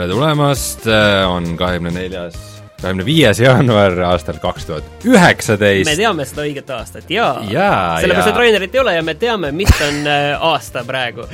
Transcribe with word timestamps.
tere 0.00 0.12
tulemast, 0.14 0.86
on 1.28 1.44
kahekümne 1.60 1.90
neljas, 1.92 2.36
kahekümne 2.80 3.04
viies 3.04 3.36
jaanuar 3.42 3.98
aastal 4.08 4.38
kaks 4.40 4.64
tuhat 4.64 5.04
üheksateist. 5.04 5.90
me 5.90 5.96
teame 5.98 6.24
seda 6.24 6.46
õiget 6.48 6.70
aastat 6.72 7.10
jaa 7.12 7.42
Jaa, 7.50 7.98
sellepärast, 8.00 8.30
jaa. 8.30 8.32
et 8.32 8.38
Rainerit 8.40 8.78
ei 8.78 8.80
ole 8.80 8.94
ja 8.96 9.02
me 9.04 9.14
teame, 9.20 9.50
mis 9.52 9.74
on 9.84 9.98
äh, 10.08 10.30
aasta 10.40 10.86
praegu. 10.88 11.26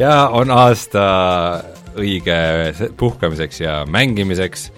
ja 0.00 0.14
on 0.32 0.48
aasta 0.56 1.04
õige 2.00 2.38
se- 2.80 2.88
puhkamiseks 2.96 3.60
ja 3.66 3.82
mängimiseks. 3.84 4.70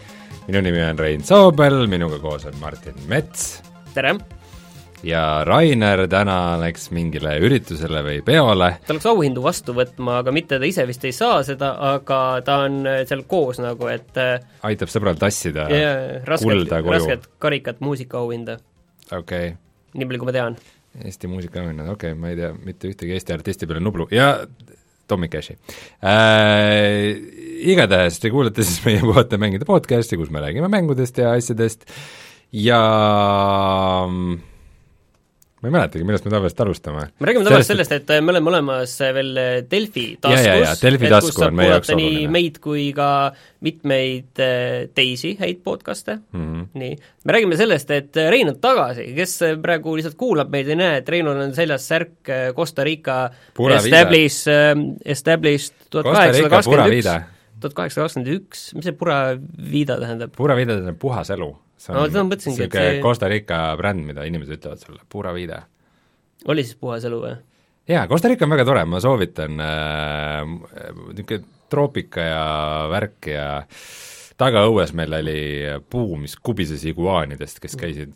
minu 0.49 0.65
nimi 0.67 0.83
on 0.89 0.99
Rein 0.99 1.23
Soobel, 1.23 1.85
minuga 1.87 2.19
koos 2.19 2.51
on 2.51 2.59
Martin 2.59 2.99
Mets 3.07 3.61
tere! 3.95 4.17
Ja 5.07 5.45
Rainer 5.47 6.03
täna 6.11 6.57
läks 6.61 6.91
mingile 6.95 7.37
üritusele 7.43 8.03
või 8.05 8.19
peole. 8.25 8.71
ta 8.87 8.97
läks 8.97 9.09
auhindu 9.11 9.45
vastu 9.45 9.75
võtma, 9.77 10.21
aga 10.25 10.35
mitte 10.35 10.59
ta 10.61 10.69
ise 10.69 10.85
vist 10.89 11.05
ei 11.09 11.15
saa 11.17 11.41
seda, 11.47 11.73
aga 11.95 12.21
ta 12.47 12.61
on 12.67 12.81
äh, 12.89 13.03
seal 13.09 13.25
koos 13.31 13.61
nagu, 13.63 13.89
et 13.93 14.21
äh, 14.21 14.37
aitab 14.69 14.93
sõbral 14.93 15.21
tassida 15.21 15.69
ja, 15.73 15.95
rasket, 16.29 16.49
kulda 16.49 16.83
koju. 16.83 16.97
rasket 16.97 17.31
karikat 17.43 17.81
muusikaauhinda, 17.85 18.59
okei 19.11 19.23
okay. 19.53 19.57
nii 19.95 20.11
palju, 20.11 20.23
kui 20.25 20.31
ma 20.31 20.37
tean. 20.37 20.61
Eesti 21.07 21.31
muusikaauhinnad, 21.31 21.89
okei 21.95 22.13
okay,, 22.13 22.21
ma 22.21 22.33
ei 22.33 22.39
tea 22.41 22.51
mitte 22.57 22.91
ühtegi 22.91 23.15
Eesti 23.15 23.37
artisti 23.37 23.69
peale 23.71 23.83
Nublu 23.85 24.09
ja 24.15 24.35
Tommy 25.11 25.31
Cashi 25.31 25.57
äh,. 26.03 27.39
Igatahes 27.61 28.17
te 28.23 28.31
kuulate 28.33 28.65
siis 28.65 28.81
meie 28.87 29.03
Puhata 29.05 29.39
mängida 29.39 29.67
podcasti, 29.69 30.19
kus 30.19 30.31
me 30.33 30.43
räägime 30.43 30.71
mängudest 30.73 31.19
ja 31.21 31.35
asjadest 31.37 31.85
ja 32.57 32.81
mm, 34.09 34.39
ma 35.61 35.69
ei 35.69 35.75
mäletagi, 35.75 36.05
millest 36.09 36.25
me 36.25 36.33
tavaliselt 36.33 36.63
alustame. 36.65 37.03
me 37.21 37.29
räägime 37.29 37.45
tavaliselt 37.45 37.75
sellest, 37.75 37.93
et 37.93 38.11
äh, 38.15 38.23
me 38.25 38.33
oleme 38.33 38.49
olemas 38.49 38.95
veel 39.17 39.37
äh, 39.37 39.51
Delfi 39.71 40.05
taskus, 40.21 40.89
et 40.89 41.05
kus 41.27 41.37
saab 41.37 41.57
kuulata 41.59 41.97
nii 41.99 42.23
meid 42.33 42.57
kui 42.65 42.87
ka 42.97 43.09
mitmeid 43.67 44.41
äh, 44.41 44.89
teisi 44.97 45.35
häid 45.41 45.61
podcast'e 45.67 46.17
mm. 46.17 46.47
-hmm. 46.47 46.67
nii, 46.81 46.97
me 47.25 47.37
räägime 47.37 47.61
sellest, 47.61 47.93
et 47.93 48.17
Rein 48.17 48.49
on 48.49 48.57
tagasi, 48.61 49.11
kes 49.17 49.37
praegu 49.63 49.97
lihtsalt 49.99 50.17
kuulab 50.21 50.53
meid, 50.53 50.69
ei 50.69 50.81
näe, 50.81 51.03
et 51.03 51.09
Reinul 51.09 51.45
on 51.45 51.55
seljas 51.55 51.89
särk 51.89 52.29
äh, 52.29 52.55
Costa 52.57 52.85
Rica 52.85 53.21
Pura 53.55 53.77
Establish, 53.77 54.49
Establish 55.05 55.73
tuhat 55.91 56.09
kaheksasada 56.09 56.55
kakskümmend 56.57 57.01
üks, 57.03 57.11
tuhat 57.61 57.75
kaheksasada 57.75 58.09
kakskümmend 58.09 58.37
üks, 58.39 58.71
mis 58.79 58.89
see 58.89 58.97
Pura 58.97 59.37
Vida 59.73 60.01
tähendab? 60.01 60.33
Pura 60.37 60.57
Vida 60.57 60.79
tähendab 60.79 60.97
puhas 61.03 61.37
elu. 61.37 61.53
See 61.81 61.95
No 61.97 62.03
on 62.07 62.13
ma 62.13 62.25
mõtlesingi, 62.35 62.67
et 62.69 62.75
see- 62.77 62.99
Costa 63.05 63.29
Rica 63.33 63.61
bränd, 63.81 64.05
mida 64.07 64.25
inimesed 64.29 64.59
ütlevad 64.59 64.83
sulle, 64.83 65.01
Pura 65.09 65.33
Vida. 65.37 65.63
oli 66.49 66.65
siis 66.67 66.77
puhas 66.81 67.05
elu 67.09 67.21
või? 67.23 67.37
jaa, 67.91 68.07
Costa 68.09 68.29
Rica 68.29 68.45
on 68.47 68.53
väga 68.55 68.65
tore, 68.69 68.85
ma 68.85 69.01
soovitan 69.01 69.61
äh, 69.61 70.45
niisugune 71.15 71.45
troopika 71.71 72.21
ja 72.27 72.45
värk 72.91 73.27
ja 73.31 73.47
tagaõues 74.41 74.93
meil 74.99 75.13
oli 75.21 75.41
puu, 75.91 76.17
mis 76.19 76.35
kubises 76.37 76.83
iguaanidest, 76.91 77.61
kes 77.63 77.77
käisid 77.79 78.13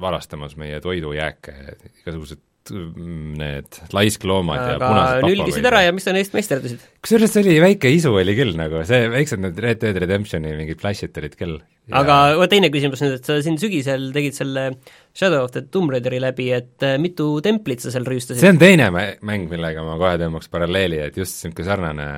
varastamas 0.00 0.56
meie 0.58 0.80
toidujääke, 0.82 1.54
igasugused 2.02 2.38
mm, 2.38 2.47
need 2.72 3.78
laiskloomad 3.94 4.60
ja 4.60 4.76
punased 4.80 5.26
nülgisid 5.26 5.68
ära 5.70 5.82
ja 5.86 5.94
mis 5.94 6.06
sa 6.08 6.14
neist 6.16 6.34
meisterdasid? 6.36 6.82
kusjuures 7.04 7.32
see 7.34 7.44
oli 7.44 7.56
väike 7.62 7.90
isu 7.94 8.12
oli 8.20 8.34
küll 8.38 8.54
nagu, 8.58 8.82
see 8.88 9.08
väiksed 9.12 9.42
need 9.42 9.58
Red 9.64 9.82
Dead 9.82 10.00
Redemptioni 10.04 10.54
mingid 10.58 10.80
flash'id 10.82 11.16
olid 11.20 11.36
küll. 11.38 11.56
aga 12.00 12.18
vot 12.38 12.52
teine 12.52 12.72
küsimus 12.74 13.02
nüüd, 13.04 13.18
et 13.20 13.28
sa 13.28 13.38
siin 13.44 13.60
sügisel 13.60 14.10
tegid 14.14 14.36
selle 14.36 14.68
Shadow 15.16 15.46
of 15.46 15.54
the 15.54 15.64
Tomb 15.72 15.94
Raideri 15.94 16.20
läbi, 16.22 16.50
et 16.56 16.84
äh, 16.86 16.98
mitu 17.02 17.30
templit 17.44 17.84
sa 17.84 17.94
seal 17.94 18.06
rüüstasid? 18.08 18.42
see 18.42 18.52
on 18.54 18.60
teine 18.60 18.90
mä- 18.94 19.14
mäng, 19.26 19.48
millega 19.50 19.86
ma 19.86 19.96
kohe 20.00 20.18
tõmbaks 20.20 20.52
paralleeli, 20.52 21.02
et 21.08 21.18
just 21.18 21.40
niisugune 21.42 21.68
sarnane 21.68 22.08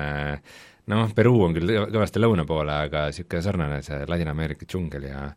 noh, 0.91 1.11
Peruu 1.15 1.43
on 1.45 1.55
küll 1.55 1.75
kõvasti 1.93 2.21
lõuna 2.21 2.45
poole, 2.47 2.77
aga 2.87 3.07
niisugune 3.09 3.45
sarnane 3.45 3.81
see 3.85 4.01
Ladina-Ameerika 4.09 4.67
džungel 4.67 5.07
ja 5.09 5.27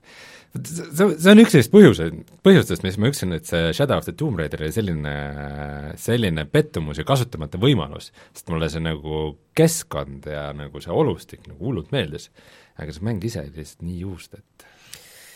see, 0.55 1.07
see 1.19 1.33
on 1.33 1.43
üks 1.43 1.57
neist 1.57 1.73
põhjuseid, 1.73 2.21
põhjustest, 2.47 2.85
mis 2.87 2.99
ma 3.01 3.11
ütlesin, 3.11 3.35
et 3.37 3.49
see 3.49 3.73
Shadow 3.77 4.01
of 4.01 4.07
the 4.09 4.15
Tomb 4.19 4.39
Raider 4.41 4.63
oli 4.65 4.75
selline, 4.75 5.15
selline 6.01 6.47
pettumus 6.51 7.01
ja 7.01 7.07
kasutamata 7.09 7.61
võimalus, 7.63 8.13
sest 8.37 8.53
mulle 8.53 8.69
see 8.73 8.85
nagu 8.85 9.25
keskkond 9.59 10.29
ja 10.31 10.49
nagu 10.57 10.83
see 10.83 10.95
olustik 10.95 11.49
nagu 11.51 11.59
hullult 11.71 11.91
meeldis. 11.95 12.31
aga 12.79 12.95
see 12.95 13.07
mäng 13.07 13.25
ise 13.25 13.43
oli 13.43 13.55
lihtsalt 13.63 13.85
nii 13.87 14.01
juust, 14.03 14.35
et 14.39 14.69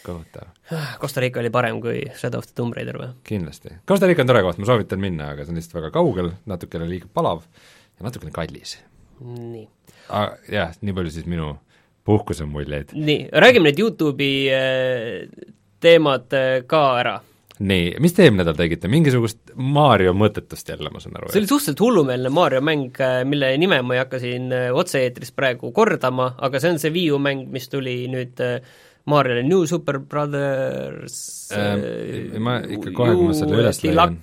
kohutav. 0.07 0.53
Costa 1.01 1.21
Rica 1.21 1.41
oli 1.43 1.51
parem 1.55 1.81
kui 1.83 2.03
Shadow 2.17 2.43
of 2.43 2.49
the 2.49 2.57
Tomb 2.57 2.77
Raider 2.77 2.99
või? 3.01 3.11
kindlasti. 3.29 3.75
Costa 3.89 4.09
Rica 4.09 4.25
on 4.25 4.31
tore 4.31 4.45
koht, 4.47 4.61
ma 4.61 4.69
soovitan 4.71 5.03
minna, 5.03 5.33
aga 5.35 5.45
see 5.45 5.55
on 5.55 5.61
lihtsalt 5.61 5.81
väga 5.81 5.93
kaugel, 5.95 6.33
natukene 6.49 6.89
liiga 6.89 7.11
palav 7.13 7.45
ja 7.45 8.07
natukene 8.07 8.35
kallis. 8.35 8.79
nii. 9.21 9.67
Jah, 10.49 10.77
nii 10.81 10.95
palju 10.97 11.13
siis 11.13 11.27
minu 11.29 11.57
puhkuse 12.09 12.49
muljeid. 12.49 12.95
nii, 12.97 13.29
räägime 13.33 13.69
need 13.69 13.81
YouTube'i 13.85 14.33
äh, 14.55 15.47
teemad 15.83 16.33
äh, 16.37 16.63
ka 16.67 16.83
ära. 17.01 17.17
nii, 17.59 17.95
mis 18.03 18.15
te 18.15 18.27
eelmine 18.27 18.45
nädal 18.45 18.59
tegite, 18.59 18.91
mingisugust 18.91 19.55
Mario 19.55 20.15
mõttetust 20.17 20.69
jälle, 20.73 20.93
ma 20.95 21.03
saan 21.05 21.19
aru? 21.21 21.31
see 21.33 21.43
oli 21.43 21.51
suhteliselt 21.51 21.85
hullumeelne 21.85 22.33
Mario 22.35 22.65
mäng, 22.65 22.91
äh, 23.05 23.23
mille 23.29 23.55
nime 23.61 23.81
ma 23.85 23.97
ei 23.97 24.05
hakka 24.05 24.23
siin 24.23 24.53
äh, 24.55 24.69
otse-eetris 24.75 25.35
praegu 25.37 25.73
kordama, 25.77 26.33
aga 26.39 26.63
see 26.63 26.77
on 26.77 26.83
see 26.83 26.95
Wii 26.95 27.09
U 27.17 27.23
mäng, 27.23 27.49
mis 27.53 27.69
tuli 27.73 28.01
nüüd 28.13 28.45
äh, 28.45 28.61
Mariole 29.09 29.43
New 29.47 29.65
Super 29.67 29.99
Brothers 30.05 31.49
Ähm, 31.57 32.43
ma 32.45 32.59
ikka 32.61 32.93
kohe, 32.93 33.15
kui 33.17 33.31
ma 33.31 33.37
selle 33.37 33.57
üles 33.63 33.79
leian. 33.81 34.19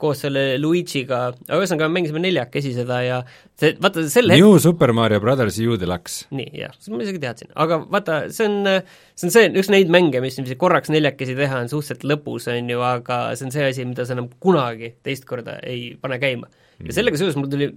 Koos 0.00 0.20
selle 0.26 0.42
Luigi'ga, 0.60 1.20
aga 1.46 1.58
ühesõnaga 1.62 1.88
mängisime 1.92 2.20
neljakesi 2.20 2.74
seda 2.76 2.98
ja 3.04 3.20
see, 3.56 3.72
vaata 3.80 4.04
sel 4.12 4.28
hetkel 4.28 4.44
New 4.44 4.58
Super 4.60 4.92
Mario 4.96 5.22
Brothers 5.24 5.56
U 5.64 5.78
Deluxe. 5.80 6.26
nii, 6.36 6.50
jah, 6.60 6.74
ma 6.92 7.00
isegi 7.04 7.22
teadsin, 7.22 7.52
aga 7.64 7.80
vaata, 7.84 8.18
see 8.36 8.48
on, 8.50 8.70
see 9.16 9.28
on 9.28 9.34
see, 9.38 9.48
üks 9.62 9.72
neid 9.72 9.92
mänge, 9.92 10.20
mis 10.24 10.36
niiviisi 10.36 10.58
korraks 10.60 10.92
neljakesi 10.92 11.36
teha 11.38 11.62
on 11.64 11.72
suhteliselt 11.72 12.04
lõbus, 12.12 12.50
on 12.52 12.68
ju, 12.74 12.84
aga 12.84 13.20
see 13.38 13.48
on 13.48 13.56
see 13.56 13.70
asi, 13.70 13.88
mida 13.88 14.04
sa 14.04 14.16
enam 14.18 14.28
kunagi 14.42 14.92
teist 15.06 15.24
korda 15.28 15.56
ei 15.64 15.94
pane 16.00 16.20
käima. 16.22 16.52
ja 16.84 16.96
sellega 16.98 17.20
seoses 17.20 17.40
mul 17.40 17.48
tuli, 17.52 17.70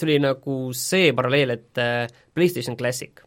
tuli 0.00 0.18
nagu 0.22 0.60
see 0.76 1.14
paralleel, 1.16 1.54
et 1.58 1.82
äh, 1.82 2.06
PlayStation 2.34 2.78
Classic. 2.78 3.22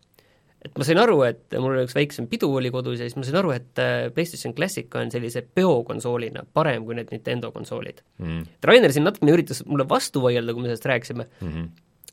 Et 0.63 0.77
ma 0.79 0.87
sain 0.87 0.99
aru, 1.01 1.19
et 1.27 1.55
mul 1.59 1.75
oli 1.75 1.85
üks 1.87 1.95
väiksem 1.97 2.27
pidu 2.31 2.49
oli 2.55 2.71
kodus 2.73 3.01
ja 3.01 3.07
siis 3.07 3.17
ma 3.19 3.25
sain 3.27 3.39
aru, 3.41 3.53
et 3.55 3.81
äh, 3.81 4.07
PlayStation 4.15 4.55
Classic 4.57 4.95
on 4.99 5.11
sellise 5.13 5.43
peokonsoolina 5.55 6.45
parem 6.55 6.85
kui 6.87 6.97
need 6.99 7.11
Nintendo 7.13 7.51
konsoolid 7.55 8.03
Mm. 8.23 8.43
Rainer 8.63 8.91
siin 8.93 9.03
natukene 9.03 9.33
üritas 9.33 9.63
mulle 9.65 9.83
vastu 9.89 10.21
vaielda, 10.23 10.53
kui 10.53 10.63
me 10.63 10.69
sellest 10.69 10.85
rääkisime 10.85 11.25
Mm 11.41 11.49
-hmm. 11.49 11.67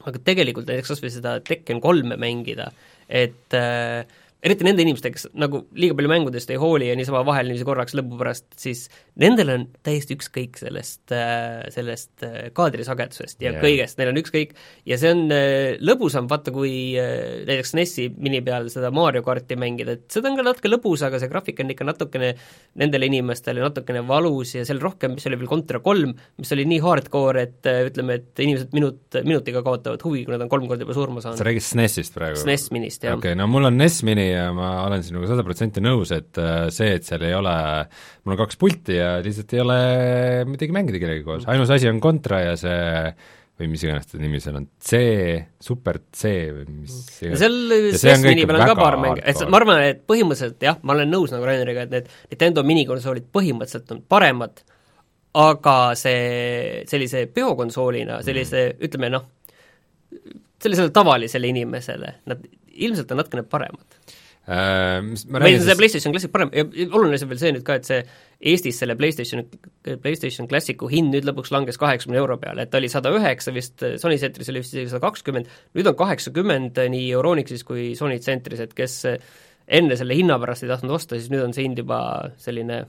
aga 0.08 0.18
tegelikult 0.24 0.66
näiteks 0.66 0.88
kas 0.88 1.02
või 1.02 1.10
seda 1.12 1.40
Tekken 1.40 1.80
kolme 1.80 2.16
mängida, 2.16 2.70
et 3.08 3.54
äh, 3.54 4.06
eriti 4.40 4.64
nende 4.64 4.84
inimestega, 4.84 5.16
kes 5.16 5.26
nagu 5.36 5.62
liiga 5.76 5.94
palju 5.96 6.10
mängudest 6.10 6.50
ei 6.52 6.58
hooli 6.60 6.88
ja 6.88 6.96
niisama 6.96 7.20
vahel 7.28 7.50
niiviisi 7.50 7.66
korraks 7.68 7.94
lõbu 7.96 8.16
pärast, 8.20 8.46
siis 8.56 8.86
nendel 9.20 9.52
on 9.52 9.66
täiesti 9.84 10.16
ükskõik 10.16 10.56
sellest 10.60 11.12
äh,, 11.12 11.66
sellest 11.74 12.24
äh, 12.24 12.48
kaadrisagedusest 12.56 13.44
ja 13.44 13.52
yeah. 13.52 13.60
kõigest, 13.60 13.98
neil 14.00 14.12
on 14.14 14.20
ükskõik 14.22 14.54
ja 14.88 14.96
see 15.00 15.12
on 15.12 15.26
äh, 15.36 15.76
lõbusam, 15.84 16.28
vaata 16.30 16.54
kui 16.54 16.72
näiteks 16.96 17.74
NES-i 17.76 18.06
mini 18.16 18.40
peal 18.46 18.70
seda 18.72 18.88
Mario 18.94 19.22
karti 19.26 19.58
mängida, 19.60 19.98
et 19.98 20.08
seda 20.12 20.32
on 20.32 20.40
ka 20.40 20.46
natuke 20.46 20.72
lõbus, 20.72 21.04
aga 21.04 21.20
see 21.20 21.30
graafik 21.32 21.60
on 21.60 21.74
ikka 21.74 21.88
natukene 21.88 22.32
nendele 22.80 23.10
inimestele 23.12 23.60
natukene 23.60 24.02
valus 24.08 24.54
ja 24.56 24.64
seal 24.64 24.80
rohkem, 24.80 25.18
mis 25.18 25.28
oli 25.28 25.40
veel 25.40 25.52
Contra 25.52 25.82
kolm, 25.84 26.16
mis 26.40 26.56
oli 26.56 26.64
nii 26.70 26.80
hardcore, 26.84 27.44
et 27.44 27.70
ütleme, 27.90 28.16
et 28.22 28.44
inimesed 28.46 28.72
minut, 28.76 29.20
minutiga 29.20 29.60
kaotavad 29.66 30.00
huvi, 30.06 30.24
kui 30.24 30.32
nad 30.32 30.46
on 30.46 30.52
kolm 30.52 30.68
korda 30.70 30.86
juba 30.86 30.96
surma 30.96 31.20
sa 31.20 31.28
saanud. 31.28 31.44
räägid 31.50 31.66
SNESist 31.66 32.16
praegu? 32.16 32.40
SNES 32.40 32.68
minist, 32.72 33.04
jah 33.04 33.18
okei 33.18 33.34
okay,, 33.34 33.38
no 33.38 33.50
mul 33.50 33.68
on 33.68 33.76
NES 33.80 34.00
Mini 34.06 34.29
ja 34.30 34.46
ma 34.56 34.70
olen 34.86 35.02
sinuga 35.06 35.28
sada 35.30 35.44
protsenti 35.46 35.82
nõus, 35.84 36.12
et 36.16 36.38
äh, 36.40 36.68
see, 36.74 36.94
et 36.98 37.06
seal 37.06 37.26
ei 37.26 37.34
ole, 37.36 37.56
mul 38.24 38.36
on 38.36 38.40
kaks 38.40 38.60
pulti 38.60 38.96
ja 38.98 39.18
lihtsalt 39.24 39.52
ei 39.56 39.62
ole 39.64 39.82
midagi 40.48 40.74
mängida 40.76 41.02
kellegagi 41.02 41.26
koos, 41.26 41.46
ainus 41.50 41.72
asi 41.74 41.90
on 41.90 42.00
Contra 42.02 42.42
ja 42.44 42.56
see 42.60 42.80
või 43.60 43.68
mis 43.74 43.82
iganes 43.84 44.08
ta 44.08 44.18
nimi 44.20 44.40
seal 44.40 44.56
on, 44.56 44.66
C, 44.80 44.98
Super 45.60 46.00
C 46.16 46.32
või 46.54 46.66
mis 46.80 46.96
iganes. 47.20 47.42
seal 48.00 48.24
kõik 48.24 48.46
peal 48.48 48.60
on 48.60 48.70
ka 48.72 48.76
paar 48.78 48.96
mänge, 49.02 49.24
et 49.28 49.42
ma 49.52 49.60
arvan, 49.60 49.82
et 49.90 50.04
põhimõtteliselt 50.08 50.64
jah, 50.64 50.78
ma 50.80 50.96
olen 50.96 51.12
nõus 51.12 51.34
nagu 51.34 51.44
Raineriga, 51.48 51.84
et 51.84 51.92
need 51.92 52.08
Nintendo 52.30 52.64
minikonsoolid 52.70 53.28
põhimõtteliselt 53.34 53.92
on 53.96 54.00
paremad, 54.08 54.62
aga 55.40 55.76
see 55.98 56.86
sellise 56.90 57.26
peokonsoolina, 57.34 58.22
sellise 58.26 58.64
mm. 58.70 58.88
ütleme 58.88 59.12
noh, 59.12 59.28
sellisele 60.60 60.92
tavalisele 60.94 61.52
inimesele, 61.52 62.14
nad 62.30 62.48
ilmselt 62.70 63.12
on 63.12 63.20
natukene 63.20 63.44
paremad. 63.48 64.16
Äh, 64.50 64.98
meil 65.30 65.60
on 65.60 65.62
see 65.62 65.76
PlayStation 65.78 66.14
Classic 66.14 66.32
parem 66.32 66.50
ja 66.56 66.64
oluline 66.66 67.14
asi 67.14 67.26
on 67.26 67.30
veel 67.30 67.42
see 67.42 67.52
nüüd 67.54 67.66
ka, 67.66 67.76
et 67.78 67.86
see 67.86 68.00
Eestis 68.50 68.80
selle 68.82 68.96
PlayStation, 68.98 69.44
PlayStation 70.02 70.48
Classicu 70.50 70.88
hind 70.90 71.14
nüüd 71.14 71.28
lõpuks 71.28 71.52
langes 71.54 71.78
kaheksakümne 71.78 72.18
euro 72.18 72.38
peale, 72.40 72.64
et 72.64 72.72
ta 72.72 72.80
oli 72.80 72.90
sada 72.90 73.12
üheksa 73.14 73.54
vist, 73.54 73.84
Sony 74.02 74.16
Centris 74.18 74.50
oli 74.50 74.64
vist 74.64 74.74
isegi 74.74 74.90
sada 74.90 75.04
kakskümmend, 75.04 75.50
nüüd 75.78 75.90
on 75.92 75.98
kaheksakümmend 76.00 76.80
nii 76.96 77.12
Euronixis 77.12 77.62
kui 77.68 77.92
Sony 77.98 78.18
Centris, 78.24 78.64
et 78.64 78.74
kes 78.74 79.04
enne 79.70 79.98
selle 80.00 80.16
hinna 80.18 80.40
pärast 80.42 80.66
ei 80.66 80.72
tahtnud 80.72 80.96
osta, 80.98 81.20
siis 81.20 81.30
nüüd 81.30 81.44
on 81.44 81.54
see 81.54 81.68
hind 81.68 81.78
juba 81.84 82.00
selline 82.42 82.80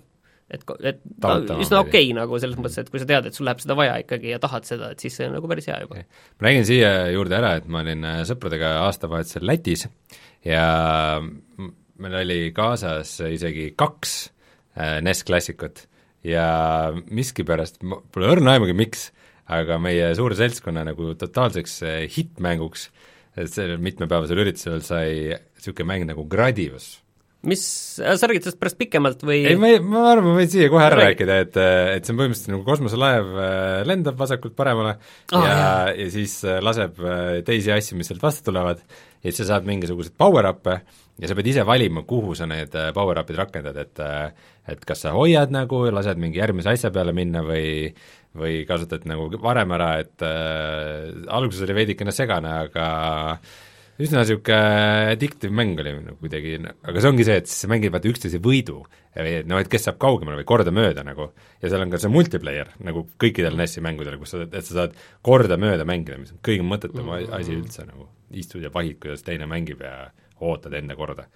et, 0.52 0.66
et 0.84 1.04
ta 1.22 1.36
üsna 1.40 1.82
okei 1.82 2.10
okay, 2.10 2.16
nagu 2.18 2.40
selles 2.42 2.60
mõttes, 2.60 2.80
et 2.82 2.90
kui 2.92 3.02
sa 3.02 3.08
tead, 3.10 3.30
et 3.30 3.38
sul 3.38 3.48
läheb 3.48 3.62
seda 3.64 3.78
vaja 3.78 4.00
ikkagi 4.02 4.34
ja 4.34 4.40
tahad 4.42 4.68
seda, 4.68 4.92
et 4.96 5.04
siis 5.04 5.16
see 5.20 5.30
on 5.30 5.38
nagu 5.38 5.52
päris 5.52 5.70
hea 5.70 5.78
juba. 5.84 6.02
ma 6.02 6.48
räägin 6.48 6.68
siia 6.68 6.92
juurde 7.14 7.38
ära, 7.38 7.54
et 7.62 7.70
ma 7.72 7.84
olin 7.86 8.08
äh, 8.08 8.22
sõpradega 8.28 8.74
aastavahetusel 8.88 9.46
Lätis 9.48 9.88
ja 10.46 10.66
meil 12.02 12.20
oli 12.24 12.40
kaasas 12.56 13.14
isegi 13.30 13.72
kaks 13.78 14.16
äh, 14.78 15.00
NES 15.06 15.24
klassikut 15.28 15.86
ja 16.26 16.46
miskipärast, 17.10 17.82
pole 18.14 18.30
õrna 18.36 18.56
aimugi, 18.56 18.76
miks, 18.78 19.10
aga 19.52 19.80
meie 19.82 20.12
suure 20.18 20.38
seltskonna 20.38 20.86
nagu 20.88 21.14
totaalseks 21.20 21.80
äh, 21.88 22.02
hittmänguks 22.12 22.90
sellel 23.48 23.80
mitmepäevasel 23.80 24.42
üritusel 24.44 24.82
sai 24.84 25.32
niisugune 25.32 25.88
mäng 25.88 26.10
nagu 26.10 26.26
Gradius 26.28 26.98
mis, 27.48 27.64
sa 27.98 28.30
räägid 28.30 28.46
sellest 28.46 28.60
pärast 28.62 28.78
pikemalt 28.80 29.24
või? 29.26 29.42
Ei, 29.50 29.58
ma 29.60 29.72
ei, 29.74 29.80
ma 29.82 30.04
arvan, 30.12 30.30
ma 30.30 30.38
võin 30.38 30.52
siia 30.52 30.70
kohe 30.72 30.84
ära 30.86 31.00
Räägi. 31.00 31.08
rääkida, 31.08 31.38
et, 31.46 31.58
et 31.98 32.06
see 32.06 32.14
on 32.14 32.20
põhimõtteliselt 32.20 32.54
nagu 32.54 32.66
kosmoselaev 32.68 33.32
äh, 33.32 33.78
lendab 33.90 34.20
vasakult 34.20 34.56
paremale 34.58 34.98
Ah, 35.34 35.46
ja 35.46 35.56
ja 35.98 36.10
siis 36.14 36.38
äh, 36.46 36.60
laseb 36.64 37.02
äh, 37.02 37.40
teisi 37.48 37.74
asju, 37.74 37.98
mis 37.98 38.12
sealt 38.12 38.22
vastu 38.24 38.50
tulevad, 38.52 38.84
ja 39.22 39.30
siis 39.30 39.44
sa 39.44 39.54
saad 39.54 39.68
mingisuguseid 39.70 40.16
power-up'e 40.18 40.78
ja 41.22 41.30
sa 41.30 41.38
pead 41.38 41.52
ise 41.52 41.66
valima, 41.68 42.04
kuhu 42.08 42.34
sa 42.38 42.48
need 42.50 42.74
äh, 42.78 42.90
power-up'id 42.96 43.38
rakendad, 43.38 43.78
et 43.78 44.02
äh, 44.02 44.32
et 44.72 44.84
kas 44.86 45.06
sa 45.06 45.14
hoiad 45.16 45.54
nagu, 45.54 45.84
lased 45.94 46.20
mingi 46.22 46.42
järgmise 46.42 46.74
asja 46.74 46.92
peale 46.94 47.14
minna 47.14 47.44
või 47.46 47.92
või 48.38 48.62
kasutad 48.68 49.04
nagu 49.10 49.28
varem 49.44 49.74
ära, 49.76 49.92
et 50.02 50.24
äh, 50.24 51.12
alguses 51.28 51.66
oli 51.68 51.76
veidikene 51.82 52.14
segane, 52.16 52.54
aga 52.68 52.88
üsna 54.02 54.22
niisugune 54.22 54.60
addictive 55.12 55.54
mäng 55.56 55.80
oli 55.82 55.94
nagu 55.98 56.18
kuidagi, 56.22 56.56
aga 56.62 57.04
see 57.04 57.12
ongi 57.12 57.26
see, 57.28 57.38
et 57.42 57.50
siis 57.50 57.66
sa 57.66 57.70
mängid 57.72 57.94
vaata 57.94 58.10
üksteise 58.10 58.40
võidu, 58.44 58.80
noh, 58.82 59.60
et 59.60 59.70
kes 59.72 59.88
saab 59.88 60.00
kaugemale 60.02 60.40
või 60.40 60.48
kordamööda 60.50 61.04
nagu, 61.08 61.30
ja 61.62 61.72
seal 61.72 61.86
on 61.86 61.94
ka 61.94 62.00
see 62.02 62.12
multiplayer, 62.14 62.74
nagu 62.88 63.06
kõikidel 63.22 63.58
NES-i 63.60 63.84
mängudel, 63.86 64.18
kus 64.22 64.34
sa, 64.34 64.42
et 64.48 64.58
sa 64.68 64.78
saad 64.80 64.98
kordamööda 65.26 65.86
mängida, 65.88 66.20
mis 66.22 66.34
on 66.36 66.42
kõige 66.46 66.66
mõttetum 66.68 67.08
mm. 67.08 67.32
asi 67.38 67.56
üldse 67.58 67.86
nagu, 67.90 68.10
istud 68.42 68.66
ja 68.66 68.74
vahid, 68.74 68.98
kuidas 69.04 69.26
teine 69.28 69.50
mängib 69.50 69.84
ja 69.86 70.10
ootad 70.42 70.76
enda 70.78 70.98
korda. 70.98 71.28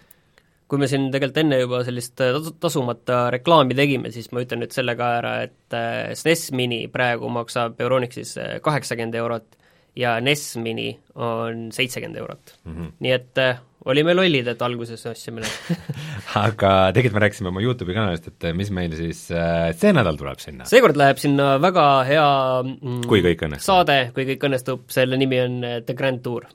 kui 0.66 0.80
me 0.82 0.88
siin 0.90 1.12
tegelikult 1.14 1.44
enne 1.44 1.60
juba 1.60 1.84
sellist 1.86 2.22
äh, 2.26 2.32
tasu- 2.34 2.56
tasumata 2.60 3.20
reklaami 3.36 3.76
tegime, 3.78 4.10
siis 4.12 4.32
ma 4.34 4.42
ütlen 4.42 4.64
nüüd 4.64 4.74
selle 4.74 4.96
ka 4.98 5.12
ära, 5.20 5.36
et 5.46 5.76
äh, 5.78 6.16
SNES 6.18 6.48
Mini 6.58 6.88
praegu 6.90 7.30
maksab 7.30 7.78
Euronixis 7.86 8.34
äh, 8.42 8.56
kaheksakümmend 8.66 9.20
eurot 9.22 9.60
ja 9.96 10.18
NES 10.24 10.58
Mini 10.62 10.90
on 11.16 11.70
seitsekümmend 11.76 12.20
eurot 12.20 12.58
mm. 12.64 12.76
-hmm. 12.76 12.92
nii 13.00 13.14
et 13.16 13.42
äh, 13.42 13.62
olime 13.86 14.16
lollid, 14.16 14.48
et 14.50 14.62
alguses 14.66 15.06
ostsime 15.10 15.44
need 15.44 15.80
aga 16.48 16.72
tegelikult 16.96 17.18
me 17.18 17.24
rääkisime 17.26 17.52
oma 17.52 17.64
YouTube'i 17.64 17.96
kanalist, 17.96 18.30
et 18.32 18.50
mis 18.58 18.72
meil 18.74 18.96
siis 18.98 19.26
äh, 19.32 19.70
see 19.78 19.94
nädal 19.96 20.20
tuleb 20.20 20.42
sinna, 20.42 20.68
seekord 20.70 21.00
läheb 21.00 21.22
sinna 21.22 21.56
väga 21.64 21.88
hea 22.10 22.28
mm, 22.66 23.02
kui 23.10 23.24
kõik 23.26 23.46
õnnestub. 23.48 23.70
saade, 23.70 24.00
kui 24.16 24.28
kõik 24.34 24.48
õnnestub, 24.50 24.88
selle 24.94 25.20
nimi 25.22 25.42
on 25.44 25.60
äh, 25.64 25.82
The 25.86 25.98
Grand 25.98 26.24
Tour. 26.26 26.50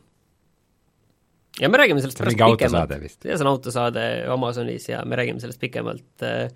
ja 1.60 1.70
me 1.70 1.80
räägime 1.80 2.02
sellest 2.02 2.20
pärast 2.20 2.40
pikemalt. 2.40 2.96
jah, 2.98 3.36
see 3.36 3.46
on 3.46 3.52
autosaade 3.54 4.08
Amazonis 4.34 4.90
ja 4.90 5.04
me 5.06 5.20
räägime 5.20 5.42
sellest 5.42 5.62
pikemalt 5.62 6.26
äh,, 6.26 6.50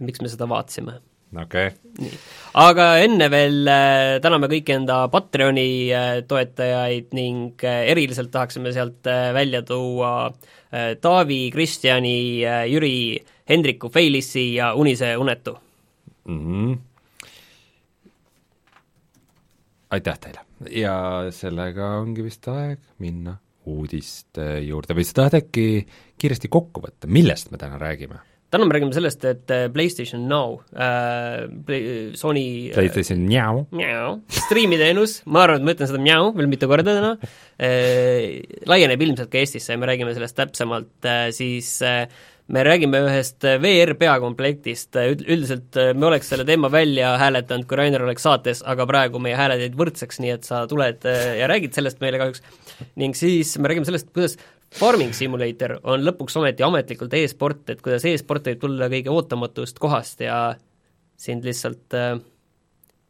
miks 0.00 0.20
me 0.24 0.32
seda 0.32 0.48
vaatasime. 0.48 0.98
Okei 1.42 1.68
okay. 1.70 2.10
aga 2.62 2.86
enne 3.04 3.28
veel 3.32 3.68
äh, 3.70 4.16
täname 4.24 4.48
kõiki 4.52 4.74
enda 4.76 4.98
Patreoni 5.12 5.68
äh, 5.94 6.10
toetajaid 6.28 7.14
ning 7.16 7.64
äh, 7.64 7.84
eriliselt 7.92 8.32
tahaksime 8.34 8.72
sealt 8.76 9.06
välja 9.36 9.62
tuua 9.66 10.32
Taavi, 11.00 11.46
Kristjani 11.54 12.42
Jüri, 12.68 13.14
Hendriku, 13.48 13.88
Feilissi 13.88 14.56
ja 14.56 14.72
Unise 14.74 15.16
Unetu. 15.16 15.54
mm. 16.24 16.40
-hmm. 16.42 16.78
aitäh 19.90 20.18
teile 20.18 20.40
ja 20.70 20.96
sellega 21.30 21.96
ongi 22.00 22.24
vist 22.24 22.48
aeg 22.48 22.78
minna 22.98 23.36
uudiste 23.66 24.60
juurde 24.62 24.94
või 24.94 25.04
sa 25.06 25.20
tahad 25.20 25.40
äkki 25.40 25.86
kiiresti 26.18 26.48
kokku 26.48 26.82
võtta, 26.84 27.10
millest 27.10 27.50
me 27.50 27.58
täna 27.58 27.78
räägime? 27.78 28.20
Täna 28.56 28.68
me 28.68 28.76
räägime 28.76 28.96
sellest, 28.96 29.24
et 29.28 29.52
äh, 29.54 29.66
PlayStation 29.72 30.26
Now 30.30 30.60
äh,, 30.74 31.46
Play, 31.66 32.12
Sony 32.18 32.46
äh, 32.70 32.76
PlayStation 32.76 33.26
Njau, 33.28 33.66
mjau, 33.76 34.16
striimiteenus, 34.46 35.20
ma 35.30 35.46
arvan, 35.46 35.62
et 35.62 35.68
ma 35.68 35.76
ütlen 35.76 35.92
seda 35.92 36.02
mjau 36.02 36.30
veel 36.36 36.48
mitu 36.50 36.70
korda 36.70 36.96
täna. 36.96 37.12
Äh,, 37.56 38.40
laieneb 38.68 39.04
ilmselt 39.06 39.32
ka 39.32 39.42
Eestisse 39.42 39.76
ja 39.76 39.80
me 39.80 39.88
räägime 39.90 40.16
sellest 40.16 40.38
täpsemalt 40.40 41.06
äh,, 41.08 41.28
siis 41.36 41.76
äh, 41.86 42.06
me 42.46 42.62
räägime 42.62 43.00
ühest 43.02 43.44
äh, 43.44 43.58
VR 43.62 43.94
peakomplektist, 43.98 44.94
Üld- 44.94 45.24
üldiselt 45.26 45.78
äh, 45.80 45.92
me 45.98 46.06
oleks 46.10 46.30
selle 46.30 46.46
teema 46.46 46.70
välja 46.70 47.16
hääletanud, 47.18 47.66
kui 47.66 47.78
Rainer 47.80 48.04
oleks 48.06 48.26
saates, 48.26 48.62
aga 48.66 48.86
praegu 48.86 49.20
meie 49.22 49.38
hääled 49.38 49.64
jäid 49.64 49.78
võrdseks, 49.78 50.20
nii 50.22 50.34
et 50.36 50.46
sa 50.46 50.62
tuled 50.70 51.06
äh, 51.10 51.32
ja 51.40 51.50
räägid 51.50 51.74
sellest 51.74 51.98
meile 52.04 52.20
kahjuks. 52.22 52.44
ning 53.02 53.18
siis 53.18 53.56
me 53.58 53.72
räägime 53.72 53.88
sellest, 53.88 54.12
kuidas 54.14 54.36
Farming 54.76 55.14
Simulator 55.16 55.78
on 55.88 56.02
lõpuks 56.04 56.36
ometi 56.36 56.64
ametlikult 56.66 57.14
e-sport, 57.16 57.62
et 57.72 57.80
kuidas 57.84 58.04
e-sport 58.08 58.50
võib 58.50 58.60
tulla 58.60 58.88
kõige 58.92 59.12
ootamatust 59.12 59.78
kohast 59.80 60.20
ja 60.24 60.40
sind 61.16 61.46
lihtsalt 61.48 61.96
äh, 61.96 62.18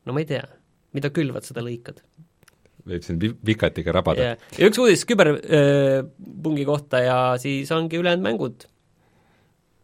no 0.07 0.15
ma 0.15 0.23
ei 0.23 0.29
tea, 0.29 0.45
mida 0.97 1.11
külvad, 1.15 1.47
seda 1.47 1.65
lõikad. 1.67 1.99
võib 2.87 3.03
siin 3.03 3.19
pi- 3.19 3.35
pikatiga 3.51 3.95
rabada 3.97 4.29
ja, 4.29 4.37
ja 4.59 4.69
üks 4.71 4.79
uudis 4.79 5.03
küberpungi 5.11 6.67
kohta 6.69 7.03
ja 7.03 7.17
siis 7.43 7.73
ongi 7.75 7.99
ülejäänud 7.99 8.27
mängud. 8.29 8.69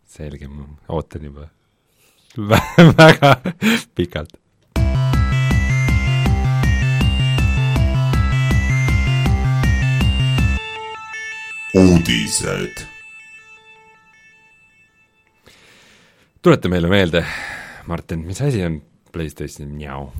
selge, 0.07 0.47
ma 0.49 0.69
ootan 0.95 1.27
juba 1.27 1.49
väga 3.03 3.35
pikalt. 3.99 4.39
Uudised 11.73 12.83
tuleta 16.43 16.69
meile 16.69 16.91
meelde, 16.91 17.23
Martin, 17.89 18.27
mis 18.27 18.41
asi 18.43 18.65
on 18.67 18.81
PlayStation 19.15 19.71
Njau? 19.79 20.11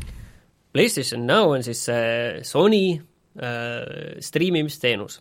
PlayStation 0.73 1.27
Now 1.27 1.51
on 1.53 1.65
siis 1.67 1.83
see 1.89 2.41
Sony 2.47 2.95
äh, 2.95 4.17
striimimisteenus. 4.23 5.19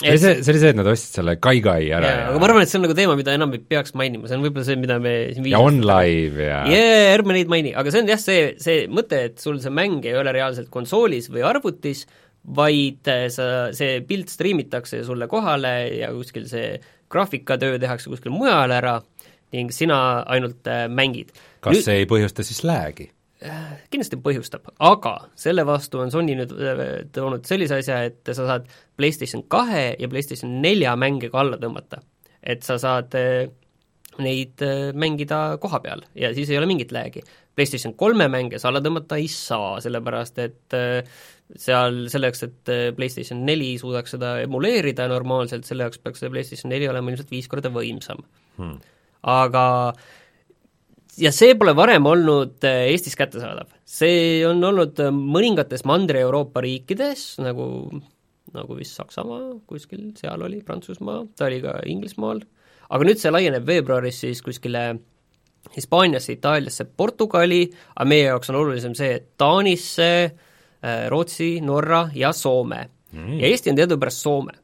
see 0.00 0.10
oli 0.10 0.18
see, 0.22 0.34
see 0.42 0.52
oli 0.54 0.62
see, 0.62 0.72
et 0.72 0.78
nad 0.78 0.90
ostsid 0.90 1.20
selle 1.20 1.36
Kai-Kai 1.42 1.88
ära 2.00 2.10
ja, 2.10 2.26
aga 2.30 2.40
ma 2.40 2.48
arvan, 2.48 2.64
et 2.64 2.72
see 2.72 2.78
on 2.80 2.86
nagu 2.86 2.98
teema, 2.98 3.14
mida 3.18 3.34
enam 3.36 3.54
ei 3.54 3.62
peaks 3.62 3.94
mainima, 3.98 4.26
see 4.30 4.38
on 4.38 4.44
võib-olla 4.46 4.66
see, 4.66 4.78
mida 4.80 4.98
me 5.02 5.14
siin 5.34 5.48
ja 5.50 5.62
on 5.62 5.80
live 5.82 6.46
ja 6.48 6.60
jaa, 6.70 7.08
ärme 7.14 7.38
neid 7.38 7.50
maini, 7.52 7.74
aga 7.78 7.94
see 7.94 8.02
on 8.02 8.10
jah, 8.10 8.22
see, 8.22 8.52
see 8.62 8.84
mõte, 8.90 9.22
et 9.30 9.42
sul 9.42 9.58
see 9.62 9.74
mäng 9.74 10.06
ei 10.06 10.14
ole 10.18 10.34
reaalselt 10.34 10.70
konsoolis 10.74 11.30
või 11.30 11.46
arvutis, 11.46 12.06
vaid 12.44 13.08
äh, 13.08 13.26
sa, 13.32 13.72
see 13.76 14.02
pilt 14.08 14.32
striimitakse 14.32 15.04
sulle 15.06 15.28
kohale 15.30 15.74
ja 15.96 16.12
kuskil 16.12 16.48
see 16.50 16.76
graafikatöö 17.12 17.78
tehakse 17.80 18.12
kuskil 18.12 18.34
mujal 18.34 18.72
ära 18.74 18.98
ning 19.54 19.72
sina 19.72 19.98
ainult 20.28 20.66
äh, 20.68 20.86
mängid. 20.88 21.32
kas 21.64 21.84
see 21.86 22.02
ei 22.02 22.10
põhjusta 22.10 22.44
siis 22.46 22.64
lag'i? 22.66 23.10
kindlasti 23.92 24.16
põhjustab, 24.24 24.70
aga 24.80 25.14
selle 25.36 25.66
vastu 25.68 26.00
on 26.00 26.12
Sony 26.12 26.36
nüüd 26.38 26.52
äh, 26.54 26.84
toonud 27.12 27.44
sellise 27.48 27.80
asja, 27.82 28.00
et 28.08 28.32
sa 28.32 28.46
saad 28.48 28.68
PlayStation 28.96 29.44
kahe 29.52 29.94
ja 30.00 30.08
PlayStation 30.10 30.60
nelja 30.64 30.94
mänge 31.00 31.30
ka 31.32 31.42
alla 31.42 31.60
tõmmata. 31.60 32.00
et 32.42 32.62
sa 32.64 32.78
saad 32.80 33.14
äh, 33.16 33.48
neid 34.22 34.62
äh, 34.62 34.92
mängida 34.96 35.58
koha 35.60 35.80
peal 35.84 36.04
ja 36.14 36.32
siis 36.34 36.50
ei 36.50 36.58
ole 36.58 36.68
mingit 36.70 36.92
lag'i. 36.94 37.24
PlayStation 37.54 37.94
kolme 37.94 38.28
mänge 38.28 38.58
sa 38.58 38.70
alla 38.70 38.82
tõmmata 38.84 39.18
ei 39.20 39.28
saa, 39.30 39.78
sellepärast 39.84 40.40
et 40.44 40.76
äh, 40.76 41.20
seal 41.60 42.04
selleks, 42.12 42.42
et 42.46 42.72
äh, 42.72 42.88
PlayStation 42.96 43.44
neli 43.46 43.74
suudaks 43.80 44.16
seda 44.16 44.36
emuleerida 44.44 45.06
normaalselt, 45.10 45.66
selle 45.68 45.86
jaoks 45.86 46.00
peaks 46.02 46.24
see 46.24 46.32
PlayStation 46.32 46.72
neli 46.72 46.88
olema 46.90 47.12
ilmselt 47.12 47.32
viis 47.34 47.50
korda 47.50 47.72
võimsam 47.74 48.24
Hmm. 48.54 48.76
aga 49.26 49.64
ja 51.18 51.30
see 51.34 51.56
pole 51.58 51.72
varem 51.74 52.06
olnud 52.06 52.62
äh, 52.66 52.84
Eestis 52.92 53.16
kättesaadav. 53.18 53.72
see 53.84 54.44
on 54.46 54.62
olnud 54.64 55.00
äh, 55.02 55.10
mõningates 55.10 55.82
Mandri-Euroopa 55.88 56.62
riikides, 56.64 57.40
nagu, 57.42 57.66
nagu 58.54 58.78
vist 58.78 58.98
Saksamaa, 58.98 59.56
kuskil 59.66 60.12
seal 60.18 60.42
oli, 60.46 60.62
Prantsusmaa, 60.62 61.24
ta 61.36 61.48
oli 61.48 61.60
ka 61.64 61.80
Inglismaal, 61.90 62.44
aga 62.90 63.10
nüüd 63.10 63.22
see 63.22 63.34
laieneb 63.34 63.66
veebruaris 63.66 64.22
siis 64.22 64.42
kuskile 64.44 64.86
Hispaaniasse, 65.74 66.34
Itaaliasse, 66.36 66.84
Portugali, 66.96 67.64
aga 67.96 68.08
meie 68.08 68.28
jaoks 68.28 68.50
on 68.52 68.60
olulisem 68.60 68.94
see, 68.98 69.14
et 69.18 69.30
Taanisse, 69.40 70.10
Rootsi, 71.08 71.60
Norra 71.64 72.08
ja 72.14 72.32
Soome 72.32 72.82
mm.. 73.12 73.40
ja 73.40 73.48
Eesti 73.48 73.72
on 73.72 73.80
teadupärast 73.80 74.24
Soome 74.24 74.58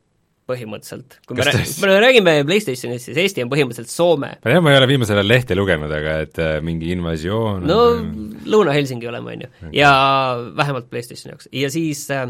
põhimõtteliselt. 0.50 1.19
kui 1.29 1.39
me, 1.39 1.45
rää- 1.47 1.65
me 1.87 1.99
räägime 2.03 2.35
PlayStationist, 2.49 3.11
siis 3.11 3.19
Eesti 3.23 3.45
on 3.45 3.50
põhimõtteliselt 3.53 3.93
Soome 3.93 4.33
ma 4.35 4.50
tean, 4.53 4.62
ma 4.65 4.75
ei 4.75 4.81
ole 4.81 4.89
viimasel 4.91 5.21
ajal 5.21 5.31
lehte 5.31 5.57
lugenud, 5.59 5.93
aga 5.95 6.17
et 6.27 6.41
äh, 6.43 6.57
mingi 6.67 6.91
invasioon 6.95 7.67
no 7.71 7.81
on- 7.95 8.15
Lõuna-Helsingi 8.50 9.11
oleme, 9.11 9.37
on 9.37 9.45
ju, 9.47 9.50
ja 9.77 9.91
vähemalt 10.57 10.91
PlayStationi 10.91 11.35
jaoks 11.37 11.50
ja 11.55 11.71
siis 11.73 12.07
äh, 12.15 12.27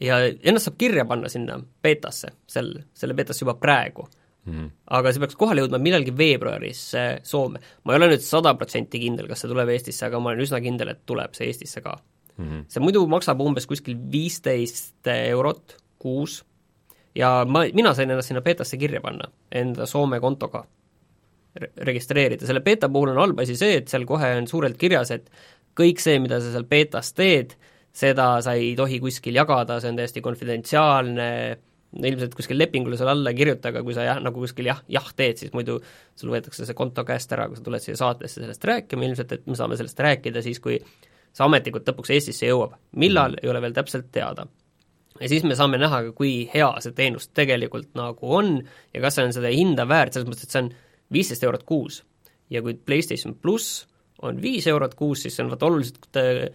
ja 0.00 0.22
ennast 0.30 0.70
saab 0.70 0.78
kirja 0.80 1.04
panna 1.08 1.28
sinna 1.32 1.58
beetasse, 1.82 2.32
sel, 2.48 2.72
selle 2.96 3.16
beetasse 3.18 3.44
juba 3.44 3.54
praegu. 3.60 4.08
mm. 4.44 4.52
-hmm. 4.52 4.70
aga 4.86 5.12
see 5.12 5.20
peaks 5.20 5.36
kohale 5.36 5.60
jõudma 5.60 5.78
millalgi 5.78 6.16
veebruaris 6.16 6.94
äh, 6.94 7.10
Soome. 7.22 7.60
ma 7.84 7.92
ei 7.92 8.00
ole 8.00 8.14
nüüd 8.14 8.24
sada 8.24 8.54
protsenti 8.54 8.98
kindel, 9.02 9.28
kas 9.28 9.44
see 9.44 9.52
tuleb 9.52 9.68
Eestisse, 9.68 10.06
aga 10.06 10.20
ma 10.20 10.32
olen 10.32 10.46
üsna 10.46 10.60
kindel, 10.64 10.94
et 10.94 11.04
tuleb 11.06 11.34
see 11.36 11.46
Eestisse 11.50 11.84
ka 11.84 11.98
mm. 12.40 12.50
-hmm. 12.50 12.64
see 12.68 12.84
muidu 12.84 13.06
maksab 13.10 13.40
umbes 13.44 13.68
kuskil 13.70 13.98
viisteist 14.12 15.06
eurot 15.14 15.76
kuus 16.00 16.40
ja 17.14 17.44
ma, 17.46 17.64
mina 17.74 17.94
sain 17.94 18.10
ennast 18.10 18.30
sinna 18.30 18.42
beetasse 18.44 18.78
kirja 18.80 19.00
panna, 19.04 19.30
enda 19.52 19.86
Soome 19.86 20.20
kontoga 20.20 20.64
re 21.60 21.72
registreerida, 21.88 22.46
selle 22.46 22.62
beeta 22.62 22.88
puhul 22.88 23.10
on 23.10 23.18
halb 23.18 23.40
asi 23.42 23.56
see, 23.58 23.80
et 23.80 23.88
seal 23.90 24.06
kohe 24.06 24.28
on 24.38 24.46
suurelt 24.46 24.78
kirjas, 24.78 25.10
et 25.10 25.26
kõik 25.78 26.02
see, 26.02 26.20
mida 26.22 26.38
sa 26.42 26.52
seal 26.52 26.66
beetas 26.70 27.10
teed, 27.16 27.56
seda 27.90 28.36
sa 28.44 28.54
ei 28.58 28.76
tohi 28.78 29.00
kuskil 29.02 29.34
jagada, 29.34 29.80
see 29.82 29.90
on 29.90 29.98
täiesti 29.98 30.22
konfidentsiaalne, 30.22 31.26
ilmselt 32.06 32.36
kuskil 32.38 32.58
lepingule 32.60 32.98
seal 32.98 33.10
alla 33.10 33.32
ei 33.32 33.38
kirjuta, 33.40 33.72
aga 33.72 33.82
kui 33.82 33.96
sa 33.96 34.06
jah, 34.06 34.20
nagu 34.22 34.44
kuskil 34.44 34.70
jah, 34.70 34.78
jah 34.86 35.08
teed, 35.18 35.42
siis 35.42 35.54
muidu 35.56 35.80
sul 36.18 36.30
võetakse 36.30 36.68
see 36.68 36.78
konto 36.78 37.02
käest 37.08 37.34
ära, 37.34 37.48
kui 37.50 37.58
sa 37.58 37.66
tuled 37.66 37.82
siia 37.82 37.98
saatesse 37.98 38.38
sellest 38.38 38.66
rääkima, 38.70 39.08
ilmselt 39.08 39.34
et 39.34 39.50
me 39.50 39.58
saame 39.58 39.78
sellest 39.80 40.06
rääkida 40.06 40.44
siis, 40.46 40.62
kui 40.62 40.78
see 41.32 41.46
ametlikult 41.46 41.88
lõpuks 41.88 42.14
Eestisse 42.14 42.48
jõuab. 42.48 42.76
millal, 42.96 43.36
ei 43.42 43.50
ole 43.50 43.62
veel 43.62 43.76
täpselt 43.76 44.10
teada. 44.12 44.46
ja 45.20 45.28
siis 45.28 45.44
me 45.44 45.54
saame 45.58 45.78
näha 45.78 46.02
kui 46.16 46.48
hea 46.54 46.70
see 46.80 46.92
teenus 46.96 47.28
tegelikult 47.28 47.94
nagu 47.94 48.34
on 48.36 48.58
ja 48.94 49.00
kas 49.00 49.18
see 49.18 49.28
on 49.28 49.36
seda 49.36 49.52
hinda 49.54 49.88
väärt, 49.88 50.14
selles 50.14 50.28
mõttes, 50.28 50.48
et 50.48 50.56
see 50.56 50.64
on 50.64 50.72
viisteist 51.12 51.44
eurot 51.44 51.64
kuus. 51.68 52.02
ja 52.50 52.62
kui 52.62 52.74
PlayStation 52.74 53.34
pluss 53.34 53.86
on 54.22 54.40
viis 54.42 54.66
eurot 54.66 54.94
kuus, 54.94 55.22
siis 55.22 55.36
see 55.36 55.44
on 55.44 55.52
vaata 55.52 55.66
oluliselt 55.66 56.16
äh, 56.20 56.48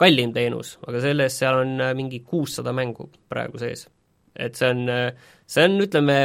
kallim 0.00 0.32
teenus, 0.34 0.78
aga 0.86 1.02
selles, 1.04 1.38
seal 1.38 1.60
on 1.62 1.76
äh, 1.80 1.92
mingi 1.94 2.20
kuussada 2.26 2.72
mängu 2.74 3.10
praegu 3.30 3.60
sees. 3.62 3.86
et 4.34 4.56
see 4.58 4.70
on, 4.70 4.88
äh, 4.90 5.30
see 5.46 5.66
on, 5.68 5.78
ütleme, 5.84 6.18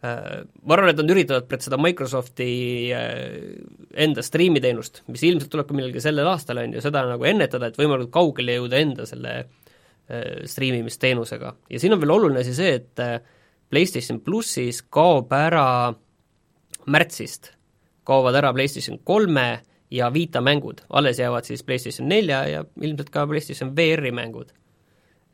ma 0.00 0.74
arvan, 0.76 0.90
et 0.94 1.00
nad 1.00 1.12
üritavad 1.12 1.60
seda 1.60 1.76
Microsofti 1.76 2.50
enda 4.00 4.22
striimiteenust, 4.24 5.02
mis 5.12 5.24
ilmselt 5.28 5.50
tuleb 5.52 5.68
ka 5.68 5.76
millalgi 5.76 6.00
sellel 6.00 6.30
aastal, 6.30 6.62
on 6.62 6.72
ju, 6.72 6.80
seda 6.84 7.02
nagu 7.04 7.26
ennetada, 7.28 7.68
et 7.68 7.76
võimalikult 7.76 8.14
kaugele 8.14 8.56
jõuda 8.56 8.80
enda 8.80 9.04
selle 9.08 9.34
striimimisteenusega. 10.48 11.52
ja 11.70 11.80
siin 11.82 11.92
on 11.94 12.00
veel 12.00 12.14
oluline 12.16 12.40
asi 12.40 12.56
see, 12.56 12.72
et 12.80 13.04
PlayStation 13.70 14.18
plussis 14.24 14.80
kaob 14.82 15.30
ära 15.36 15.92
märtsist, 16.90 17.52
kaovad 18.08 18.38
ära 18.40 18.52
PlayStation 18.56 18.98
kolme 19.04 19.60
ja 19.90 20.10
Vita 20.14 20.40
mängud, 20.40 20.82
alles 20.90 21.18
jäävad 21.18 21.46
siis 21.46 21.62
PlayStation 21.62 22.08
nelja 22.08 22.42
ja 22.48 22.64
ilmselt 22.80 23.10
ka 23.10 23.26
PlayStation 23.26 23.76
VR-i 23.76 24.10
mängud. 24.10 24.50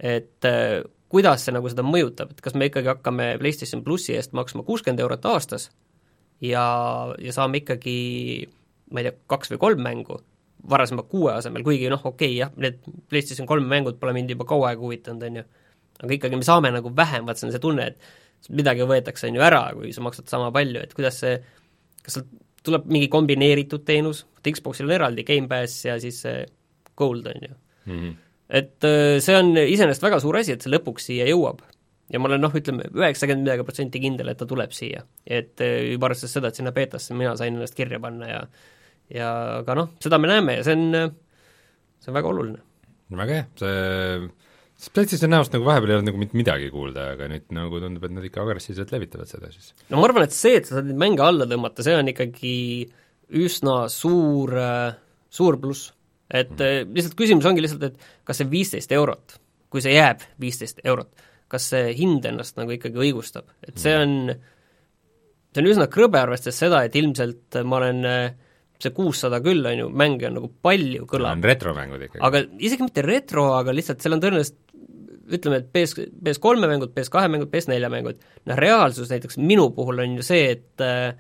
et 0.01 0.45
äh, 0.45 0.83
kuidas 1.13 1.45
see 1.47 1.55
nagu 1.55 1.71
seda 1.71 1.85
mõjutab, 1.87 2.33
et 2.35 2.41
kas 2.45 2.55
me 2.59 2.69
ikkagi 2.71 2.91
hakkame 2.91 3.35
PlayStation 3.41 3.85
plussi 3.87 4.17
eest 4.17 4.33
maksma 4.37 4.65
kuuskümmend 4.67 5.01
eurot 5.05 5.27
aastas 5.31 5.71
ja, 6.43 6.65
ja 7.23 7.33
saame 7.33 7.63
ikkagi 7.63 7.97
ma 8.91 9.03
ei 9.03 9.09
tea, 9.09 9.17
kaks 9.31 9.53
või 9.53 9.61
kolm 9.63 9.83
mängu, 9.83 10.19
varasema 10.71 11.05
kuue 11.11 11.33
asemel, 11.35 11.65
kuigi 11.67 11.91
noh, 11.93 12.03
okei 12.03 12.33
okay, 12.33 12.39
jah, 12.39 12.53
need 12.61 12.79
PlayStation 13.11 13.49
kolme 13.49 13.69
mängud 13.71 13.99
pole 14.01 14.15
mind 14.17 14.33
juba 14.35 14.47
kaua 14.49 14.73
aega 14.73 14.83
huvitanud, 14.83 15.27
on 15.27 15.41
ju, 15.41 15.45
aga 16.03 16.17
ikkagi 16.19 16.41
me 16.41 16.47
saame 16.47 16.73
nagu 16.75 16.93
vähem, 16.97 17.27
vaat 17.27 17.41
see 17.41 17.49
on 17.49 17.55
see 17.55 17.63
tunne, 17.63 17.91
et 17.93 18.51
midagi 18.57 18.87
võetakse, 18.87 19.31
on 19.31 19.39
ju, 19.39 19.45
ära, 19.47 19.63
kui 19.77 19.93
sa 19.95 20.05
maksad 20.07 20.31
sama 20.31 20.53
palju, 20.55 20.83
et 20.87 20.95
kuidas 20.97 21.21
see, 21.23 21.39
kas 22.07 22.19
sa 22.19 22.25
tuleb 22.67 22.87
mingi 22.91 23.11
kombineeritud 23.13 23.87
teenus, 23.87 24.25
et 24.41 24.51
Xboxil 24.55 24.89
on 24.89 24.97
eraldi 24.99 25.27
Gamepass 25.27 25.87
ja 25.87 25.99
siis 26.03 26.23
see 26.27 26.45
Gold, 26.97 27.27
on 27.31 27.43
ju 27.43 27.53
mm. 27.53 27.99
-hmm. 27.99 28.15
Et 28.49 28.87
äh, 28.87 29.17
see 29.23 29.39
on 29.39 29.57
iseenesest 29.59 30.05
väga 30.05 30.21
suur 30.23 30.39
asi, 30.41 30.55
et 30.55 30.65
see 30.65 30.73
lõpuks 30.73 31.11
siia 31.11 31.27
jõuab. 31.31 31.65
ja 32.13 32.21
ma 32.23 32.31
olen 32.31 32.45
noh, 32.45 32.55
ütleme 32.55 32.87
üheksakümmend 32.95 33.49
midagi 33.49 33.67
protsenti 33.67 34.03
kindel, 34.03 34.31
et 34.31 34.39
ta 34.39 34.47
tuleb 34.47 34.73
siia. 34.77 35.05
et 35.27 35.61
äh, 35.65 35.93
juba 35.93 36.11
arvestades 36.11 36.39
seda, 36.39 36.53
et 36.53 36.59
sinna 36.59 36.75
beetasse 36.77 37.15
mina 37.15 37.37
sain 37.37 37.55
ennast 37.55 37.79
kirja 37.79 38.01
panna 38.03 38.31
ja 38.31 38.41
ja 39.13 39.31
aga 39.61 39.79
noh, 39.79 39.93
seda 40.03 40.19
me 40.19 40.31
näeme 40.31 40.59
ja 40.59 40.67
see 40.67 40.75
on, 40.75 41.13
see 42.03 42.11
on 42.11 42.19
väga 42.19 42.33
oluline. 42.33 42.63
väga 43.15 43.41
hea, 43.41 43.47
see 43.57 44.93
PlayStation 44.93 45.33
näost 45.33 45.55
nagu 45.55 45.65
vahepeal 45.65 45.95
ei 45.95 45.97
olnud 45.97 46.11
nagu 46.11 46.21
mitte 46.21 46.37
midagi 46.37 46.69
kuulda, 46.73 47.11
aga 47.15 47.31
nüüd 47.33 47.53
nagu 47.57 47.81
tundub, 47.81 48.05
et 48.05 48.13
nad 48.13 48.25
ikka 48.29 48.43
agressiivselt 48.45 48.93
levitavad 48.93 49.31
seda 49.31 49.49
siis. 49.53 49.73
no 49.89 50.01
ma 50.01 50.09
arvan, 50.09 50.27
et 50.27 50.37
see, 50.37 50.59
et 50.59 50.69
sa 50.69 50.79
saad 50.79 50.91
neid 50.91 51.01
mänge 51.01 51.25
alla 51.25 51.47
tõmmata, 51.49 51.85
see 51.87 51.97
on 51.97 52.13
ikkagi 52.13 52.57
üsna 53.43 53.87
suur, 53.93 54.53
suur 55.33 55.59
pluss. 55.63 55.93
Et 56.31 56.53
mm. 56.53 56.93
lihtsalt 56.97 57.17
küsimus 57.19 57.47
ongi 57.49 57.65
lihtsalt, 57.65 57.89
et 57.91 58.27
kas 58.27 58.41
see 58.41 58.51
viisteist 58.51 58.93
eurot, 58.97 59.39
kui 59.73 59.85
see 59.85 59.95
jääb 59.97 60.25
viisteist 60.43 60.83
eurot, 60.85 61.13
kas 61.53 61.71
see 61.73 61.93
hind 61.99 62.27
ennast 62.27 62.59
nagu 62.59 62.75
ikkagi 62.75 63.01
õigustab, 63.07 63.49
et 63.67 63.79
see 63.79 63.95
on, 63.99 64.35
see 65.55 65.63
on 65.63 65.71
üsna 65.71 65.89
krõbe, 65.93 66.21
arvestades 66.23 66.59
seda, 66.65 66.83
et 66.87 66.99
ilmselt 66.99 67.61
ma 67.65 67.81
olen 67.81 68.03
see 68.83 68.93
kuussada 68.93 69.41
küll, 69.45 69.65
on 69.65 69.79
ju, 69.85 69.89
mänge 69.89 70.29
on 70.29 70.37
nagu 70.41 70.51
palju, 70.63 71.07
kõlab. 71.09 71.45
retromängud 71.45 72.09
ikkagi. 72.09 72.23
aga 72.29 72.43
isegi 72.59 72.85
mitte 72.85 73.05
retro, 73.07 73.49
aga 73.57 73.73
lihtsalt 73.73 74.03
seal 74.05 74.17
on 74.17 74.25
tõenäoliselt 74.25 74.63
ütleme, 75.37 75.63
et 75.63 75.71
PS, 75.75 75.97
PS3 76.23 76.69
mängud, 76.71 76.93
PS2 76.95 77.31
mängud, 77.33 77.51
PS4 77.51 77.89
mängud, 77.91 78.21
noh 78.47 78.59
reaalsus 78.61 79.11
näiteks 79.11 79.41
minu 79.43 79.71
puhul 79.75 80.05
on 80.05 80.19
ju 80.21 80.27
see, 80.27 80.53
et 80.55 80.85
äh, 80.85 81.17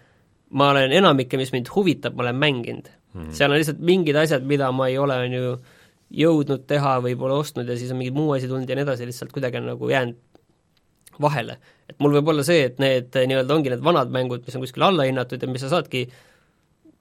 ma 0.54 0.70
olen 0.74 0.94
enamikke, 0.94 1.38
mis 1.40 1.52
mind 1.54 1.72
huvitab, 1.74 2.14
ma 2.14 2.26
olen 2.26 2.38
mänginud 2.42 2.90
mm.. 3.16 3.32
seal 3.36 3.52
on 3.52 3.60
lihtsalt 3.60 3.80
mingid 3.80 4.18
asjad, 4.20 4.46
mida 4.46 4.70
ma 4.72 4.90
ei 4.92 5.00
ole, 5.02 5.18
on 5.26 5.36
ju, 5.38 5.56
jõudnud 6.22 6.68
teha 6.70 6.98
või 7.02 7.16
pole 7.18 7.40
ostnud 7.40 7.68
ja 7.68 7.78
siis 7.78 7.90
on 7.90 8.00
mingi 8.00 8.14
muu 8.14 8.30
asi 8.36 8.48
tulnud 8.50 8.70
ja 8.70 8.78
nii 8.78 8.86
edasi, 8.86 9.08
lihtsalt 9.08 9.34
kuidagi 9.34 9.58
on 9.58 9.72
nagu 9.72 9.90
jäänud 9.90 10.22
vahele. 11.22 11.58
et 11.88 11.98
mul 11.98 12.14
võib 12.18 12.30
olla 12.30 12.44
see, 12.46 12.68
et 12.68 12.80
need 12.82 13.14
nii-öelda 13.16 13.54
ongi 13.54 13.72
need 13.72 13.84
vanad 13.84 14.12
mängud, 14.12 14.44
mis 14.46 14.56
on 14.58 14.62
kuskil 14.62 14.84
allahinnatud 14.86 15.42
ja 15.42 15.48
mis 15.50 15.64
sa 15.64 15.72
saadki 15.72 16.04
äh, 16.06 16.16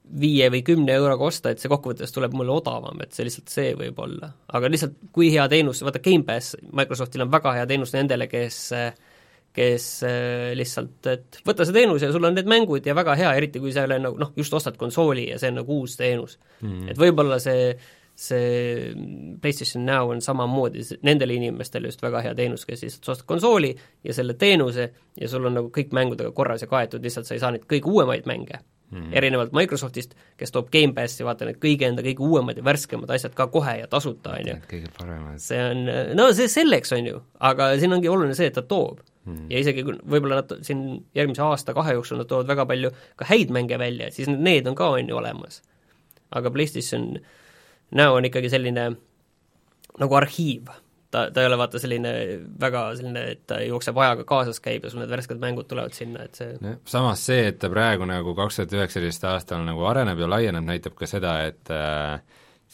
viie 0.06 0.48
või 0.52 0.62
kümne 0.66 0.94
euroga 0.94 1.26
osta, 1.26 1.50
et 1.50 1.62
see 1.62 1.70
kokkuvõttes 1.70 2.14
tuleb 2.14 2.34
mulle 2.36 2.54
odavam, 2.54 2.98
et 3.02 3.14
see 3.14 3.26
lihtsalt 3.26 3.50
see 3.52 3.72
võib 3.78 3.98
olla. 4.02 4.30
aga 4.54 4.70
lihtsalt, 4.70 4.96
kui 5.12 5.32
hea 5.34 5.46
teenus, 5.50 5.82
vaata 5.86 6.02
Gamepass, 6.02 6.56
Microsoftil 6.72 7.26
on 7.26 7.32
väga 7.32 7.56
hea 7.58 7.66
teenus 7.66 7.94
nendele, 7.96 8.28
kes 8.30 8.60
kes 9.56 9.86
äh, 10.04 10.52
lihtsalt, 10.58 10.98
et 11.08 11.38
võta 11.46 11.64
see 11.64 11.76
teenus 11.76 12.04
ja 12.04 12.10
sul 12.12 12.28
on 12.28 12.36
need 12.36 12.48
mängud 12.50 12.86
ja 12.86 12.96
väga 12.96 13.16
hea, 13.16 13.32
eriti 13.38 13.62
kui 13.62 13.72
sa 13.72 13.84
ei 13.84 13.90
ole 13.90 14.00
nagu 14.04 14.20
noh, 14.20 14.34
just 14.36 14.54
ostad 14.56 14.76
konsooli 14.80 15.30
ja 15.30 15.40
see 15.40 15.52
on 15.52 15.62
nagu 15.62 15.78
uus 15.80 15.96
teenus 15.96 16.36
mm. 16.60 16.90
et 16.92 17.00
võib-olla 17.00 17.38
see, 17.42 17.70
see 18.12 18.92
PlayStation 19.40 19.86
Now 19.88 20.12
on 20.12 20.20
samamoodi 20.24 20.84
nendele 21.08 21.38
inimestele 21.40 21.88
just 21.88 22.04
väga 22.04 22.24
hea 22.28 22.36
teenus, 22.36 22.66
kes 22.68 22.84
lihtsalt 22.84 23.08
sa 23.08 23.16
ostad 23.16 23.30
konsooli 23.32 23.72
ja 24.04 24.16
selle 24.16 24.36
teenuse 24.36 24.90
ja 25.16 25.32
sul 25.32 25.48
on 25.48 25.56
nagu 25.62 25.72
kõik 25.72 25.96
mängudega 25.96 26.36
korras 26.36 26.66
ja 26.66 26.70
kaetud, 26.70 27.04
lihtsalt 27.04 27.28
sa 27.28 27.36
ei 27.36 27.44
saa 27.44 27.54
neid 27.56 27.64
kõige 27.70 27.92
uuemaid 27.92 28.28
mänge 28.28 28.60
mm. 28.90 28.98
-hmm. 28.98 29.16
erinevalt 29.18 29.52
Microsoftist, 29.52 30.14
kes 30.36 30.52
toob 30.52 30.70
Gamepassi, 30.72 31.24
vaata 31.24 31.48
need 31.48 31.58
kõige 31.62 31.88
enda 31.88 32.04
kõige 32.06 32.24
uuemad 32.24 32.56
ja 32.58 32.64
värskemad 32.64 33.10
asjad 33.10 33.34
ka 33.34 33.46
kohe 33.52 33.78
ja 33.80 33.86
tasuta, 33.86 34.36
on 34.38 34.50
ju. 34.50 34.56
kõige 34.70 34.92
paremad. 34.98 35.38
see 35.42 35.60
on, 35.70 35.84
no 36.18 36.30
see 36.32 36.48
selleks, 36.48 36.92
on 36.96 37.06
ju, 37.06 37.22
aga 37.40 37.72
siin 37.80 37.92
ongi 37.92 38.08
oluline 38.08 38.34
see, 38.34 38.50
et 38.52 38.54
ta 38.54 38.62
toob 38.62 39.00
mm. 39.00 39.34
-hmm. 39.34 39.46
ja 39.50 39.58
isegi 39.58 39.84
kui 39.84 39.98
võib-olla 40.14 40.42
nad 40.42 40.56
siin 40.62 41.04
järgmise 41.14 41.42
aasta-kahe 41.42 41.96
jooksul 41.98 42.22
nad 42.22 42.30
toovad 42.30 42.46
väga 42.46 42.66
palju 42.66 42.90
ka 43.16 43.28
häid 43.28 43.50
mänge 43.50 43.78
välja, 43.78 44.10
siis 44.10 44.28
need 44.28 44.66
on 44.66 44.74
ka, 44.74 44.88
on 44.88 45.08
ju, 45.08 45.16
olemas. 45.16 45.62
aga 46.30 46.50
PlayStation 46.50 47.18
näo 47.90 48.14
on 48.14 48.24
ikkagi 48.24 48.50
selline 48.50 48.96
nagu 49.98 50.14
arhiiv 50.14 50.68
ta, 51.10 51.26
ta 51.30 51.42
ei 51.42 51.50
ole 51.50 51.58
vaata 51.60 51.80
selline 51.82 52.12
väga 52.60 52.86
selline, 52.98 53.26
et 53.34 53.44
ta 53.48 53.60
jookseb 53.64 53.98
ajaga 54.02 54.26
kaasas, 54.28 54.62
käib 54.64 54.86
ja 54.86 54.92
sul 54.92 55.02
need 55.02 55.12
värsked 55.12 55.42
mängud 55.42 55.68
tulevad 55.70 55.94
sinna, 55.96 56.26
et 56.26 56.38
see 56.38 56.74
samas 56.88 57.26
see, 57.28 57.46
et 57.52 57.60
ta 57.62 57.70
praegu 57.72 58.08
nagu 58.08 58.34
kaks 58.38 58.60
tuhat 58.60 58.74
üheksateist 58.80 59.28
aastal 59.30 59.64
nagu 59.66 59.86
areneb 59.88 60.20
ja 60.22 60.30
laieneb, 60.30 60.66
näitab 60.66 60.98
ka 60.98 61.08
seda, 61.10 61.38
et 61.50 61.72
äh, 61.74 62.18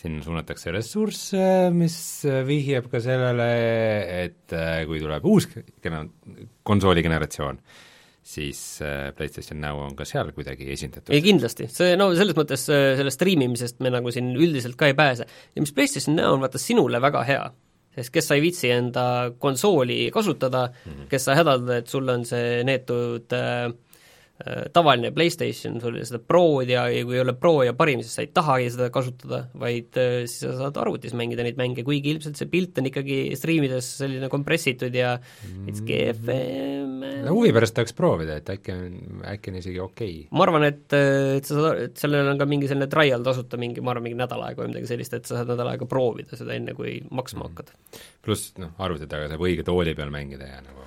sinna 0.02 0.24
suunatakse 0.24 0.72
ressursse, 0.72 1.46
mis 1.76 1.96
vihjab 2.48 2.88
ka 2.92 3.00
sellele, 3.04 3.48
et 4.24 4.56
äh, 4.56 4.82
kui 4.88 5.00
tuleb 5.02 5.26
uus 5.28 5.48
gena-, 5.84 6.06
konsooli 6.66 7.04
generatsioon, 7.04 7.60
siis 8.22 8.60
äh, 8.84 9.10
PlayStation 9.16 9.60
Now 9.60 9.82
on 9.84 9.96
ka 9.98 10.06
seal 10.08 10.32
kuidagi 10.34 10.70
esindatud. 10.72 11.12
ei 11.12 11.24
kindlasti, 11.24 11.68
see 11.72 11.96
no 12.00 12.12
selles 12.16 12.38
mõttes 12.38 12.64
äh, 12.72 12.92
sellest 13.00 13.20
striimimisest 13.20 13.82
me 13.84 13.92
nagu 13.92 14.14
siin 14.14 14.32
üldiselt 14.32 14.78
ka 14.80 14.88
ei 14.90 14.96
pääse. 14.98 15.28
ja 15.28 15.64
mis 15.64 15.74
PlayStation 15.76 16.16
Now 16.16 16.38
on 16.38 16.46
vaata 16.46 16.62
sinule 16.62 17.02
väga 17.02 17.26
hea, 17.28 17.44
sest 17.94 18.12
kes 18.12 18.28
sa 18.28 18.36
ei 18.38 18.44
viitsi 18.44 18.70
enda 18.72 19.04
konsooli 19.38 20.10
kasutada 20.14 20.66
mm, 20.68 20.92
-hmm. 20.92 21.08
kes 21.10 21.24
sa 21.24 21.34
hädaldad, 21.38 21.82
et 21.82 21.88
sul 21.88 22.08
on 22.08 22.24
see 22.24 22.62
neetud 22.64 23.32
äh, 23.36 23.72
tavaline 24.74 25.12
PlayStation, 25.14 25.78
sul 25.82 25.98
seda 26.06 26.18
Prod 26.22 26.70
ja, 26.70 26.84
ja 26.90 27.04
kui 27.06 27.16
ei 27.18 27.22
ole 27.22 27.34
Pro 27.38 27.54
ja 27.66 27.74
parim, 27.76 28.02
siis 28.02 28.16
sa 28.16 28.24
ei 28.24 28.30
tahagi 28.34 28.70
seda 28.74 28.88
kasutada, 28.94 29.42
vaid 29.58 29.98
äh, 30.00 30.24
siis 30.24 30.42
sa 30.46 30.54
saad 30.58 30.78
arvutis 30.82 31.14
mängida 31.18 31.44
neid 31.46 31.58
mänge, 31.60 31.84
kuigi 31.86 32.14
ilmselt 32.14 32.38
see 32.40 32.50
pilt 32.50 32.80
on 32.80 32.88
ikkagi 32.90 33.18
striimides 33.38 33.88
selline 34.00 34.30
kompressitud 34.32 34.94
ja 34.96 35.14
veits 35.66 35.84
kehvem. 35.86 36.96
no 37.26 37.36
huvi 37.36 37.52
pärast 37.54 37.76
tahaks 37.78 37.96
proovida, 37.98 38.38
et 38.42 38.52
äkki 38.54 38.74
on, 38.74 38.96
äkki 39.34 39.52
on 39.52 39.60
isegi 39.62 39.82
okei 39.82 40.14
okay.. 40.24 40.30
ma 40.38 40.46
arvan, 40.46 40.66
et, 40.70 40.86
äh, 40.98 41.36
et 41.38 41.48
sa 41.48 41.58
saad, 41.58 41.84
et 41.88 42.02
sellel 42.02 42.32
on 42.32 42.40
ka 42.40 42.48
mingi 42.50 42.70
selline 42.70 42.90
trial 42.92 43.26
tasuta 43.26 43.60
mingi, 43.60 43.84
ma 43.84 43.94
arvan, 43.94 44.08
mingi 44.08 44.18
nädal 44.18 44.42
aega 44.48 44.64
või 44.64 44.72
midagi 44.74 44.90
sellist, 44.94 45.18
et 45.18 45.28
sa 45.28 45.40
saad 45.40 45.52
nädal 45.54 45.74
aega 45.74 45.88
proovida 45.90 46.38
seda, 46.38 46.56
enne 46.56 46.76
kui 46.78 46.98
maksma 47.10 47.46
mm. 47.46 47.52
hakkad. 47.52 48.02
pluss 48.24 48.56
noh, 48.62 48.74
arvuti 48.82 49.10
taga 49.10 49.30
saab 49.30 49.44
õige 49.44 49.66
tooli 49.66 49.94
peal 49.98 50.10
mängida 50.14 50.50
ja 50.50 50.64
nagu 50.64 50.82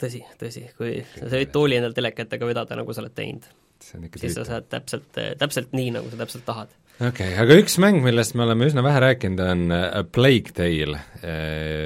tõsi, 0.00 0.20
tõsi, 0.40 0.66
kui 0.78 1.00
sa 1.18 1.38
ei 1.38 1.48
tooli 1.52 1.78
endal 1.78 1.94
telekätega 1.96 2.48
vedada, 2.48 2.78
nagu 2.78 2.94
sa 2.94 3.02
oled 3.04 3.14
teinud, 3.16 3.46
siis 3.80 4.36
sa 4.36 4.44
saad 4.48 4.68
täpselt, 4.72 5.10
täpselt 5.40 5.74
nii, 5.76 5.92
nagu 5.96 6.10
sa 6.12 6.20
täpselt 6.20 6.46
tahad. 6.48 6.74
okei 6.98 7.32
okay,, 7.32 7.38
aga 7.44 7.58
üks 7.60 7.78
mäng, 7.82 8.02
millest 8.04 8.36
me 8.38 8.46
oleme 8.46 8.68
üsna 8.70 8.84
vähe 8.86 9.02
rääkinud, 9.06 9.44
on 9.44 9.76
A 9.76 10.02
Plague 10.04 10.54
Tale. 10.56 11.00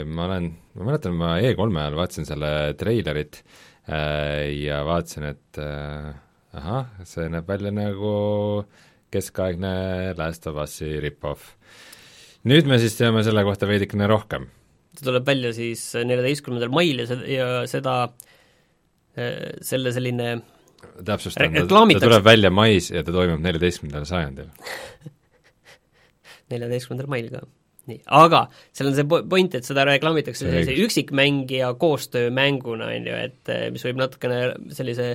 Ma 0.06 0.26
olen, 0.28 0.50
ma 0.78 0.88
mäletan, 0.90 1.16
ma 1.18 1.36
E3-e 1.40 1.84
ajal 1.84 2.00
vaatasin 2.00 2.28
selle 2.30 2.50
treilerit 2.80 3.42
ja 3.84 4.80
vaatasin, 4.86 5.30
et 5.34 5.62
ahah, 6.54 6.90
see 7.08 7.28
näeb 7.32 7.48
välja 7.50 7.74
nagu 7.74 8.14
keskaegne 9.14 10.14
Last 10.18 10.46
of 10.50 10.58
Us'i 10.64 10.96
rip-off. 11.02 11.54
nüüd 12.44 12.66
me 12.68 12.78
siis 12.82 12.96
teame 12.98 13.22
selle 13.24 13.44
kohta 13.46 13.68
veidikene 13.70 14.08
rohkem 14.10 14.50
ta 14.94 15.08
tuleb 15.08 15.26
välja 15.26 15.52
siis 15.56 15.82
neljateistkümnendal 15.98 16.72
mail 16.74 17.02
ja 17.02 17.08
seda, 17.10 17.26
ja 17.30 17.48
seda, 17.70 17.96
äh, 19.18 19.34
selle 19.64 19.92
selline 19.94 20.30
täpsustan, 21.04 21.54
ta 21.54 21.66
tuleb 21.66 22.24
välja 22.24 22.50
mais 22.54 22.90
ja 22.92 23.02
ta 23.04 23.12
toimub 23.14 23.42
neljateistkümnendal 23.44 24.06
sajandil. 24.08 24.48
Neljateistkümnendal 26.52 27.10
mail 27.10 27.30
ka. 27.32 27.44
nii, 27.90 28.00
aga 28.16 28.46
seal 28.72 28.88
on 28.88 28.96
see 28.96 29.08
point, 29.28 29.54
et 29.58 29.66
seda 29.68 29.84
reklaamitakse 29.88 30.46
sellise 30.46 30.76
üksikmängija 30.86 31.74
koostöömänguna, 31.80 32.88
on 32.96 33.10
ju, 33.10 33.16
et 33.28 33.52
äh, 33.52 33.66
mis 33.74 33.84
võib 33.84 34.00
natukene 34.00 34.38
sellise 34.72 35.14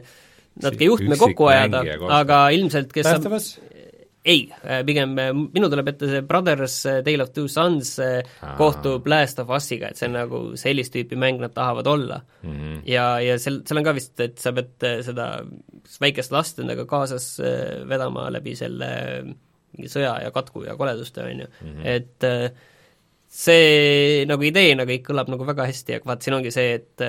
natuke 0.59 0.89
juhtme 0.89 1.17
kokku 1.17 1.49
ajada, 1.49 1.81
aga 2.19 2.43
ilmselt 2.53 2.93
kes 2.93 3.07
Päästavas? 3.09 3.51
saab 3.55 3.79
ei, 4.29 4.43
äh, 4.63 4.81
pigem 4.85 5.15
äh, 5.19 5.31
minul 5.33 5.71
tuleb 5.71 5.89
ette 5.91 6.09
see 6.09 6.21
Brothers 6.27 6.77
äh, 6.89 7.01
Tale 7.05 7.25
of 7.25 7.33
Two 7.35 7.49
Sons 7.51 7.95
kohtub 8.59 9.07
Last 9.09 9.41
of 9.41 9.51
Us'iga, 9.55 9.89
et 9.89 9.99
see 9.99 10.09
on 10.09 10.17
nagu 10.17 10.41
sellist 10.59 10.93
tüüpi 10.95 11.17
mäng 11.19 11.41
nad 11.41 11.53
tahavad 11.55 11.87
olla 11.89 12.21
mm. 12.43 12.55
-hmm. 12.55 12.79
ja, 12.89 13.05
ja 13.23 13.37
seal, 13.41 13.61
seal 13.67 13.81
on 13.81 13.87
ka 13.87 13.95
vist, 13.97 14.15
et 14.23 14.39
sa 14.39 14.53
pead 14.55 14.87
seda 15.07 15.29
väikest 16.01 16.33
last 16.35 16.59
endaga 16.61 16.85
kaasas 16.89 17.31
vedama 17.89 18.29
läbi 18.33 18.55
selle 18.55 18.89
mingi 19.75 19.89
sõja 19.91 20.15
ja 20.23 20.31
katku 20.33 20.65
ja 20.65 20.75
koleduste, 20.77 21.23
on 21.23 21.45
ju, 21.45 21.47
mhm. 21.61 21.85
et 21.85 22.25
see 23.29 24.25
nagu 24.25 24.43
ideena 24.43 24.85
kõik 24.89 25.05
kõlab 25.11 25.29
nagu 25.29 25.45
väga 25.45 25.67
hästi, 25.69 25.99
aga 25.99 26.09
vaat 26.09 26.25
siin 26.25 26.37
ongi 26.39 26.51
see, 26.51 26.79
et 26.79 27.05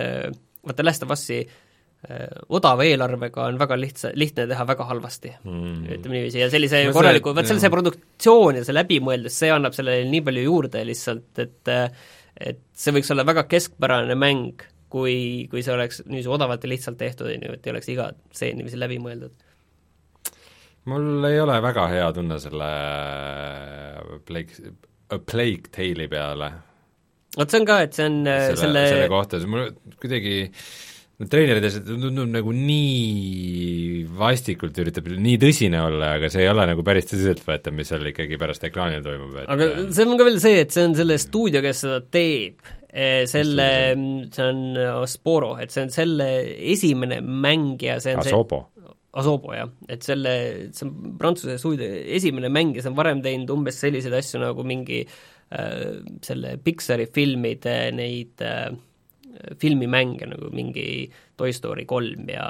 vaata 0.60 0.84
Last 0.84 1.06
of 1.06 1.16
Us'i 1.16 1.40
Äh, 1.44 1.69
odava 2.48 2.84
eelarvega 2.88 3.44
on 3.50 3.58
väga 3.60 3.76
lihtsa, 3.76 4.10
lihtne 4.16 4.46
teha 4.48 4.64
väga 4.64 4.86
halvasti 4.88 5.34
mm., 5.36 5.82
ütleme 5.98 6.16
niiviisi, 6.16 6.40
ja 6.40 6.48
sellise 6.52 6.80
no 6.86 6.94
korraliku, 6.96 7.34
vaat 7.36 7.50
selle, 7.50 7.60
see 7.60 7.72
produktsioon 7.74 8.56
ja 8.56 8.64
see 8.64 8.76
läbimõeldus, 8.76 9.36
see 9.42 9.50
annab 9.52 9.76
sellele 9.76 10.06
nii 10.08 10.22
palju 10.24 10.46
juurde 10.46 10.84
lihtsalt, 10.88 11.42
et 11.44 11.72
et 12.40 12.62
see 12.72 12.96
võiks 12.96 13.12
olla 13.12 13.26
väga 13.28 13.44
keskpärane 13.50 14.16
mäng, 14.16 14.64
kui, 14.88 15.44
kui 15.52 15.60
see 15.66 15.74
oleks 15.74 16.00
niiviisi 16.06 16.32
odavalt 16.32 16.64
ja 16.64 16.72
lihtsalt 16.72 16.96
tehtud, 17.02 17.28
on 17.28 17.44
ju, 17.50 17.56
et 17.58 17.68
ei 17.68 17.74
oleks 17.74 17.92
iga 17.92 18.08
stseen 18.32 18.56
niiviisi 18.56 18.80
läbi 18.80 18.96
mõeldud. 19.04 19.36
mul 20.88 21.28
ei 21.28 21.40
ole 21.42 21.60
väga 21.60 21.88
hea 21.92 22.12
tunne 22.16 22.40
selle 22.40 22.70
Plague, 24.24 24.72
Plague 25.28 25.68
Tale'i 25.68 26.08
peale. 26.08 26.54
vot 27.36 27.52
see 27.52 27.60
on 27.60 27.68
ka, 27.68 27.82
et 27.84 27.92
see 27.92 28.08
on 28.08 28.22
selle, 28.24 28.56
selle 28.64 28.86
selle 28.94 29.10
kohta, 29.12 29.42
see 29.42 29.52
mul 29.52 29.68
kuidagi 30.00 30.38
äh, 30.46 30.64
no 31.20 31.28
treenerides 31.28 31.78
tundub 31.84 32.32
nagu 32.32 32.52
nii 32.56 34.06
vastikult 34.20 34.78
üritab 34.80 35.10
nii 35.12 35.36
tõsine 35.42 35.82
olla, 35.84 36.14
aga 36.16 36.30
see 36.32 36.46
ei 36.46 36.50
ole 36.50 36.64
nagu 36.70 36.84
päris 36.86 37.10
tõsiseltvõetav, 37.10 37.76
mis 37.76 37.90
seal 37.92 38.08
ikkagi 38.10 38.40
pärast 38.40 38.64
ekraanil 38.68 39.04
toimub, 39.04 39.36
et 39.42 39.52
aga 39.52 39.70
see 39.92 40.06
on 40.06 40.20
ka 40.20 40.28
veel 40.28 40.40
see, 40.42 40.64
et 40.64 40.74
see 40.74 40.86
on 40.88 40.96
selle 40.96 41.18
stuudio, 41.20 41.62
kes 41.64 41.84
seda 41.84 42.00
teeb, 42.16 42.72
eh, 42.88 43.22
selle, 43.30 43.70
see 44.32 44.48
on 44.48 44.62
Asporo, 45.02 45.54
et 45.60 45.74
see 45.74 45.84
on 45.84 45.94
selle 45.94 46.28
esimene 46.72 47.20
mäng 47.20 47.80
ja 47.84 48.00
see 48.00 48.16
on 48.16 48.24
Asobo. 48.24 48.64
see 48.64 48.96
Asobo 49.20 49.56
jah, 49.56 49.70
et 49.90 50.06
selle, 50.06 50.34
see 50.72 50.86
on 50.88 51.16
Prantsuse 51.20 51.58
stuudio 51.60 51.88
esimene 52.16 52.48
mäng 52.52 52.78
ja 52.78 52.84
see 52.84 52.94
on 52.94 53.00
varem 53.00 53.20
teinud 53.24 53.52
umbes 53.52 53.80
selliseid 53.82 54.16
asju 54.16 54.40
nagu 54.40 54.64
mingi 54.64 55.02
äh, 55.04 55.98
selle 56.24 56.56
Pixari 56.64 57.10
filmide 57.12 57.80
neid 57.92 58.40
äh, 58.46 58.70
filmimänge 59.60 60.28
nagu 60.30 60.50
mingi 60.54 60.84
Toy 61.40 61.52
Story 61.56 61.86
kolm 61.88 62.28
ja 62.30 62.44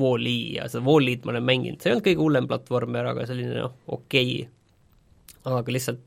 Wall-E 0.00 0.56
ja 0.58 0.68
seda 0.70 0.84
Wall-E'd 0.86 1.26
ma 1.26 1.34
olen 1.34 1.46
mänginud, 1.48 1.80
see 1.80 1.90
ei 1.90 1.96
olnud 1.96 2.06
kõige 2.08 2.22
hullem 2.22 2.48
platvormer, 2.50 3.12
aga 3.12 3.26
selline 3.28 3.56
noh, 3.58 3.76
okei 3.96 4.34
okay.. 4.42 5.54
aga 5.60 5.76
lihtsalt 5.76 6.02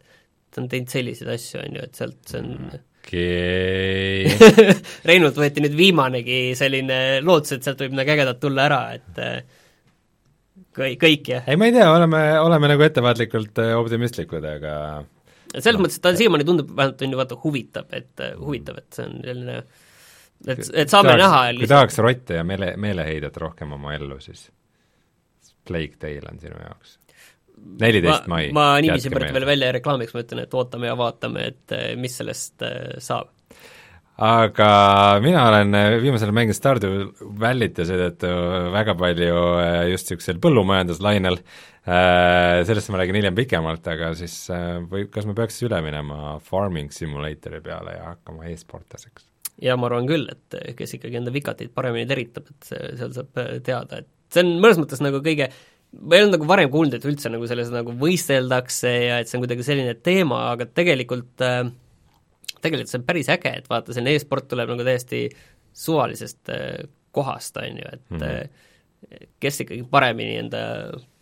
ta 0.53 0.63
on 0.63 0.69
teinud 0.71 0.91
selliseid 0.91 1.31
asju, 1.33 1.61
on 1.63 1.77
ju, 1.77 1.87
et 1.87 2.01
sealt 2.01 2.31
see 2.31 2.41
on 2.41 2.53
okei 2.71 4.25
okay. 4.31 4.77
Reinult 5.09 5.37
võeti 5.39 5.63
nüüd 5.63 5.77
viimanegi 5.77 6.41
selline 6.59 7.21
lootus, 7.25 7.57
et 7.57 7.67
sealt 7.67 7.83
võib 7.83 7.95
midagi 7.95 8.15
ägedat 8.17 8.41
tulla 8.41 8.67
ära, 8.67 8.81
et 8.97 9.21
äh, 9.23 9.37
kõik, 10.77 10.97
kõik 11.03 11.31
jah. 11.35 11.45
ei, 11.47 11.59
ma 11.59 11.69
ei 11.69 11.75
tea, 11.77 11.89
oleme, 11.93 12.23
oleme 12.41 12.73
nagu 12.73 12.87
ettevaatlikult 12.87 13.63
äh, 13.63 13.75
optimistlikud, 13.77 14.49
aga 14.57 14.73
selles 15.55 15.79
mõttes, 15.79 15.99
et 15.99 16.03
ta 16.03 16.13
siiamaani 16.17 16.45
tundub, 16.47 16.71
vähemalt 16.75 17.03
on 17.03 17.13
ju 17.13 17.19
vaata, 17.19 17.41
huvitab, 17.43 17.91
et 17.95 18.23
äh, 18.23 18.33
huvitav, 18.39 18.81
et 18.81 18.97
see 18.97 19.07
on 19.07 19.21
selline 19.23 19.61
et, 20.45 20.63
et 20.73 20.91
saame 20.91 21.15
tahaks, 21.15 21.23
näha 21.23 21.41
kui 21.57 21.71
tahaks 21.71 21.99
rotte 22.03 22.39
ja 22.41 22.45
meele, 22.47 22.75
meeleheidet 22.77 23.37
rohkem 23.41 23.73
oma 23.79 23.95
ellu, 23.97 24.19
siis 24.21 24.49
Plague 25.67 25.97
Tale 25.99 26.29
on 26.31 26.39
sinu 26.39 26.59
jaoks? 26.61 26.97
neliteist 27.81 28.27
mai. 28.31 28.49
ma 28.55 28.75
niiviisi 28.83 29.11
pärast 29.13 29.35
veel 29.35 29.47
välja 29.49 29.71
reklaamiks, 29.75 30.13
ma 30.15 30.23
ütlen, 30.23 30.43
et 30.45 30.53
ootame 30.57 30.91
ja 30.91 30.97
vaatame, 30.99 31.47
et 31.53 31.75
eh, 31.75 31.89
mis 31.99 32.17
sellest 32.19 32.65
eh, 32.65 32.97
saab. 33.03 33.31
aga 34.27 34.67
mina 35.23 35.45
olen 35.49 35.77
eh, 35.77 35.95
viimasel 36.01 36.29
ajal 36.29 36.37
mänginud 36.37 36.57
Stardew 36.57 37.07
Valley't 37.41 37.81
ja 37.81 37.87
seetõttu 37.89 38.33
väga 38.73 38.97
palju 38.99 39.39
just 39.93 40.11
niisugusel 40.11 40.41
põllumajanduslainel, 40.43 41.41
sellest 42.67 42.91
ma 42.91 42.99
räägin 42.99 43.21
hiljem 43.21 43.37
pikemalt, 43.37 43.85
aga 43.93 44.11
siis 44.19 44.35
või 44.91 45.05
kas 45.11 45.29
me 45.29 45.37
peaks 45.37 45.61
üle 45.63 45.79
minema 45.85 46.35
farming 46.43 46.91
simulatori 46.91 47.61
peale 47.63 47.95
ja 47.95 48.11
hakkama 48.11 48.49
e-sportlaseks? 48.51 49.26
Ja 49.63 49.77
ma 49.79 49.89
arvan 49.89 50.09
küll, 50.09 50.27
et 50.31 50.75
kes 50.77 50.97
ikkagi 50.97 51.19
enda 51.19 51.33
vikateid 51.33 51.73
paremini 51.75 52.07
teritab, 52.09 52.51
et 52.51 52.69
see, 52.69 52.91
seal 52.99 53.15
saab 53.15 53.41
äh, 53.41 53.57
teada, 53.65 54.03
et 54.03 54.33
see 54.33 54.45
on 54.45 54.53
mõnes 54.63 54.79
mõttes 54.81 55.01
nagu 55.03 55.21
kõige 55.25 55.49
ma 55.97 56.17
ei 56.17 56.25
olnud 56.25 56.35
nagu 56.35 56.47
varem 56.49 56.71
kuulnud, 56.71 56.97
et 56.97 57.07
üldse 57.07 57.31
nagu 57.31 57.47
selles 57.49 57.71
nagu 57.73 57.95
võisteldakse 57.97 58.91
ja 58.91 59.19
et 59.21 59.29
see 59.29 59.39
on 59.39 59.45
kuidagi 59.45 59.65
selline 59.65 59.97
teema, 60.03 60.43
aga 60.53 60.67
tegelikult 60.69 61.45
äh, 61.45 61.63
tegelikult 62.61 62.91
see 62.91 63.01
on 63.01 63.07
päris 63.07 63.31
äge, 63.33 63.53
et 63.61 63.69
vaata, 63.71 63.95
selline 63.95 64.17
e-sport 64.17 64.49
tuleb 64.51 64.73
nagu 64.73 64.85
täiesti 64.85 65.27
suvalisest 65.77 66.49
kohast, 67.13 67.57
on 67.61 67.77
ju, 67.81 67.91
et 67.93 68.09
mm 68.13 68.23
-hmm 68.23 68.65
kes 69.41 69.61
ikkagi 69.63 69.83
paremini 69.91 70.39
enda 70.41 70.59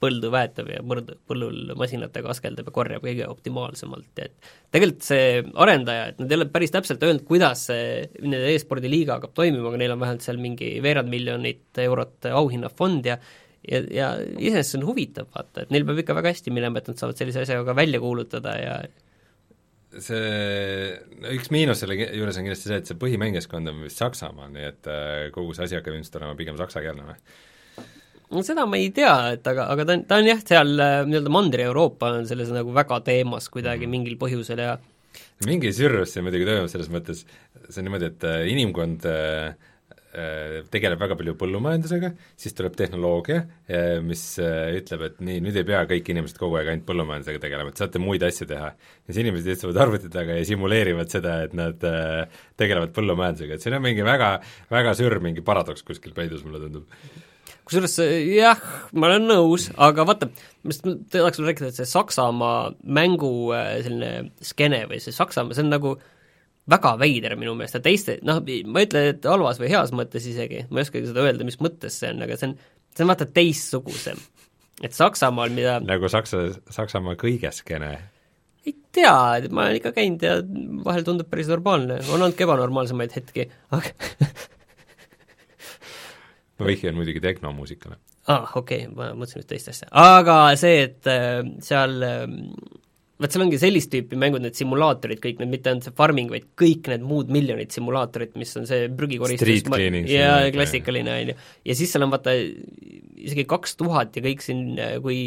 põldu 0.01 0.29
väetab 0.33 0.69
ja 0.71 0.81
põrd, 0.85 1.11
põllul 1.27 1.73
masinatega 1.77 2.31
askeldab 2.31 2.69
ja 2.69 2.73
korjab 2.75 3.03
kõige 3.03 3.27
optimaalsemalt, 3.29 4.11
et 4.23 4.51
tegelikult 4.73 5.05
see 5.05 5.41
arendaja, 5.61 6.09
et 6.11 6.21
nad 6.21 6.31
ei 6.31 6.39
ole 6.39 6.47
päris 6.53 6.73
täpselt 6.73 7.03
öelnud, 7.05 7.25
kuidas 7.27 7.67
see 7.69 8.05
nende 8.23 8.53
e-spordi 8.53 8.91
liiga 8.91 9.19
hakkab 9.19 9.35
toimima, 9.37 9.67
aga 9.69 9.81
neil 9.81 9.95
on 9.95 10.03
vähemalt 10.03 10.25
seal 10.25 10.39
mingi 10.41 10.71
veerand 10.85 11.11
miljonit 11.11 11.83
eurot 11.85 12.29
auhinnafond 12.31 13.11
ja 13.11 13.19
ja, 13.65 13.81
ja 13.89 14.11
iseenesest 14.21 14.75
see 14.75 14.81
on 14.81 14.87
huvitav, 14.89 15.27
vaata, 15.33 15.65
et 15.65 15.73
neil 15.73 15.87
peab 15.87 16.03
ikka 16.03 16.15
väga 16.17 16.35
hästi 16.35 16.53
minema, 16.53 16.79
et 16.79 16.91
nad 16.91 17.01
saavad 17.01 17.19
sellise 17.19 17.43
asja 17.43 17.63
ka 17.65 17.75
välja 17.77 18.01
kuulutada 18.03 18.53
ja 18.61 18.75
see, 20.03 20.93
üks 21.33 21.51
miinus 21.53 21.81
selle 21.81 21.97
juures 21.97 22.37
on 22.39 22.47
kindlasti 22.47 22.69
see, 22.69 22.79
et 22.81 22.89
see 22.89 22.99
põhimängijaskond 22.99 23.71
on 23.71 23.83
vist 23.85 24.01
Saksamaal, 24.01 24.51
nii 24.53 24.69
et 24.69 24.89
äh, 24.91 25.27
kogu 25.35 25.55
see 25.55 25.67
asi 25.67 25.77
hakkab 25.79 25.97
ilmselt 25.97 26.19
olema 26.21 26.39
pigem 26.39 26.57
saksakeelne 26.59 27.09
või? 27.09 27.19
No 28.33 28.43
seda 28.45 28.65
ma 28.69 28.79
ei 28.79 28.89
tea, 28.95 29.13
et 29.35 29.47
aga, 29.49 29.67
aga 29.73 29.85
ta 29.85 29.97
on, 29.97 30.03
ta 30.09 30.19
on 30.21 30.31
jah, 30.31 30.41
seal 30.41 30.73
äh, 30.81 30.97
nii-öelda 31.09 31.33
Mandri-Euroopa 31.33 32.11
on 32.19 32.27
selles 32.29 32.51
nagu 32.53 32.73
väga 32.75 33.01
teemas 33.05 33.49
kuidagi 33.53 33.85
mhm. 33.85 33.95
mingil 33.97 34.19
põhjusel 34.21 34.63
ja 34.63 34.75
mingi 35.45 35.71
sürrus 35.75 36.15
siin 36.15 36.25
muidugi 36.25 36.47
toimub 36.47 36.71
selles 36.71 36.89
mõttes, 36.91 37.23
see 37.67 37.79
on 37.81 37.89
niimoodi, 37.89 38.11
et 38.11 38.27
äh, 38.27 38.41
inimkond 38.51 39.07
äh, 39.11 39.71
tegeleb 40.71 41.01
väga 41.01 41.17
palju 41.19 41.33
põllumajandusega, 41.35 42.13
siis 42.39 42.53
tuleb 42.55 42.77
tehnoloogia, 42.79 43.41
mis 44.07 44.21
ütleb, 44.39 45.01
et 45.09 45.17
nii, 45.27 45.41
nüüd 45.43 45.59
ei 45.59 45.65
pea 45.67 45.81
kõik 45.89 46.07
inimesed 46.13 46.39
kogu 46.39 46.55
aeg 46.55 46.69
ainult 46.71 46.85
põllumajandusega 46.87 47.41
tegelema, 47.43 47.73
et 47.73 47.81
saate 47.83 47.99
muid 47.99 48.23
asju 48.23 48.47
teha. 48.47 48.69
ja 48.79 49.09
siis 49.09 49.19
inimesed 49.25 49.51
istuvad 49.57 49.81
arvuti 49.83 50.07
taga 50.13 50.39
ja 50.39 50.47
simuleerivad 50.47 51.11
seda, 51.11 51.41
et 51.43 51.59
nad 51.59 51.83
tegelevad 52.55 52.95
põllumajandusega, 52.95 53.59
et 53.59 53.67
siin 53.67 53.75
on 53.75 53.83
mingi 53.83 54.07
väga, 54.07 54.37
väga 54.71 54.95
sürr 54.95 55.19
mingi 55.19 55.43
paradoks 55.43 55.83
kuskil 55.83 56.15
peidus, 56.15 56.47
mulle 56.47 56.63
tundub 56.63 56.87
kusjuures 57.65 57.95
jah, 58.29 58.59
ma 58.93 59.09
olen 59.09 59.25
nõus, 59.29 59.69
aga 59.81 60.05
vaata, 60.07 60.29
ma 60.29 60.73
just 60.73 60.85
tahaks 61.13 61.39
veel 61.41 61.49
rääkida, 61.49 61.71
et 61.71 61.79
see 61.79 61.89
Saksamaa 61.89 62.59
mängu 62.97 63.31
äh, 63.57 63.79
selline 63.85 64.11
skeene 64.45 64.83
või 64.91 65.01
see 65.03 65.15
Saksamaa, 65.15 65.57
see 65.57 65.65
on 65.65 65.73
nagu 65.73 65.95
väga 66.69 66.95
veider 67.01 67.35
minu 67.39 67.53
meelest 67.57 67.77
ja 67.79 67.83
teiste, 67.85 68.17
noh, 68.25 68.41
ma 68.41 68.81
ei 68.81 68.89
ütle, 68.89 69.03
et 69.11 69.27
halvas 69.29 69.61
või 69.61 69.69
heas 69.73 69.93
mõttes 69.97 70.25
isegi, 70.29 70.65
ma 70.69 70.81
ei 70.81 70.87
oskagi 70.87 71.09
seda 71.09 71.25
öelda, 71.25 71.45
mis 71.47 71.59
mõttes 71.61 71.99
see 72.01 72.13
on, 72.13 72.25
aga 72.25 72.37
see 72.39 72.51
on, 72.51 72.57
see 72.95 73.05
on 73.05 73.13
vaata 73.13 73.29
teistsugusem. 73.33 74.21
et 74.85 74.93
Saksamaal, 74.93 75.53
mida 75.55 75.79
nagu 75.85 76.09
Saksa, 76.11 76.47
Saksamaa 76.73 77.17
kõige 77.21 77.53
skeene? 77.55 77.95
ei 78.65 78.73
tea, 78.93 79.15
ma 79.53 79.67
olen 79.67 79.77
ikka 79.77 79.93
käinud 79.93 80.25
ja 80.25 80.39
vahel 80.85 81.05
tundub 81.05 81.29
päris 81.29 81.49
normaalne, 81.49 81.99
on 82.09 82.17
olnud 82.17 82.37
ka 82.37 82.45
ebanormaalsemaid 82.47 83.13
hetki, 83.13 83.49
aga 83.73 83.93
ma 86.59 86.69
vihjan 86.69 86.95
muidugi 86.97 87.21
tehnomuusikale. 87.23 87.99
aa 88.27 88.37
ah,, 88.37 88.55
okei 88.57 88.85
okay,, 88.85 88.95
ma 88.95 89.11
mõtlesin 89.17 89.43
nüüd 89.43 89.51
teist 89.51 89.71
asja. 89.73 89.91
aga 89.91 90.39
see, 90.59 90.81
et 90.87 91.11
äh, 91.11 91.41
seal 91.65 91.97
äh, 92.05 92.25
vot 93.21 93.31
seal 93.31 93.45
ongi 93.45 93.59
sellist 93.59 93.91
tüüpi 93.93 94.17
mängud, 94.19 94.43
need 94.43 94.57
simulaatorid, 94.59 95.21
kõik 95.23 95.39
need, 95.39 95.51
mitte 95.53 95.71
ainult 95.71 95.87
see 95.87 95.95
farming, 95.95 96.31
vaid 96.33 96.47
kõik 96.59 96.89
need 96.91 97.05
muud 97.07 97.31
miljonid 97.31 97.71
simulaatorid, 97.75 98.33
mis 98.39 98.51
on 98.59 98.67
see 98.69 98.89
prügikoristus 98.91 99.69
ja 100.11 100.31
klassikaline, 100.55 101.19
on 101.21 101.31
ju. 101.31 101.37
ja 101.71 101.77
siis 101.79 101.95
seal 101.95 102.07
on 102.07 102.11
vaata 102.15 102.35
isegi 102.35 103.47
kaks 103.49 103.77
tuhat 103.79 104.19
ja 104.19 104.25
kõik 104.25 104.43
siin, 104.43 104.65
kui 105.03 105.21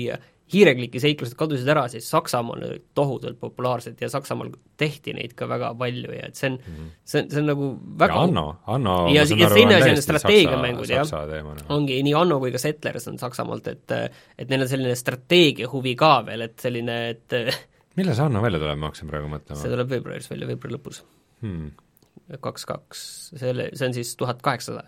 hiirekliki 0.53 1.01
seiklused 1.03 1.37
kadusid 1.39 1.69
ära, 1.69 1.85
siis 1.93 2.09
Saksamaal 2.11 2.63
olid 2.65 2.85
tohutult 2.97 3.39
populaarsed 3.41 4.01
ja 4.01 4.11
Saksamaal 4.13 4.51
tehti 4.81 5.15
neid 5.17 5.35
ka 5.39 5.49
väga 5.51 5.73
palju 5.79 6.15
ja 6.15 6.29
et 6.29 6.39
see 6.39 6.51
on 6.51 6.59
mm, 6.59 6.75
-hmm. 6.75 6.91
see 7.05 7.23
on, 7.23 7.31
see 7.31 7.41
on 7.43 7.51
nagu 7.53 7.71
väga 8.03 8.15
ja 8.15 8.23
Anno, 8.29 8.47
Anno 8.67 8.97
ja, 9.15 9.25
ja 9.25 9.51
teine 9.55 9.79
asi 9.79 9.91
on 9.91 10.03
strateegiamängud, 10.03 10.93
jah, 10.93 11.13
ongi 11.69 12.03
nii 12.03 12.15
Anno 12.15 12.39
kui 12.43 12.53
ka 12.55 12.59
Settlers 12.63 13.09
on 13.09 13.19
Saksamaalt, 13.19 13.69
et 13.69 13.97
et 14.39 14.49
neil 14.49 14.63
on 14.63 14.69
selline 14.69 14.95
strateegia 14.97 15.69
huvi 15.73 15.95
ka 15.99 16.23
veel, 16.27 16.47
et 16.49 16.59
selline, 16.61 16.99
et 17.11 17.37
millal 17.97 18.17
see 18.17 18.25
Anno 18.25 18.43
välja 18.43 18.63
tuleb, 18.63 18.79
ma 18.79 18.93
hakkasin 18.93 19.13
praegu 19.13 19.31
mõtlema? 19.33 19.61
see 19.61 19.73
tuleb 19.73 19.95
veebruaris 19.95 20.31
välja, 20.31 20.49
veebruari 20.51 20.79
lõpus 20.79 21.03
hmm.. 21.45 21.71
kaks, 22.41 22.67
kaks, 22.69 23.07
selle, 23.37 23.71
see 23.75 23.91
on 23.91 23.97
siis 23.97 24.17
tuhat 24.17 24.43
kaheksasada, 24.43 24.87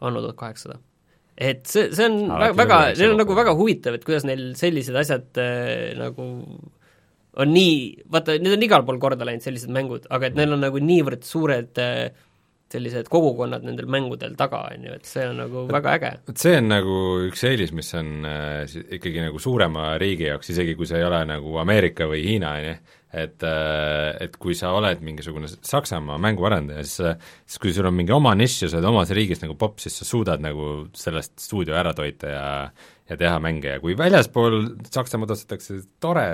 Anno 0.00 0.20
tuhat 0.24 0.36
kaheksasada. 0.36 0.80
Et 1.36 1.64
see, 1.68 1.88
see 1.96 2.08
on 2.08 2.36
Alati 2.36 2.58
väga, 2.60 2.78
neil 2.98 3.14
on 3.14 3.22
nagu 3.22 3.36
väga 3.36 3.56
huvitav, 3.58 3.96
et 3.96 4.04
kuidas 4.06 4.26
neil 4.28 4.52
sellised 4.58 4.96
asjad 5.00 5.40
äh, 5.40 5.92
nagu 5.98 6.28
on 7.42 7.48
nii, 7.48 8.04
vaata, 8.12 8.36
need 8.36 8.58
on 8.58 8.66
igal 8.66 8.84
pool 8.84 9.00
korda 9.00 9.24
läinud, 9.24 9.44
sellised 9.44 9.72
mängud, 9.72 10.04
aga 10.12 10.28
et 10.28 10.36
neil 10.36 10.52
on 10.52 10.60
nagu 10.66 10.82
niivõrd 10.82 11.24
suured 11.24 11.80
äh, 11.80 12.10
sellised 12.72 13.08
kogukonnad 13.12 13.64
nendel 13.66 13.88
mängudel 13.92 14.34
taga, 14.38 14.62
on 14.72 14.86
ju, 14.86 14.96
et 14.96 15.08
see 15.08 15.24
on 15.28 15.40
nagu 15.42 15.66
väga 15.72 15.96
äge. 15.98 16.12
vot 16.28 16.44
see 16.44 16.56
on 16.60 16.70
nagu 16.72 16.98
üks 17.28 17.44
eelis, 17.48 17.72
mis 17.76 17.92
on 17.98 18.28
äh, 18.28 18.76
ikkagi 18.98 19.24
nagu 19.26 19.40
suurema 19.42 19.92
riigi 20.00 20.28
jaoks, 20.28 20.52
isegi 20.54 20.76
kui 20.78 20.88
see 20.88 21.00
ei 21.00 21.08
ole 21.08 21.22
nagu 21.28 21.56
Ameerika 21.62 22.08
või 22.10 22.24
Hiina, 22.26 22.54
on 22.58 22.68
ju, 22.68 22.76
et 23.12 23.44
äh, 23.44 24.08
et 24.24 24.38
kui 24.40 24.56
sa 24.56 24.72
oled 24.76 25.02
mingisugune 25.04 25.50
Saksamaa 25.50 26.18
mänguarendaja, 26.22 26.84
siis 26.86 27.20
siis 27.44 27.60
kui 27.62 27.74
sul 27.76 27.88
on 27.90 27.96
mingi 27.96 28.14
oma 28.16 28.32
nišš 28.38 28.64
ja 28.64 28.72
sa 28.72 28.80
oled 28.80 28.90
omas 28.92 29.12
riigis 29.12 29.44
nagu 29.44 29.56
popp, 29.60 29.82
siis 29.82 30.00
sa 30.00 30.08
suudad 30.08 30.42
nagu 30.44 30.88
sellest 30.96 31.36
stuudio 31.44 31.76
ära 31.78 31.94
toita 31.96 32.32
ja 32.32 32.48
ja 33.10 33.18
teha 33.18 33.38
mänge 33.42 33.74
ja 33.74 33.80
kui 33.82 33.96
väljaspool 33.98 34.60
Saksamaad 34.88 35.34
ostetakse, 35.34 35.82
tore, 36.00 36.26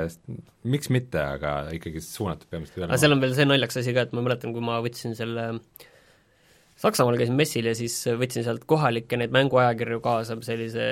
miks 0.68 0.92
mitte, 0.94 1.18
aga 1.18 1.72
ikkagi 1.74 2.02
suunatud 2.04 2.46
peamiselt 2.52 2.78
üle. 2.78 2.90
aga 2.90 3.00
seal 3.02 3.16
on 3.16 3.22
veel 3.24 3.34
see 3.34 3.48
naljakas 3.48 3.80
asi 3.82 3.96
ka, 3.96 4.06
et 4.06 4.14
ma 4.14 4.22
mäletan, 4.26 4.54
kui 4.54 4.62
ma 4.62 4.78
võtsin 4.84 5.16
selle 5.18 5.48
äh, 5.56 5.88
Saksamaal 6.78 7.16
käisin 7.18 7.34
messil 7.34 7.66
ja 7.66 7.72
siis 7.74 7.94
võtsin 8.20 8.44
sealt 8.46 8.62
kohalikke 8.70 9.18
neid 9.18 9.32
mänguajakirju 9.34 9.98
kaasa, 10.02 10.36
sellise 10.46 10.84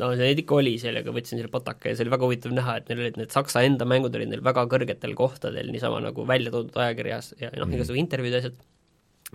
no 0.00 0.08
neid 0.18 0.40
ikka 0.42 0.56
oli 0.58 0.72
seal, 0.82 0.98
aga 0.98 1.12
võtsin 1.14 1.38
selle 1.38 1.50
pataka 1.52 1.92
ja 1.92 1.94
see 1.98 2.02
oli 2.02 2.14
väga 2.16 2.26
huvitav 2.26 2.56
näha, 2.56 2.74
et 2.80 2.90
neil 2.90 3.04
olid 3.04 3.20
need 3.20 3.34
Saksa 3.34 3.62
enda 3.68 3.86
mängud 3.86 4.16
olid 4.18 4.32
neil 4.32 4.42
väga 4.46 4.64
kõrgetel 4.72 5.14
kohtadel 5.18 5.70
niisama 5.70 6.00
nagu 6.02 6.26
välja 6.26 6.50
toodud 6.54 6.74
ajakirjas 6.82 7.36
ja 7.38 7.52
noh 7.54 7.68
mm., 7.68 7.76
igasugu 7.78 8.00
intervjuud 8.02 8.34
ja 8.34 8.40
asjad, 8.42 8.58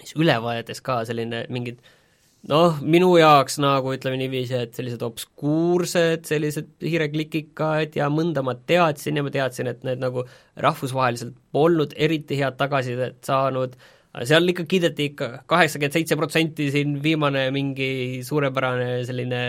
siis 0.02 0.18
ülevaadetes 0.20 0.84
ka 0.84 0.98
selline 1.08 1.46
mingid 1.56 1.80
noh, 2.52 2.84
minu 2.84 3.14
jaoks 3.22 3.56
nagu 3.64 3.96
ütleme 3.96 4.20
niiviisi, 4.20 4.60
et 4.66 4.76
sellised 4.76 5.08
obskuursed, 5.08 6.28
sellised 6.28 6.76
hiireklikikad 6.84 7.96
ja 7.96 8.12
mõnda 8.12 8.44
ma 8.44 8.58
teadsin 8.60 9.22
ja 9.22 9.24
ma 9.24 9.32
teadsin, 9.32 9.72
et 9.72 9.88
need 9.88 10.04
nagu 10.04 10.28
rahvusvaheliselt 10.68 11.40
polnud 11.56 11.96
eriti 11.96 12.44
head 12.44 12.60
tagasisidet 12.60 13.24
saanud 13.32 13.80
äh,, 13.80 13.98
seal 14.28 14.52
ikka 14.52 14.66
kiideti 14.68 15.06
ikka 15.12 15.28
kaheksakümmend 15.50 15.96
seitse 15.96 16.18
protsenti 16.20 16.68
siin 16.74 16.98
viimane 17.04 17.46
mingi 17.56 18.20
suurepärane 18.28 19.06
selline 19.08 19.42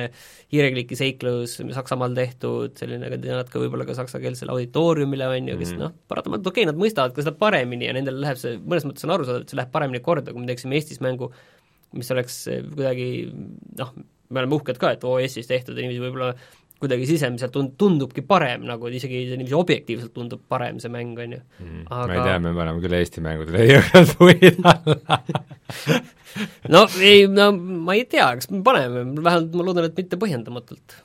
hiirekliki 0.54 0.98
seiklus 0.98 1.56
Saksamaal 1.74 2.14
tehtud, 2.14 2.76
selline 2.78 3.10
ka 3.10 3.18
natuke 3.18 3.64
võib-olla 3.64 3.86
ka 3.88 3.96
saksakeelsele 3.98 4.54
auditooriumile, 4.54 5.26
on 5.26 5.50
ju, 5.50 5.58
kes 5.58 5.72
mm 5.72 5.78
-hmm. 5.78 5.82
noh, 5.82 5.96
paratamatult 6.08 6.52
okei 6.52 6.62
okay,, 6.62 6.70
nad 6.70 6.78
mõistavad 6.78 7.16
ka 7.16 7.24
seda 7.26 7.34
paremini 7.38 7.90
ja 7.90 7.96
nendel 7.96 8.20
läheb 8.22 8.38
see, 8.38 8.54
mõnes 8.60 8.86
mõttes 8.86 9.08
on 9.08 9.16
arusaadav, 9.16 9.42
et 9.42 9.50
see 9.50 9.58
läheb 9.58 9.74
paremini 9.74 10.00
korda, 10.00 10.32
kui 10.32 10.44
me 10.44 10.50
teeksime 10.50 10.78
Eestis 10.78 11.02
mängu, 11.02 11.32
mis 11.92 12.10
oleks 12.14 12.44
kuidagi 12.46 13.08
noh, 13.78 13.94
me 14.30 14.40
oleme 14.40 14.56
uhked 14.56 14.78
ka, 14.78 14.94
et 14.94 15.04
oo, 15.04 15.18
Eestis 15.18 15.50
tehtud 15.50 15.74
niiviisi 15.76 16.04
võib-olla 16.04 16.36
kuidagi 16.82 17.06
sisemiselt 17.08 17.54
tund-, 17.54 17.76
tundubki 17.80 18.24
parem, 18.26 18.66
nagu 18.68 18.90
isegi 18.90 19.24
niiviisi 19.32 19.58
objektiivselt 19.58 20.14
tundub 20.16 20.42
parem 20.50 20.80
see 20.82 20.92
mäng, 20.92 21.14
on 21.18 21.36
ju 21.36 21.40
mm,. 21.40 21.84
Aga... 21.88 22.08
ma 22.08 22.16
ei 22.16 22.26
tea, 22.28 22.40
me 22.46 22.56
paneme 22.58 22.82
küll 22.84 22.98
Eesti 22.98 23.24
mängudele 23.24 23.68
jõuga 23.72 24.02
puid 24.16 24.60
alla 24.72 25.20
no 26.74 26.84
ei, 26.98 27.28
no 27.30 27.52
ma 27.56 27.96
ei 27.98 28.04
tea, 28.10 28.32
kas 28.38 28.50
me 28.52 28.62
paneme, 28.66 29.06
vähemalt 29.20 29.56
ma 29.56 29.68
loodan, 29.68 29.88
et 29.90 30.02
mitte 30.02 30.18
põhjendamatult. 30.20 30.98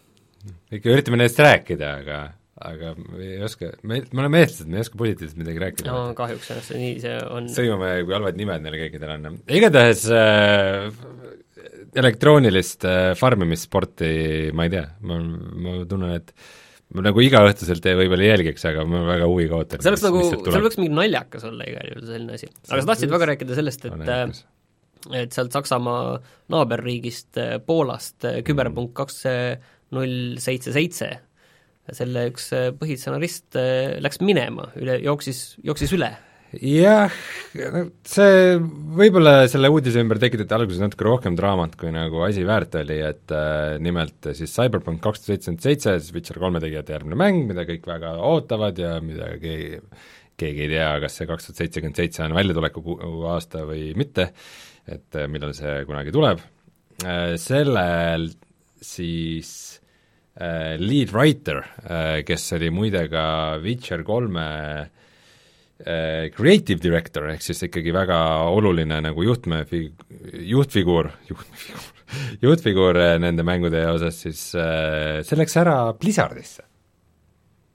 ikka 0.74 0.94
üritame 0.96 1.22
nendest 1.22 1.42
rääkida, 1.44 1.94
aga 2.02 2.20
aga 2.58 2.94
me 2.98 3.22
ei 3.22 3.42
oska, 3.46 3.70
me, 3.86 4.00
me 4.12 4.24
oleme 4.24 4.42
eestlased, 4.42 4.70
me 4.72 4.80
ei 4.80 4.86
oska 4.86 4.98
positiivselt 4.98 5.42
midagi 5.42 5.62
rääkida. 5.62 5.92
no 5.94 6.16
kahjuks 6.18 6.50
jah, 6.52 6.64
see 6.66 6.80
nii 6.82 6.96
see 7.04 7.20
on. 7.30 7.50
sõimame, 7.54 7.92
kui 8.08 8.18
halvad 8.18 8.40
nimed 8.40 8.66
neile 8.66 8.82
kõikidele 8.82 9.20
on. 9.20 9.38
igatahes 9.60 10.08
äh, 10.10 10.90
elektroonilist 11.98 12.86
äh, 12.88 13.12
farmimissporti 13.18 14.10
ma 14.58 14.68
ei 14.68 14.74
tea, 14.74 14.86
ma, 15.08 15.20
ma 15.20 15.76
tunnen, 15.90 16.16
et 16.18 16.34
ma 16.96 17.04
nagu 17.06 17.24
igaõhtuselt 17.24 17.88
võib-olla 18.00 18.26
ei 18.26 18.32
jälgiks, 18.34 18.66
aga 18.70 18.86
ma 18.88 19.04
väga 19.08 19.30
huviga 19.30 19.60
ootan. 19.60 19.84
see 19.84 19.92
oleks 19.92 20.06
nagu, 20.08 20.24
seal 20.32 20.68
võiks 20.68 20.80
mingi 20.80 20.96
naljakas 20.96 21.48
olla 21.50 21.68
igal 21.68 21.92
juhul 21.92 22.06
selline 22.10 22.38
asi. 22.40 22.52
aga 22.70 22.82
sa 22.82 22.92
tahtsid 22.92 23.16
väga 23.16 23.32
rääkida 23.34 23.58
sellest, 23.60 23.88
et 23.90 24.14
äh, 24.14 24.44
et 25.18 25.36
sealt 25.36 25.54
Saksamaa 25.56 26.18
naaberriigist 26.52 27.40
äh, 27.42 27.58
Poolast 27.64 28.28
küberpunkt 28.48 28.96
kaks 28.98 29.24
null 29.96 30.38
seitse 30.44 30.74
seitse, 30.76 31.12
selle 31.96 32.28
üks 32.34 32.50
põhistsenarist 32.80 33.56
läks 34.04 34.20
minema, 34.20 34.68
üle, 34.76 34.98
jooksis, 35.06 35.54
jooksis 35.64 35.94
üle 35.96 36.12
jah, 36.62 37.14
see 38.08 38.58
võib-olla 38.98 39.48
selle 39.52 39.70
uudise 39.74 40.02
ümber 40.04 40.20
tekitati 40.22 40.56
alguses 40.56 40.82
natuke 40.82 41.06
rohkem 41.08 41.38
draamat, 41.38 41.76
kui 41.80 41.92
nagu 41.94 42.22
asi 42.26 42.46
väärt 42.48 42.78
oli, 42.82 43.00
et 43.06 43.34
äh, 43.36 43.78
nimelt 43.84 44.30
siis 44.38 44.54
Cyberpunk 44.54 45.02
kaks 45.04 45.24
tuhat 45.24 45.38
seitsekümmend 45.38 45.66
seitse, 45.66 45.96
siis 46.02 46.16
Witcher 46.16 46.40
kolme 46.42 46.62
tegijate 46.64 46.96
järgmine 46.96 47.20
mäng, 47.20 47.46
mida 47.50 47.66
kõik 47.68 47.88
väga 47.90 48.16
ootavad 48.30 48.82
ja 48.82 48.98
mida 49.04 49.32
keegi, 49.42 49.82
keegi 50.40 50.66
ei 50.66 50.74
tea, 50.76 50.92
kas 51.04 51.20
see 51.20 51.30
kaks 51.30 51.50
tuhat 51.50 51.64
seitsekümmend 51.64 52.02
seitse 52.04 52.26
on 52.26 52.38
väljatuleku 52.38 53.00
aasta 53.32 53.66
või 53.70 53.90
mitte, 54.00 54.30
et 54.88 55.20
äh, 55.20 55.30
millal 55.32 55.56
see 55.58 55.82
kunagi 55.90 56.14
tuleb. 56.16 56.44
Äh,, 57.06 57.36
sellel 57.42 58.30
siis 58.82 59.50
äh, 60.40 60.78
lead 60.82 61.14
writer 61.14 61.64
äh,, 61.64 62.22
kes 62.28 62.52
oli 62.58 62.72
muide 62.74 63.08
ka 63.12 63.26
Witcher 63.64 64.06
kolme 64.08 64.48
äh, 64.48 64.88
creative 65.78 66.82
director, 66.82 67.28
ehk 67.30 67.44
siis 67.46 67.62
ikkagi 67.68 67.94
väga 67.94 68.18
oluline 68.50 68.98
nagu 69.06 69.24
juhtme 69.24 69.62
fi-, 69.70 69.92
juhtfiguur, 70.50 71.12
juhtfiguur, 71.30 71.94
juhtfiguur 72.42 73.00
äh, 73.02 73.18
nende 73.22 73.46
mängude 73.48 73.84
osas, 73.92 74.22
siis 74.26 74.48
äh, 74.58 75.22
see 75.28 75.40
läks 75.40 75.58
ära 75.62 75.78
Blizzardisse. 76.00 76.64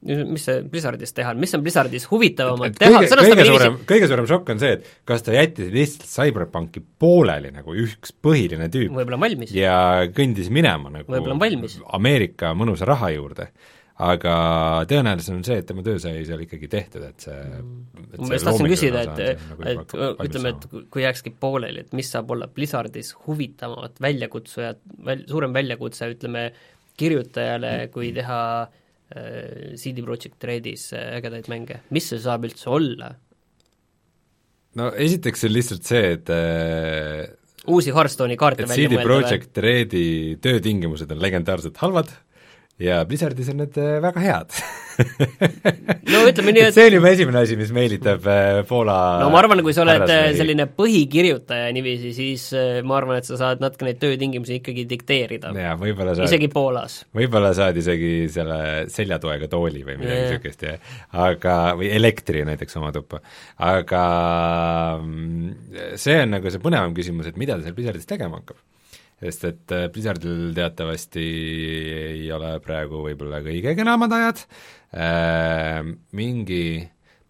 Mis 0.03 0.43
see 0.49 0.65
Blizzardis 0.67 1.15
teha 1.15 1.31
on, 1.31 1.38
mis 1.38 1.53
on 1.55 1.62
Blizzardis 1.62 2.09
huvitavamat 2.11 2.75
teha, 2.75 3.05
kõige, 3.05 3.19
kõige 3.23 3.45
suurem, 3.47 3.77
kõige 3.87 4.09
suurem 4.11 4.27
šokk 4.27 4.49
on 4.51 4.62
see, 4.62 4.73
et 4.81 4.88
kas 5.07 5.23
ta 5.23 5.37
jättis 5.37 5.69
lihtsalt 5.71 6.09
Cyberpunki 6.11 6.83
pooleli 6.83 7.53
nagu 7.55 7.77
üks 7.85 8.11
põhiline 8.19 8.67
tüüp 8.73 8.91
ja 9.55 9.77
kõndis 10.17 10.51
minema 10.51 10.91
nagu 10.91 11.23
Ameerika 11.95 12.51
mõnusa 12.59 12.88
raha 12.91 13.12
juurde 13.15 13.53
aga 14.00 14.35
tõenäolisem 14.88 15.38
on 15.38 15.44
see, 15.46 15.59
et 15.61 15.66
tema 15.68 15.85
töö 15.85 15.98
sai 16.00 16.22
seal 16.26 16.40
ikkagi 16.44 16.68
tehtud, 16.72 17.05
et 17.05 17.26
see 17.26 17.38
et 17.38 18.20
ma 18.22 18.37
just 18.37 18.48
tahtsin 18.48 18.70
küsida, 18.70 19.02
et, 19.05 19.42
nagu 19.50 19.66
et 19.68 19.96
ütleme, 20.28 20.52
et 20.55 20.87
kui 20.92 21.05
jääkski 21.05 21.35
pooleli, 21.40 21.85
et 21.85 21.96
mis 21.96 22.09
saab 22.09 22.33
olla 22.33 22.48
Blizzardis 22.48 23.12
huvitavamat 23.26 24.00
väljakutsujat, 24.02 24.81
väl-, 25.09 25.26
suurem 25.28 25.52
väljakutse, 25.57 26.09
ütleme, 26.14 26.46
kirjutajale, 26.98 27.74
kui 27.92 28.11
teha 28.16 28.40
äh, 28.62 29.76
CD 29.81 30.05
Projekt 30.07 30.48
Redis 30.48 30.88
äh, 30.96 31.12
ägedaid 31.18 31.52
mänge, 31.52 31.83
mis 31.92 32.09
see 32.12 32.22
saab 32.22 32.48
üldse 32.48 32.72
olla? 32.72 33.12
no 34.81 34.88
esiteks 34.96 35.44
on 35.48 35.52
lihtsalt 35.52 35.88
see, 35.88 36.16
et 36.16 36.33
äh, 36.33 37.28
uusi 37.68 37.92
Hearthstone'i 37.92 38.40
kaarte 38.40 38.64
välja 38.64 38.88
mõelda. 38.88 38.98
CD 38.98 39.09
Projekt 39.09 39.64
Redi 39.64 40.07
töötingimused 40.42 41.12
on 41.12 41.20
legendaarselt 41.20 41.81
halvad 41.85 42.12
ja 42.83 43.03
Blizzardis 43.09 43.51
on 43.53 43.61
need 43.62 43.77
äh, 43.81 43.99
väga 44.03 44.23
head 44.23 44.57
no 46.12 46.23
ütleme 46.29 46.53
nii, 46.53 46.64
et 46.68 46.77
see 46.77 46.88
on 46.90 46.97
juba 46.99 47.12
esimene 47.14 47.40
asi, 47.40 47.57
mis 47.59 47.71
meelitab 47.75 48.27
äh, 48.29 48.59
Poola 48.68 48.97
no 49.23 49.31
ma 49.33 49.40
arvan, 49.40 49.62
kui 49.64 49.75
sa 49.75 49.85
oled 49.85 50.03
härrasmehi. 50.03 50.33
Äh, 50.33 50.37
selline 50.40 50.66
põhikirjutaja 50.77 51.71
niiviisi, 51.77 52.12
siis 52.16 52.47
ma 52.87 52.99
arvan, 52.99 53.21
et 53.23 53.29
sa 53.29 53.38
saad 53.40 53.62
natuke 53.62 53.87
neid 53.88 54.01
töötingimusi 54.03 54.59
ikkagi 54.61 54.85
dikteerida. 54.90 55.55
jaa, 55.64 55.77
võib-olla 55.81 56.16
saad 56.18 56.29
isegi 56.29 56.51
Poolas. 56.53 56.99
võib-olla 57.16 57.55
saad 57.57 57.79
isegi 57.81 58.12
selle 58.33 58.59
seljatoega 58.92 59.49
tooli 59.53 59.85
või 59.87 59.99
midagi 60.03 60.27
niisugust, 60.27 60.66
jah. 60.68 60.92
aga, 61.29 61.57
või 61.79 61.92
elektri 61.95 62.45
näiteks 62.49 62.81
oma 62.83 62.92
tuppa. 62.95 63.23
aga 63.73 64.05
mm, 64.99 65.97
see 66.01 66.21
on 66.27 66.37
nagu 66.37 66.53
see 66.53 66.62
põnevam 66.62 66.95
küsimus, 66.97 67.31
et 67.31 67.40
mida 67.40 67.57
ta 67.57 67.66
seal 67.66 67.79
Blizzardis 67.79 68.09
tegema 68.11 68.42
hakkab 68.42 68.61
sest 69.22 69.44
et 69.46 69.74
äh, 69.74 69.87
Blizzardil 69.92 70.50
teatavasti 70.56 71.22
ei 71.22 72.26
ole 72.35 72.56
praegu 72.64 73.04
võib-olla 73.06 73.42
kõige 73.44 73.76
kenamad 73.78 74.14
ajad. 74.16 74.42
Äh,, 74.92 75.78
mingi, 76.18 76.64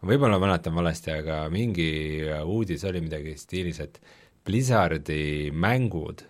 ma 0.01 0.11
võib-olla 0.13 0.41
mäletan 0.43 0.77
valesti, 0.77 1.13
aga 1.19 1.45
mingi 1.53 1.91
uudis 2.43 2.87
oli 2.89 3.05
midagi 3.05 3.37
stiilis, 3.41 3.83
et 3.85 4.01
Blizzardi 4.43 5.53
mängud 5.53 6.25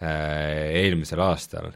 äh, 0.00 0.70
eelmisel 0.80 1.26
aastal 1.26 1.72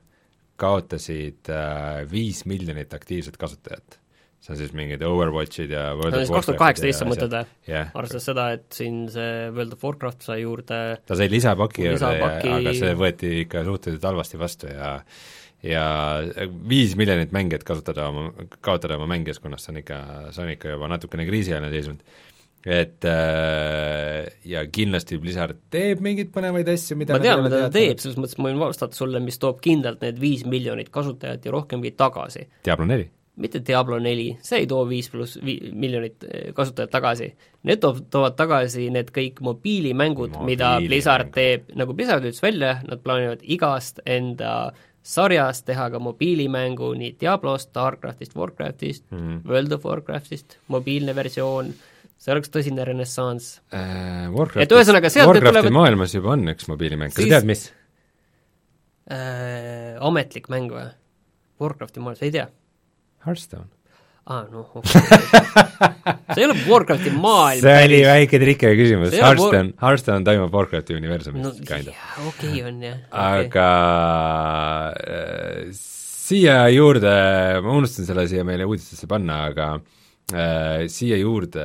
kaotasid 0.60 1.50
äh, 1.50 2.04
viis 2.10 2.44
miljonit 2.46 2.94
aktiivset 2.94 3.36
kasutajat 3.40 3.98
see 4.44 4.52
on 4.52 4.61
siis 4.61 4.74
mingid 4.76 5.04
Overwatchid 5.07 5.72
ja 5.72 5.87
World 5.96 6.18
of 6.18 6.33
kaks 6.35 6.50
tuhat 6.50 6.61
kaheksateist 6.61 7.00
sa 7.00 7.09
mõtled 7.09 7.33
või? 7.33 7.46
jah. 7.70 7.94
arvestades 7.96 8.26
seda, 8.28 8.50
et 8.59 8.66
siin 8.76 9.07
see 9.12 9.30
World 9.54 9.76
of 9.76 9.87
Warcraft 9.87 10.26
sai 10.28 10.42
juurde 10.42 10.80
ta 11.09 11.16
sai 11.16 11.30
lisapaki 11.33 11.87
juurde 11.87 11.96
Lisapaki- 11.96 12.52
ja 12.52 12.59
aga 12.61 12.76
see 12.76 12.98
võeti 13.00 13.33
ikka 13.46 13.64
suhteliselt 13.64 14.04
halvasti 14.11 14.40
vastu 14.40 14.68
ja 14.68 14.98
ja 15.64 15.87
viis 16.68 16.92
miljonit 17.00 17.33
mängijat 17.33 17.64
kasutada 17.64 18.11
oma, 18.12 18.28
kaotada 18.61 18.98
oma 18.98 19.09
mängijaskonnast, 19.14 19.64
see 19.64 19.72
on 19.72 19.80
ikka, 19.80 19.98
see 20.37 20.44
on 20.44 20.52
ikka 20.59 20.76
juba 20.76 20.92
natukene 20.92 21.24
kriisiajaline 21.24 21.72
seisund. 21.72 22.04
et 22.64 23.04
äh, 23.04 24.24
ja 24.48 24.66
kindlasti 24.72 25.18
Blizzard 25.20 25.59
teeb 25.72 26.00
mingeid 26.04 26.30
põnevaid 26.33 26.68
asju, 26.72 26.96
mida 27.00 27.16
ma 27.16 27.24
tean, 27.24 27.42
mida 27.44 27.66
ta 27.66 27.72
teeb, 27.72 28.00
selles 28.00 28.16
mõttes 28.20 28.38
ma 28.40 28.48
võin 28.48 28.61
vastata 28.61 28.96
sulle, 28.96 29.20
mis 29.24 29.40
toob 29.40 29.61
kindlalt 29.64 30.04
need 30.04 30.20
viis 30.20 30.46
miljonit 30.48 30.88
kasutajat 30.92 31.44
ja 31.44 31.52
rohkemgi 31.52 31.92
tagasi. 31.96 32.48
Diablo 32.64 32.88
neli. 32.88 33.09
Mitte 33.36 33.60
Diablo 33.66 33.98
neli, 33.98 34.28
see 34.46 34.62
ei 34.62 34.66
too 34.70 34.84
viis 34.86 35.08
pluss 35.10 35.38
vi-, 35.42 35.72
miljonit 35.74 36.24
eh, 36.28 36.50
kasutajat 36.54 36.92
tagasi. 36.94 37.28
Need 37.66 37.80
toob, 37.82 38.04
toovad 38.12 38.36
tagasi 38.38 38.86
need 38.94 39.10
kõik 39.14 39.40
mobiilimängud, 39.44 40.38
mida. 40.46 40.76
Blizzard 40.84 41.32
teeb, 41.34 41.70
nagu 41.78 41.96
Blizzard 41.98 42.26
ütles 42.26 42.42
välja, 42.44 42.76
nad 42.86 43.02
plaanivad 43.02 43.42
igast 43.42 44.00
enda 44.06 44.54
sarjast 45.04 45.66
teha 45.68 45.90
ka 45.92 46.00
mobiilimängu 46.00 46.92
nii 47.00 47.16
Diablost, 47.20 47.72
Starcraftist, 47.74 48.36
Warcraftist 48.38 49.04
mm. 49.10 49.18
-hmm. 49.18 49.42
World 49.50 49.74
of 49.76 49.84
Warcraftist, 49.84 50.58
mobiilne 50.72 51.14
versioon, 51.14 51.74
see 52.16 52.32
oleks 52.32 52.48
tõsine 52.54 52.86
renessanss. 52.86 53.60
Äh, 53.74 54.30
Warcraft, 54.32 54.62
Et 54.62 54.72
ühesõnaga, 54.78 55.10
sealt 55.10 55.28
Warcrafti 55.28 55.58
tulevad- 55.58 55.80
maailmas 55.82 56.14
juba 56.14 56.36
on 56.38 56.48
üks 56.54 56.68
mobiilimäng, 56.70 57.10
kas 57.12 57.22
Siis- 57.22 57.28
sa 57.28 57.40
tead, 57.40 57.46
mis? 57.50 57.72
Äh, 59.10 59.98
ametlik 60.00 60.48
mäng 60.48 60.70
või? 60.72 60.92
Warcrafti 61.60 62.00
maailmas, 62.00 62.22
ei 62.22 62.30
tea 62.30 62.48
Hearthstone. 63.26 63.70
aa 64.24 64.38
ah, 64.38 64.44
noh 64.52 64.70
okay. 64.80 64.92
see 66.34 66.42
ei 66.42 66.46
ole 66.48 66.54
Warcrafti 66.64 67.10
maailm 67.12 67.64
see 67.64 67.80
oli 67.88 67.98
väike 68.08 68.40
trike 68.40 68.70
küsimus, 68.78 69.16
Hearthstone, 69.20 69.74
Hearthstone 69.82 70.24
toimub 70.28 70.54
Warcrafti 70.54 70.96
universumis 70.96 71.44
no 71.44 71.52
kind 71.68 71.90
of. 71.92 72.06
okei 72.30 72.62
on 72.68 72.80
jah 72.88 73.02
okay. 73.10 73.50
aga 73.50 73.68
äh, 74.94 75.92
siia 76.24 76.56
juurde, 76.72 77.12
ma 77.64 77.76
unustasin 77.76 78.08
selle 78.08 78.24
siia 78.30 78.44
meile 78.48 78.66
uudistesse 78.68 79.08
panna, 79.10 79.42
aga 79.50 79.68
äh, 80.32 80.87
siia 80.92 81.18
juurde 81.20 81.64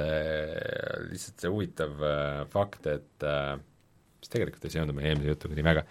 lihtsalt 1.10 1.46
see 1.46 1.52
huvitav 1.54 2.04
äh, 2.04 2.42
fakt, 2.52 2.90
et 2.92 3.28
äh, 3.28 3.56
mis 4.20 4.32
tegelikult 4.32 4.68
ei 4.68 4.76
seondu 4.76 4.96
meie 4.96 5.14
eelmise 5.14 5.32
jutuga 5.32 5.56
nii 5.56 5.68
väga, 5.70 5.86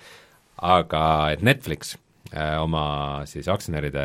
aga 0.68 1.02
et 1.32 1.44
Netflix 1.46 1.96
äh, 2.34 2.58
oma 2.60 3.24
siis 3.30 3.48
aktsionäride 3.48 4.04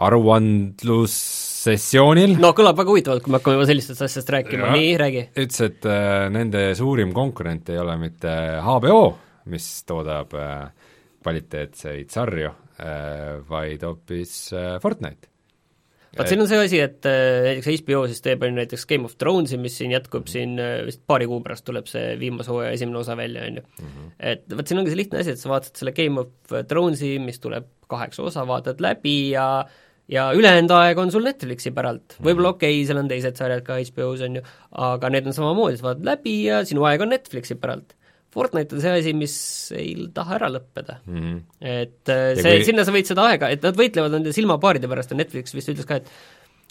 aruandlussessioonil 0.00 2.38
no 2.40 2.54
kõlab 2.56 2.78
väga 2.80 2.90
huvitavalt, 2.94 3.22
kui 3.24 3.32
me 3.32 3.36
hakkame 3.40 3.56
juba 3.58 3.66
sellistest 3.68 4.00
asjadest 4.06 4.30
rääkima, 4.36 4.64
nii, 4.76 4.92
räägi. 5.00 5.22
ütles, 5.34 5.60
et 5.66 5.82
äh, 5.88 5.94
nende 6.32 6.60
suurim 6.78 7.10
konkurent 7.16 7.64
ei 7.72 7.78
ole 7.82 7.94
mitte 8.00 8.32
HBO, 8.64 9.02
mis 9.52 9.66
toodab 9.88 10.30
äh, 10.38 10.46
kvaliteetseid 11.22 12.08
sarju 12.12 12.50
äh,, 12.50 12.54
vaid 13.48 13.82
hoopis 13.84 14.52
äh, 14.56 14.80
Fortnite. 14.82 15.24
vaat 16.16 16.28
siin 16.32 16.42
on 16.42 16.48
see 16.50 16.60
asi, 16.64 16.78
et 16.82 17.06
äh, 17.06 17.12
näiteks 17.46 17.68
HBO 17.84 18.00
siis 18.10 18.22
teeb 18.24 18.40
on 18.42 18.50
ju 18.54 18.58
näiteks 18.62 18.84
Game 18.90 19.04
of 19.06 19.14
Thronesi, 19.20 19.56
mis 19.60 19.74
siin 19.78 19.90
jätkub 19.94 20.26
siin 20.32 20.52
äh, 20.62 20.86
vist 20.88 21.02
paari 21.06 21.26
kuu 21.30 21.40
pärast 21.44 21.64
tuleb 21.68 21.86
see 21.90 22.06
viimase 22.20 22.50
hooaja 22.54 22.72
esimene 22.78 22.98
osa 23.02 23.14
välja, 23.20 23.40
on 23.50 23.54
ju. 23.60 23.64
et 24.32 24.42
vot 24.48 24.66
siin 24.66 24.78
ongi 24.80 24.92
see 24.94 25.02
lihtne 25.04 25.16
asi, 25.20 25.30
et 25.36 25.42
sa 25.42 25.52
vaatad 25.52 25.74
selle 25.76 25.92
Game 25.96 26.16
of 26.24 26.30
Thronesi, 26.72 27.10
mis 27.22 27.38
tuleb 27.42 27.68
kaheksa 27.90 28.26
osa, 28.30 28.46
vaatad 28.48 28.80
läbi 28.82 29.16
ja 29.34 29.46
ja 30.10 30.26
ülejäänud 30.36 30.72
aeg 30.74 30.98
on 30.98 31.12
sul 31.14 31.24
Netflixi 31.26 31.72
päralt, 31.74 32.18
võib-olla 32.18 32.54
okei 32.56 32.80
okay,, 32.80 32.88
seal 32.88 33.00
on 33.02 33.10
teised 33.10 33.38
sarjad 33.38 33.62
ka 33.66 33.78
HBO-s, 33.78 34.26
on 34.26 34.40
ju, 34.40 34.44
aga 34.88 35.12
need 35.14 35.30
on 35.30 35.36
samamoodi, 35.36 35.78
sa 35.78 35.90
vaatad 35.90 36.08
läbi 36.08 36.36
ja 36.48 36.60
sinu 36.68 36.86
aeg 36.88 37.06
on 37.06 37.12
Netflixi 37.14 37.58
päralt. 37.60 37.96
Fortnite 38.30 38.76
on 38.76 38.82
see 38.82 38.90
asi, 38.94 39.12
mis 39.18 39.36
ei 39.74 39.94
taha 40.14 40.36
ära 40.36 40.50
lõppeda 40.54 41.00
mm. 41.02 41.16
-hmm. 41.18 41.38
et 41.66 42.12
äh, 42.14 42.36
see 42.38 42.52
kui-, 42.60 42.66
sinna 42.68 42.84
sa 42.86 42.94
võid 42.94 43.08
seda 43.08 43.24
aega, 43.26 43.48
et 43.50 43.64
nad 43.66 43.78
võitlevad 43.78 44.14
nende 44.14 44.34
silmapaaride 44.34 44.90
pärast 44.90 45.10
ja 45.10 45.18
Netflix 45.18 45.54
vist 45.56 45.72
ütles 45.72 45.88
ka, 45.88 45.98
et 45.98 46.12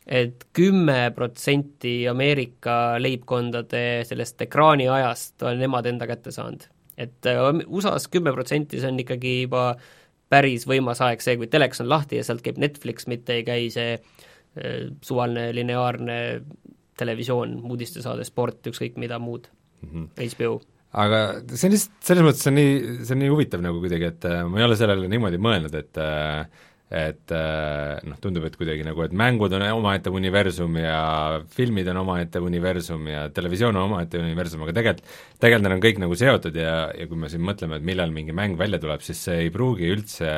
et 0.09 0.45
kümme 0.55 1.11
protsenti 1.13 2.07
Ameerika 2.09 2.97
leibkondade 2.97 4.01
sellest 4.07 4.41
ekraaniajast 4.41 5.43
on 5.45 5.59
nemad 5.61 5.85
enda 5.85 6.07
kätte 6.09 6.31
saanud. 6.31 6.63
et 6.97 7.27
äh, 7.27 7.43
USA-s 7.67 8.07
kümme 8.11 8.31
protsenti, 8.35 8.79
see 8.79 8.91
on 8.91 8.99
ikkagi 8.99 9.41
juba 9.43 9.75
päris 10.29 10.65
võimas 10.69 11.01
aeg, 11.01 11.21
see, 11.21 11.37
kui 11.37 11.47
telekas 11.51 11.81
on 11.83 11.89
lahti 11.89 12.19
ja 12.19 12.23
sealt 12.23 12.43
käib 12.45 12.59
Netflix, 12.61 13.07
mitte 13.09 13.39
ei 13.39 13.45
käi 13.47 13.69
see 13.73 13.95
äh, 13.97 14.89
suvaline 15.01 15.49
lineaarne 15.55 16.19
televisioon, 16.99 17.61
uudistesaade, 17.63 18.25
sport, 18.27 18.67
ükskõik 18.71 18.99
mida 18.99 19.19
muud 19.19 19.47
Mm 19.79 19.89
-hmm. 19.89 20.35
HBO. 20.35 20.61
aga 20.91 21.17
see 21.55 21.67
on 21.67 21.71
lihtsalt, 21.71 21.97
selles 22.03 22.23
mõttes 22.25 22.41
see 22.43 22.49
on 22.51 22.55
nii, 22.57 22.71
see 23.05 23.13
on 23.15 23.19
nii 23.21 23.29
huvitav 23.29 23.61
nagu 23.61 23.79
kuidagi, 23.79 24.07
et 24.09 24.25
äh, 24.25 24.41
ma 24.43 24.59
ei 24.59 24.65
ole 24.65 24.75
sellele 24.75 25.07
niimoodi 25.07 25.37
mõelnud, 25.37 25.75
et 25.77 25.99
äh, 26.01 26.47
et 26.89 27.33
äh, 27.35 27.99
noh, 28.09 28.17
tundub, 28.21 28.47
et 28.47 28.55
kuidagi 28.57 28.85
nagu, 28.85 29.03
et 29.05 29.13
mängud 29.13 29.53
on 29.53 29.65
omaette 29.67 30.09
universum 30.09 30.79
ja 30.81 31.01
filmid 31.53 31.89
on 31.91 32.01
omaette 32.01 32.41
universum 32.41 33.05
ja 33.11 33.27
televisioon 33.33 33.77
on 33.77 33.91
omaette 33.91 34.17
universum, 34.17 34.63
aga 34.65 34.73
tegelikult, 34.79 35.11
tegelikult 35.37 35.67
need 35.67 35.75
on 35.77 35.83
kõik 35.85 36.01
nagu 36.01 36.17
seotud 36.17 36.57
ja, 36.57 36.77
ja 36.97 37.09
kui 37.09 37.21
me 37.21 37.29
siin 37.29 37.45
mõtleme, 37.45 37.77
et 37.77 37.85
millal 37.85 38.13
mingi 38.15 38.33
mäng 38.33 38.57
välja 38.57 38.81
tuleb, 38.81 39.05
siis 39.05 39.21
see 39.27 39.45
ei 39.45 39.53
pruugi 39.53 39.91
üldse 39.93 40.33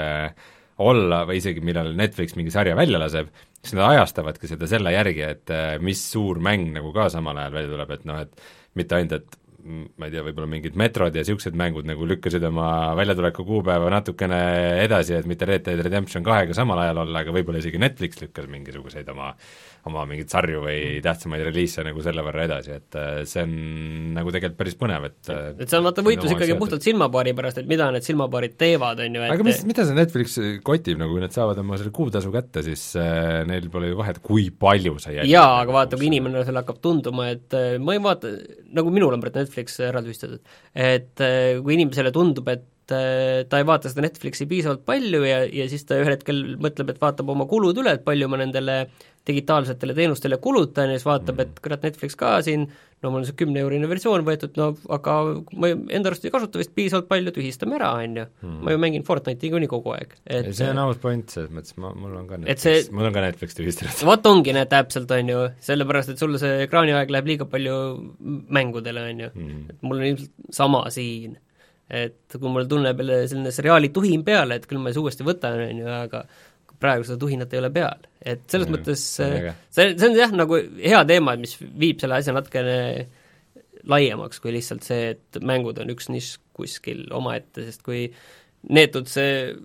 olla 0.81 1.23
või 1.29 1.39
isegi 1.39 1.63
millal 1.63 1.93
Netflix 1.95 2.35
mingi 2.35 2.51
sarja 2.51 2.75
välja 2.75 2.99
laseb, 2.99 3.31
siis 3.61 3.77
nad 3.77 3.87
ajastavadki 3.93 4.49
seda 4.51 4.67
selle 4.67 4.91
järgi, 4.91 5.23
et 5.23 5.55
äh, 5.55 5.75
mis 5.79 6.03
suur 6.11 6.41
mäng 6.43 6.73
nagu 6.75 6.91
ka 6.95 7.07
samal 7.13 7.39
ajal 7.39 7.61
välja 7.61 7.75
tuleb, 7.77 7.95
et 7.95 8.09
noh, 8.11 8.25
et 8.25 8.49
mitte 8.75 8.97
ainult, 8.97 9.21
et 9.21 9.40
ma 9.61 10.07
ei 10.07 10.13
tea, 10.13 10.23
võib-olla 10.25 10.49
mingid 10.49 10.77
metrod 10.79 11.15
ja 11.15 11.23
niisugused 11.23 11.57
mängud 11.57 11.87
nagu 11.89 12.07
lükkasid 12.09 12.43
oma 12.47 12.67
väljatuleku 12.97 13.45
kuupäeva 13.47 13.89
natukene 13.93 14.41
edasi, 14.83 15.15
et 15.17 15.29
mitte 15.29 15.47
Red 15.49 15.65
Dead 15.67 15.83
Redemption 15.85 16.25
kahega 16.25 16.55
samal 16.57 16.81
ajal 16.83 17.03
olla, 17.05 17.23
aga 17.23 17.35
võib-olla 17.35 17.61
isegi 17.61 17.81
Netflix 17.81 18.21
lükkas 18.23 18.49
mingisuguseid 18.51 19.09
oma 19.13 19.31
oma 19.89 20.03
mingeid 20.09 20.29
sarju 20.31 20.61
või 20.65 20.99
tähtsamaid 21.03 21.43
reliise 21.47 21.85
nagu 21.85 22.03
selle 22.05 22.23
võrra 22.25 22.45
edasi, 22.45 22.75
et 22.77 22.97
äh, 22.99 23.21
see 23.29 23.43
on 23.45 23.53
nagu 24.17 24.33
tegelikult 24.33 24.59
päris 24.59 24.77
põnev, 24.79 25.07
et 25.09 25.31
äh, 25.33 25.47
et 25.55 25.71
see 25.71 25.79
on 25.79 25.87
vaata 25.87 26.03
võitlus 26.05 26.33
ikkagi 26.33 26.51
seotud. 26.51 26.61
puhtalt 26.61 26.85
silmapaari 26.85 27.33
pärast, 27.37 27.61
et 27.61 27.69
mida 27.69 27.87
need 27.93 28.05
silmapaarid 28.05 28.57
teevad, 28.61 29.01
on 29.05 29.17
ju, 29.17 29.23
et 29.25 29.35
aga 29.35 29.47
mis, 29.47 29.63
mida 29.69 29.85
see 29.87 29.97
Netflix 29.97 30.37
kotib, 30.67 30.99
nagu 31.01 31.15
kui 31.15 31.23
nad 31.23 31.33
saavad 31.35 31.61
oma 31.63 31.79
selle 31.81 31.93
kuutasu 31.95 32.33
kätte, 32.33 32.65
siis 32.67 32.85
äh, 33.01 33.41
neil 33.49 33.69
pole 33.73 33.91
ju 33.91 33.99
vahet, 33.99 34.21
kui 34.25 34.49
palju 34.53 34.97
sa 35.01 35.15
jälgid. 35.15 35.33
jaa, 35.33 35.61
aga 35.63 35.77
vaata, 35.79 35.99
kui 35.99 36.11
inimene 36.11 36.45
seal 36.45 36.61
hakkab 36.61 36.81
tunduma, 36.83 37.31
et 37.33 37.57
äh, 37.57 37.77
ma 37.81 37.97
ei 37.97 38.03
vaata, 38.03 38.35
nagu 38.77 38.93
minul 38.93 39.17
on 39.17 39.23
praegu 39.23 39.41
Netflix 39.41 39.79
eraldi 39.81 40.13
püstitatud, 40.13 40.59
et 40.77 41.25
äh, 41.25 41.57
kui 41.63 41.77
inimesele 41.79 42.13
tundub, 42.15 42.53
et 42.53 42.69
äh, 42.69 42.70
ta 42.89 43.61
ei 43.61 43.67
vaata 43.67 43.91
seda 43.91 44.05
Netflixi 44.05 44.47
piisavalt 44.49 44.83
palju 44.87 45.23
ja, 45.27 45.43
ja 45.45 45.67
siis 45.71 45.85
ta 45.87 45.99
ühel 46.01 46.15
hetkel 46.15 46.43
mõtleb, 46.61 46.93
et 46.93 47.01
vaatab 47.01 47.29
oma 47.33 47.47
kulud 47.49 47.77
üle, 47.81 47.95
et 47.95 48.05
palju 48.05 48.29
ma 48.31 48.39
nendele 48.41 48.83
digitaalsetele 49.27 49.93
teenustele 49.93 50.39
kulutan 50.41 50.89
ja 50.89 50.97
siis 50.97 51.05
vaatab, 51.05 51.43
et 51.43 51.59
kurat, 51.61 51.83
Netflix 51.85 52.17
ka 52.17 52.39
siin, 52.45 52.65
no 53.03 53.11
mul 53.11 53.21
on 53.21 53.27
see 53.27 53.35
kümne-eurine 53.37 53.85
versioon 53.89 54.23
võetud, 54.25 54.55
no 54.57 54.71
aga 54.93 55.17
ma 55.61 55.69
ju 55.69 55.77
enda 55.93 56.09
arust 56.09 56.25
ei 56.25 56.33
kasuta 56.33 56.57
vist 56.61 56.73
piisavalt 56.77 57.05
palju, 57.11 57.33
tühistame 57.35 57.77
ära, 57.77 57.91
on 58.01 58.17
ju. 58.17 58.25
ma 58.65 58.73
ju 58.73 58.81
mängin 58.81 59.05
Fortnite'i 59.05 59.51
niikuinii 59.51 59.69
kogu 59.69 59.93
aeg, 59.93 60.15
et 60.25 60.49
ja 60.49 60.55
see 60.57 60.71
on 60.73 60.81
aus 60.87 60.97
point 61.03 61.35
selles 61.35 61.53
mõttes, 61.53 61.77
ma, 61.77 61.93
mul 61.93 62.17
on 62.17 62.25
ka 62.29 62.39
Et 62.39 62.47
Netflix 62.47 62.65
see-, 62.65 62.97
mul 62.97 63.11
on 63.11 63.15
ka 63.15 63.25
Netflix 63.27 63.57
tühistatud. 63.59 64.01
vot 64.09 64.31
ongi 64.33 64.57
need 64.57 64.73
täpselt, 64.73 65.13
on 65.13 65.31
ju, 65.35 65.45
sellepärast 65.69 66.15
et 66.15 66.25
sul 66.25 66.41
see 66.41 66.65
ekraaniaeg 66.65 67.13
läheb 67.13 67.29
liiga 67.29 67.49
palju 67.49 67.77
mängudele, 68.49 69.05
on 69.13 69.25
ju 69.27 69.29
Mm. 69.31 69.69
et 69.69 69.85
mul 69.85 70.01
on 70.01 70.05
ilmselt 70.05 70.31
sama 70.53 70.81
siin. 70.91 71.37
Et 71.91 72.37
kui 72.37 72.51
mul 72.51 72.69
tunneb 72.71 73.01
jälle 73.03 73.23
selline 73.27 73.51
seriaali 73.51 73.89
tuhin 73.93 74.23
peale, 74.27 74.57
et 74.57 74.67
küll 74.69 74.79
ma 74.79 74.91
siis 74.91 75.01
uuesti 75.01 75.27
võtan, 75.27 75.59
on 75.67 75.81
ju, 75.83 75.89
aga 75.91 76.23
praegu 76.81 77.05
seda 77.05 77.19
tuhinat 77.21 77.53
ei 77.53 77.61
ole 77.61 77.71
peal. 77.73 78.07
et 78.21 78.45
selles 78.49 78.69
Mm, 78.69 78.77
mõttes 78.77 79.01
see 79.17 79.41
see, 79.69 79.91
see 79.97 80.07
on 80.09 80.17
jah, 80.17 80.31
nagu 80.35 80.59
hea 80.77 81.01
teema, 81.09 81.35
mis 81.41 81.57
viib 81.59 81.99
selle 82.01 82.19
asja 82.19 82.33
natukene 82.33 83.07
laiemaks 83.89 84.41
kui 84.41 84.53
lihtsalt 84.55 84.85
see, 84.85 85.13
et 85.15 85.41
mängud 85.41 85.79
on 85.81 85.91
üks 85.93 86.09
nišš 86.13 86.39
kuskil 86.57 87.05
omaette, 87.17 87.65
sest 87.65 87.83
kui 87.85 88.07
neetud 88.69 89.09
see 89.09 89.55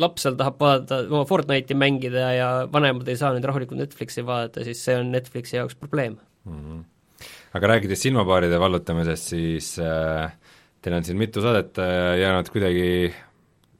laps 0.00 0.24
seal 0.24 0.36
tahab 0.38 0.58
vaadata, 0.60 1.02
oma 1.10 1.26
Fortnite'i 1.28 1.76
mängida 1.78 2.30
ja 2.34 2.48
vanemad 2.72 3.08
ei 3.10 3.18
saa 3.20 3.32
nüüd 3.34 3.46
rahulikult 3.46 3.80
Netflixi 3.80 4.24
vaadata, 4.26 4.64
siis 4.66 4.82
see 4.86 4.96
on 4.98 5.10
Netflixi 5.14 5.58
jaoks 5.58 5.78
probleem. 5.78 6.18
mm. 6.44 6.60
-hmm. 6.60 6.84
aga 7.54 7.74
rääkides 7.74 8.02
silmapaaride 8.02 8.60
vallutamisest, 8.60 9.34
siis 9.34 9.78
äh, 9.78 10.32
teil 10.80 10.96
on 10.96 11.06
siin 11.06 11.18
mitu 11.20 11.42
saadet 11.44 11.78
äh, 11.82 12.18
jäänud 12.20 12.48
kuidagi 12.52 12.88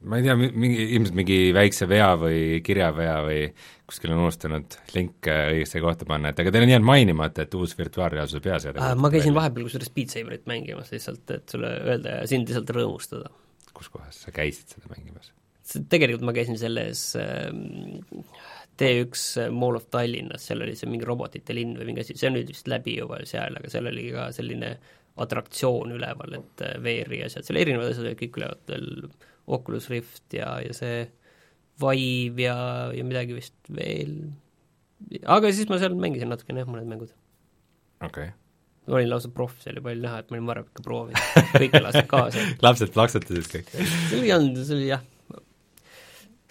ma 0.01 0.17
ei 0.17 0.25
tea, 0.25 0.35
mingi, 0.37 0.85
ilmselt 0.95 1.17
mingi 1.17 1.39
väikse 1.55 1.87
vea 1.89 2.09
või 2.19 2.61
kirjavea 2.65 3.17
või 3.25 3.41
kuskil 3.89 4.13
on 4.13 4.23
unustanud 4.23 4.77
link 4.95 5.27
õigesse 5.29 5.81
kohta 5.83 6.07
panna, 6.09 6.31
et 6.31 6.39
aga 6.41 6.53
teil 6.53 6.65
on 6.65 6.73
jäänud 6.73 6.87
mainimata, 6.87 7.45
et 7.45 7.57
uus 7.57 7.75
virtuaalreaalsuse 7.77 8.41
peaseade 8.43 8.81
äh, 8.81 8.95
ma 8.95 9.11
käisin 9.13 9.31
välja. 9.31 9.41
vahepeal 9.41 9.67
kusjuures 9.67 9.93
Beat 9.97 10.15
Saberit 10.15 10.47
mängimas 10.49 10.93
lihtsalt, 10.93 11.25
et 11.35 11.53
sulle 11.53 11.73
öelda 11.83 12.21
ja 12.21 12.31
sind 12.31 12.49
lihtsalt 12.49 12.73
rõõmustada. 12.77 13.29
kus 13.77 13.91
kohas 13.93 14.23
sa 14.25 14.33
käisid 14.35 14.73
seda 14.73 14.89
mängimas? 14.93 15.33
tegelikult 15.91 16.25
ma 16.27 16.33
käisin 16.35 16.57
selles 16.59 17.03
äh, 17.19 17.51
T1 18.81 19.51
Mall 19.53 19.77
of 19.77 19.85
Tallinnas, 19.93 20.47
seal 20.47 20.63
oli 20.65 20.73
see 20.79 20.89
mingi 20.89 21.05
robotite 21.05 21.53
linn 21.53 21.75
või 21.77 21.91
mingi 21.91 22.01
asi, 22.05 22.17
see 22.17 22.31
on 22.31 22.39
nüüd 22.39 22.49
vist 22.49 22.71
läbi 22.71 22.97
juba 22.97 23.21
seal, 23.29 23.59
aga 23.59 23.69
seal 23.69 23.91
oli 23.91 24.07
ka 24.15 24.31
selline 24.33 24.73
atraktsioon 25.19 25.95
üleval, 25.97 26.37
et 26.39 26.63
äh, 26.65 26.77
VR-i 26.83 27.23
asjad, 27.25 27.45
seal 27.47 27.59
erinevad 27.61 27.91
asjad 27.91 28.07
olid 28.07 28.19
kõik 28.19 28.37
üleval, 28.39 28.61
veel 28.69 28.87
Oculus 29.51 29.89
Rift 29.91 30.37
ja, 30.37 30.55
ja 30.63 30.75
see 30.75 31.03
Vive 31.81 32.45
ja, 32.45 32.57
ja 32.93 33.05
midagi 33.07 33.35
vist 33.35 33.55
veel, 33.73 34.15
aga 35.25 35.51
siis 35.51 35.69
ma 35.71 35.79
seal 35.81 35.97
mängisin 35.97 36.29
natukene 36.31 36.63
jah, 36.63 36.69
mõned 36.69 36.89
mängud. 36.89 37.13
okei 38.03 38.29
okay. 38.29 38.35
ma 38.87 38.99
olin 38.99 39.09
lausa 39.11 39.31
proff, 39.33 39.57
see 39.63 39.73
oli 39.73 39.83
palju 39.87 40.05
näha, 40.05 40.21
et 40.21 40.29
ma 40.29 40.37
olin 40.37 40.51
varem 40.51 40.67
ikka 40.69 40.85
proovinud, 40.85 41.47
kõike 41.55 41.81
lasid 41.83 42.11
kaasa 42.11 42.45
lapsed 42.65 42.93
plaksutasid 42.95 43.49
kõik? 43.55 43.73
see 43.73 44.19
oli 44.19 44.35
olnud, 44.35 44.61
see 44.67 44.77
oli 44.77 44.91
jah, 44.91 45.03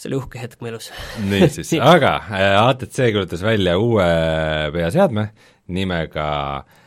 see 0.01 0.11
oli 0.11 0.19
uhke 0.19 0.43
hetk 0.43 0.61
mu 0.61 0.73
elus. 0.73 0.91
niisiis 1.31 1.73
aga 1.95 2.17
äh, 2.27 2.59
ATC 2.65 3.09
kuulutas 3.15 3.47
välja 3.47 3.79
uue 3.81 4.11
peaseadme 4.75 5.31
nimega 5.71 6.29
ha-, 6.29 6.80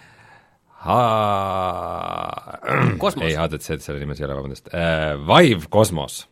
ei, 3.23 3.35
HTC, 3.39 3.79
selle 3.83 4.01
nimes 4.01 4.19
ei 4.19 4.27
ole, 4.27 4.35
vabandust 4.39 4.67
äh,, 4.75 5.13
Vive 5.29 5.69
Cosmos. 5.71 6.23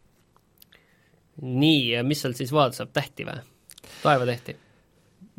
nii, 1.41 1.83
ja 1.95 2.03
mis 2.07 2.23
seal 2.23 2.35
siis 2.37 2.51
vaadata 2.55 2.81
saab, 2.81 2.91
tähti 2.95 3.27
või? 3.27 3.39
taevatähti? 4.01 4.57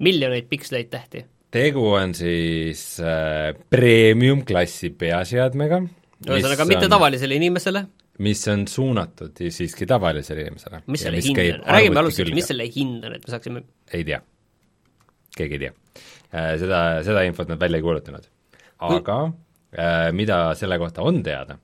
miljoneid 0.03 0.49
piksleid 0.51 0.89
tähti? 0.93 1.27
tegu 1.53 1.85
on 1.93 2.15
siis 2.17 2.85
äh, 3.05 3.53
premium-klassi 3.71 4.95
peaseadmega 4.99 5.83
ühesõnaga 6.31 6.67
mitte 6.71 6.89
tavalisele 6.91 7.37
inimesele, 7.41 7.85
mis 8.23 8.43
on 8.53 8.67
suunatud 8.71 9.41
siiski 9.43 9.89
tavalisele 9.91 10.47
inimesele. 10.47 10.83
mis 10.87 11.05
selle 11.05 11.23
hind 11.25 11.43
on, 11.43 11.65
räägime 11.77 12.03
alustuseks, 12.05 12.37
mis 12.37 12.51
selle 12.53 12.69
hind 12.73 13.09
on, 13.09 13.17
et 13.19 13.27
me 13.27 13.35
saaksime 13.35 13.65
ei 13.93 14.07
tea, 14.09 14.21
keegi 15.37 15.59
ei 15.59 15.65
tea. 15.67 15.75
Äh, 16.33 16.55
seda, 16.63 16.79
seda 17.05 17.27
infot 17.29 17.51
nad 17.51 17.61
välja 17.61 17.81
ei 17.81 17.85
kuulutanud. 17.85 18.32
Aga 18.89 19.19
äh, 19.77 20.09
mida 20.17 20.41
selle 20.59 20.79
kohta 20.83 21.05
on 21.07 21.23
teada, 21.25 21.57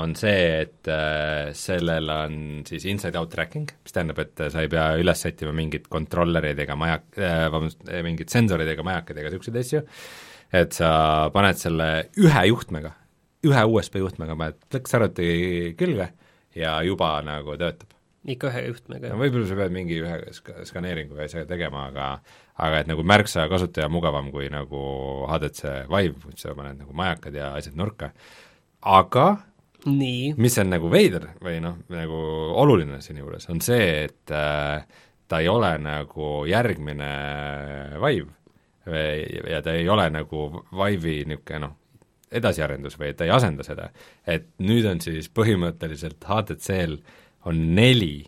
on 0.00 0.16
see, 0.18 0.64
et 0.64 0.90
äh, 0.90 1.52
sellel 1.54 2.10
on 2.10 2.36
siis 2.66 2.86
inside-out 2.90 3.30
tracking, 3.30 3.70
mis 3.84 3.94
tähendab, 3.94 4.18
et 4.24 4.44
sa 4.50 4.64
ei 4.64 4.72
pea 4.72 4.88
üles 4.98 5.24
sättima 5.26 5.54
mingit 5.54 5.88
kontrollereid 5.92 6.64
ega 6.66 6.76
majak- 6.78 7.20
äh,, 7.20 7.46
vabandust, 7.46 7.86
mingit 8.06 8.34
sensoreid 8.34 8.74
ega 8.74 8.86
majakaid 8.86 9.22
ega 9.22 9.30
niisuguseid 9.30 9.62
asju, 9.62 9.86
et 10.54 10.76
sa 10.76 10.90
paned 11.34 11.58
selle 11.60 11.88
ühe 12.18 12.46
juhtmega 12.50 12.94
ühe 13.44 13.64
USB 13.68 14.00
juhtmega 14.02 14.36
paned 14.38 14.60
plõks 14.72 14.96
arvuti 14.96 15.26
külge 15.78 16.08
ja 16.56 16.76
juba 16.86 17.16
nagu 17.26 17.56
töötab. 17.60 17.93
Ikka 18.24 18.50
ühe 18.52 18.64
juhtmega? 18.68 19.12
no 19.12 19.20
võib-olla 19.20 19.48
sa 19.48 19.58
pead 19.58 19.74
mingi 19.74 19.98
ühe 20.00 20.18
sk-, 20.34 20.64
skaneeringu 20.68 21.16
või 21.16 21.26
asjaga 21.26 21.48
tegema, 21.50 21.88
aga 21.92 22.10
aga 22.64 22.82
et 22.82 22.90
nagu 22.90 23.04
märksa 23.06 23.48
kasutaja 23.50 23.90
mugavam 23.92 24.30
kui 24.34 24.46
nagu 24.52 24.84
HTC 25.28 25.88
Vive, 25.90 26.20
kus 26.22 26.46
sa 26.46 26.54
paned 26.56 26.80
nagu 26.80 26.94
majakad 26.96 27.34
ja 27.36 27.50
asjad 27.58 27.76
nurka, 27.78 28.12
aga 28.80 29.26
nii. 29.86 30.34
mis 30.40 30.58
on 30.62 30.70
nagu 30.72 30.90
veider 30.92 31.30
või 31.44 31.58
noh, 31.64 31.80
nagu 31.92 32.20
oluline 32.62 33.00
siin 33.04 33.20
juures, 33.20 33.48
on 33.52 33.60
see, 33.64 34.06
et 34.06 34.34
äh, 34.34 34.86
ta 35.28 35.40
ei 35.42 35.50
ole 35.50 35.74
nagu 35.82 36.44
järgmine 36.48 37.12
Vive 38.00 38.32
ja 39.50 39.62
ta 39.64 39.72
ei 39.72 39.88
ole 39.88 40.10
nagu 40.12 40.46
Vive'i 40.72 41.24
niisugune 41.28 41.62
noh, 41.62 41.76
edasiarendus 42.34 42.98
või 42.98 43.12
et 43.12 43.18
ta 43.18 43.26
ei 43.26 43.32
asenda 43.32 43.64
seda. 43.66 43.90
et 44.26 44.48
nüüd 44.58 44.86
on 44.90 45.00
siis 45.00 45.30
põhimõtteliselt 45.32 46.24
HTC-l 46.24 46.98
on 47.44 47.60
neli 47.76 48.24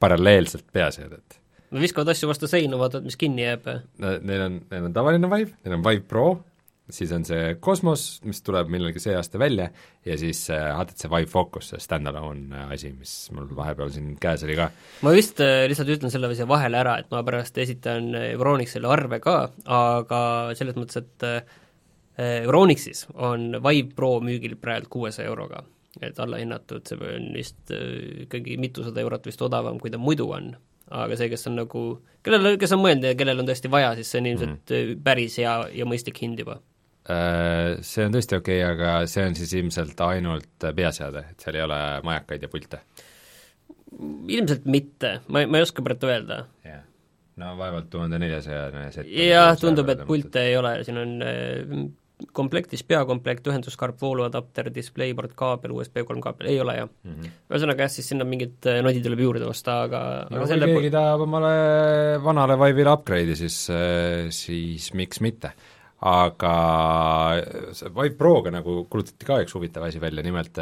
paralleelselt 0.00 0.66
peaseadet. 0.72 1.40
no 1.70 1.80
viskavad 1.80 2.10
asju 2.12 2.28
vastu 2.30 2.48
seina, 2.50 2.78
vaatavad, 2.80 3.06
mis 3.06 3.18
kinni 3.20 3.44
jääb. 3.44 3.66
Neil 4.00 4.46
on, 4.46 4.62
neil 4.70 4.86
on 4.88 4.94
tavaline 4.96 5.30
Vive, 5.30 5.52
neil 5.64 5.76
on 5.76 5.84
Vive 5.84 6.06
Pro, 6.08 6.24
siis 6.90 7.12
on 7.14 7.24
see 7.26 7.54
Cosmos, 7.62 8.04
mis 8.26 8.42
tuleb 8.42 8.70
millalgi 8.72 9.02
see 9.02 9.14
aasta 9.14 9.38
välja, 9.38 9.68
ja 10.06 10.16
siis 10.18 10.42
HTC 10.50 11.10
Vive 11.12 11.30
Focus, 11.30 11.70
see 11.72 11.82
stand-alone 11.84 12.66
asi, 12.74 12.92
mis 12.96 13.14
mul 13.36 13.48
vahepeal 13.56 13.92
siin 13.94 14.14
käes 14.20 14.44
oli 14.46 14.56
ka. 14.58 14.70
ma 15.06 15.14
vist 15.14 15.42
äh, 15.44 15.64
lihtsalt 15.70 15.94
ütlen 15.96 16.12
selle 16.12 16.32
siia 16.34 16.48
vahele 16.50 16.80
ära, 16.80 16.98
et 17.02 17.10
ma 17.14 17.22
pärast 17.26 17.58
esitan 17.62 18.10
Euronixile 18.24 18.90
arve 18.90 19.20
ka, 19.22 19.40
aga 19.70 20.22
selles 20.58 20.78
mõttes, 20.80 21.04
et 21.04 21.28
äh, 21.28 21.58
Euronixis 22.20 23.06
on 23.14 23.52
Vive 23.62 23.94
Pro 23.96 24.16
müügil 24.24 24.58
praegu 24.60 24.90
kuuesaja 24.98 25.30
euroga, 25.30 25.62
et 26.06 26.18
allahinnatud, 26.22 26.86
see 26.88 26.98
on 26.98 27.30
vist 27.36 27.72
äh, 27.74 28.24
ikkagi 28.26 28.56
mitusada 28.60 29.02
eurot 29.04 29.28
vist 29.30 29.42
odavam, 29.44 29.78
kui 29.82 29.92
ta 29.92 30.00
muidu 30.00 30.30
on. 30.36 30.52
aga 30.90 31.14
see, 31.18 31.30
kes 31.30 31.46
on 31.46 31.60
nagu, 31.60 31.84
kellel, 32.26 32.56
kes 32.58 32.74
on 32.74 32.82
mõelnud 32.82 33.12
ja 33.12 33.14
kellel 33.18 33.42
on 33.42 33.46
tõesti 33.46 33.70
vaja, 33.70 33.92
siis 33.98 34.10
see 34.10 34.22
on 34.22 34.28
ilmselt 34.32 34.74
mm. 34.74 35.04
päris 35.06 35.38
hea 35.38 35.54
ja 35.78 35.86
mõistlik 35.86 36.18
hind 36.24 36.42
juba. 36.42 36.58
Äh, 37.10 37.78
see 37.86 38.08
on 38.08 38.16
tõesti 38.16 38.40
okei 38.40 38.58
okay,, 38.64 38.74
aga 38.74 39.06
see 39.10 39.28
on 39.28 39.38
siis 39.38 39.54
ilmselt 39.60 40.02
ainult 40.08 40.68
peaseade, 40.76 41.24
et 41.32 41.46
seal 41.46 41.60
ei 41.60 41.66
ole 41.68 41.80
majakaid 42.06 42.46
ja 42.46 42.52
pilte? 42.52 42.84
ilmselt 44.30 44.68
mitte, 44.70 45.16
ma, 45.26 45.42
ma 45.50 45.58
ei 45.58 45.66
oska 45.66 45.82
praegu 45.82 46.06
öelda 46.06 46.44
yeah 46.64 46.84
no 47.40 47.54
vaevalt 47.58 47.88
tuhande 47.92 48.18
neljasajane 48.20 48.84
set. 48.94 49.08
jah, 49.14 49.54
tundub, 49.60 49.88
et 49.92 50.04
pilte 50.08 50.42
ei 50.50 50.56
ole, 50.58 50.74
siin 50.86 51.00
on 51.00 51.14
komplektis 52.36 52.82
peakomplekt, 52.86 53.48
ühenduskaarp, 53.50 53.98
vooluadapter, 54.00 54.70
displayboard, 54.74 55.34
kaabel, 55.38 55.74
USB 55.78 56.04
kolm 56.08 56.22
kaabel, 56.24 56.50
ei 56.52 56.60
ole 56.62 56.76
jah 56.78 56.88
mm 56.88 57.16
-hmm.. 57.16 57.34
ühesõnaga 57.50 57.86
jah, 57.86 57.92
siis 57.96 58.08
sinna 58.12 58.26
mingid 58.28 58.68
äh, 58.70 58.80
nodid 58.84 59.04
tuleb 59.06 59.24
juurde 59.26 59.48
osta, 59.48 59.82
aga 59.88 60.00
no 60.30 60.44
aga 60.44 60.58
kui 60.60 60.74
keegi 60.76 60.94
tahab 60.94 61.26
omale 61.26 61.52
vanale 62.24 62.58
Vive'ile 62.60 62.94
upgrade'i, 62.94 63.36
siis, 63.36 63.60
äh, 63.74 64.30
siis 64.34 64.92
miks 64.94 65.20
mitte. 65.20 65.52
aga 66.00 66.54
Vive 67.76 68.16
Proga 68.16 68.50
nagu 68.50 68.86
kuulutati 68.88 69.26
ka 69.28 69.42
üks 69.44 69.52
huvitav 69.52 69.84
asi 69.84 70.00
välja, 70.00 70.22
nimelt 70.24 70.56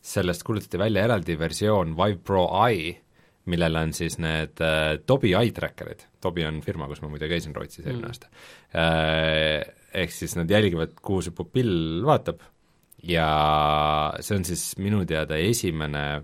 sellest 0.00 0.42
kuulutati 0.48 0.78
välja 0.78 1.04
eraldi 1.04 1.36
versioon 1.38 1.92
Vive 1.96 2.22
Pro 2.24 2.46
i, 2.70 2.96
millel 3.52 3.76
on 3.76 3.92
siis 3.92 4.18
need 4.22 4.60
äh, 4.64 4.96
Tobi 5.06 5.34
eye 5.34 5.52
tracker'id, 5.52 6.06
Tobi 6.20 6.46
on 6.46 6.62
firma, 6.62 6.88
kus 6.88 7.02
ma 7.02 7.10
muide 7.12 7.28
käisin 7.28 7.54
Rootsis 7.54 7.84
eelmine 7.84 8.06
mm. 8.06 8.10
aasta 8.10 8.26
äh,, 8.72 9.81
ehk 9.94 10.14
siis 10.14 10.36
nad 10.38 10.50
jälgivad, 10.50 10.94
kuhu 11.04 11.22
see 11.24 11.34
pupill 11.36 12.02
vaatab 12.06 12.42
ja 13.06 13.26
see 14.20 14.38
on 14.38 14.46
siis 14.46 14.64
minu 14.82 15.02
teada 15.08 15.38
esimene 15.40 16.22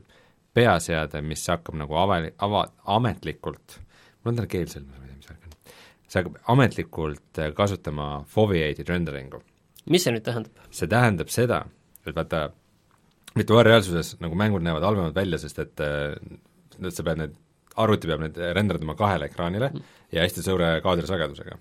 peaseade, 0.56 1.22
mis 1.22 1.44
hakkab 1.50 1.78
nagu 1.78 1.98
ava-, 2.00 2.30
ava-, 2.44 2.68
ametlikult, 2.96 3.78
mul 4.22 4.32
on 4.32 4.40
täna 4.40 4.50
keel 4.50 4.70
seljas, 4.70 4.94
ma 4.94 5.04
ei 5.04 5.10
tea, 5.10 5.18
mis 5.18 5.30
värk 5.30 5.48
on, 5.48 5.74
see 6.06 6.20
hakkab 6.20 6.38
ametlikult 6.54 7.42
äh, 7.42 7.52
kasutama 7.56 8.08
foveated 8.30 8.90
rendering'u. 8.90 9.42
mis 9.90 10.06
see 10.06 10.14
nüüd 10.14 10.26
tähendab? 10.26 10.64
see 10.74 10.90
tähendab 10.90 11.34
seda, 11.34 11.62
et 12.06 12.16
vaata, 12.16 12.48
virtuaalreaalsuses 13.38 14.16
nagu 14.22 14.38
mängud 14.38 14.64
näevad 14.64 14.86
halvemad 14.86 15.18
välja, 15.18 15.38
sest 15.42 15.60
et 15.62 15.84
äh, 15.84 16.16
et 16.78 16.94
sa 16.94 17.04
pead 17.06 17.22
need, 17.22 17.34
arvuti 17.78 18.10
peab 18.10 18.22
need 18.24 18.38
renderdama 18.56 18.94
kahele 18.98 19.28
ekraanile 19.30 19.70
mm. 19.72 19.96
ja 20.14 20.24
hästi 20.24 20.44
suure 20.46 20.70
kaadrisagedusega. 20.84 21.58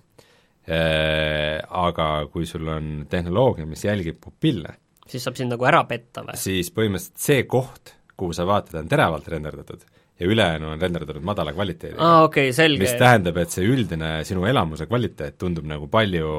Äh, 0.68 1.62
aga 1.64 2.26
kui 2.32 2.44
sul 2.46 2.68
on 2.68 3.06
tehnoloogia, 3.08 3.64
mis 3.66 3.86
jälgib 3.86 4.18
pupille, 4.20 4.74
siis 5.08 5.24
saab 5.24 5.38
sind 5.38 5.54
nagu 5.54 5.64
ära 5.64 5.80
petta 5.88 6.26
või? 6.26 6.36
siis 6.36 6.68
põhimõtteliselt 6.76 7.24
see 7.24 7.46
koht, 7.48 7.94
kuhu 8.18 8.36
sa 8.36 8.44
vaatad, 8.48 8.82
on 8.82 8.90
teravalt 8.90 9.30
renderdatud 9.32 9.86
ja 10.18 10.26
ülejäänu 10.26 10.72
on 10.72 10.80
renderdatud 10.82 11.22
madala 11.22 11.52
kvaliteediga. 11.54 12.02
aa, 12.02 12.22
okei 12.26 12.48
okay,, 12.48 12.56
selge. 12.56 12.82
mis 12.82 12.94
tähendab, 12.98 13.36
et 13.38 13.54
see 13.54 13.66
üldine 13.70 14.10
sinu 14.26 14.44
elamuse 14.50 14.88
kvaliteet 14.90 15.36
tundub 15.38 15.66
nagu 15.70 15.86
palju 15.92 16.32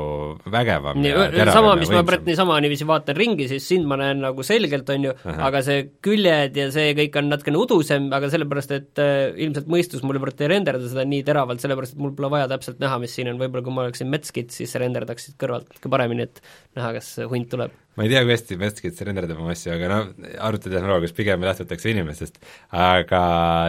vägevam 0.52 1.00
nii, 1.00 1.14
sama, 1.54 1.76
mis 1.80 1.92
ma 1.94 2.04
praegu 2.08 2.28
niisama 2.28 2.60
niiviisi 2.66 2.88
vaatan 2.90 3.18
ringi, 3.18 3.48
siis 3.52 3.68
sind 3.72 3.88
ma 3.90 4.00
näen 4.02 4.20
nagu 4.26 4.44
selgelt, 4.46 4.90
on 4.92 5.10
ju, 5.10 5.16
aga 5.50 5.64
see 5.66 5.88
küljed 6.06 6.60
ja 6.60 6.68
see 6.76 6.92
kõik 7.00 7.20
on 7.22 7.32
natukene 7.32 7.62
udusem, 7.62 8.10
aga 8.16 8.32
sellepärast, 8.34 8.76
et 8.76 9.04
äh, 9.04 9.18
ilmselt 9.48 9.72
mõistus 9.72 10.04
mul 10.04 10.20
praegu 10.20 10.44
ei 10.44 10.54
renderda 10.56 10.92
seda 10.92 11.08
nii 11.08 11.24
teravalt, 11.28 11.64
sellepärast 11.64 11.96
et 11.96 12.04
mul 12.04 12.16
pole 12.18 12.34
vaja 12.36 12.52
täpselt 12.52 12.84
näha, 12.84 13.00
mis 13.00 13.16
siin 13.16 13.32
on, 13.32 13.40
võib-olla 13.40 13.64
kui 13.66 13.76
ma 13.76 13.88
oleksin 13.88 14.12
metskit, 14.12 14.52
siis 14.56 14.76
see 14.76 14.84
renderdaks 14.84 15.30
siit 15.30 15.40
kõrvalt 15.40 15.72
natuke 15.72 15.92
paremini, 15.96 16.28
et 16.28 16.44
näha, 16.76 16.98
kas 17.00 17.16
hunt 17.32 17.48
tuleb 17.52 17.76
ma 18.00 18.06
ei 18.08 18.14
tea, 18.14 18.24
kui 18.24 18.32
hästi 18.32 18.56
Metskits 18.62 19.04
renderdab 19.04 19.42
oma 19.44 19.52
asju, 19.52 19.74
aga 19.76 19.92
noh, 19.92 20.06
arvutitehnoloogias 20.48 21.16
pigem 21.18 21.44
lähtutakse 21.44 21.92
inimestest, 21.92 22.40
aga 22.72 23.22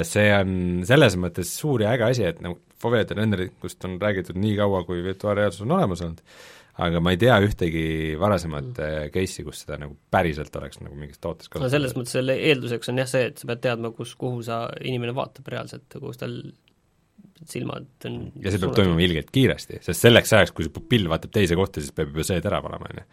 see 0.06 0.28
on 0.36 0.52
selles 0.86 1.18
mõttes 1.18 1.50
suur 1.58 1.82
ja 1.82 1.96
äge 1.96 2.06
asi, 2.12 2.28
et 2.30 2.38
nagu 2.44 2.60
Foveat 2.80 3.10
renderikust 3.12 3.84
on 3.84 3.98
räägitud 4.00 4.38
nii 4.40 4.54
kaua, 4.56 4.78
kui 4.88 5.02
virtuaalreaalsus 5.04 5.66
on 5.66 5.74
olemas 5.76 6.00
olnud, 6.06 6.22
aga 6.80 7.02
ma 7.04 7.12
ei 7.12 7.18
tea 7.20 7.34
ühtegi 7.44 7.82
varasemat 8.20 8.70
mm. 8.70 9.10
case'i, 9.12 9.44
kus 9.44 9.64
seda 9.64 9.76
nagu 9.82 9.98
päriselt 10.14 10.54
oleks 10.56 10.80
nagu 10.80 10.96
mingis 10.96 11.20
tootes 11.20 11.50
no 11.60 11.68
selles 11.72 11.92
mõttes 11.98 12.14
selle 12.16 12.38
eelduseks 12.48 12.92
on 12.92 13.02
jah 13.02 13.10
see, 13.10 13.26
et 13.32 13.42
sa 13.42 13.50
pead 13.50 13.66
teadma, 13.66 13.90
kus, 13.96 14.14
kuhu 14.20 14.40
sa, 14.46 14.62
inimene 14.80 15.12
vaatab 15.16 15.50
reaalselt, 15.52 15.98
kus 16.00 16.22
tal 16.22 16.38
silmad 17.48 18.08
on 18.08 18.16
ja 18.40 18.52
see 18.52 18.62
peab 18.62 18.74
toimuma 18.76 19.04
ilgelt 19.04 19.30
kiiresti, 19.34 19.80
sest 19.84 20.06
selleks 20.06 20.32
ajaks, 20.36 20.54
kui 20.56 20.66
see 20.66 20.74
pupill 20.74 21.08
vaatab 21.10 21.32
teise 21.36 21.58
kohta, 21.58 21.82
siis 21.82 21.94
peab 21.96 22.12
juba 22.12 22.26
see 22.26 22.40
terav 22.44 22.68
olema, 22.68 22.90
on 22.90 23.02
ju. 23.02 23.06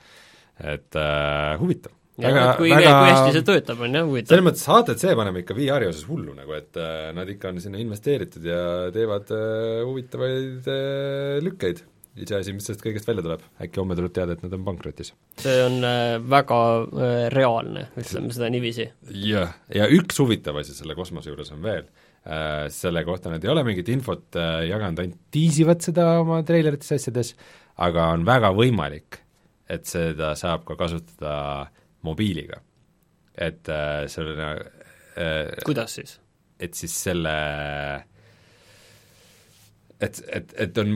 Et 0.60 0.97
äh, 0.97 1.58
huvitav. 1.62 1.93
väga, 2.18 2.45
kui 2.58 2.72
väga 2.74 2.93
kui 2.97 3.12
hästi 3.12 3.36
see 3.36 3.45
töötab, 3.45 3.84
on 3.86 3.99
jah, 3.99 4.08
huvitav. 4.08 4.32
selles 4.32 4.47
mõttes 4.47 4.66
HTC 4.74 5.14
paneb 5.20 5.43
ikka 5.43 5.58
VR-i 5.58 5.89
osas 5.91 6.08
hullu 6.10 6.34
nagu, 6.38 6.55
et 6.58 6.80
äh, 6.82 7.12
nad 7.18 7.30
ikka 7.30 7.51
on 7.53 7.62
sinna 7.62 7.82
investeeritud 7.84 8.47
ja 8.47 8.64
teevad 8.95 9.30
äh, 9.36 9.84
huvitavaid 9.86 10.72
äh, 10.74 11.38
lükkeid 11.45 11.84
iseasi, 12.18 12.55
mis 12.55 12.66
sellest 12.66 12.82
kõigest 12.82 13.05
välja 13.05 13.24
tuleb, 13.26 13.43
äkki 13.62 13.82
homme 13.82 13.97
tuleb 13.97 14.14
teada, 14.16 14.34
et 14.34 14.41
nad 14.41 14.55
on 14.58 14.66
pankrotis. 14.66 15.14
see 15.43 15.60
on 15.62 15.78
äh, 15.86 16.18
väga 16.26 16.60
äh, 16.82 17.20
reaalne, 17.34 17.88
ütleme 17.99 18.34
seda 18.34 18.49
niiviisi. 18.53 18.89
jah, 19.28 19.53
ja 19.74 19.89
üks 19.93 20.18
huvitav 20.24 20.58
asi 20.64 20.74
selle 20.78 20.97
kosmose 20.97 21.30
juures 21.30 21.53
on 21.53 21.62
veel 21.66 21.86
äh,, 21.86 22.66
selle 22.74 23.05
kohta 23.05 23.34
nad 23.34 23.45
ei 23.45 23.53
ole 23.53 23.64
mingit 23.68 23.93
infot 23.93 24.41
jaganud, 24.66 25.05
ainult 25.05 25.22
tiisivad 25.34 25.86
seda 25.86 26.10
oma 26.24 26.41
treilerites 26.47 26.95
ja 26.95 26.99
asjades, 27.01 27.36
aga 27.86 28.10
on 28.16 28.26
väga 28.28 28.51
võimalik, 28.58 29.22
et 29.70 29.88
seda 29.89 30.34
saab 30.39 30.65
ka 30.68 30.78
kasutada 30.80 31.68
mobiiliga. 32.07 32.61
et 33.38 33.70
äh, 33.70 34.07
selline 34.09 34.47
äh, 35.18 35.57
kuidas 35.65 35.99
siis? 35.99 36.20
et 36.59 36.74
siis 36.74 36.93
selle 37.03 37.34
et, 40.01 40.22
et, 40.34 40.53
et 40.65 40.80
on 40.82 40.95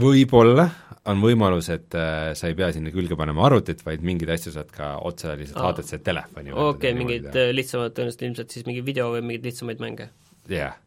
võib-olla, 0.00 0.68
on 1.10 1.20
võimalus, 1.22 1.68
et 1.74 1.96
äh, 1.98 2.32
sa 2.38 2.50
ei 2.50 2.56
pea 2.58 2.70
sinna 2.74 2.92
külge 2.94 3.18
panema 3.18 3.46
arvutit, 3.48 3.82
vaid 3.86 4.04
mingeid 4.06 4.34
asju 4.36 4.54
saad 4.54 4.70
ka 4.74 4.94
otse 5.06 5.34
lihtsalt. 5.38 5.80
HTC 5.80 6.02
telefoni 6.06 6.54
okei 6.54 6.64
okay,, 6.70 6.96
mingeid 6.98 7.28
äh, 7.32 7.50
lihtsamad, 7.54 7.94
tõenäoliselt 7.96 8.26
ilmselt 8.28 8.56
siis 8.56 8.66
mingi 8.68 8.84
video 8.86 9.10
või 9.14 9.24
mingeid 9.26 9.50
lihtsamaid 9.50 9.84
mänge? 9.84 10.10
jah 10.50 10.56
yeah., 10.58 10.80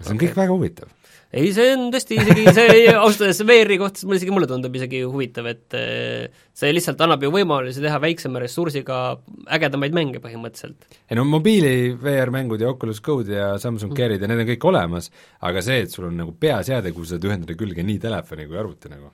see 0.00 0.10
on 0.10 0.16
okay. 0.16 0.26
kõik 0.26 0.42
väga 0.42 0.56
huvitav 0.56 0.98
ei, 1.32 1.48
see 1.56 1.70
on 1.72 1.86
tõesti 1.92 2.18
isegi, 2.20 2.44
see 2.52 2.82
ausalt 2.92 3.24
öeldes 3.24 3.40
VR-i 3.48 3.78
kohta, 3.80 4.04
mulle 4.04 4.20
isegi, 4.20 4.34
mulle 4.34 4.48
tundub 4.50 4.74
isegi 4.76 5.00
huvitav, 5.06 5.48
et 5.48 5.76
eh, 5.78 6.42
see 6.56 6.72
lihtsalt 6.74 7.00
annab 7.04 7.24
ju 7.24 7.32
võimalusi 7.32 7.80
teha 7.82 8.00
väiksema 8.02 8.42
ressursiga 8.42 8.98
ägedamaid 9.56 9.96
mänge 9.96 10.20
põhimõtteliselt. 10.24 11.00
ei 11.08 11.18
no 11.18 11.24
mobiili 11.28 11.94
VR-mängud 12.02 12.62
ja 12.62 12.74
Oculus 12.74 13.00
Go'd 13.04 13.32
ja 13.32 13.54
Samsung 13.62 13.96
Gearid 13.96 14.22
ja 14.22 14.30
need 14.30 14.44
on 14.44 14.52
kõik 14.52 14.68
olemas, 14.68 15.08
aga 15.48 15.64
see, 15.64 15.80
et 15.86 15.96
sul 15.96 16.10
on 16.10 16.20
nagu 16.20 16.36
peaseade, 16.36 16.92
kuhu 16.92 17.08
saad 17.14 17.24
ühendada 17.28 17.56
külge 17.58 17.86
nii 17.86 18.00
telefoni 18.02 18.48
kui 18.50 18.60
arvuti 18.60 18.92
nagu 18.92 19.12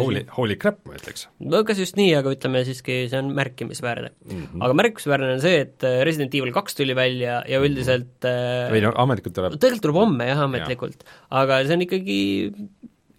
Holy, 0.00 0.24
holy 0.36 0.56
crap, 0.60 0.80
ma 0.88 0.96
ütleks. 0.98 1.26
no 1.44 1.62
kas 1.68 1.80
just 1.82 1.98
nii, 2.00 2.10
aga 2.18 2.32
ütleme 2.34 2.64
siiski, 2.68 3.02
see 3.12 3.20
on 3.20 3.32
märkimisväärne 3.36 4.12
mm. 4.12 4.42
-hmm. 4.42 4.64
aga 4.64 4.78
märkimisväärne 4.80 5.30
on 5.36 5.44
see, 5.44 5.62
et 5.66 5.88
äh, 5.88 6.00
Resident 6.08 6.34
Evil 6.38 6.54
kaks 6.56 6.78
tuli 6.78 6.96
välja 6.98 7.40
ja 7.48 7.60
mhm. 7.60 7.68
üldiselt 7.68 8.30
või 8.72 8.84
no 8.86 8.94
ametlikult 9.04 9.38
tuleb 9.38 9.58
tegelikult 9.58 9.88
tuleb 9.88 10.02
homme 10.02 10.28
jah, 10.28 10.44
ametlikult 10.48 11.06
ja., 11.06 11.16
aga 11.42 11.62
see 11.66 11.78
on 11.78 11.86
ikkagi 11.88 12.20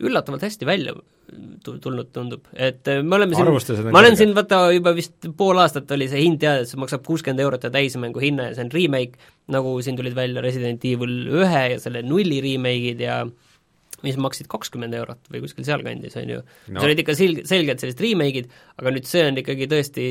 üllatavalt 0.04 0.46
hästi 0.46 0.68
välja 0.68 0.96
tulnud, 1.64 2.10
tundub, 2.14 2.48
et 2.54 2.88
äh, 2.92 3.02
me 3.06 3.18
oleme 3.18 3.38
siin, 3.38 3.88
ma 3.92 4.02
olen 4.02 4.18
siin 4.20 4.34
vaata 4.36 4.66
juba 4.76 4.94
vist 4.96 5.30
pool 5.38 5.60
aastat 5.62 5.90
oli 5.96 6.08
see 6.12 6.22
hind 6.26 6.42
teada, 6.42 6.64
et 6.64 6.70
see 6.70 6.80
maksab 6.82 7.04
kuuskümmend 7.08 7.42
eurot 7.44 7.66
ja 7.68 7.72
täismängu 7.74 8.22
hinna 8.22 8.50
ja 8.50 8.58
see 8.58 8.66
on 8.68 8.74
remake, 8.74 9.32
nagu 9.54 9.74
siin 9.86 9.98
tulid 10.00 10.16
välja 10.18 10.44
Resident 10.44 10.84
Evil 10.88 11.16
ühe 11.32 11.64
ja 11.74 11.80
selle 11.82 12.04
nulli 12.06 12.42
remake'id 12.44 13.02
ja 13.04 13.22
mis 14.04 14.20
maksid 14.20 14.50
kakskümmend 14.52 14.96
eurot 15.00 15.32
või 15.32 15.44
kuskil 15.46 15.68
sealkandis, 15.68 16.16
on 16.20 16.32
ju 16.36 16.40
no.. 16.44 16.78
see 16.78 16.88
olid 16.90 17.04
ikka 17.04 17.18
selg-, 17.18 17.44
selgelt 17.50 17.84
sellised 17.84 18.04
remake'id, 18.04 18.50
aga 18.82 18.96
nüüd 18.96 19.10
see 19.10 19.28
on 19.30 19.44
ikkagi 19.44 19.70
tõesti 19.72 20.08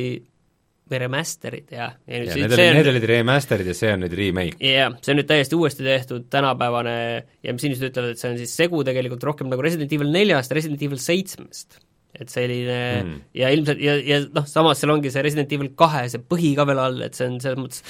remaster'id 0.91 1.71
ja, 1.73 1.93
ja 2.09 2.21
nüüd 2.21 2.29
ja, 2.29 2.35
see, 2.35 2.43
need, 2.43 2.57
see 2.57 2.67
on, 2.71 2.77
need 2.79 2.91
olid 2.91 3.07
remaster'id 3.11 3.71
ja 3.71 3.77
see 3.77 3.93
on 3.95 4.03
nüüd 4.05 4.17
remake. 4.19 4.59
jah, 4.67 4.99
see 5.05 5.15
on 5.15 5.21
nüüd 5.21 5.31
täiesti 5.31 5.59
uuesti 5.59 5.87
tehtud, 5.87 6.27
tänapäevane 6.33 6.97
ja 7.45 7.55
mis 7.55 7.65
inimesed 7.65 7.89
ütlevad, 7.93 8.13
et 8.15 8.23
see 8.23 8.33
on 8.33 8.37
siis 8.41 8.53
segu 8.59 8.83
tegelikult 8.87 9.25
rohkem 9.31 9.51
nagu 9.53 9.65
Resident 9.65 9.95
Evil 9.95 10.13
neljast, 10.13 10.53
Resident 10.57 10.83
Evil 10.85 11.01
seitsmest. 11.03 11.81
et 12.13 12.29
selline 12.29 12.79
mm. 13.01 13.21
ja 13.41 13.49
ilmselt 13.55 13.81
ja, 13.81 13.97
ja 14.05 14.21
noh, 14.37 14.45
samas 14.49 14.83
seal 14.83 14.93
ongi 14.93 15.13
see 15.15 15.25
Resident 15.25 15.53
Evil 15.57 15.73
kahe 15.79 16.05
see 16.13 16.21
põhi 16.21 16.53
ka 16.59 16.67
veel 16.69 16.83
all, 16.83 17.01
et 17.07 17.17
see 17.17 17.31
on 17.31 17.39
selles 17.41 17.61
mõttes, 17.61 17.85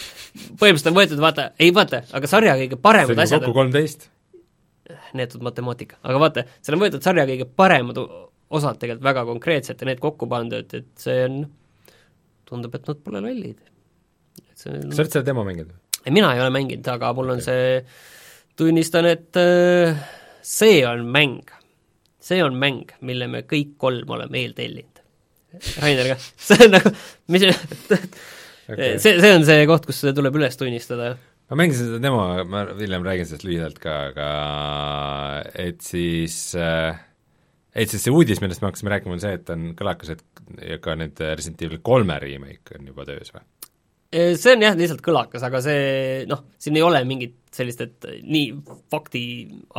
põhimõtteliselt 0.61 0.92
on 0.92 0.98
võetud 1.00 1.22
vaata, 1.24 1.50
ei 1.59 1.74
vaata, 1.74 2.05
aga 2.14 2.30
sarja 2.30 2.59
kõige 2.61 2.78
paremad 2.82 3.24
asjad 3.24 3.42
kokku 3.42 3.62
kolmteist 3.64 4.12
neetud 5.19 5.43
matemaatika, 5.45 5.99
aga 6.03 6.21
vaata, 6.23 6.45
seal 6.63 6.77
on 6.77 6.85
võetud 6.85 7.05
sarja 7.05 7.27
kõige 7.29 7.47
paremad 7.49 7.99
osad 8.53 8.79
tegelikult 8.81 9.07
väga 9.07 9.25
konkreetselt 9.29 9.83
ja 9.83 9.89
need 9.89 10.01
kokku 10.03 10.29
pandud, 10.31 10.75
et 10.77 10.91
see 11.01 11.23
on, 11.27 11.43
tundub, 12.49 12.75
et 12.77 12.91
nad 12.91 13.05
pole 13.05 13.23
lollid. 13.25 13.63
sa 14.59 14.75
oled 14.75 15.09
seda 15.09 15.25
demo 15.31 15.45
mänginud? 15.49 15.73
mina 16.11 16.33
ei 16.35 16.43
ole 16.43 16.53
mänginud, 16.55 16.89
aga 16.93 17.13
mul 17.17 17.37
on 17.37 17.43
see, 17.45 17.81
tunnistan, 18.59 19.09
et 19.09 19.41
äh, 19.41 19.97
see 20.43 20.83
on 20.89 21.07
mäng, 21.15 21.53
see 22.23 22.43
on 22.45 22.59
mäng, 22.59 22.93
mille 23.01 23.29
me 23.31 23.45
kõik 23.49 23.77
kolm 23.81 24.11
oleme 24.17 24.43
eeltellinud. 24.43 25.03
Rainer 25.83 26.15
ka, 26.15 26.21
see 26.49 26.67
on 26.67 26.77
nagu, 26.79 26.95
mis 27.33 27.47
okay. 27.47 28.97
see, 28.99 29.15
see 29.21 29.33
on 29.33 29.47
see 29.49 29.69
koht, 29.71 29.87
kus 29.89 30.03
see 30.03 30.17
tuleb 30.17 30.41
üles 30.41 30.59
tunnistada 30.59 31.15
ma 31.53 31.59
mängisin 31.61 31.90
seda 31.90 32.00
demo, 32.00 32.22
ma 32.48 32.64
hiljem 32.78 33.03
räägin 33.05 33.26
sellest 33.28 33.44
lühidalt 33.44 33.80
ka, 33.82 33.96
aga 34.09 34.28
et 35.61 35.82
siis 35.84 36.36
äh, 36.57 36.96
et 37.76 37.92
siis 37.92 38.07
see 38.07 38.12
uudis, 38.12 38.40
millest 38.40 38.62
me 38.62 38.70
hakkasime 38.70 38.92
rääkima, 38.92 39.16
on 39.16 39.20
see, 39.20 39.34
et 39.36 39.50
on 39.53 39.72
kõlakas, 39.76 40.14
et 40.14 40.80
ka 40.84 40.96
nüüd 40.96 41.20
Resident 41.32 41.66
Evil 41.66 41.82
kolme 41.84 42.16
remake 42.22 42.78
on 42.78 42.88
juba 42.88 43.05
töös 43.09 43.32
või? 43.34 43.44
See 44.12 44.53
on 44.53 44.61
jah, 44.61 44.74
lihtsalt 44.76 45.00
kõlakas, 45.05 45.44
aga 45.46 45.62
see 45.64 46.24
noh, 46.28 46.42
siin 46.61 46.76
ei 46.76 46.84
ole 46.84 46.98
mingit 47.09 47.38
sellist, 47.53 47.80
et 47.80 48.09
nii 48.20 48.50
fakti 48.92 49.22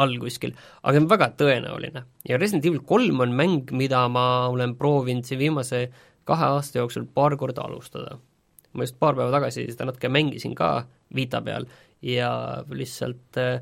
all 0.01 0.15
kuskil, 0.21 0.55
aga 0.81 0.93
see 0.95 1.03
on 1.03 1.09
väga 1.11 1.27
tõenäoline. 1.37 2.05
ja 2.29 2.39
Resident 2.41 2.65
Evil 2.69 2.81
kolm 2.85 3.21
on 3.25 3.35
mäng, 3.37 3.69
mida 3.77 4.07
ma 4.09 4.47
olen 4.49 4.73
proovinud 4.77 5.25
siin 5.25 5.41
viimase 5.41 5.87
kahe 6.25 6.49
aasta 6.55 6.81
jooksul 6.81 7.05
paar 7.05 7.37
korda 7.37 7.65
alustada. 7.67 8.17
Ma 8.73 8.87
just 8.87 8.99
paar 8.99 9.15
päeva 9.17 9.31
tagasi 9.33 9.67
seda 9.71 9.87
natuke 9.89 10.11
mängisin 10.11 10.55
ka, 10.57 10.75
Vita 11.13 11.43
peal 11.45 11.67
ja 12.01 12.29
lihtsalt 12.73 13.37
eh, 13.37 13.59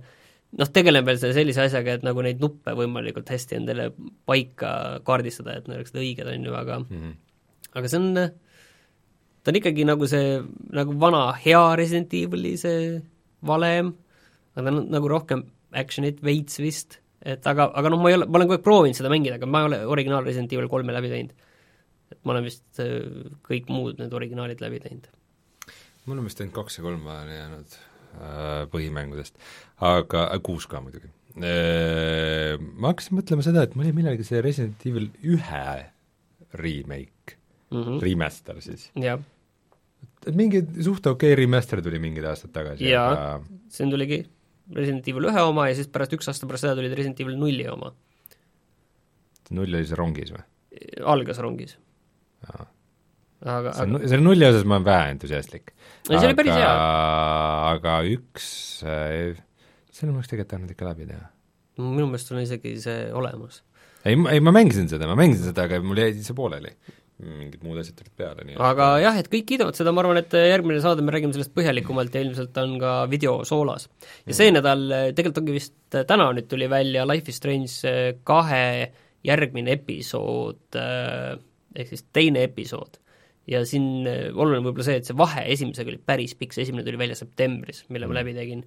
noh, 0.59 0.70
tegelen 0.74 1.05
veel 1.07 1.20
sellise 1.22 1.66
asjaga, 1.66 1.97
et 1.97 2.05
nagu 2.05 2.24
neid 2.26 2.41
nuppe 2.43 2.74
võimalikult 2.78 3.30
hästi 3.32 3.57
endale 3.59 3.89
paika 4.28 5.01
kaardistada, 5.07 5.57
et 5.57 5.68
need 5.68 5.82
oleksid 5.82 5.99
õiged, 6.01 6.32
on 6.32 6.47
ju, 6.47 6.55
aga 6.57 6.80
mm 6.80 6.88
-hmm. 6.89 7.14
aga 7.80 7.91
see 7.91 7.99
on, 7.99 8.09
ta 9.43 9.51
on 9.51 9.59
ikkagi 9.62 9.88
nagu 9.88 10.07
see, 10.07 10.39
nagu 10.80 10.97
vana 10.99 11.24
hea 11.45 11.64
Resident 11.76 12.14
Evil'i 12.14 12.57
see 12.57 13.01
valem, 13.47 13.93
aga 14.55 14.66
ta 14.66 14.76
on 14.76 14.84
nagu 14.91 15.07
rohkem 15.12 15.45
action'it 15.72 16.20
veits 16.24 16.59
vist, 16.59 16.99
et 17.22 17.47
aga, 17.47 17.72
aga 17.76 17.89
noh, 17.89 18.01
ma 18.01 18.09
ei 18.09 18.18
ole, 18.18 18.28
ma 18.28 18.39
olen 18.39 18.49
kogu 18.49 18.59
aeg 18.59 18.66
proovinud 18.66 18.97
seda 18.97 19.12
mängida, 19.14 19.38
aga 19.39 19.47
ma 19.47 19.62
ei 19.62 19.70
ole 19.70 19.86
originaal 19.86 20.26
Resident 20.26 20.53
Evil 20.53 20.68
kolme 20.68 20.93
läbi 20.93 21.09
teinud. 21.09 21.34
Et 22.12 22.20
ma 22.24 22.36
olen 22.36 22.47
vist 22.47 22.84
eh, 22.84 23.01
kõik 23.47 23.72
muud 23.72 23.99
need 24.01 24.14
originaalid 24.14 24.64
läbi 24.64 24.84
teinud 24.84 25.09
mul 26.09 26.22
on 26.22 26.28
vist 26.28 26.41
ainult 26.41 26.55
kaks 26.55 26.80
ja 26.80 26.86
kolm 26.86 27.03
vahele 27.05 27.36
jäänud 27.36 27.76
äh, 27.76 28.64
põhimängudest, 28.74 29.38
aga 29.86 30.28
äh, 30.30 30.41
kuus 30.43 30.68
ka 30.70 30.82
muidugi 30.84 31.09
äh,. 31.38 32.57
Ma 32.59 32.91
hakkasin 32.91 33.20
mõtlema 33.20 33.45
seda, 33.45 33.66
et 33.66 33.76
mul 33.76 33.88
oli 33.88 33.97
millalgi 34.01 34.26
see 34.28 34.41
Resident 34.43 34.82
Evil 34.89 35.12
ühe 35.22 35.68
remake 36.59 37.38
mm, 37.72 37.78
-hmm. 37.78 38.01
remaster 38.03 38.62
siis. 38.62 38.89
et 38.97 40.36
mingi 40.36 40.64
suht 40.82 41.05
okei 41.07 41.34
okay 41.34 41.39
remaster 41.43 41.82
tuli 41.82 41.99
mingid 41.99 42.26
aastad 42.26 42.53
tagasi. 42.55 42.89
jaa 42.89 43.12
aga..., 43.12 43.59
see 43.70 43.89
tuligi 43.89 44.24
Resident 44.76 45.07
Evil 45.07 45.30
ühe 45.30 45.45
oma 45.45 45.70
ja 45.70 45.76
siis 45.78 45.88
pärast, 45.91 46.18
üks 46.18 46.28
aasta 46.32 46.49
pärast 46.49 46.66
seda 46.66 46.76
tuli 46.80 46.89
Resident 46.89 47.20
Evil 47.20 47.38
nulli 47.38 47.68
oma. 47.70 47.93
null 49.51 49.70
oli 49.70 49.86
see 49.86 49.99
rongis 49.99 50.34
või? 50.34 50.43
algas 51.05 51.38
rongis 51.43 51.78
aga 53.42 53.74
see 53.74 53.88
on, 53.88 53.98
selle 54.06 54.24
nulli 54.24 54.46
osas 54.46 54.66
ma 54.70 54.78
olen 54.78 54.88
vähe 54.88 55.10
entusiastlik. 55.16 55.74
see 56.06 56.22
oli 56.22 56.38
päris 56.38 56.54
hea. 56.54 56.72
aga 57.72 57.98
üks 58.14 58.48
äh,, 58.86 59.36
selle 59.89 60.14
ma 60.14 60.22
oleks 60.22 60.32
tegelikult 60.32 60.54
tahtnud 60.56 60.74
ikka 60.76 60.89
läbi 60.92 61.10
teha. 61.10 61.28
minu 61.82 62.08
meelest 62.12 62.34
on 62.34 62.42
isegi 62.44 62.78
see 62.84 63.06
olemas. 63.18 63.62
ei, 64.06 64.18
ei 64.18 64.42
ma 64.44 64.54
mängisin 64.56 64.89
seda, 64.92 65.10
ma 65.10 65.18
mängisin 65.20 65.50
seda, 65.52 65.66
aga 65.70 65.82
mul 65.86 66.04
jäi 66.04 66.14
see 66.20 66.38
pooleli. 66.38 66.76
mingid 67.22 67.62
muud 67.62 67.78
asjad 67.78 67.98
tulid 68.00 68.14
peale, 68.18 68.46
nii 68.46 68.56
aga 68.58 68.94
et... 68.98 69.04
jah, 69.04 69.22
et 69.22 69.28
kõik 69.30 69.46
kiidavad 69.52 69.78
seda, 69.78 69.94
ma 69.94 70.02
arvan, 70.02 70.22
et 70.22 70.34
järgmine 70.34 70.82
saade 70.82 71.06
me 71.06 71.14
räägime 71.14 71.36
sellest 71.36 71.54
põhjalikumalt 71.58 72.16
ja 72.18 72.24
ilmselt 72.26 72.58
on 72.62 72.80
ka 72.82 72.96
video 73.10 73.39
soolas. 73.46 73.89
ja 74.26 74.34
see 74.34 74.50
mm. 74.50 74.58
nädal, 74.58 74.89
tegelikult 75.18 75.44
ongi 75.44 75.58
vist, 75.58 75.78
täna 75.94 76.32
nüüd 76.34 76.50
tuli 76.50 76.70
välja 76.70 77.06
Life 77.10 77.34
is 77.34 77.42
Strange 77.42 78.18
kahe 78.26 78.66
järgmine 79.26 79.76
episood, 79.78 80.64
äh, 80.78 81.38
ehk 81.76 81.94
siis 81.94 82.06
teine 82.14 82.44
episood 82.48 83.02
ja 83.50 83.64
siin 83.68 84.06
äh, 84.10 84.30
oluline 84.32 84.64
võib-olla 84.66 84.86
see, 84.86 85.00
et 85.02 85.10
see 85.10 85.18
vahe 85.18 85.46
esimesega 85.54 85.92
oli 85.92 86.00
päris 86.12 86.36
pikk, 86.38 86.56
see 86.56 86.66
esimene 86.68 86.86
tuli 86.86 87.00
välja 87.02 87.18
septembris, 87.20 87.86
mille 87.90 88.06
mm. 88.06 88.14
ma 88.14 88.20
läbi 88.20 88.36
tegin. 88.38 88.62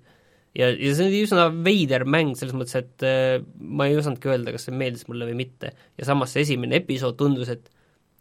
ja, 0.59 0.71
ja 0.71 0.95
see 0.97 1.09
oli 1.11 1.23
üsna 1.27 1.47
veider 1.67 2.07
mäng 2.09 2.35
selles 2.39 2.57
mõttes, 2.57 2.77
et 2.81 3.07
äh, 3.07 3.39
ma 3.59 3.89
ei 3.89 3.99
osanudki 4.01 4.33
öelda, 4.33 4.55
kas 4.55 4.67
see 4.69 4.77
meeldis 4.77 5.07
mulle 5.11 5.29
või 5.31 5.39
mitte. 5.45 5.75
ja 5.99 6.09
samas 6.09 6.35
see 6.35 6.45
esimene 6.47 6.81
episood 6.83 7.19
tundus, 7.21 7.53
et 7.55 7.71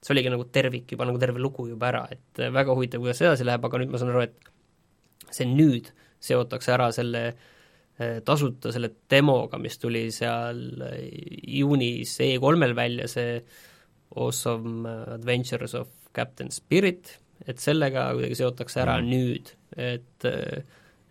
see 0.03 0.13
oligi 0.15 0.33
nagu 0.33 0.45
tervik 0.51 0.93
juba, 0.93 1.07
nagu 1.09 1.21
terve 1.21 1.41
lugu 1.41 1.67
juba 1.71 1.89
ära, 1.89 2.05
et 2.13 2.43
äh, 2.43 2.53
väga 2.53 2.77
huvitav, 2.77 3.03
kuidas 3.03 3.23
edasi 3.23 3.47
läheb, 3.47 3.65
aga 3.65 3.81
nüüd 3.81 3.93
ma 3.93 4.01
saan 4.01 4.13
aru, 4.13 4.27
et 4.27 5.33
see 5.33 5.49
nüüd 5.49 5.89
seotakse 6.23 6.75
ära 6.75 6.91
selle 6.95 7.25
äh, 7.33 8.19
tasuta 8.25 8.71
selle 8.75 8.93
demoga, 9.09 9.57
mis 9.61 9.79
tuli 9.81 10.05
seal 10.13 10.61
juunis 11.49 12.13
E3-l 12.21 12.77
välja, 12.77 13.09
see 13.09 13.39
Awesome 14.15 14.87
Adventures 15.15 15.75
of 15.77 15.91
Captain 16.15 16.51
Spirit, 16.53 17.17
et 17.47 17.61
sellega 17.61 18.11
kuidagi 18.13 18.39
seotakse 18.39 18.83
ära 18.83 18.99
mm. 19.01 19.07
nüüd, 19.09 19.53
et 19.77 20.27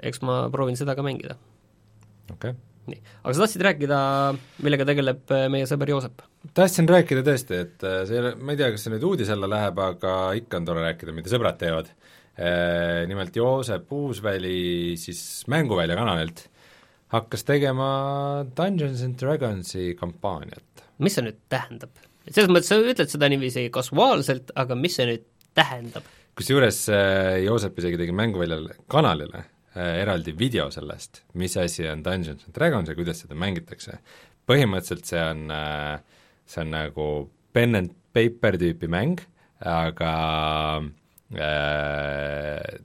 eks 0.02 0.22
ma 0.26 0.44
proovin 0.54 0.78
seda 0.78 0.94
ka 0.98 1.04
mängida. 1.06 1.34
okei 2.30 2.52
okay. 2.52 2.60
nii, 2.92 3.00
aga 3.22 3.34
sa 3.34 3.44
tahtsid 3.44 3.64
rääkida, 3.66 3.98
millega 4.62 4.86
tegeleb 4.88 5.34
meie 5.52 5.66
sõber 5.70 5.90
Joosep? 5.94 6.22
tahtsin 6.54 6.88
rääkida 6.90 7.24
tõesti, 7.26 7.58
et 7.66 7.84
äh, 7.86 8.02
see 8.08 8.18
ei 8.18 8.22
ole, 8.22 8.32
ma 8.38 8.54
ei 8.54 8.60
tea, 8.60 8.70
kas 8.74 8.86
see 8.86 8.94
nüüd 8.94 9.06
uudis 9.06 9.30
alla 9.34 9.50
läheb, 9.50 9.82
aga 9.82 10.16
ikka 10.38 10.58
on 10.58 10.70
tore 10.70 10.86
rääkida, 10.86 11.14
mida 11.16 11.30
sõbrad 11.30 11.58
teevad. 11.60 11.92
Äh, 12.32 13.02
nimelt 13.10 13.36
Joosep 13.36 13.90
Uusväli 13.92 14.94
siis 15.00 15.20
Mänguvälja 15.52 15.98
kanalilt 15.98 16.46
hakkas 17.12 17.44
tegema 17.44 17.90
Dungeons 18.56 19.02
and 19.04 19.18
Dragonsi 19.20 19.92
kampaaniat. 20.00 20.86
mis 20.98 21.18
see 21.18 21.26
nüüd 21.26 21.38
tähendab? 21.52 21.92
Selles 22.28 22.50
mõttes 22.52 22.72
sa 22.72 22.80
ütled 22.80 23.10
seda 23.10 23.30
niiviisi 23.32 23.68
kasuaalselt, 23.74 24.52
aga 24.58 24.76
mis 24.78 24.98
see 24.98 25.08
nüüd 25.10 25.24
tähendab? 25.58 26.06
kusjuures 26.38 26.84
äh, 26.88 27.42
Joosep 27.44 27.80
isegi 27.82 27.98
tegi 28.00 28.14
Mänguväljal 28.16 28.70
kanalile 28.90 29.46
eraldi 29.72 30.34
video 30.36 30.66
sellest, 30.68 31.22
mis 31.40 31.54
asi 31.56 31.86
on 31.88 32.02
Dungeons 32.04 32.44
and 32.44 32.52
Dragons 32.56 32.90
ja 32.90 32.94
kuidas 32.96 33.22
seda 33.22 33.36
mängitakse. 33.40 33.98
põhimõtteliselt 34.48 35.08
see 35.08 35.22
on 35.22 35.46
äh, 35.54 36.02
see 36.46 36.62
on 36.64 36.72
nagu 36.74 37.08
pen 37.52 37.78
and 37.78 37.92
paper 38.12 38.58
tüüpi 38.60 38.88
mäng, 38.90 39.20
aga 39.64 40.12
äh, 41.32 42.80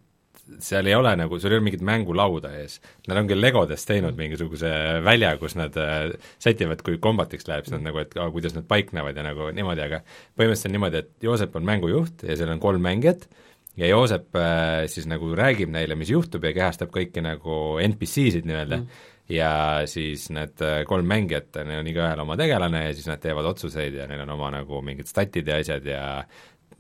seal 0.64 0.88
ei 0.90 0.96
ole 0.98 1.14
nagu, 1.20 1.40
sul 1.40 1.54
ei 1.54 1.60
ole 1.60 1.66
mingit 1.68 1.84
mängulauda 1.86 2.54
ees. 2.60 2.78
Nad 3.08 3.20
on 3.22 3.30
küll 3.30 3.44
Legodest 3.44 3.90
teinud 3.90 4.18
mingisuguse 4.20 4.72
välja, 5.06 5.34
kus 5.42 5.58
nad 5.60 5.76
äh, 5.82 6.14
sätivad, 6.44 6.84
kui 6.86 7.02
kombatiks 7.04 7.50
läheb, 7.50 7.68
siis 7.68 7.78
nad 7.78 7.90
nagu, 7.90 8.02
et 8.04 8.16
aa, 8.20 8.30
kuidas 8.34 8.56
nad 8.58 8.68
paiknevad 8.70 9.18
ja 9.18 9.26
nagu 9.28 9.52
niimoodi, 9.56 9.84
aga 9.88 10.02
põhimõtteliselt 10.40 10.72
on 10.72 10.78
niimoodi, 10.78 11.04
et 11.04 11.28
Joosep 11.28 11.60
on 11.60 11.68
mängujuht 11.68 12.26
ja 12.28 12.40
seal 12.40 12.54
on 12.56 12.64
kolm 12.64 12.84
mängijat 12.84 13.28
ja 13.78 13.92
Joosep 13.92 14.40
äh, 14.40 14.86
siis 14.92 15.10
nagu 15.10 15.34
räägib 15.38 15.74
neile, 15.74 16.00
mis 16.00 16.14
juhtub 16.14 16.48
ja 16.48 16.56
kehastab 16.56 16.94
kõiki 16.96 17.24
nagu 17.26 17.78
NPC-sid 17.84 18.48
nii-öelda 18.48 18.82
mm 18.82 19.06
ja 19.30 19.84
siis 19.86 20.30
need 20.32 20.62
äh, 20.64 20.82
kolm 20.88 21.08
mängijat, 21.08 21.58
neil 21.68 21.82
on 21.82 21.90
igaühel 21.92 22.22
oma 22.24 22.38
tegelane 22.40 22.86
ja 22.86 22.94
siis 22.96 23.10
nad 23.10 23.20
teevad 23.24 23.50
otsuseid 23.50 23.98
ja 24.00 24.08
neil 24.08 24.24
on 24.24 24.32
oma 24.38 24.52
nagu 24.56 24.80
mingid 24.86 25.10
statid 25.10 25.50
ja 25.52 25.60
asjad 25.60 25.88
ja 25.88 26.04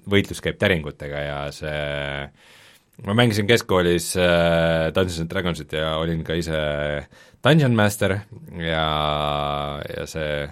võitlus 0.08 0.40
käib 0.44 0.60
täringutega 0.62 1.24
ja 1.26 1.40
see 1.56 1.82
ma 3.06 3.14
mängisin 3.14 3.48
keskkoolis 3.50 4.16
äh, 4.18 4.90
Dungeons 4.96 5.20
and 5.22 5.30
Dragonsit 5.30 5.74
ja 5.78 5.98
olin 6.02 6.24
ka 6.26 6.38
ise 6.38 6.58
Dungeon 7.46 7.76
Master 7.78 8.16
ja, 8.58 8.88
ja 9.86 10.08
see 10.10 10.48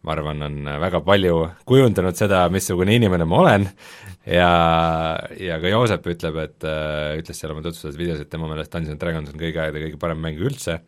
ma 0.00 0.14
arvan, 0.14 0.40
on 0.46 0.70
väga 0.80 1.02
palju 1.04 1.34
kujundanud 1.68 2.16
seda, 2.16 2.46
missugune 2.52 2.94
inimene 2.96 3.26
ma 3.28 3.40
olen. 3.42 3.66
Ja, 4.24 4.52
ja 5.36 5.58
ka 5.60 5.72
Joosep 5.72 6.08
ütleb, 6.14 6.38
et 6.40 6.64
äh, 6.68 7.18
ütles 7.20 7.36
seal 7.36 7.52
oma 7.52 7.64
tutvustuses 7.64 7.98
videos, 8.00 8.22
et 8.22 8.30
tema 8.32 8.48
meelest 8.48 8.72
Dungeons 8.72 8.96
and 8.96 9.02
Dragons 9.02 9.32
on 9.32 9.40
kõigi 9.40 9.60
aegade 9.60 9.84
kõige 9.84 10.00
parem 10.00 10.22
mäng 10.24 10.40
üldse. 10.40 10.78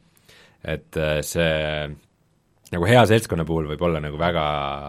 Et 0.64 0.96
äh, 0.96 1.18
see 1.26 1.52
nagu 2.72 2.88
hea 2.88 3.02
seltskonna 3.08 3.44
puhul 3.48 3.68
võib 3.68 3.84
olla 3.84 4.00
nagu 4.00 4.16
väga, 4.20 4.44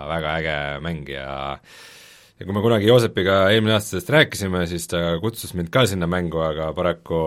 väga 0.07 0.35
äge 0.39 0.57
mäng 0.85 1.09
ja 1.11 1.27
ja 2.39 2.47
kui 2.47 2.55
me 2.55 2.63
kunagi 2.63 2.89
Joosepiga 2.89 3.37
eelmine 3.53 3.77
aasta 3.77 3.95
sellest 3.95 4.13
rääkisime, 4.13 4.65
siis 4.69 4.87
ta 4.91 5.03
kutsus 5.23 5.55
mind 5.57 5.71
ka 5.73 5.85
sinna 5.89 6.09
mängu, 6.09 6.41
aga 6.43 6.71
paraku 6.77 7.19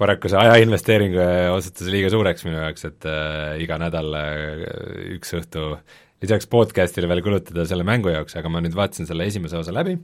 paraku 0.00 0.30
see 0.32 0.40
ajainvesteering 0.40 1.16
osutus 1.52 1.90
liiga 1.92 2.12
suureks 2.12 2.46
minu 2.46 2.62
jaoks, 2.62 2.86
et 2.88 3.08
äh, 3.08 3.56
iga 3.64 3.80
nädal 3.80 4.14
äh, 4.16 4.62
üks 5.16 5.34
õhtu 5.36 5.74
lisaks 6.20 6.48
podcast'ile 6.52 7.08
veel 7.10 7.24
kulutada 7.24 7.66
selle 7.68 7.84
mängu 7.88 8.12
jaoks, 8.12 8.36
aga 8.40 8.52
ma 8.52 8.64
nüüd 8.64 8.76
vaatasin 8.76 9.08
selle 9.08 9.28
esimese 9.28 9.60
osa 9.60 9.74
läbi 9.76 9.98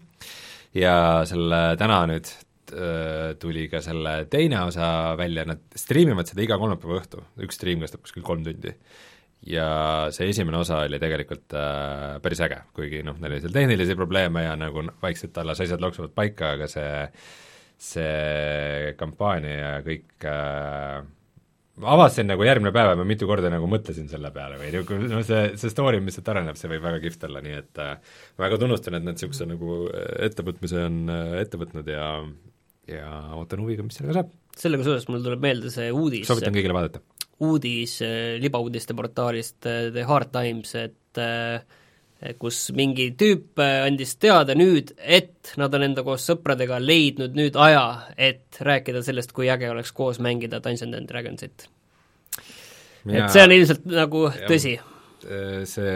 ja 0.77 0.97
selle 1.29 1.63
täna 1.81 2.03
nüüd 2.11 2.29
Äh, 2.75 3.37
tuli 3.39 3.69
ka 3.71 3.79
selle 3.85 4.25
teine 4.31 4.65
osa 4.67 5.15
välja, 5.19 5.45
nad 5.47 5.61
striimivad 5.79 6.27
seda 6.27 6.43
iga 6.43 6.57
kolmapäeva 6.59 6.99
õhtu, 6.99 7.21
üks 7.47 7.61
striim 7.61 7.85
kestab 7.85 8.03
kuskil 8.03 8.25
kolm 8.27 8.43
tundi. 8.47 8.73
Ja 9.47 9.67
see 10.15 10.31
esimene 10.33 10.59
osa 10.59 10.83
oli 10.87 11.01
tegelikult 11.03 11.55
äh, 11.57 12.17
päris 12.23 12.41
äge, 12.47 12.63
kuigi 12.77 13.03
noh, 13.07 13.19
neil 13.21 13.37
oli 13.37 13.43
seal 13.45 13.55
tehnilisi 13.55 13.99
probleeme 13.99 14.47
ja 14.47 14.55
nagu 14.59 14.87
vaikselt 15.03 15.37
alles 15.43 15.61
asjad 15.65 15.83
loksuvad 15.83 16.15
paika, 16.17 16.55
aga 16.57 16.71
see, 16.71 17.05
see 17.91 18.95
kampaania 18.99 19.59
ja 19.61 19.75
kõik 19.87 20.27
äh, 20.31 21.05
ma 21.83 21.93
avastasin 21.93 22.31
nagu 22.31 22.47
järgmine 22.47 22.73
päev 22.75 22.95
ja 22.95 22.99
ma 22.99 23.07
mitu 23.09 23.29
korda 23.29 23.51
nagu 23.53 23.69
mõtlesin 23.71 24.09
selle 24.11 24.31
peale 24.35 24.59
või 24.61 24.73
nagu 24.75 24.99
noh, 25.03 25.23
see, 25.27 25.43
see 25.61 25.73
story, 25.73 26.01
mis 26.05 26.17
sealt 26.17 26.33
areneb, 26.33 26.59
see 26.59 26.71
võib 26.73 26.85
väga 26.89 27.03
kihvt 27.05 27.29
olla, 27.29 27.43
nii 27.45 27.57
et 27.61 27.83
äh, 27.85 28.19
väga 28.41 28.61
tunnustan, 28.63 28.97
et 28.99 29.07
nad 29.07 29.19
niisuguse 29.19 29.49
nagu 29.51 29.83
ettevõtmise 30.27 30.87
on 30.89 31.03
äh, 31.13 31.35
ette 31.45 31.61
võtnud 31.61 31.93
ja 31.93 32.11
ja 32.87 33.07
ootan 33.35 33.61
huviga, 33.65 33.83
mis 33.83 33.99
sellega 33.99 34.21
saab. 34.21 34.33
sellega 34.57 34.87
seoses 34.87 35.09
mul 35.11 35.25
tuleb 35.25 35.43
meelde 35.43 35.73
see 35.75 35.91
uudis 35.91 36.29
soovitan 36.29 36.55
kõigile 36.55 36.77
vaadata. 36.77 37.03
Uudis 37.45 37.99
äh, 38.05 38.37
libauudiste 38.41 38.95
portaalist 38.97 39.67
äh, 39.67 39.91
The 39.93 40.05
Hard 40.09 40.33
Times, 40.33 40.75
et 40.75 41.21
äh, 41.21 41.61
kus 42.41 42.71
mingi 42.73 43.11
tüüp 43.19 43.61
andis 43.61 44.15
teada 44.17 44.55
nüüd, 44.57 44.95
et 44.97 45.53
nad 45.61 45.75
on 45.77 45.85
enda 45.85 46.01
koos 46.07 46.25
sõpradega 46.25 46.79
leidnud 46.81 47.37
nüüd 47.37 47.59
aja, 47.61 48.09
et 48.17 48.57
rääkida 48.65 49.03
sellest, 49.05 49.35
kui 49.37 49.51
äge 49.53 49.69
oleks 49.69 49.93
koos 49.93 50.21
mängida 50.25 50.63
Dungeons 50.65 50.97
and 50.97 51.11
Dragonsit. 51.11 51.67
et 53.05 53.29
see 53.29 53.43
on 53.45 53.53
ilmselt 53.53 53.85
nagu 53.93 54.23
tõsi. 54.47 54.79
See 55.67 55.93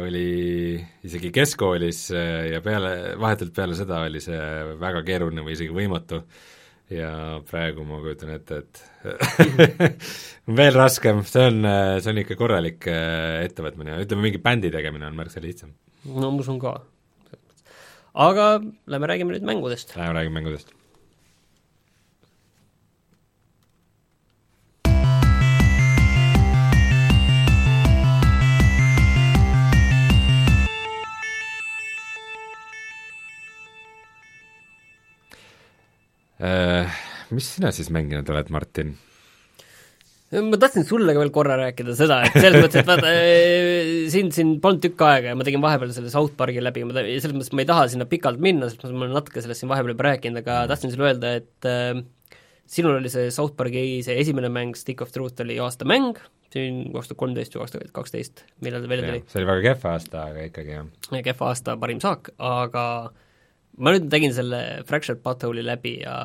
oli 0.00 0.80
isegi 1.04 1.28
keskkoolis 1.34 2.06
ja 2.14 2.60
peale, 2.64 3.18
vahetult 3.20 3.52
peale 3.56 3.76
seda 3.76 4.00
oli 4.08 4.24
see 4.24 4.40
väga 4.80 5.04
keeruline 5.04 5.44
või 5.44 5.58
isegi 5.58 5.76
võimatu 5.76 6.22
ja 6.90 7.12
praegu 7.50 7.84
ma 7.86 8.00
kujutan 8.02 8.32
ette, 8.34 8.62
et 8.62 8.82
veel 10.60 10.74
raskem, 10.76 11.22
see 11.28 11.46
on, 11.50 11.70
see 12.02 12.12
on 12.12 12.22
ikka 12.24 12.38
korralik 12.40 12.88
äh, 12.90 13.44
ettevõtmine, 13.46 14.00
ütleme 14.04 14.28
mingi 14.28 14.42
bändi 14.42 14.72
tegemine 14.74 15.08
on 15.10 15.18
märksa 15.18 15.42
lihtsam. 15.44 15.76
no 16.04 16.32
ma 16.32 16.42
usun 16.42 16.58
ka. 16.62 16.80
aga 18.26 18.50
lähme 18.90 19.14
räägime 19.14 19.36
nüüd 19.36 19.46
mängudest. 19.46 19.96
Lähme 19.96 20.18
räägime 20.18 20.40
mängudest 20.40 20.74
mis 36.40 37.54
sina 37.56 37.70
siis 37.74 37.90
mänginud 37.92 38.28
oled, 38.32 38.50
Martin? 38.54 38.94
ma 40.30 40.58
tahtsin 40.62 40.84
sulle 40.86 41.10
ka 41.14 41.22
veel 41.24 41.32
korra 41.34 41.56
rääkida 41.58 41.94
seda, 41.98 42.20
et 42.28 42.36
selles 42.36 42.62
mõttes, 42.62 42.84
et 42.84 42.86
vaata, 42.88 43.10
äh, 43.10 43.88
sind 44.12 44.34
siin 44.34 44.52
polnud 44.62 44.82
tükk 44.84 45.02
aega 45.02 45.32
ja 45.32 45.38
ma 45.38 45.46
tegin 45.46 45.62
vahepeal 45.62 45.90
selle 45.94 46.12
South 46.12 46.36
Parki 46.38 46.62
läbi, 46.62 46.84
ma 46.86 46.94
selles 46.94 47.34
mõttes 47.34 47.50
ma 47.56 47.64
ei 47.64 47.70
taha 47.70 47.88
sinna 47.90 48.06
pikalt 48.10 48.38
minna, 48.42 48.68
sest 48.70 48.84
ma 48.86 49.08
olen 49.08 49.16
natuke 49.18 49.42
sellest 49.42 49.64
siin 49.64 49.72
vahepeal 49.72 49.96
juba 49.96 50.06
rääkinud, 50.06 50.42
aga 50.44 50.60
tahtsin 50.70 50.94
sulle 50.94 51.08
öelda, 51.10 51.32
et 51.40 51.66
äh, 51.68 52.38
sinul 52.70 53.00
oli 53.00 53.10
see 53.10 53.32
South 53.34 53.56
Parki 53.58 53.82
see 54.06 54.20
esimene 54.22 54.52
mäng, 54.54 54.78
Stick 54.78 55.02
of 55.02 55.10
Truth 55.14 55.42
oli 55.42 55.58
aasta 55.62 55.88
mäng, 55.88 56.20
siin 56.54 56.84
kaks 56.94 57.10
tuhat 57.10 57.22
kolmteist 57.24 57.56
või 57.56 57.64
kaks 57.64 57.74
tuhat 57.74 57.90
kaksteist, 57.98 58.44
millal 58.62 58.86
ta 58.86 58.92
välja 58.92 59.10
tuli? 59.10 59.24
see 59.26 59.42
oli 59.42 59.50
väga 59.50 59.66
kehva 59.66 59.96
aasta, 59.96 60.28
aga 60.30 60.46
ikkagi 60.46 60.78
jah. 60.78 61.18
kehva 61.26 61.50
aasta 61.50 61.74
parim 61.82 61.98
saak, 62.06 62.30
aga 62.38 62.86
äh, 63.08 63.26
ma 63.80 63.94
nüüd 63.94 64.08
tegin 64.12 64.34
selle 64.36 64.60
Fractured 64.88 65.22
Butthole'i 65.24 65.64
läbi 65.66 65.96
ja, 66.02 66.16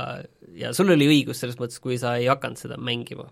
ja 0.56 0.74
sul 0.76 0.92
oli 0.96 1.08
õigus 1.12 1.42
selles 1.42 1.60
mõttes, 1.60 1.82
kui 1.84 2.00
sa 2.02 2.16
ei 2.20 2.28
hakanud 2.32 2.60
seda 2.60 2.80
mängima. 2.82 3.30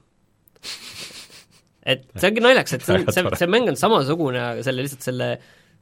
et 1.94 2.08
see 2.16 2.30
ongi 2.32 2.46
naljakas, 2.46 2.78
et 2.78 2.88
see 2.88 3.00
on, 3.00 3.10
see, 3.12 3.36
see 3.42 3.52
mäng 3.52 3.70
on 3.72 3.80
samasugune, 3.80 4.42
aga 4.54 4.66
selle 4.66 4.86
lihtsalt 4.86 5.06
selle, 5.10 5.30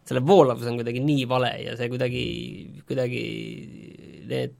selle 0.07 0.25
voolavus 0.25 0.69
on 0.71 0.81
kuidagi 0.81 1.03
nii 1.05 1.29
vale 1.29 1.53
ja 1.67 1.77
see 1.79 1.91
kuidagi, 1.93 2.25
kuidagi 2.89 3.23
need, 4.31 4.59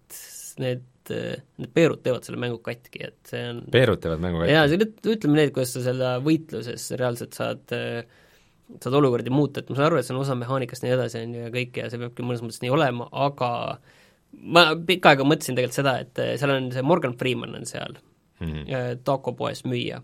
need 0.62 0.88
need 1.12 1.72
peerud 1.74 2.02
teevad 2.06 2.26
selle 2.26 2.40
mängu 2.42 2.60
katki, 2.64 3.02
et 3.10 3.32
see 3.32 3.42
on 3.50 3.62
peerud 3.74 4.02
teevad 4.04 4.22
mängu 4.24 4.42
katki? 4.42 4.54
jaa, 4.54 4.68
ütleme 5.16 5.38
nii, 5.40 5.48
et 5.50 5.56
kuidas 5.56 5.74
sa 5.76 5.84
selle 5.86 6.12
võitluses 6.24 6.86
reaalselt 7.00 7.38
saad 7.38 7.74
äh, 7.76 8.21
saad 8.82 8.96
olukordi 8.98 9.34
muuta, 9.34 9.62
et 9.62 9.72
ma 9.72 9.78
saan 9.78 9.90
aru, 9.90 10.00
et 10.00 10.08
see 10.08 10.16
on 10.16 10.22
osa 10.22 10.38
mehaanikast 10.40 10.84
ja 10.84 10.90
nii 10.90 10.96
edasi, 10.98 11.24
on 11.26 11.36
ju, 11.36 11.42
ja 11.48 11.52
kõik, 11.54 11.82
ja 11.82 11.90
see 11.92 12.02
peabki 12.02 12.26
mõnes 12.26 12.44
mõttes 12.46 12.62
nii 12.64 12.72
olema, 12.74 13.08
aga 13.28 13.50
ma 14.56 14.64
pikka 14.88 15.14
aega 15.14 15.28
mõtlesin 15.28 15.58
tegelikult 15.58 15.80
seda, 15.80 15.98
et 16.06 16.22
eh, 16.24 16.34
seal 16.40 16.56
on 16.56 16.72
see 16.74 16.86
Morgan 16.86 17.18
Freeman 17.20 17.58
on 17.58 17.68
seal 17.68 17.98
äh, 18.42 18.94
takopoes 19.04 19.66
müüa. 19.68 20.02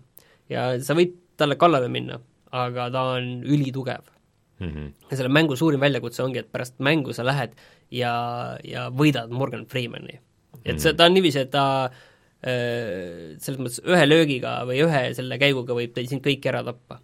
ja 0.52 0.68
sa 0.84 0.96
võid 0.98 1.16
talle 1.40 1.56
kallale 1.60 1.88
minna, 1.92 2.20
aga 2.52 2.88
ta 2.92 3.04
on 3.16 3.42
ülitugev 3.44 4.04
mm. 4.60 4.68
-hmm. 4.68 4.92
ja 5.10 5.16
selle 5.16 5.32
mängu 5.32 5.56
suurim 5.56 5.80
väljakutse 5.80 6.22
ongi, 6.22 6.38
et 6.38 6.52
pärast 6.52 6.78
mängu 6.78 7.12
sa 7.12 7.24
lähed 7.24 7.56
ja, 7.90 8.58
ja 8.64 8.88
võidad 8.90 9.30
Morgan 9.30 9.66
Freemani. 9.66 10.20
et 10.64 10.80
see, 10.80 10.94
ta 10.94 11.08
on 11.08 11.14
niiviisi, 11.14 11.38
et 11.46 11.50
ta 11.50 11.64
äh, 11.84 13.36
selles 13.38 13.60
mõttes 13.60 13.80
ühe 13.84 14.06
löögiga 14.08 14.62
või 14.68 14.82
ühe 14.84 15.02
selle 15.14 15.38
käiguga 15.38 15.74
võib 15.74 15.94
teil 15.94 16.08
sind 16.08 16.24
kõik 16.24 16.46
ära 16.46 16.64
tappa. 16.64 17.00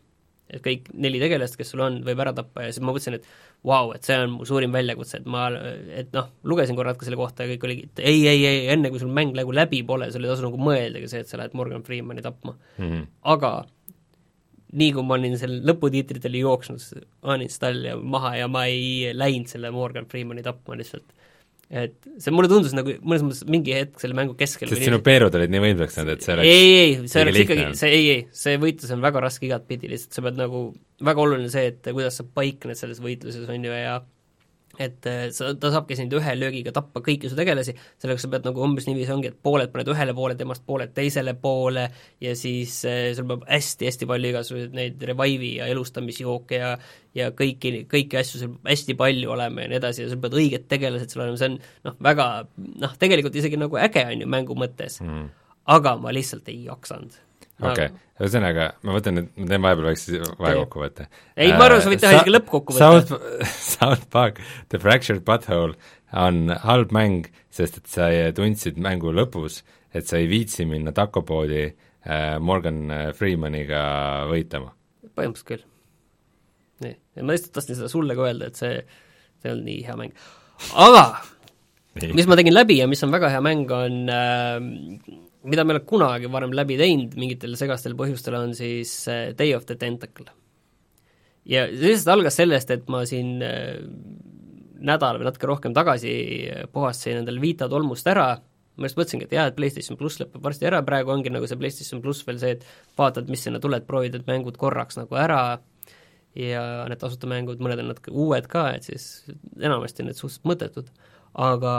Et 0.55 0.63
kõik 0.65 0.89
neli 0.95 1.21
tegelast, 1.23 1.59
kes 1.59 1.75
sul 1.75 1.83
on, 1.85 2.01
võib 2.07 2.23
ära 2.25 2.33
tappa 2.37 2.67
ja 2.67 2.73
siis 2.73 2.83
ma 2.85 2.93
mõtlesin, 2.93 3.19
et 3.19 3.29
vau 3.65 3.89
wow,, 3.89 3.95
et 3.97 4.07
see 4.07 4.17
on 4.21 4.35
mu 4.39 4.49
suurim 4.49 4.75
väljakutse, 4.75 5.23
et 5.23 5.29
ma, 5.31 5.47
et 6.01 6.11
noh, 6.17 6.31
lugesin 6.45 6.77
korra 6.79 6.93
natuke 6.93 7.09
selle 7.09 7.21
kohta 7.21 7.47
ja 7.47 7.55
kõik 7.55 7.69
oligi, 7.69 7.87
et 7.91 8.05
ei, 8.05 8.21
ei, 8.29 8.43
ei, 8.49 8.65
enne 8.75 8.93
kui 8.93 9.03
sul 9.03 9.13
mäng 9.15 9.37
nagu 9.37 9.55
läbi 9.57 9.83
pole, 9.89 10.11
sul 10.13 10.27
ei 10.27 10.33
tasu 10.33 10.47
nagu 10.47 10.61
mõeldagi 10.61 11.11
see, 11.11 11.25
et 11.25 11.31
sa 11.31 11.41
lähed 11.41 11.57
Morgan 11.59 11.87
Freemani 11.87 12.25
tapma 12.25 12.55
Mm 12.55 12.91
-hmm. 12.91 13.07
aga 13.23 13.65
nii 14.75 14.93
kui 14.93 15.07
ma 15.07 15.15
olin 15.19 15.37
seal 15.39 15.61
lõputiitritele 15.69 16.41
jooksnud, 16.43 17.05
uninstall 17.35 17.85
ja 17.89 17.97
maha 17.97 18.35
ja 18.41 18.49
ma 18.51 18.65
ei 18.71 19.13
läinud 19.15 19.51
selle 19.51 19.71
Morgan 19.75 20.07
Freemani 20.11 20.43
tapma 20.43 20.79
lihtsalt. 20.79 21.07
Et 21.73 21.95
see 22.21 22.35
mulle 22.35 22.51
tundus 22.51 22.75
nagu 22.77 22.97
mõnes 23.01 23.25
mõttes 23.25 23.45
mingi 23.49 23.73
hetk 23.77 24.03
selle 24.03 24.17
mängu 24.17 24.37
keskel 24.39 24.69
sest 24.71 24.85
sinu 24.85 25.01
peerud 25.05 25.35
olid 25.39 25.53
nii 25.53 25.63
võimsaks 25.65 25.97
saanud, 25.99 26.19
et 26.19 26.27
see 26.27 26.35
oleks 26.37 26.51
ei, 26.51 26.73
ei, 26.81 26.97
see 27.09 27.23
oleks 27.25 27.43
ikkagi, 27.45 27.69
see 27.81 27.93
ei, 27.93 28.09
ei, 28.15 28.25
see 28.37 28.59
võitlus 28.61 28.93
on 28.95 29.05
väga 29.05 29.23
raske 29.25 29.49
igatpidi, 29.49 29.91
lihtsalt 29.95 30.19
sa 30.19 30.27
pead 30.27 30.41
nagu, 30.41 30.65
väga 31.09 31.25
oluline 31.25 31.53
see, 31.53 31.71
et 31.73 31.89
kuidas 31.89 32.21
sa 32.21 32.27
paikned 32.29 32.79
selles 32.79 33.01
võitluses, 33.05 33.49
on 33.49 33.65
ju, 33.65 33.79
ja 33.81 33.97
et 34.83 35.07
eh, 35.11 35.27
sa, 35.35 35.53
ta 35.61 35.71
saabki 35.75 35.97
sind 35.99 36.15
ühe 36.17 36.35
löögiga 36.39 36.73
tappa 36.75 37.03
kõiki 37.05 37.31
su 37.31 37.39
tegelasi, 37.39 37.75
selleks 38.03 38.27
sa 38.27 38.31
pead 38.33 38.49
nagu 38.49 38.63
umbes 38.65 38.89
niiviisi 38.89 39.15
ongi, 39.15 39.31
et 39.33 39.39
pooled 39.45 39.73
paned 39.73 39.91
ühele 39.93 40.15
poole 40.17 40.37
temast, 40.39 40.65
pooled 40.67 40.95
teisele 40.97 41.37
poole 41.41 41.87
ja 42.25 42.35
siis 42.39 42.81
eh, 42.89 43.13
sul 43.17 43.29
peab 43.31 43.47
hästi-hästi 43.51 44.09
palju 44.11 44.33
igasuguseid 44.33 44.77
neid 44.77 45.07
revive'i 45.13 45.57
ja 45.61 45.71
elustamisjooke 45.73 46.61
ja 46.61 46.75
ja 47.15 47.29
kõiki, 47.31 47.85
kõiki 47.91 48.19
asju 48.19 48.41
sul 48.41 48.55
peab 48.57 48.73
hästi 48.73 48.97
palju 48.99 49.31
olema 49.37 49.65
ja 49.65 49.71
nii 49.71 49.81
edasi 49.81 50.05
ja 50.05 50.11
sul 50.11 50.23
peavad 50.23 50.41
õiged 50.41 50.67
tegelased 50.71 51.15
seal 51.15 51.27
olema, 51.27 51.41
see 51.41 51.53
on 51.53 51.61
noh, 51.87 51.99
väga 52.03 52.29
noh, 52.83 52.97
tegelikult 53.01 53.39
isegi 53.39 53.61
nagu 53.61 53.79
äge 53.81 54.07
on 54.11 54.25
ju 54.25 54.31
mängu 54.31 54.59
mõttes 54.59 54.99
mm. 55.05 55.29
aga 55.77 55.95
ma 56.01 56.15
lihtsalt 56.15 56.51
ei 56.53 56.65
jaksanud. 56.67 57.21
Okei 57.63 57.89
okay., 57.89 57.93
ühesõnaga 58.23 58.69
ma 58.87 58.95
võtan 58.95 59.19
nüüd, 59.19 59.31
ma 59.37 59.49
teen 59.51 59.65
vahepeal 59.65 59.89
väikse 59.89 60.21
vahekokkuvõtte. 60.39 61.07
Ei, 61.35 61.51
ma 61.51 61.67
arvan, 61.67 61.83
sa 61.83 61.91
võid 61.91 62.03
teha 62.03 62.21
isegi 62.21 62.35
lõppkokkuvõtte. 62.35 63.11
South, 63.11 63.45
South 63.75 64.07
Park 64.15 64.39
The 64.73 64.81
Fractured 64.83 65.25
Butthole 65.27 65.75
on 66.15 66.55
halb 66.63 66.95
mäng, 66.95 67.29
sest 67.55 67.81
et 67.81 67.91
sa 67.91 68.09
tundsid 68.37 68.79
mängu 68.83 69.11
lõpus, 69.15 69.63
et 69.95 70.07
sa 70.11 70.21
ei 70.21 70.31
viitsi 70.31 70.67
minna 70.69 70.95
takopoodi 70.95 71.65
äh, 71.67 72.39
Morgan 72.39 72.81
äh, 72.91 73.05
Freemaniga 73.19 73.83
võitlema. 74.31 74.71
põhimõtteliselt 75.15 75.51
küll. 75.51 75.67
nii, 76.87 76.97
ma 77.23 77.35
lihtsalt 77.35 77.55
tahtsin 77.59 77.81
seda 77.81 77.91
sulle 77.91 78.17
ka 78.19 78.29
öelda, 78.29 78.51
et 78.51 78.63
see, 78.63 78.79
see 79.43 79.55
on 79.55 79.63
nii 79.67 79.83
hea 79.87 79.99
mäng. 79.99 80.27
aga 80.87 81.07
mis 82.15 82.27
ma 82.31 82.39
tegin 82.39 82.55
läbi 82.55 82.79
ja 82.81 82.89
mis 82.91 83.03
on 83.07 83.15
väga 83.15 83.31
hea 83.35 83.43
mäng, 83.43 83.71
on 83.75 84.01
äh, 84.11 84.59
mida 85.45 85.65
ma 85.65 85.75
ei 85.75 85.79
ole 85.79 85.85
kunagi 85.89 86.31
varem 86.33 86.55
läbi 86.57 86.79
teinud 86.81 87.15
mingitel 87.21 87.57
segastel 87.61 87.97
põhjustel, 87.99 88.39
on 88.39 88.57
siis 88.57 88.97
äh, 89.13 89.29
Day 89.37 89.55
of 89.57 89.67
the 89.69 89.77
Tentacle. 89.81 90.31
ja 91.45 91.67
see 91.69 91.93
lihtsalt 91.93 92.15
algas 92.17 92.41
sellest, 92.41 92.71
et 92.73 92.89
ma 92.93 93.05
siin 93.09 93.37
äh, 93.45 93.77
nädal 94.85 95.21
või 95.21 95.29
natuke 95.29 95.49
rohkem 95.49 95.77
tagasi 95.77 96.15
puhastasin 96.73 97.23
endale 97.23 97.43
Vita 97.43 97.69
tolmust 97.71 98.09
ära, 98.11 98.33
ma 98.77 98.89
just 98.89 98.99
mõtlesingi, 98.99 99.29
et 99.29 99.37
jaa, 99.37 99.47
et 99.51 99.57
PlayStation 99.59 99.99
pluss 99.99 100.19
lõpeb 100.21 100.43
varsti 100.45 100.69
ära, 100.69 100.83
praegu 100.87 101.13
ongi 101.15 101.33
nagu 101.33 101.47
see 101.49 101.61
PlayStation 101.61 102.03
pluss 102.05 102.25
veel 102.27 102.41
see, 102.43 102.57
et 102.57 102.99
vaatad, 102.99 103.31
mis 103.31 103.45
sinna 103.47 103.61
tuleb, 103.63 103.87
proovid 103.89 104.17
need 104.17 104.29
mängud 104.31 104.59
korraks 104.61 104.99
nagu 105.01 105.19
ära. 105.21 105.61
Ja 106.35 106.65
need 106.91 106.99
tasuta 106.99 107.29
mängud, 107.31 107.61
mõned 107.63 107.79
on 107.79 107.93
natuke 107.93 108.11
uued 108.11 108.49
ka, 108.51 108.65
et 108.75 108.89
siis 108.89 109.05
enamasti 109.55 110.03
on 110.03 110.09
need 110.11 110.19
suhteliselt 110.19 110.49
mõttetud, 110.51 110.89
aga 111.47 111.75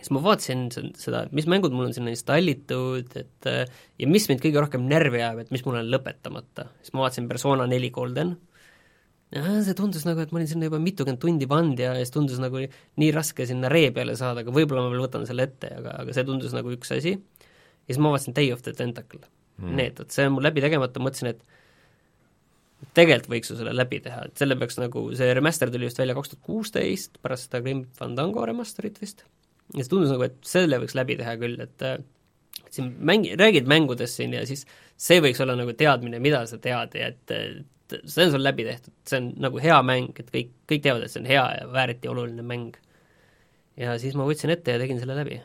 siis 0.00 0.10
ma 0.16 0.22
vaatasin 0.24 0.66
se- 0.74 0.86
seda, 0.98 1.24
et 1.28 1.32
mis 1.36 1.46
mängud 1.50 1.74
mul 1.76 1.90
on 1.90 1.96
sinna 1.96 2.12
installitud, 2.12 3.16
et 3.20 3.48
ja 4.00 4.08
mis 4.08 4.28
mind 4.30 4.40
kõige 4.42 4.62
rohkem 4.64 4.86
närvi 4.88 5.20
ajab, 5.20 5.42
et 5.44 5.50
mis 5.54 5.64
mul 5.66 5.80
on 5.80 5.90
lõpetamata, 5.92 6.70
siis 6.80 6.94
ma 6.96 7.04
vaatasin 7.06 7.28
Persona 7.30 7.66
neli 7.70 7.92
Golden, 7.94 8.36
see 9.30 9.74
tundus 9.78 10.02
nagu, 10.08 10.24
et 10.24 10.32
ma 10.32 10.40
olin 10.40 10.48
sinna 10.50 10.66
juba 10.66 10.80
mitukümmend 10.82 11.20
tundi 11.22 11.46
pannud 11.50 11.78
ja 11.78 11.92
siis 12.00 12.10
tundus 12.10 12.40
nagu 12.42 12.64
nii 12.64 13.10
raske 13.14 13.46
sinna 13.46 13.70
ree 13.70 13.92
peale 13.94 14.16
saada, 14.18 14.42
aga 14.42 14.54
võib-olla 14.56 14.82
ma 14.86 14.90
veel 14.90 15.04
võtan 15.04 15.26
selle 15.28 15.46
ette, 15.46 15.70
aga, 15.76 16.00
aga 16.02 16.16
see 16.16 16.24
tundus 16.26 16.56
nagu 16.56 16.72
üks 16.74 16.90
asi, 16.96 17.12
ja 17.14 17.92
siis 17.92 18.00
ma 18.02 18.10
vaatasin 18.14 18.34
Day 18.34 18.50
of 18.54 18.64
the 18.66 18.74
Tentacle. 18.74 19.22
Mm., 19.60 19.76
need, 19.76 20.00
et 20.00 20.14
see 20.16 20.24
on 20.26 20.32
mul 20.38 20.46
läbi 20.48 20.62
tegemata, 20.64 21.02
mõtlesin, 21.04 21.34
et 21.34 21.44
tegelikult 22.96 23.28
võiks 23.34 23.50
ju 23.52 23.58
selle 23.58 23.74
läbi 23.76 24.00
teha, 24.02 24.24
et 24.30 24.40
selle 24.40 24.56
peaks 24.58 24.78
nagu, 24.80 25.02
see 25.18 25.28
remaster 25.36 25.70
tuli 25.70 25.86
vist 25.86 26.00
välja 26.00 26.16
kaks 26.16 26.32
tuhat 26.32 26.42
kuusteist, 26.46 27.20
pärast 27.22 27.46
seda 27.48 27.60
Grim 27.64 27.84
Fandango 27.98 28.46
remasterit 28.48 28.96
vist, 29.02 29.26
ja 29.74 29.84
see 29.84 29.92
tundus 29.92 30.12
nagu, 30.14 30.26
et 30.26 30.38
selle 30.46 30.80
võiks 30.82 30.96
läbi 30.98 31.18
teha 31.20 31.36
küll, 31.40 31.60
et 31.62 31.86
äh, 31.86 32.00
et 32.64 32.76
siin 32.76 32.90
mängi-, 33.06 33.36
räägid 33.38 33.68
mängudest 33.70 34.18
siin 34.20 34.34
ja 34.36 34.44
siis 34.46 34.66
see 35.00 35.20
võiks 35.22 35.40
olla 35.42 35.56
nagu 35.58 35.74
teadmine, 35.78 36.20
mida 36.22 36.44
sa 36.50 36.58
tead 36.62 36.94
ja 36.98 37.12
et, 37.12 37.34
et 37.34 37.96
see 38.04 38.26
on 38.26 38.34
sul 38.36 38.44
läbi 38.46 38.66
tehtud, 38.66 38.94
see 39.08 39.22
on 39.22 39.30
nagu 39.42 39.62
hea 39.62 39.78
mäng, 39.86 40.12
et 40.22 40.28
kõik, 40.30 40.52
kõik 40.70 40.84
teavad, 40.84 41.06
et 41.06 41.14
see 41.14 41.22
on 41.22 41.30
hea 41.30 41.46
ja 41.58 41.70
vääriti 41.72 42.10
oluline 42.10 42.44
mäng. 42.46 42.76
ja 43.80 43.96
siis 43.98 44.18
ma 44.18 44.26
võtsin 44.28 44.52
ette 44.54 44.76
ja 44.76 44.82
tegin 44.82 45.00
selle 45.02 45.18
läbi 45.18 45.40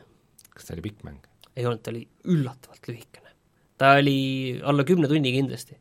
kas 0.56 0.68
see 0.68 0.76
oli 0.76 0.86
pikk 0.88 1.04
mäng? 1.06 1.22
ei 1.56 1.64
olnud, 1.68 1.82
ta 1.84 1.92
oli 1.92 2.02
üllatavalt 2.32 2.88
lühikene. 2.90 3.32
ta 3.80 3.94
oli 4.00 4.18
alla 4.64 4.84
kümne 4.88 5.08
tunni 5.08 5.32
kindlasti. 5.34 5.78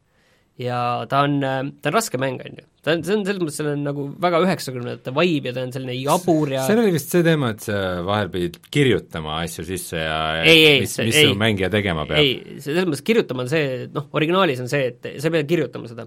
ja 0.62 0.80
ta 1.10 1.24
on, 1.28 1.40
ta 1.42 1.92
on 1.92 1.96
raske 1.96 2.20
mäng, 2.22 2.44
on 2.44 2.62
ju. 2.62 2.68
Ta 2.86 2.94
on, 2.94 3.04
see 3.06 3.16
on 3.18 3.24
selles 3.26 3.42
mõttes, 3.42 3.58
seal 3.60 3.72
on 3.72 3.86
nagu 3.86 4.04
väga 4.22 4.42
üheksakümnendate 4.46 5.14
vibe 5.16 5.50
ja 5.50 5.56
ta 5.58 5.64
on 5.66 5.74
selline 5.74 5.96
jabur 5.98 6.52
ja 6.54 6.66
seal 6.68 6.82
oli 6.84 6.94
vist 6.96 7.14
see 7.14 7.24
teema, 7.26 7.52
et 7.56 7.66
sa 7.66 7.80
vahel 8.06 8.30
pidid 8.34 8.60
kirjutama 8.74 9.40
asju 9.42 9.66
sisse 9.68 10.04
ja 10.04 10.20
Ei, 10.44 10.60
ei, 10.60 10.84
mis, 10.86 10.94
mis 11.02 11.18
ei. 11.22 11.32
su 11.32 11.40
mängija 11.42 11.72
tegema 11.74 12.06
peab. 12.10 12.22
ei, 12.22 12.60
selles 12.64 12.86
mõttes 12.86 13.06
kirjutama 13.08 13.46
on 13.46 13.50
see, 13.52 13.88
noh, 13.96 14.06
originaalis 14.16 14.62
on 14.64 14.70
see, 14.72 14.92
et 14.94 15.10
sa 15.18 15.32
ei 15.32 15.36
pea 15.38 15.50
kirjutama 15.50 15.90
seda, 15.92 16.06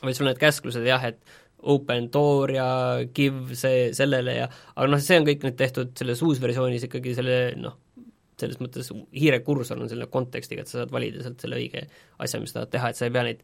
vaid 0.00 0.16
sul 0.16 0.26
on 0.26 0.32
need 0.32 0.40
käsklused 0.40 0.88
jah, 0.88 1.04
et 1.12 1.20
open 1.68 2.06
door 2.14 2.52
ja 2.54 2.68
give 3.14 3.56
see 3.58 3.88
sellele 3.96 4.36
ja 4.36 4.48
aga 4.48 4.88
noh, 4.88 5.02
see 5.02 5.18
on 5.18 5.26
kõik 5.26 5.44
nüüd 5.44 5.58
tehtud 5.58 5.92
selles 5.98 6.22
uusversioonis 6.24 6.86
ikkagi 6.86 7.16
selle 7.18 7.38
noh, 7.58 7.76
selles 8.38 8.60
mõttes 8.62 8.92
hiirekursor 8.94 9.80
on 9.82 9.90
selle 9.90 10.06
kontekstiga, 10.12 10.62
et 10.62 10.70
sa 10.70 10.82
saad 10.82 10.92
valida 10.94 11.24
sealt 11.24 11.42
selle 11.42 11.58
õige 11.58 11.88
asja, 12.22 12.40
mis 12.42 12.54
tahad 12.54 12.70
teha, 12.70 12.92
et 12.92 13.00
sa 13.00 13.08
ei 13.08 13.14
pea 13.14 13.24
neid 13.26 13.42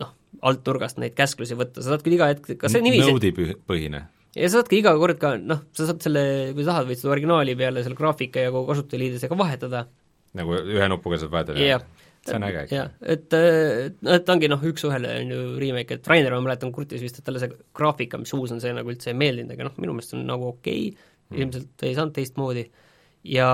noh, 0.00 0.12
alt 0.44 0.68
nurgast 0.68 1.00
neid 1.02 1.16
käsklusi 1.18 1.58
võtta, 1.58 1.82
sa 1.82 1.94
saad 1.94 2.04
küll 2.04 2.18
iga 2.18 2.30
hetk, 2.32 2.54
kas 2.60 2.74
see 2.74 2.84
niiviisi, 2.84 3.10
Node'i 3.12 3.34
pü- 3.36 3.58
põhine. 3.68 4.04
ja 4.36 4.48
sa 4.48 4.60
saadki 4.60 4.80
iga 4.82 4.94
kord 5.00 5.20
ka 5.22 5.34
noh, 5.40 5.64
sa 5.76 5.90
saad 5.90 6.02
selle, 6.04 6.24
kui 6.56 6.66
tahad, 6.66 6.88
võid 6.90 7.00
seda 7.00 7.14
originaali 7.16 7.56
peale 7.58 7.84
selle 7.86 7.98
graafika 7.98 8.46
ja 8.46 8.54
kogu 8.54 8.72
kasutajaliidesega 8.72 9.38
vahetada 9.38 9.86
nagu 10.38 10.58
ühe 10.58 10.88
nupuga 10.90 11.18
saad 11.20 11.32
vahetada 11.34 11.62
jah. 11.62 11.84
see 12.24 12.36
on 12.38 12.46
äge. 12.48 12.64
jah, 12.72 12.92
et 13.14 13.36
äh, 13.36 13.90
no 14.04 14.14
et 14.18 14.30
ongi 14.34 14.50
noh, 14.50 14.62
üks-ühele 14.70 15.10
on 15.20 15.34
ju 15.34 15.42
remake, 15.60 15.98
et 15.98 16.08
Rainer, 16.10 16.34
ma 16.36 16.48
mäletan, 16.48 16.72
kurtis 16.74 17.02
vist, 17.04 17.20
et 17.20 17.26
talle 17.26 17.42
see 17.42 17.52
graafika, 17.76 18.20
mis 18.20 18.32
uus 18.36 18.54
on, 18.54 18.62
see 18.62 18.72
nagu 18.74 18.90
üldse 18.92 19.12
ei 19.12 19.18
meeldinud, 19.20 19.54
aga 19.54 19.68
noh, 19.68 19.76
minu 19.82 19.96
meelest 19.96 20.16
on 20.16 20.24
nagu 20.28 20.50
okei 20.54 20.88
okay., 20.94 21.10
ilmselt 21.34 21.86
ei 21.86 21.94
saanud 21.96 22.14
teistmoodi 22.16 22.66
ja 23.28 23.48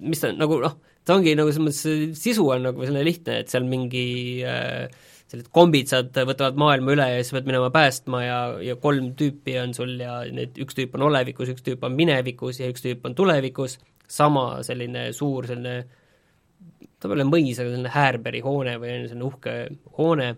mis 0.00 0.22
ta 0.22 0.32
nagu 0.32 0.60
noh, 0.62 0.78
ta 1.06 1.16
ongi 1.16 1.34
nagu 1.38 1.52
selles 1.52 1.80
mõttes, 1.82 2.20
sisu 2.20 2.46
on 2.52 2.68
nagu 2.68 2.84
selline 2.84 3.06
lihtne, 3.06 3.40
et 3.42 3.52
seal 3.52 3.66
mingi 3.68 4.04
äh, 4.46 4.86
sellised 5.30 5.52
kombitsad 5.54 6.16
võtavad 6.26 6.58
maailma 6.58 6.94
üle 6.96 7.06
ja 7.12 7.22
siis 7.22 7.34
pead 7.36 7.48
minema 7.48 7.70
päästma 7.74 8.24
ja, 8.24 8.40
ja 8.64 8.76
kolm 8.82 9.12
tüüpi 9.18 9.54
on 9.62 9.74
sul 9.76 9.94
ja 10.00 10.20
need, 10.34 10.58
üks 10.64 10.76
tüüp 10.78 10.96
on 10.98 11.06
olevikus, 11.06 11.52
üks 11.54 11.64
tüüp 11.66 11.86
on 11.86 11.94
minevikus 11.98 12.60
ja 12.62 12.70
üks 12.72 12.82
tüüp 12.84 13.06
on 13.06 13.14
tulevikus, 13.18 13.78
sama 14.10 14.60
selline 14.66 15.10
suur 15.16 15.46
selline 15.50 15.76
ta 17.00 17.08
pole 17.08 17.24
mõis, 17.28 17.60
aga 17.60 17.70
selline 17.70 17.94
Härberi 17.94 18.42
hoone 18.44 18.76
või 18.82 18.92
selline 19.06 19.26
uhke 19.28 19.56
hoone 19.98 20.34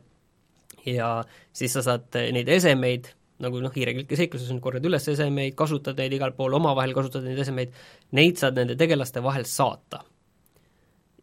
ja 0.86 1.10
siis 1.54 1.74
sa 1.76 1.82
saad 1.86 2.20
neid 2.34 2.48
esemeid, 2.52 3.10
nagu 3.42 3.62
noh, 3.62 3.72
hiirekülke 3.74 4.18
seikluses 4.18 4.52
on, 4.54 4.60
korjad 4.62 4.86
üles 4.86 5.08
esemeid, 5.10 5.56
kasutad 5.58 5.98
neid 5.98 6.14
igal 6.18 6.34
pool, 6.36 6.54
omavahel 6.58 6.94
kasutad 6.96 7.26
neid 7.26 7.40
esemeid, 7.42 7.74
neid 8.18 8.38
saad 8.40 8.58
nende 8.58 8.76
tegelaste 8.78 9.22
vahel 9.24 9.46
saata. 9.48 10.04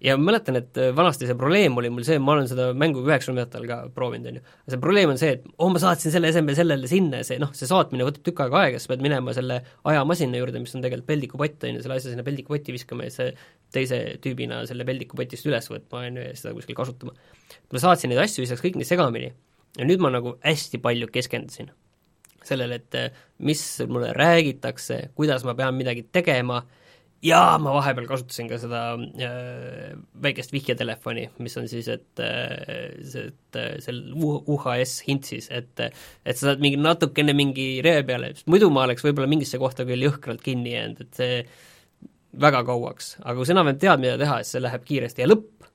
Ja 0.03 0.15
ma 0.17 0.29
mäletan, 0.29 0.55
et 0.59 0.77
vanasti 0.95 1.27
see 1.27 1.35
probleem 1.37 1.75
oli 1.79 1.89
mul 1.91 2.05
see, 2.07 2.19
ma 2.23 2.33
olen 2.35 2.47
seda 2.47 2.69
mängu 2.77 3.01
üheksakümnendatel 3.03 3.65
ka 3.67 3.79
proovinud, 3.95 4.29
on 4.31 4.37
ju, 4.39 4.43
see 4.71 4.81
probleem 4.81 5.11
on 5.11 5.19
see, 5.19 5.33
et 5.35 5.47
oh, 5.57 5.71
ma 5.73 5.81
saatsin 5.83 6.13
selle 6.13 6.31
eseme 6.31 6.55
sellele 6.55 6.87
sinna 6.91 7.19
ja 7.19 7.27
see 7.27 7.39
noh, 7.41 7.51
see 7.57 7.67
saatmine 7.69 8.07
võtab 8.07 8.23
tükk 8.27 8.45
aega 8.45 8.63
aega, 8.63 8.79
sa 8.79 8.93
pead 8.93 9.03
minema 9.03 9.35
selle 9.35 9.59
ajamasina 9.91 10.39
juurde, 10.39 10.63
mis 10.63 10.75
on 10.77 10.85
tegelikult 10.85 11.09
peldikupott, 11.11 11.67
on 11.67 11.75
ju, 11.75 11.83
selle 11.83 11.99
asja 11.99 12.13
sinna 12.13 12.25
peldikupotti 12.27 12.75
viskama 12.75 13.09
ja 13.09 13.15
see 13.17 13.35
teise 13.75 14.01
tüübina 14.23 14.63
selle 14.69 14.87
peldikupotist 14.87 15.51
üles 15.51 15.67
võtma, 15.71 16.05
on 16.07 16.21
ju, 16.21 16.25
ja 16.31 16.39
seda 16.39 16.55
kuskil 16.55 16.79
kasutama. 16.79 17.13
ma 17.73 17.83
saatsin 17.83 18.13
neid 18.13 18.23
asju, 18.23 18.45
viskas 18.45 18.63
kõik 18.63 18.79
nii 18.79 18.87
segamini 18.87 19.33
ja 19.77 19.85
nüüd 19.85 20.01
ma 20.03 20.13
nagu 20.15 20.37
hästi 20.45 20.79
palju 20.83 21.11
keskendusin 21.11 21.73
sellele, 22.49 22.79
et 22.79 22.95
eh, 22.95 23.23
mis 23.45 23.61
mulle 23.91 24.13
räägitakse, 24.15 25.09
kuidas 25.17 25.43
ma 25.45 25.55
pean 25.59 25.75
midagi 25.77 26.07
tegema 26.11 26.63
jaa, 27.25 27.57
ma 27.61 27.73
vahepeal 27.75 28.07
kasutasin 28.07 28.47
ka 28.49 28.59
seda 28.61 28.81
äh, 28.95 29.93
väikest 30.23 30.53
vihjetelefoni, 30.55 31.25
mis 31.43 31.57
on 31.59 31.67
siis, 31.71 31.89
et 31.91 32.23
äh, 32.23 32.93
see, 33.03 33.29
et 33.31 33.59
äh, 33.59 33.73
seal 33.83 34.01
UHS 34.15 34.99
hintsis, 35.07 35.49
et 35.51 35.83
et 35.89 36.37
sa 36.39 36.49
saad 36.49 36.63
mingi 36.63 36.79
natukene 36.79 37.35
mingi 37.35 37.69
ree 37.85 38.03
peale, 38.07 38.33
sest 38.37 38.51
muidu 38.51 38.71
ma 38.73 38.85
oleks 38.87 39.03
võib-olla 39.05 39.29
mingisse 39.31 39.59
kohta 39.61 39.87
küll 39.89 40.07
jõhkralt 40.07 40.43
kinni 40.45 40.75
jäänud, 40.75 41.03
et 41.05 41.19
see 41.19 41.39
väga 42.39 42.61
kauaks, 42.67 43.15
aga 43.23 43.35
kui 43.39 43.47
sa 43.47 43.55
enam-vähem 43.55 43.81
tead, 43.81 44.03
mida 44.03 44.19
teha, 44.21 44.41
siis 44.43 44.55
see 44.55 44.63
läheb 44.63 44.85
kiiresti 44.85 45.25
ja 45.25 45.31
lõpp 45.31 45.67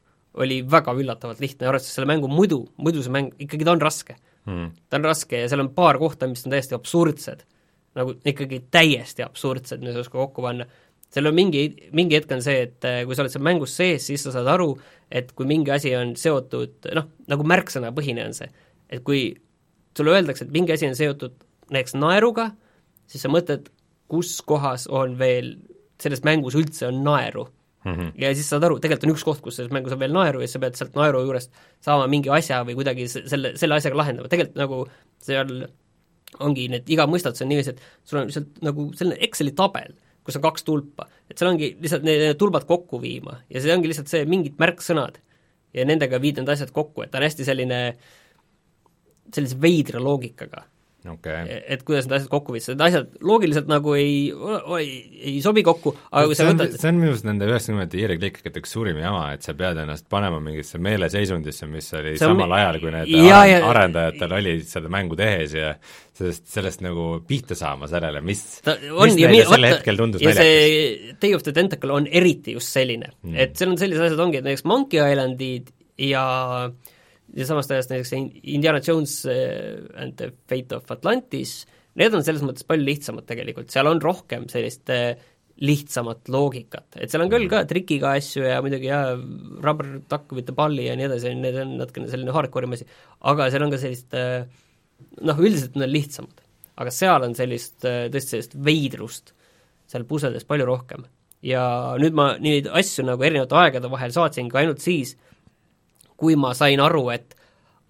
oli 0.45 0.63
väga 0.67 0.95
üllatavalt 0.99 1.43
lihtne, 1.43 1.69
arvestades 1.69 1.99
selle 1.99 2.11
mängu 2.11 2.31
muidu, 2.31 2.65
muidu 2.83 3.03
see 3.05 3.13
mäng, 3.15 3.35
ikkagi 3.43 3.67
ta 3.67 3.75
on 3.75 3.83
raske. 3.83 4.17
Mm.. 4.45 4.73
ta 4.93 4.99
on 4.99 5.07
raske 5.09 5.39
ja 5.41 5.49
seal 5.49 5.63
on 5.63 5.71
paar 5.73 5.97
kohta, 5.97 6.27
mis 6.29 6.43
on 6.45 6.53
täiesti 6.53 6.77
absurdsed. 6.77 7.47
nagu 7.95 8.17
ikkagi 8.27 8.59
täiesti 8.75 9.23
absurdsed, 9.25 9.81
mis 9.81 9.95
ei 9.95 10.03
oska 10.03 10.19
kokku 10.19 10.43
panna 10.43 10.67
seal 11.15 11.31
on 11.31 11.37
mingi, 11.37 11.65
mingi 11.95 12.19
hetk 12.19 12.33
on 12.35 12.43
see, 12.45 12.67
et 12.67 12.87
äh, 12.89 13.03
kui 13.07 13.17
sa 13.17 13.25
oled 13.25 13.35
seal 13.35 13.45
mängus 13.47 13.77
sees, 13.79 14.09
siis 14.09 14.25
sa 14.27 14.35
saad 14.35 14.51
aru, 14.51 14.73
et 15.15 15.31
kui 15.37 15.47
mingi 15.49 15.73
asi 15.75 15.95
on 15.99 16.15
seotud 16.19 16.91
noh, 16.99 17.09
nagu 17.31 17.47
märksõnapõhine 17.55 18.27
on 18.27 18.37
see, 18.37 18.51
et 18.91 19.05
kui 19.07 19.29
sulle 19.95 20.15
öeldakse, 20.17 20.47
et 20.47 20.55
mingi 20.55 20.75
asi 20.75 20.89
on 20.91 20.99
seotud 20.99 21.37
näiteks 21.73 21.97
naeruga, 21.99 22.51
siis 23.11 23.25
sa 23.25 23.31
mõtled, 23.33 23.71
kus 24.11 24.37
kohas 24.47 24.89
on 24.93 25.15
veel, 25.21 25.55
selles 26.03 26.25
mängus 26.27 26.57
üldse 26.59 26.89
on 26.91 26.99
naeru 27.07 27.47
mm. 27.85 27.95
-hmm. 27.95 28.11
ja 28.21 28.35
siis 28.35 28.51
saad 28.51 28.67
aru, 28.67 28.81
tegelikult 28.83 29.09
on 29.09 29.15
üks 29.15 29.25
koht, 29.25 29.41
kus 29.45 29.57
selles 29.61 29.73
mängus 29.73 29.95
on 29.95 30.03
veel 30.03 30.13
naeru 30.13 30.43
ja 30.43 30.49
siis 30.49 30.59
sa 30.59 30.65
pead 30.67 30.77
sealt 30.79 30.99
naeru 30.99 31.23
juurest 31.25 31.55
saama 31.85 32.07
mingi 32.11 32.31
asja 32.31 32.65
või 32.67 32.77
kuidagi 32.81 33.07
selle, 33.09 33.55
selle 33.61 33.79
asjaga 33.79 34.03
lahendama, 34.03 34.29
tegelikult 34.29 34.61
nagu 34.61 34.81
seal 35.23 35.55
ongi 36.43 36.67
need, 36.69 36.89
iga 36.91 37.07
mõistatus 37.07 37.45
on 37.45 37.53
niiviisi, 37.53 37.75
et 37.75 37.83
sul 38.05 38.21
on 38.21 38.29
lihtsalt 38.29 38.61
nagu 38.67 38.89
selline 38.99 39.21
Exceli 39.23 39.55
tabel, 39.57 39.95
kus 40.25 40.39
on 40.39 40.45
kaks 40.45 40.65
tulpa, 40.67 41.09
et 41.29 41.39
seal 41.39 41.53
ongi 41.53 41.75
lihtsalt 41.81 42.05
need, 42.07 42.23
need 42.25 42.41
tulbad 42.41 42.67
kokku 42.69 43.01
viima 43.03 43.39
ja 43.53 43.63
see 43.63 43.75
ongi 43.75 43.91
lihtsalt 43.91 44.11
see 44.11 44.25
mingid 44.29 44.61
märksõnad. 44.61 45.21
Ja 45.75 45.83
nendega 45.89 46.21
viid 46.23 46.39
need 46.39 46.51
asjad 46.53 46.71
kokku, 46.71 47.03
et 47.03 47.11
ta 47.11 47.19
on 47.19 47.25
hästi 47.27 47.45
selline, 47.49 47.79
sellise 49.35 49.57
veidra 49.59 49.99
loogikaga 50.03 50.63
okay.. 51.13 51.59
et 51.69 51.83
kuidas 51.87 52.07
need 52.07 52.17
asjad 52.19 52.31
kokku 52.33 52.55
viis, 52.55 52.67
need 52.71 52.83
asjad 52.87 53.11
loogiliselt 53.25 53.69
nagu 53.71 53.95
ei, 53.99 54.31
ei, 54.81 55.35
sobi 55.45 55.65
kokku, 55.67 55.95
aga 56.11 56.31
kui 56.31 56.39
sa 56.39 56.47
võtad 56.49 56.77
see 56.79 56.91
on 56.91 57.01
minu 57.01 57.13
arust 57.13 57.27
nende 57.29 57.49
üheksakümnendate 57.49 58.01
hiireklikikate 58.01 58.63
üks 58.63 58.73
suurim 58.77 59.01
jama, 59.03 59.27
et 59.37 59.47
sa 59.47 59.57
pead 59.59 59.81
ennast 59.85 60.09
panema 60.13 60.41
mingisse 60.45 60.81
meeleseisundisse, 60.85 61.69
mis 61.71 61.91
oli 61.99 62.15
on, 62.17 62.23
samal 62.23 62.57
ajal, 62.59 62.81
kui 62.83 62.95
need 62.95 63.13
ja, 63.15 63.43
ja, 63.51 63.61
arendajatel 63.69 64.37
oli 64.39 64.57
seda 64.69 64.93
mängu 64.93 65.19
tehes 65.21 65.57
ja 65.59 65.75
sellest, 66.15 66.47
sellest 66.55 66.85
nagu 66.87 67.09
pihta 67.29 67.59
saama 67.59 67.91
sellele, 67.91 68.25
mis, 68.25 68.45
mis 68.65 69.21
neile 69.21 69.45
sel 69.51 69.69
hetkel 69.71 70.01
tundus 70.01 70.25
naljakas. 70.25 70.41
see 70.41 71.15
Day 71.21 71.37
of 71.37 71.45
the 71.47 71.55
Tentacle 71.57 71.95
on 71.95 72.09
eriti 72.09 72.57
just 72.57 72.73
selline 72.73 73.13
mm., 73.13 73.39
et 73.45 73.57
seal 73.59 73.75
on 73.75 73.81
sellised 73.81 74.09
asjad 74.09 74.25
ongi, 74.25 74.41
et 74.41 74.49
näiteks 74.49 74.67
Monkey 74.69 75.03
Islandid 75.05 75.73
ja 76.01 76.25
äh, 76.65 76.94
ja 77.35 77.47
samast 77.49 77.73
ajast 77.75 77.93
näiteks 77.93 78.15
Indiana 78.55 78.81
Jones 78.85 79.21
eh, 79.31 79.83
and 80.01 80.17
the 80.21 80.31
Fate 80.51 80.77
of 80.77 80.91
Atlantis, 80.95 81.63
need 81.99 82.15
on 82.15 82.25
selles 82.27 82.45
mõttes 82.47 82.67
palju 82.67 82.87
lihtsamad 82.87 83.27
tegelikult, 83.29 83.71
seal 83.75 83.91
on 83.91 84.03
rohkem 84.03 84.47
sellist 84.53 84.91
eh, 84.95 85.15
lihtsamat 85.65 86.31
loogikat, 86.35 86.97
et 86.99 87.13
seal 87.13 87.23
on 87.23 87.31
küll 87.31 87.47
ka 87.51 87.63
trikiga 87.71 88.17
asju 88.19 88.43
ja 88.43 88.59
muidugi 88.63 88.91
jah, 88.91 89.13
rubber 89.63 90.01
duck 90.11 90.33
with 90.35 90.49
the 90.49 90.57
balli 90.57 90.89
ja 90.89 90.97
nii 90.99 91.07
edasi, 91.07 91.35
need 91.39 91.59
on 91.63 91.77
natukene 91.79 92.11
selline 92.11 92.35
hardcore'im 92.35 92.75
asi, 92.75 92.89
aga 93.31 93.51
seal 93.55 93.67
on 93.67 93.75
ka 93.75 93.81
sellist 93.83 94.19
eh, 94.19 94.43
noh, 95.23 95.39
üldiselt 95.39 95.79
need 95.79 95.89
on 95.89 95.95
lihtsamad. 95.95 96.43
aga 96.83 96.91
seal 96.91 97.23
on 97.23 97.37
sellist, 97.39 97.77
tõesti 97.85 98.35
sellist 98.35 98.57
veidrust 98.67 99.35
seal 99.91 100.07
puseldes 100.09 100.47
palju 100.49 100.67
rohkem. 100.67 101.05
ja 101.45 101.63
nüüd 102.01 102.17
ma 102.17 102.35
neid 102.41 102.71
asju 102.73 103.05
nagu 103.05 103.23
erinevate 103.23 103.57
aegade 103.61 103.91
vahel 103.93 104.13
saatsingi 104.15 104.57
ainult 104.57 104.81
siis, 104.81 105.13
kui 106.21 106.37
ma 106.41 106.53
sain 106.55 106.81
aru, 106.81 107.09
et 107.15 107.35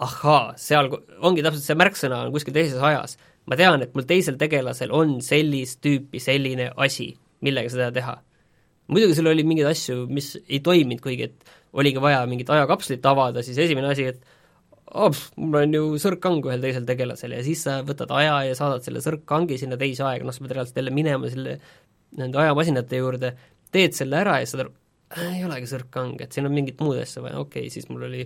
ahaa, 0.02 0.54
seal 0.60 0.90
ongi 1.22 1.44
täpselt 1.44 1.64
see 1.66 1.78
märksõna 1.78 2.24
on 2.26 2.34
kuskil 2.34 2.54
teises 2.56 2.82
ajas. 2.82 3.18
ma 3.46 3.58
tean, 3.60 3.82
et 3.84 3.92
mul 3.94 4.06
teisel 4.08 4.38
tegelasel 4.40 4.92
on 4.96 5.18
sellist 5.20 5.82
tüüpi 5.84 6.20
selline 6.22 6.70
asi, 6.76 7.12
millega 7.44 7.70
seda 7.70 7.90
teha. 7.92 8.16
muidugi 8.88 9.16
seal 9.18 9.30
oli 9.30 9.44
mingeid 9.44 9.68
asju, 9.70 10.06
mis 10.08 10.34
ei 10.48 10.60
toiminud, 10.60 11.02
kuigi 11.04 11.28
et 11.28 11.52
oligi 11.74 12.00
vaja 12.00 12.24
mingit 12.30 12.50
ajakapslit 12.50 13.06
avada, 13.06 13.42
siis 13.42 13.58
esimene 13.58 13.90
asi, 13.90 14.08
et 14.12 14.22
oh, 14.94 15.14
mul 15.36 15.60
on 15.62 15.74
ju 15.74 15.86
sõrkang 16.02 16.44
ühel 16.46 16.62
teisel 16.62 16.86
tegelasel 16.88 17.34
ja 17.36 17.42
siis 17.46 17.64
sa 17.66 17.80
võtad 17.86 18.12
aja 18.14 18.36
ja 18.48 18.58
saadad 18.58 18.84
selle 18.86 19.02
sõrkkangi 19.04 19.58
sinna 19.60 19.78
teise 19.80 20.04
aega, 20.06 20.26
noh, 20.26 20.34
sa 20.34 20.44
pead 20.44 20.54
reaalselt 20.56 20.80
jälle 20.80 20.94
minema 20.94 21.30
selle, 21.32 21.58
nende 22.18 22.40
ajamasinate 22.40 23.00
juurde, 23.00 23.32
teed 23.74 23.96
selle 23.96 24.20
ära 24.20 24.38
ja 24.42 24.48
saad 24.48 24.66
aru, 24.66 24.74
äh, 25.18 25.38
ei 25.38 25.44
olegi 25.46 25.68
sõrkang, 25.70 26.16
et 26.24 26.34
siin 26.34 26.48
on 26.48 26.54
mingit 26.54 26.80
muud 26.84 27.00
asja 27.02 27.22
vaja, 27.24 27.40
okei 27.40 27.66
okay,, 27.66 27.74
siis 27.74 27.88
mul 27.90 28.06
oli 28.08 28.24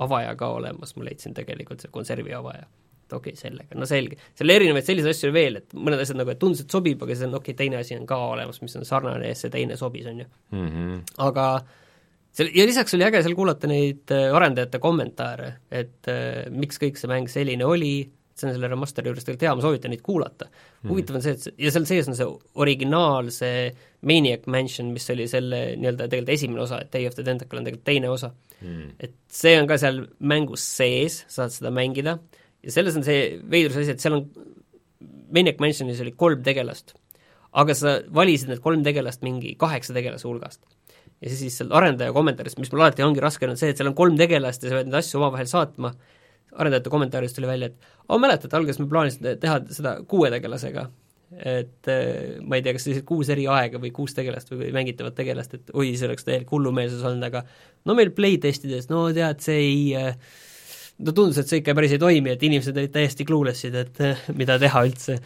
avaja 0.00 0.36
ka 0.38 0.52
olemas, 0.56 0.94
ma 0.96 1.08
leidsin 1.08 1.34
tegelikult 1.36 1.82
selle 1.82 1.92
konservi 1.94 2.34
avaja. 2.36 2.64
et 3.04 3.12
okei 3.16 3.34
okay,, 3.34 3.40
sellega, 3.40 3.76
no 3.78 3.88
selge. 3.90 4.16
seal 4.38 4.54
erinevaid 4.54 4.86
selliseid 4.86 5.16
asju 5.16 5.32
veel, 5.34 5.60
et 5.60 5.76
mõned 5.76 6.00
asjad 6.02 6.20
nagu, 6.20 6.32
et 6.32 6.40
tundus, 6.40 6.64
et 6.64 6.78
sobib, 6.78 7.02
aga 7.02 7.16
siis 7.16 7.28
on 7.28 7.36
okei 7.40 7.52
okay,, 7.52 7.58
teine 7.64 7.80
asi 7.80 7.98
on 7.98 8.06
ka 8.08 8.18
olemas, 8.30 8.62
mis 8.62 8.76
on 8.80 8.88
sarnane 8.88 9.32
ja 9.32 9.38
see 9.38 9.52
teine 9.52 9.76
sobis, 9.80 10.06
on 10.06 10.24
ju 10.24 10.26
mm. 10.26 10.68
-hmm. 10.68 11.02
aga 11.26 11.46
seal, 12.32 12.52
ja 12.54 12.66
lisaks 12.66 12.94
oli 12.94 13.06
äge 13.08 13.22
seal 13.22 13.36
kuulata 13.38 13.70
neid 13.70 14.14
äh, 14.14 14.30
arendajate 14.36 14.78
kommentaare, 14.78 15.52
et 15.70 16.08
äh, 16.08 16.46
miks 16.50 16.80
kõik 16.82 17.00
see 17.00 17.10
mäng 17.10 17.28
selline 17.28 17.66
oli, 17.66 17.94
see 18.40 18.48
on 18.48 18.56
selle 18.56 18.70
remasteri 18.72 19.10
juures 19.10 19.26
tegelikult 19.26 19.46
hea, 19.46 19.54
ma 19.56 19.64
soovitan 19.64 19.92
neid 19.94 20.02
kuulata. 20.06 20.48
Mm.. 20.48 20.90
huvitav 20.92 21.18
on 21.20 21.24
see, 21.24 21.36
et 21.36 21.64
ja 21.66 21.72
seal 21.74 21.86
sees 21.88 22.10
on 22.10 22.16
see 22.18 22.28
originaal, 22.64 23.30
see 23.34 23.70
Maniac 24.08 24.46
Mansion, 24.50 24.90
mis 24.94 25.08
oli 25.12 25.28
selle 25.30 25.62
nii-öelda 25.76 26.08
tegelikult 26.08 26.34
esimene 26.36 26.64
osa, 26.64 26.80
et 26.84 26.92
Day 26.94 27.08
of 27.08 27.16
the 27.18 27.26
Tentacle 27.26 27.60
on 27.60 27.68
tegelikult 27.68 27.88
teine 27.88 28.12
osa. 28.12 28.32
Mm.. 28.60 28.94
et 29.00 29.16
see 29.32 29.56
on 29.60 29.68
ka 29.70 29.78
seal 29.80 30.02
mängus 30.32 30.64
sees, 30.76 31.22
saad 31.32 31.52
seda 31.54 31.72
mängida, 31.74 32.18
ja 32.64 32.74
selles 32.74 32.96
on 32.98 33.06
see 33.06 33.38
veidrus 33.50 33.80
asi, 33.80 33.96
et 33.96 34.02
seal 34.02 34.18
on, 34.18 34.26
Maniac 35.30 35.60
Mansionis 35.62 36.00
oli 36.02 36.12
kolm 36.18 36.42
tegelast, 36.46 36.94
aga 37.60 37.74
sa 37.76 37.98
valisid 38.14 38.50
need 38.50 38.62
kolm 38.64 38.82
tegelast 38.86 39.24
mingi 39.26 39.54
kaheksa 39.58 39.94
tegelase 39.96 40.28
hulgast. 40.28 40.62
ja 41.20 41.28
siis 41.32 41.58
seal 41.60 41.72
arendaja 41.76 42.14
kommentaarist, 42.16 42.58
mis 42.60 42.70
mul 42.72 42.84
alati 42.84 43.04
ongi 43.04 43.20
raske, 43.20 43.48
on 43.48 43.58
see, 43.60 43.72
et 43.72 43.80
seal 43.80 43.90
on 43.90 43.96
kolm 43.98 44.16
tegelast 44.16 44.64
ja 44.64 44.70
sa 44.70 44.78
pead 44.78 44.88
neid 44.88 45.00
asju 45.02 45.20
omavahel 45.20 45.48
saatma, 45.50 45.92
arendajate 46.56 46.90
kommentaarist 46.90 47.36
tuli 47.36 47.48
välja, 47.50 47.70
et 47.70 48.08
oo, 48.08 48.18
mäletad, 48.18 48.52
alguses 48.56 48.80
me 48.80 48.88
plaanisime 48.90 49.36
teha 49.40 49.60
seda 49.70 49.94
kuue 50.08 50.30
tegelasega, 50.32 50.86
et 51.30 51.90
äh, 51.90 52.38
ma 52.42 52.58
ei 52.58 52.64
tea, 52.64 52.74
kas 52.74 52.86
sellised 52.86 53.06
kuus 53.08 53.30
eri 53.30 53.46
aega 53.50 53.80
või 53.82 53.92
kuus 53.94 54.16
tegelast 54.16 54.50
või 54.50 54.72
mängitavat 54.74 55.14
tegelast, 55.18 55.54
et 55.56 55.74
oi, 55.74 55.92
see 55.98 56.08
oleks 56.08 56.26
täielik 56.26 56.50
hullumeelsus 56.50 57.04
olnud, 57.06 57.26
aga 57.28 57.44
no 57.86 57.96
meil 57.98 58.10
playtestides, 58.16 58.88
no 58.90 59.06
tead, 59.14 59.42
see 59.44 59.58
ei 59.62 59.82
äh, 59.98 60.16
no 60.98 61.14
tundus, 61.14 61.38
et 61.40 61.50
see 61.50 61.62
ikka 61.62 61.76
päris 61.78 61.94
ei 61.94 62.02
toimi, 62.02 62.34
et 62.34 62.42
inimesed 62.48 62.76
olid 62.76 62.94
täiesti 62.94 63.26
clueless'id, 63.28 63.78
et 63.78 64.02
äh, 64.06 64.24
mida 64.36 64.58
teha 64.62 64.82
üldse. 64.88 65.20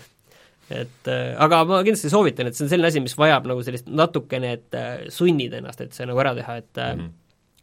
et 0.74 1.08
aga 1.44 1.58
ma 1.68 1.82
kindlasti 1.84 2.08
soovitan, 2.12 2.48
et 2.48 2.56
see 2.56 2.64
on 2.64 2.70
selline 2.72 2.88
asi, 2.88 3.00
mis 3.04 3.16
vajab 3.20 3.48
nagu 3.48 3.64
sellist 3.64 3.88
natukene, 3.88 4.52
et 4.58 4.76
sunnid 5.12 5.52
ennast, 5.56 5.82
et 5.84 5.96
see 5.96 6.06
nagu 6.08 6.20
ära 6.20 6.32
teha, 6.36 6.56
et 6.60 6.80
mm 6.80 7.00
-hmm. 7.00 7.10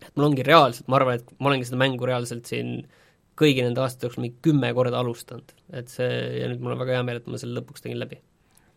et 0.05 0.11
mul 0.15 0.27
ongi 0.29 0.45
reaalselt, 0.45 0.87
ma 0.87 0.99
arvan, 0.99 1.17
et 1.17 1.31
ma 1.39 1.49
olengi 1.49 1.65
seda 1.65 1.79
mängu 1.81 2.05
reaalselt 2.05 2.45
siin 2.45 2.75
äh, 2.77 3.00
kõigi 3.41 3.65
nende 3.65 3.83
aastate 3.83 4.07
jooksul 4.07 4.25
mingi 4.25 4.39
kümme 4.45 4.71
korda 4.77 5.01
alustanud, 5.01 5.51
et 5.77 5.91
see, 5.91 6.11
ja 6.41 6.51
nüüd 6.51 6.63
mul 6.63 6.75
on 6.75 6.83
väga 6.83 6.99
hea 6.99 7.07
meel, 7.07 7.21
et 7.21 7.27
ma 7.31 7.41
selle 7.41 7.59
lõpuks 7.59 7.83
tegin 7.83 7.99
läbi. 8.01 8.21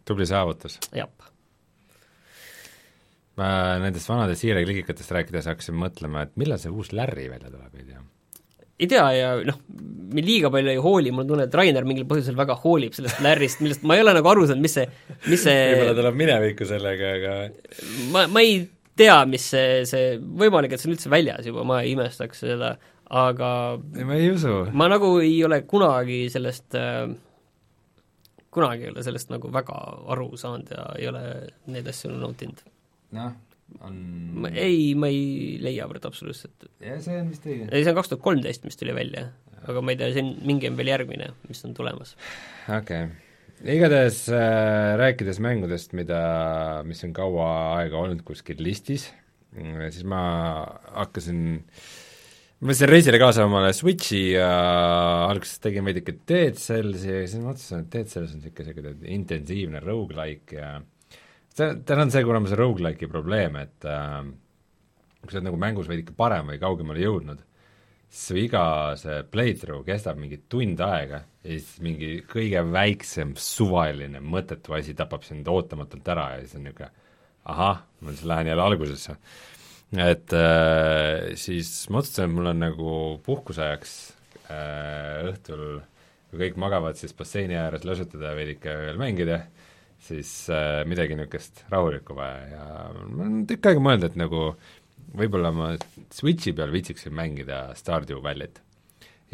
tubli 0.08 0.26
saavutus. 0.28 0.80
jah. 0.96 1.10
ma 3.40 3.48
nendest 3.82 4.10
vanadest 4.10 4.46
hiireklikikatest 4.46 5.14
rääkides 5.16 5.52
hakkasin 5.52 5.78
mõtlema, 5.78 6.26
et 6.26 6.36
millal 6.40 6.60
see 6.62 6.72
uus 6.72 6.92
Larry 6.96 7.30
välja 7.30 7.52
tuleb, 7.52 7.78
ei 7.78 7.88
tea 7.92 8.04
ei 8.74 8.88
tea 8.90 9.04
ja 9.14 9.34
noh, 9.46 9.58
me 10.14 10.22
liiga 10.24 10.50
palju 10.52 10.72
ei 10.72 10.80
hooli, 10.82 11.12
mul 11.14 11.24
on 11.24 11.28
tunne, 11.30 11.46
et 11.46 11.54
Rainer 11.54 11.86
mingil 11.86 12.06
põhjusel 12.10 12.34
väga 12.38 12.56
hoolib 12.64 12.96
sellest 12.96 13.20
Larryst, 13.22 13.60
millest 13.62 13.84
ma 13.86 13.96
ei 13.96 14.02
ole 14.02 14.16
nagu 14.16 14.30
aru 14.30 14.48
saanud, 14.48 14.64
mis 14.64 14.74
see, 14.80 14.86
mis 15.28 15.44
see 15.46 15.60
võib-olla 15.70 15.94
tuleb 16.00 16.18
minevikku 16.18 16.66
sellega, 16.68 17.12
aga 17.20 17.36
ma, 18.14 18.24
ma 18.34 18.42
ei 18.42 18.64
tea, 18.98 19.20
mis 19.30 19.46
see, 19.54 19.84
see, 19.90 20.16
võimalik, 20.42 20.74
et 20.74 20.82
see 20.82 20.90
on 20.90 20.96
üldse 20.96 21.12
väljas 21.12 21.46
juba, 21.46 21.66
ma 21.68 21.80
ei 21.84 21.94
imestaks 21.94 22.42
seda, 22.46 22.74
aga 23.10 23.50
ei, 23.96 24.04
ma 24.04 24.16
ei 24.16 24.30
usu. 24.32 24.52
ma 24.72 24.88
nagu 24.88 25.16
ei 25.20 25.36
ole 25.44 25.60
kunagi 25.68 26.24
sellest 26.32 26.76
äh, 26.78 27.08
kunagi 28.54 28.86
ei 28.86 28.92
ole 28.94 29.02
sellest 29.04 29.32
nagu 29.32 29.50
väga 29.52 29.80
aru 30.14 30.30
saanud 30.40 30.70
ja 30.72 30.86
ei 30.98 31.08
ole 31.10 31.24
neid 31.74 31.88
asju 31.90 32.12
nautinud. 32.14 32.62
noh, 33.16 33.34
on 33.84 33.98
ma, 34.44 34.52
ei, 34.52 34.94
ma 34.98 35.10
ei 35.12 35.58
leia 35.62 35.88
praegu 35.90 36.12
absoluutselt. 36.12 36.70
jah, 36.80 37.00
see 37.04 37.18
on 37.20 37.32
vist 37.32 37.48
õige. 37.48 37.68
ei, 37.70 37.82
see 37.82 37.92
on 37.92 37.98
kaks 38.00 38.14
tuhat 38.14 38.24
kolmteist, 38.24 38.64
mis 38.68 38.80
tuli 38.80 38.94
välja. 38.96 39.28
aga 39.64 39.82
ma 39.84 39.92
ei 39.92 40.00
tea, 40.00 40.14
on, 40.22 40.32
mingi 40.48 40.70
on 40.70 40.80
veel 40.80 40.94
järgmine, 40.94 41.34
mis 41.50 41.60
on 41.68 41.76
tulemas. 41.76 42.16
okei 42.68 43.04
okay 43.08 43.20
igatahes 43.64 44.24
äh, 44.34 44.94
rääkides 44.98 45.38
mängudest, 45.40 45.92
mida, 45.96 46.20
mis 46.84 46.98
on 47.06 47.12
kaua 47.16 47.46
aega 47.78 48.00
olnud 48.00 48.24
kuskil 48.26 48.58
listis, 48.60 49.06
siis 49.54 50.02
ma 50.10 50.24
hakkasin 50.98 51.38
äh, 51.62 51.92
ma 52.60 52.70
võtsin 52.70 52.90
reisile 52.90 53.18
kaasa 53.20 53.44
omale 53.48 53.72
Switchi 53.76 54.22
ja 54.36 54.48
alguses 55.26 55.58
tegin 55.62 55.86
veidike 55.88 56.16
Dead 56.28 56.58
Cellsi 56.60 57.10
ja 57.10 57.22
siis 57.24 57.40
ma 57.40 57.50
mõtlesin, 57.50 57.84
et 57.84 57.90
Dead 57.92 58.10
Cells 58.12 58.34
on 58.36 58.42
niisugune 58.44 58.70
selline 58.70 59.14
intensiivne 59.16 59.82
rogu-like 59.84 60.58
ja 60.58 60.70
see, 61.54 61.72
tal 61.86 62.04
on 62.04 62.14
see 62.14 62.24
kuramuse 62.26 62.58
rogu-like'i 62.58 63.10
probleem, 63.10 63.58
et 63.64 63.88
äh, 63.90 64.22
kui 65.24 65.32
sa 65.32 65.40
oled 65.40 65.48
nagu 65.50 65.60
mängus 65.60 65.90
veidike 65.90 66.16
parem 66.16 66.52
või 66.52 66.60
kaugemale 66.62 67.02
jõudnud, 67.02 67.42
siis 68.08 68.26
su 68.30 68.38
iga 68.38 68.64
see 69.00 69.22
playthrough 69.30 69.86
kestab 69.86 70.20
mingi 70.20 70.44
tund 70.50 70.82
aega 70.84 71.24
ja 71.42 71.56
siis 71.56 71.80
mingi 71.84 72.16
kõige 72.30 72.62
väiksem 72.70 73.34
suvaline 73.40 74.22
mõttetu 74.22 74.76
asi 74.78 74.94
tapab 74.96 75.26
sind 75.26 75.48
ootamatult 75.50 76.14
ära 76.14 76.34
ja 76.36 76.44
siis 76.44 76.54
on 76.60 76.68
niisugune 76.68 76.92
ahah, 77.44 77.82
ma 78.00 78.12
siis 78.14 78.24
lähen 78.24 78.48
jälle 78.48 78.62
algusesse. 78.62 79.16
Et 79.92 80.34
äh, 80.34 81.34
siis 81.38 81.88
ma 81.90 82.00
otsustasin, 82.00 82.30
et 82.30 82.36
mul 82.36 82.50
on 82.50 82.62
nagu 82.62 82.92
puhkuse 83.26 83.62
ajaks 83.66 83.92
äh, 84.48 85.26
õhtul, 85.30 85.82
kui 86.30 86.40
kõik 86.46 86.56
magavad, 86.60 86.98
siis 86.98 87.14
basseini 87.16 87.58
ääres 87.60 87.84
lösutada 87.86 88.32
ja 88.32 88.38
veidike 88.38 88.78
veel 88.86 89.00
mängida, 89.00 89.42
siis 90.04 90.32
äh, 90.52 90.82
midagi 90.88 91.18
niisugust 91.18 91.64
rahulikku 91.72 92.16
vaja 92.18 92.48
ja 92.54 92.64
ma 92.94 93.28
olen 93.28 93.44
tükk 93.50 93.70
aega 93.70 93.84
mõelnud, 93.84 94.08
et 94.10 94.18
nagu 94.20 94.48
võib-olla 95.14 95.52
ma 95.54 95.74
Switchi 96.14 96.54
peal 96.56 96.72
viitsiksin 96.74 97.14
mängida 97.14 97.68
Stardew 97.78 98.22
Valley't. 98.24 98.58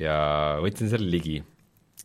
ja 0.01 0.19
võtsin 0.61 0.93
selle 0.93 1.09
ligi 1.11 1.41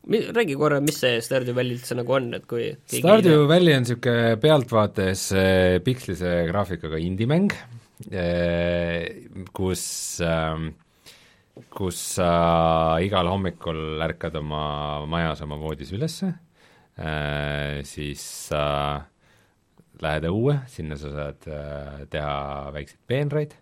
räägi 0.05 0.55
korra, 0.57 0.79
mis 0.85 0.99
see 1.01 1.17
Stardew 1.23 1.55
Valley 1.57 1.79
üldse 1.79 1.95
nagu 1.97 2.13
on, 2.13 2.29
et 2.37 2.45
kui 2.49 2.69
Stardew 2.91 3.47
Valley 3.49 3.73
on 3.75 3.85
niisugune 3.85 4.35
pealtvaates 4.41 5.31
äh, 5.33 5.77
pikslise 5.85 6.43
graafikaga 6.49 6.99
indie-mäng 7.01 7.55
kus 9.55 9.85
äh, 10.23 10.65
kus 11.71 11.99
sa 12.17 12.29
äh, 12.97 13.05
igal 13.07 13.29
hommikul 13.31 14.01
ärkad 14.03 14.35
oma 14.41 15.05
majas 15.07 15.43
oma 15.45 15.57
voodis 15.59 15.93
ülesse 15.95 16.33
äh,, 16.99 17.79
siis 17.87 18.23
sa 18.49 18.63
äh, 18.65 19.05
lähed 20.03 20.27
õue, 20.27 20.57
sinna 20.71 20.97
sa 20.99 21.11
saad 21.13 21.47
äh, 21.47 22.03
teha 22.11 22.35
väikseid 22.75 23.01
peenraid 23.07 23.55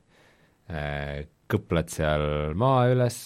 äh,, 0.74 1.26
kõplad 1.54 1.92
seal 1.94 2.56
maa 2.58 2.88
üles, 2.90 3.18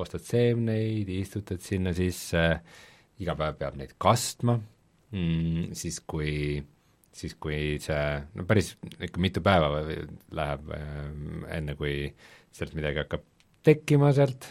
ostad 0.00 0.22
seemneid, 0.24 1.10
istutad 1.12 1.60
sinna 1.60 1.92
sisse, 1.92 2.44
iga 3.20 3.34
päev 3.36 3.58
peab 3.58 3.74
neid 3.76 3.90
kastma. 4.00 4.54
Mm,, 5.12 5.74
siis 5.76 5.98
kui, 6.08 6.62
siis 7.14 7.36
kui 7.40 7.78
see, 7.82 8.02
no 8.34 8.46
päris 8.48 8.74
ikka 8.98 9.22
mitu 9.22 9.42
päeva 9.44 9.70
läheb 10.34 10.74
äh, 10.74 11.06
enne, 11.58 11.76
kui 11.78 12.08
sealt 12.54 12.74
midagi 12.76 13.02
hakkab 13.04 13.24
tekkima 13.64 14.10
sealt, 14.16 14.48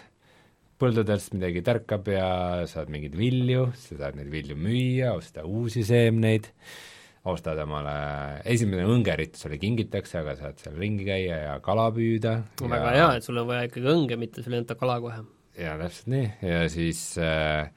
põldudest 0.82 1.36
midagi 1.36 1.62
tärkab 1.66 2.08
ja 2.12 2.28
saad 2.70 2.90
mingeid 2.92 3.16
vilju, 3.20 3.70
sa 3.78 4.00
saad 4.00 4.18
neid 4.20 4.32
vilju 4.34 4.58
müüa, 4.60 5.14
osta 5.20 5.46
uusi 5.48 5.86
seemneid 5.88 6.50
ostad 7.30 7.60
omale, 7.64 7.94
esimene 8.52 8.84
õngerit 8.92 9.38
sulle 9.40 9.56
kingitakse, 9.62 10.20
aga 10.20 10.36
saad 10.40 10.60
seal 10.60 10.76
ringi 10.80 11.06
käia 11.08 11.38
ja 11.46 11.54
kala 11.64 11.88
püüda. 11.96 12.36
no 12.60 12.72
väga 12.72 12.92
hea, 12.98 13.08
et 13.18 13.28
sul 13.28 13.40
on 13.40 13.48
vaja 13.48 13.70
ikkagi 13.70 13.92
õnge, 13.94 14.18
mitte 14.20 14.44
sulle 14.44 14.60
ei 14.60 14.66
anta 14.66 14.76
kala 14.80 14.98
kohe. 15.04 15.22
jaa, 15.56 15.78
täpselt 15.80 16.10
nii, 16.12 16.28
ja 16.50 16.66
siis 16.74 17.06
äh, 17.22 17.72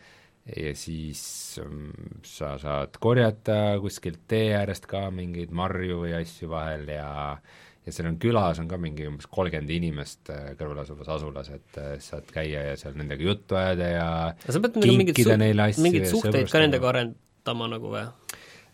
ja 0.47 0.73
siis 0.79 1.23
um, 1.63 1.91
sa 2.27 2.55
saad 2.63 2.99
korjata 3.03 3.77
kuskilt 3.83 4.27
tee 4.31 4.53
äärest 4.55 4.87
ka 4.91 5.09
mingeid 5.15 5.55
marju 5.55 6.05
või 6.05 6.13
asju 6.21 6.51
vahel 6.53 6.87
ja 6.93 7.09
ja 7.87 7.95
seal 7.95 8.09
on 8.11 8.19
külas 8.23 8.59
on 8.63 8.69
ka 8.71 8.79
mingi 8.83 9.07
umbes 9.07 9.29
kolmkümmend 9.31 9.71
inimest 9.71 10.31
äh, 10.35 10.53
kõrval 10.59 10.83
asuvas 10.83 11.11
asulas, 11.17 11.51
et 11.55 11.79
äh, 11.83 11.93
saad 12.03 12.31
käia 12.35 12.65
ja 12.71 12.79
seal 12.79 12.97
nendega 12.99 13.23
juttu 13.23 13.59
ajada 13.59 13.91
ja 13.93 14.09
kinkida 14.75 15.39
neile 15.39 15.69
asju. 15.69 15.87
mingeid 15.87 16.11
suhteid 16.11 16.51
ka 16.51 16.63
nendega 16.65 16.91
arendama 16.91 17.71
nagu 17.71 17.93
või? 17.95 18.07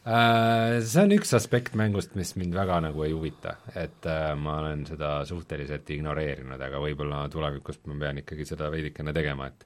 Äh, 0.03 0.81
see 0.83 1.05
on 1.05 1.12
üks 1.14 1.31
aspekt 1.37 1.77
mängust, 1.79 2.16
mis 2.18 2.33
mind 2.35 2.57
väga 2.57 2.81
nagu 2.89 3.05
ei 3.07 3.12
huvita, 3.14 3.55
et 3.79 4.09
äh, 4.11 4.33
ma 4.35 4.57
olen 4.64 4.83
seda 4.89 5.20
suhteliselt 5.29 5.93
ignoreerinud, 5.95 6.59
aga 6.59 6.81
võib-olla 6.83 7.20
tulevikus 7.31 7.79
ma 7.87 8.01
pean 8.01 8.18
ikkagi 8.25 8.49
seda 8.49 8.73
veidikene 8.73 9.14
tegema, 9.14 9.47
et 9.53 9.62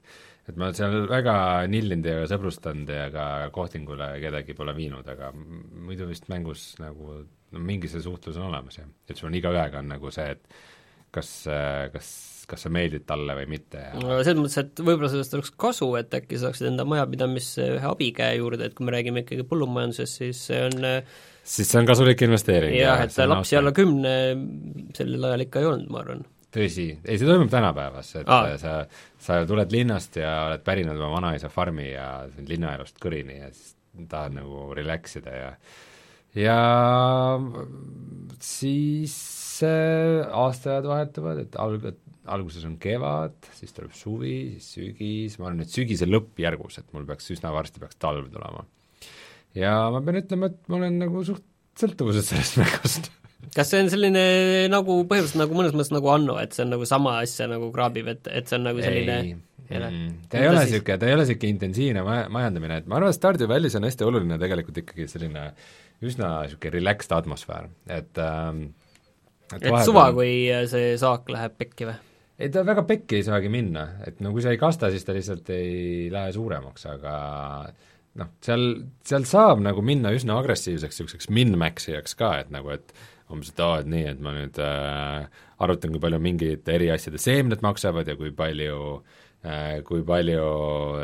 et 0.47 0.59
ma 0.59 0.71
seal 0.75 1.07
väga 1.09 1.35
nillinud 1.71 2.07
ja 2.07 2.23
sõbrustanud 2.29 2.93
ja 2.93 3.09
ka 3.13 3.25
kohtingule 3.55 4.13
kedagi 4.23 4.55
pole 4.57 4.75
viinud, 4.77 5.07
aga 5.11 5.33
muidu 5.35 6.07
vist 6.09 6.29
mängus 6.31 6.69
nagu 6.81 7.19
no 7.23 7.63
mingi 7.63 7.91
see 7.91 8.03
suhtlus 8.03 8.39
on 8.39 8.49
olemas, 8.49 8.79
jah. 8.79 8.89
et 9.07 9.19
sul 9.19 9.31
on 9.31 9.37
iga 9.39 9.53
käega 9.55 9.83
on 9.83 9.93
nagu 9.95 10.11
see, 10.13 10.31
et 10.37 10.59
kas, 11.15 11.31
kas 11.93 12.09
kas 12.47 12.63
sa 12.63 12.71
meeldid 12.71 13.03
talle 13.07 13.35
või 13.41 13.47
mitte 13.57 13.81
ja 13.81 13.95
no 13.99 14.19
selles 14.23 14.39
mõttes, 14.39 14.59
et 14.61 14.79
võib-olla 14.79 15.09
sellest 15.11 15.35
oleks 15.35 15.51
kasu, 15.59 15.89
et 15.99 16.13
äkki 16.15 16.39
saaksid 16.39 16.69
enda 16.69 16.85
majapidamisse 16.87 17.65
ühe 17.75 17.89
abikäe 17.89 18.37
juurde, 18.39 18.69
et 18.69 18.77
kui 18.77 18.87
me 18.87 18.93
räägime 18.95 19.25
ikkagi 19.25 19.43
põllumajandusest, 19.49 20.21
siis 20.21 20.45
see 20.47 20.61
on 20.69 20.87
siis 21.43 21.67
see 21.67 21.81
on 21.81 21.89
kasulik 21.89 22.23
investeering. 22.23 22.77
jah, 22.79 23.03
et 23.03 23.19
lapsi 23.27 23.59
alla 23.59 23.73
kümne 23.75 24.13
sellel 24.95 25.29
ajal 25.29 25.47
ikka 25.47 25.63
ei 25.63 25.69
olnud, 25.73 25.91
ma 25.91 26.03
arvan. 26.05 26.23
Tõsi, 26.57 26.87
ei 27.05 27.19
see 27.19 27.29
toimub 27.29 27.51
tänapäevas, 27.53 28.13
et 28.21 28.29
Aa. 28.33 28.55
sa, 28.61 28.77
sa 29.21 29.41
tuled 29.49 29.73
linnast 29.73 30.17
ja 30.19 30.33
oled 30.49 30.63
pärinud 30.65 30.97
oma 30.97 31.19
vanaisa 31.19 31.51
farmi 31.53 31.91
ja 31.91 32.07
linnaelust 32.49 32.97
kõrini 33.03 33.39
ja 33.41 33.51
siis 33.53 33.75
tahad 34.09 34.35
nagu 34.37 34.71
relax 34.77 35.17
ida 35.21 35.35
ja 35.37 35.51
ja 36.37 36.57
siis 38.43 39.15
aastaajad 39.65 40.85
vahetuvad, 40.85 41.41
et 41.45 41.57
alg-, 41.61 41.91
alguses 42.29 42.65
on 42.67 42.75
kevad, 42.81 43.37
siis 43.57 43.73
tuleb 43.73 43.93
suvi, 43.97 44.37
siis 44.59 44.73
sügis, 44.77 45.37
ma 45.39 45.49
olen 45.49 45.63
nüüd 45.63 45.73
sügise 45.73 46.09
lõppjärgus, 46.09 46.81
et 46.81 46.89
mul 46.93 47.07
peaks 47.09 47.31
üsna 47.33 47.53
varsti 47.55 47.81
peaks 47.81 47.97
talv 48.01 48.29
tulema. 48.33 48.65
ja 49.57 49.77
ma 49.93 50.03
pean 50.05 50.21
ütlema, 50.21 50.51
et 50.51 50.59
ma 50.69 50.81
olen 50.81 50.99
nagu 51.01 51.23
suht 51.25 51.45
sõltuvuses 51.77 52.29
sellest 52.31 52.59
mängust 52.61 53.11
kas 53.55 53.71
see 53.71 53.83
on 53.83 53.91
selline 53.91 54.23
nagu 54.71 55.01
põhimõtteliselt 55.07 55.41
nagu 55.41 55.57
mõnes 55.57 55.75
mõttes 55.75 55.93
nagu 55.95 56.09
Anno, 56.13 56.37
et 56.41 56.55
see 56.55 56.65
on 56.65 56.73
nagu 56.75 56.87
sama 56.89 57.19
asja 57.23 57.49
nagu 57.51 57.69
kraabib, 57.75 58.09
et, 58.13 58.31
et 58.31 58.49
see 58.49 58.57
on 58.59 58.67
nagu 58.69 58.83
selline 58.83 59.19
ei, 59.23 59.35
mm, 59.69 60.09
ta 60.31 60.41
ei 60.41 60.49
ole 60.49 60.63
niisugune, 60.63 60.97
ta 60.99 61.09
ei 61.09 61.15
ole 61.15 61.25
niisugune 61.25 61.53
intensiivne 61.55 62.03
maja, 62.07 62.25
majandamine, 62.33 62.81
et 62.81 62.89
ma 62.89 62.99
arvan, 62.99 63.13
et 63.13 63.19
Stardew 63.19 63.49
Valley's 63.51 63.77
on 63.79 63.87
hästi 63.87 64.07
oluline 64.07 64.39
tegelikult 64.41 64.81
ikkagi 64.83 65.07
selline 65.11 65.47
üsna 66.07 66.33
niisugune 66.45 66.75
relaxed 66.77 67.15
atmosfäär, 67.15 67.71
et 67.99 68.21
ähm, 68.23 68.67
et, 69.53 69.63
et 69.63 69.81
suva, 69.87 70.09
kui 70.15 70.47
see 70.71 70.93
saak 70.99 71.29
läheb 71.31 71.57
pekki 71.59 71.89
või? 71.89 71.97
ei, 72.37 72.51
ta 72.53 72.63
väga 72.67 72.83
pekki 72.87 73.19
ei 73.19 73.27
saagi 73.27 73.51
minna, 73.51 73.87
et 74.07 74.19
no 74.23 74.31
kui 74.35 74.43
sa 74.45 74.53
ei 74.53 74.61
kasta, 74.61 74.91
siis 74.93 75.07
ta 75.07 75.15
lihtsalt 75.15 75.51
ei 75.55 76.07
lähe 76.13 76.33
suuremaks, 76.35 76.87
aga 76.91 77.13
noh, 78.17 78.33
seal, 78.45 78.65
seal 79.07 79.27
saab 79.29 79.61
nagu 79.65 79.83
minna 79.85 80.13
üsna 80.15 80.37
agressiivseks 80.41 80.99
niisuguseks 80.99 81.31
min-maxijaks 81.33 82.17
ka, 82.19 82.33
et 82.43 82.51
nagu, 82.53 82.73
et 82.75 82.93
umbes, 83.33 83.51
et 83.51 83.61
aa, 83.63 83.79
et 83.81 83.89
nii, 83.91 84.05
et 84.13 84.19
ma 84.23 84.33
nüüd 84.35 84.59
äh, 84.63 85.41
arvutan, 85.63 85.93
kui 85.93 86.03
palju 86.03 86.19
mingid 86.23 86.69
eri 86.71 86.91
asjade 86.93 87.19
seemned 87.21 87.63
maksavad 87.65 88.07
ja 88.07 88.15
kui 88.19 88.31
palju 88.35 88.77
äh, 89.43 89.81
kui 89.87 90.05
palju 90.07 90.47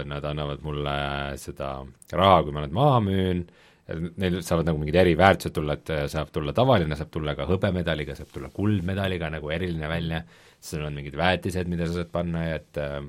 nad 0.09 0.25
annavad 0.29 0.63
mulle 0.65 0.95
seda 1.41 1.75
raha, 2.13 2.39
kui 2.45 2.55
ma 2.55 2.65
nad 2.65 2.75
maha 2.75 3.03
müün. 3.09 3.45
Neil 3.83 4.37
saavad 4.47 4.69
nagu 4.69 4.79
mingid 4.79 4.95
eriväärtused 4.95 5.51
tulla, 5.57 5.75
et 5.75 5.91
äh, 5.91 6.05
saab 6.11 6.31
tulla 6.31 6.53
tavaline, 6.55 6.95
saab 6.95 7.11
tulla 7.11 7.35
ka 7.35 7.49
hõbemedaliga, 7.49 8.15
saab 8.15 8.31
tulla 8.31 8.51
kuldmedaliga 8.53 9.27
nagu 9.33 9.51
eriline 9.51 9.89
välja, 9.91 10.21
sul 10.63 10.85
on 10.87 10.95
mingid 10.95 11.17
väetised, 11.19 11.67
mida 11.67 11.89
sa 11.89 11.99
saad 11.99 12.13
panna 12.13 12.45
ja 12.47 12.61
et 12.61 12.79
äh, 12.79 13.01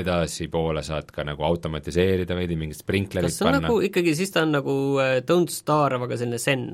edasipoole 0.00 0.82
saad 0.82 1.12
ka 1.14 1.22
nagu 1.26 1.44
automatiseerida 1.46 2.34
veidi, 2.34 2.56
mingid 2.58 2.80
sprinklerid 2.80 3.30
kas 3.30 3.38
see 3.38 3.46
on 3.46 3.52
panna. 3.52 3.68
nagu 3.68 3.78
ikkagi, 3.86 4.14
siis 4.18 4.32
ta 4.34 4.42
on 4.46 4.56
nagu 4.56 4.74
äh, 5.02 5.20
Don't 5.28 5.52
Starve, 5.54 6.02
aga 6.08 6.18
selline 6.18 6.40
zen 6.42 6.66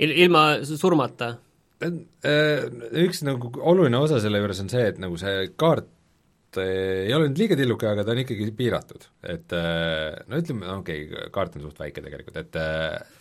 Il? 0.00 0.14
ilma 0.24 0.42
surmata? 0.64 1.34
Äh, 1.80 2.66
üks 3.04 3.22
nagu 3.26 3.52
oluline 3.60 4.00
osa 4.00 4.20
selle 4.22 4.40
juures 4.42 4.60
on 4.64 4.70
see, 4.72 4.84
et 4.92 5.00
nagu 5.02 5.18
see 5.20 5.46
kaart 5.60 5.88
ei 6.58 7.12
ole 7.14 7.28
nüüd 7.28 7.38
liiga 7.44 7.54
tilluke, 7.58 7.86
aga 7.86 8.02
ta 8.02 8.10
on 8.10 8.24
ikkagi 8.24 8.50
piiratud, 8.58 9.04
et 9.30 9.52
no 9.54 10.40
ütleme, 10.40 10.66
okei 10.80 11.04
okay,, 11.06 11.28
kaart 11.30 11.54
on 11.54 11.68
suht 11.68 11.78
väike 11.78 12.02
tegelikult, 12.02 12.40
et, 12.42 12.58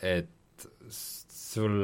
et 0.01 0.65
sul, 0.89 1.75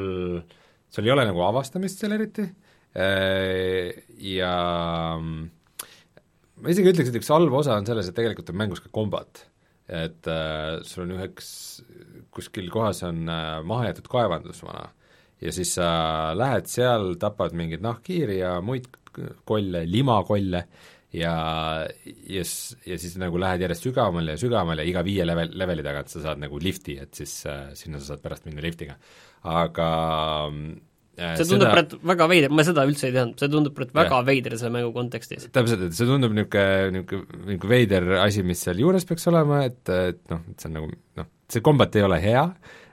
sul 0.89 1.06
ei 1.06 1.14
ole 1.14 1.28
nagu 1.30 1.45
avastamist 1.45 2.01
seal 2.01 2.18
eriti 2.18 2.47
ja 2.96 4.52
ma 5.20 6.72
isegi 6.72 6.93
ütleks, 6.93 7.10
et 7.12 7.20
üks 7.20 7.32
halb 7.34 7.54
osa 7.60 7.76
on 7.76 7.88
selles, 7.88 8.08
et 8.08 8.16
tegelikult 8.16 8.54
on 8.54 8.60
mängus 8.62 8.84
ka 8.84 8.91
kombat. 8.96 9.46
et 9.86 10.30
sul 10.88 11.04
on 11.04 11.12
üheks, 11.18 11.50
kuskil 12.34 12.72
kohas 12.74 13.04
on 13.06 13.28
mahajäetud 13.28 14.08
kaevandus 14.10 14.64
vana 14.64 14.88
ja 15.41 15.54
siis 15.54 15.76
sa 15.78 15.88
lähed 16.38 16.70
seal, 16.72 17.16
tapad 17.22 17.56
mingeid 17.58 17.84
nahkhiiri 17.84 18.39
ja 18.39 18.58
muid 18.66 18.88
kolle, 19.48 19.86
limakolle, 19.88 20.66
ja, 21.16 21.36
ja, 22.28 22.43
ja 22.86 22.98
siis 23.00 23.16
nagu 23.22 23.39
lähed 23.39 23.64
järjest 23.64 23.88
sügavamale 23.88 24.36
ja 24.36 24.41
sügavamale 24.41 24.84
ja 24.84 24.91
iga 24.91 25.04
viie 25.08 25.28
level, 25.28 25.54
leveli 25.60 25.86
tagant 25.86 26.12
sa 26.12 26.24
saad 26.24 26.41
nagu 26.43 26.60
lifti, 26.62 26.98
et 27.02 27.16
siis 27.16 27.38
äh, 27.50 27.70
sinna 27.78 28.02
sa 28.02 28.14
saad 28.14 28.24
pärast 28.26 28.48
minna 28.48 28.64
liftiga. 28.66 28.98
aga 29.46 29.89
äh, 30.50 30.60
see 31.16 31.47
tundub 31.47 31.72
praegu 31.72 31.95
seda... 31.95 32.07
väga 32.11 32.28
veider, 32.32 32.53
ma 32.53 32.66
seda 32.68 32.86
üldse 32.88 33.07
ei 33.09 33.16
teadnud, 33.16 33.38
see 33.39 33.51
tundub 33.51 33.76
praegu 33.78 33.95
väga 33.95 34.18
yeah. 34.18 34.26
veider 34.28 34.55
selle 34.59 34.74
mängu 34.76 34.91
kontekstis. 34.95 35.47
täpselt, 35.55 35.86
et 35.88 35.97
see 35.97 36.07
tundub 36.09 36.36
niisugune, 36.36 36.91
niisugune, 36.95 37.39
niisugune 37.45 37.72
veider 37.72 38.09
asi, 38.20 38.43
mis 38.47 38.63
seal 38.66 38.82
juures 38.84 39.07
peaks 39.07 39.28
olema, 39.32 39.61
et, 39.70 39.82
et 39.93 40.20
noh, 40.32 40.43
et 40.51 40.63
see 40.66 40.72
on 40.72 40.78
nagu 40.80 40.91
noh, 41.22 41.30
see 41.51 41.63
kombat 41.66 41.95
ei 41.95 42.07
ole 42.07 42.20
hea 42.24 42.43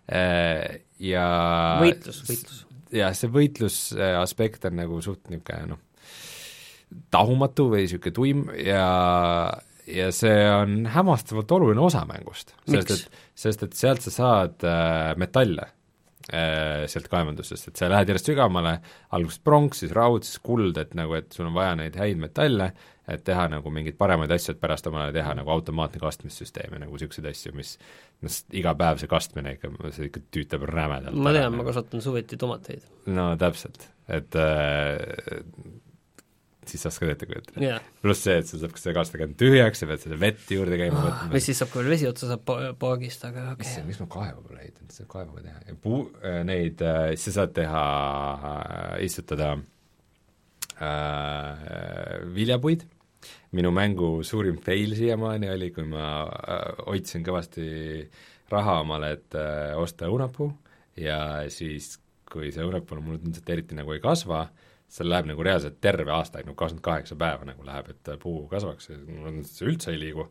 äh, 0.07 0.79
ja 1.03 1.27
võitlus, 1.83 2.23
võitlus. 2.29 2.63
jah, 2.95 3.19
see 3.19 3.35
võitluse 3.35 4.15
aspekt 4.21 4.71
on 4.71 4.79
nagu 4.83 5.03
suht 5.05 5.27
niisugune 5.33 5.75
noh, 5.75 5.83
tahumatu 7.13 7.71
või 7.75 7.87
niisugune 7.87 8.17
tuim 8.21 8.49
ja 8.61 8.87
ja 9.93 10.13
see 10.15 10.45
on 10.47 10.85
hämmastavalt 10.87 11.51
oluline 11.59 11.83
osa 11.83 12.05
mängust. 12.07 12.55
sest 12.71 12.93
et, 12.95 13.23
sest 13.35 13.65
et 13.67 13.73
sealt 13.75 14.05
sa 14.05 14.13
saad 14.15 14.63
äh, 14.63 15.15
metalle 15.19 15.67
äh, 15.67 15.79
sealt 16.31 17.09
kaevandusest, 17.11 17.69
et 17.69 17.81
sa 17.81 17.89
lähed 17.91 18.11
järjest 18.13 18.31
sügavamale, 18.31 18.77
alguses 19.17 19.41
pronks, 19.43 19.83
siis 19.83 19.93
raud, 19.97 20.25
siis 20.27 20.39
kuld, 20.45 20.79
et 20.79 20.95
nagu, 20.99 21.17
et 21.19 21.35
sul 21.35 21.49
on 21.49 21.57
vaja 21.57 21.75
neid 21.81 21.99
häid 21.99 22.21
metalle, 22.23 22.71
et 23.11 23.25
teha 23.27 23.49
nagu 23.51 23.71
mingeid 23.75 23.97
paremaid 23.99 24.31
asju, 24.35 24.55
et 24.55 24.61
pärast 24.63 24.87
omale 24.87 25.13
teha 25.15 25.35
nagu 25.35 25.51
automaatne 25.51 26.01
kastmissüsteem 26.03 26.77
ja 26.77 26.83
nagu 26.85 26.95
niisuguseid 26.95 27.27
asju, 27.33 27.55
mis 27.59 27.75
noh, 28.23 28.37
iga 28.61 28.75
päev 28.79 29.03
see 29.03 29.11
kastmine 29.11 29.57
ikka, 29.57 29.73
see 29.91 30.09
ikka 30.11 30.23
tüütab 30.35 30.67
rämedalt. 30.71 31.19
ma 31.19 31.35
tean, 31.35 31.57
ma 31.59 31.67
kasvatan 31.67 32.05
suviti 32.05 32.39
tomateid. 32.39 32.87
no 33.11 33.33
täpselt, 33.41 33.89
et 34.07 34.39
äh, 34.39 34.95
siis 36.69 36.85
sa 36.85 36.93
oskad 36.93 37.11
ette 37.13 37.27
kujutada. 37.27 37.61
Yeah.. 37.63 37.83
pluss 38.03 38.23
see, 38.27 38.37
et 38.39 38.49
sul 38.49 38.63
saab 38.63 38.79
see 38.79 38.95
kaastekand 38.97 39.37
tühjaks, 39.41 39.83
sa 39.83 39.89
pead 39.91 40.05
selle 40.05 40.19
vett 40.21 40.55
juurde 40.55 40.79
käima 40.79 40.99
oh, 40.99 41.07
võtma. 41.09 41.29
või 41.35 41.43
siis 41.45 41.61
saab 41.63 41.73
ka 41.73 41.81
veel 41.81 41.93
vesi 41.95 42.09
otsa 42.09 42.31
saab 42.31 42.55
paagist, 42.81 43.27
aga 43.29 43.49
okei. 43.53 43.69
Okay.. 43.69 43.85
miks 43.89 44.01
ma 44.03 44.09
kaeva 44.13 44.41
pole 44.47 44.63
ehitanud, 44.63 44.95
seda 44.95 45.11
kaevaga 45.11 45.45
teha. 45.49 45.63
Ja 45.69 45.79
puu, 45.87 46.01
äh, 46.23 46.41
neid 46.49 46.83
äh,, 46.87 47.13
sa 47.21 47.37
saad 47.39 47.55
teha 47.59 47.85
äh,, 48.33 48.97
istutada 49.09 49.53
äh, 50.79 51.63
viljapuid, 52.39 52.87
minu 53.59 53.73
mängu 53.75 54.15
suurim 54.27 54.59
fail 54.63 54.95
siiamaani 54.99 55.51
oli, 55.53 55.73
kui 55.75 55.87
ma 55.89 56.07
äh, 56.27 56.67
hoidsin 56.87 57.27
kõvasti 57.27 57.67
raha 58.53 58.81
omale, 58.85 59.17
et 59.19 59.39
äh, 59.39 59.73
osta 59.81 60.11
õunapuu. 60.13 60.53
Ja 61.01 61.49
siis, 61.51 61.97
kui 62.29 62.51
see 62.53 62.65
õunapuu 62.65 63.01
mul 63.01 63.19
ilmselt 63.19 63.49
eriti 63.51 63.77
nagu 63.77 63.95
ei 63.95 64.03
kasva 64.03 64.47
seal 64.93 65.09
läheb 65.09 65.31
nagu 65.31 65.45
reaalselt 65.47 65.79
terve 65.81 66.13
aasta, 66.13 66.43
nagu 66.45 66.57
kakskümmend 66.59 66.85
kaheksa 66.85 67.17
päeva 67.21 67.47
nagu 67.49 67.65
läheb, 67.65 67.93
et 67.95 68.11
puu 68.23 68.45
kasvaks 68.51 68.91
ja 68.91 68.99
mul 69.07 69.39
üldse 69.41 69.93
ei 69.95 70.01
liigu, 70.01 70.27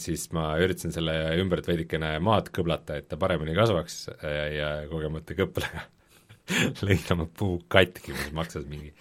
siis 0.00 0.30
ma 0.36 0.54
üritasin 0.62 0.94
selle 0.94 1.16
ümbert 1.40 1.68
veidikene 1.68 2.14
maad 2.24 2.48
kõblata, 2.54 2.96
et 3.00 3.10
ta 3.10 3.18
paremini 3.20 3.56
kasvaks 3.56 3.98
ja, 4.22 4.46
ja 4.54 4.70
kogemata 4.90 5.36
kõplega 5.36 5.84
lõin 6.86 7.12
oma 7.16 7.28
puu 7.28 7.58
katki, 7.72 8.14
mis 8.16 8.32
maksas 8.36 8.64
mingi 8.68 8.92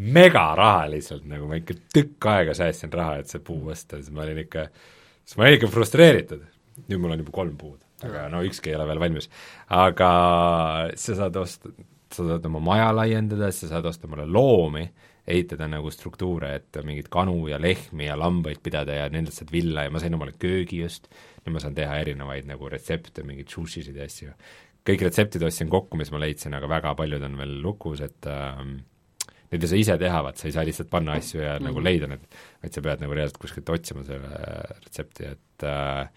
megaraha 0.00 0.88
lihtsalt, 0.94 1.26
nagu 1.28 1.48
ma 1.50 1.58
ikka 1.60 1.76
tükk 1.92 2.30
aega 2.32 2.56
säästsin 2.56 2.92
raha, 2.94 3.20
et 3.20 3.32
see 3.32 3.42
puu 3.44 3.60
osta, 3.72 3.98
siis 4.00 4.12
ma 4.14 4.24
olin 4.24 4.40
ikka, 4.44 4.66
siis 5.24 5.36
ma 5.36 5.46
olin 5.46 5.58
ikka 5.58 5.70
frustreeritud. 5.74 6.48
nüüd 6.88 7.00
mul 7.02 7.12
on 7.12 7.20
juba 7.20 7.32
kolm 7.36 7.56
puud, 7.60 7.80
aga 8.06 8.28
no 8.32 8.40
ükski 8.46 8.70
ei 8.70 8.76
ole 8.78 8.86
veel 8.88 9.00
valmis. 9.02 9.28
aga 9.68 10.10
sa 10.96 11.16
saad 11.18 11.36
osta, 11.36 11.72
sa 12.14 12.26
saad 12.26 12.46
oma 12.48 12.60
maja 12.64 12.90
laiendada, 12.94 13.50
sa 13.54 13.70
saad 13.70 13.86
osta 13.90 14.08
omale 14.08 14.26
loomi, 14.26 14.84
ehitada 15.30 15.68
nagu 15.70 15.90
struktuure, 15.94 16.54
et 16.58 16.80
mingeid 16.84 17.10
kanu 17.12 17.44
ja 17.50 17.60
lehmi 17.60 18.08
ja 18.08 18.16
lambaid 18.18 18.62
pidada 18.64 18.96
ja 18.96 19.08
nendest 19.12 19.42
saad 19.42 19.52
villa 19.54 19.86
ja 19.86 19.92
ma 19.92 20.02
sain 20.02 20.16
omale 20.16 20.34
köögi 20.40 20.80
just, 20.82 21.10
nüüd 21.44 21.54
ma 21.54 21.62
saan 21.62 21.76
teha 21.76 22.00
erinevaid 22.02 22.48
nagu 22.50 22.70
retsepte, 22.72 23.24
mingeid 23.26 23.52
sushisid 23.52 23.96
ja 23.96 24.08
asju. 24.10 24.34
kõik 24.86 25.02
retseptid 25.06 25.42
ostsin 25.44 25.68
kokku, 25.70 25.98
mis 26.00 26.10
ma 26.10 26.22
leidsin, 26.22 26.54
aga 26.56 26.68
väga 26.70 26.94
paljud 26.98 27.22
on 27.22 27.36
veel 27.38 27.58
lukus, 27.62 28.00
et 28.02 28.26
äh, 28.26 28.62
neid 29.50 29.64
ei 29.66 29.70
saa 29.70 29.82
ise 29.84 29.98
teha, 30.00 30.22
vaat 30.24 30.40
sa 30.40 30.48
ei 30.48 30.54
saa 30.56 30.64
lihtsalt 30.66 30.90
panna 30.90 31.18
asju 31.20 31.42
ja 31.42 31.52
mm 31.52 31.58
-hmm. 31.58 31.68
nagu 31.68 31.80
leida 31.84 32.06
need, 32.10 32.22
vaid 32.62 32.72
sa 32.72 32.82
pead 32.86 33.02
nagu 33.04 33.14
reaalselt 33.14 33.42
kuskilt 33.42 33.68
otsima 33.68 34.04
selle 34.04 34.30
retsepti, 34.86 35.24
et 35.34 35.68
äh, 35.68 36.08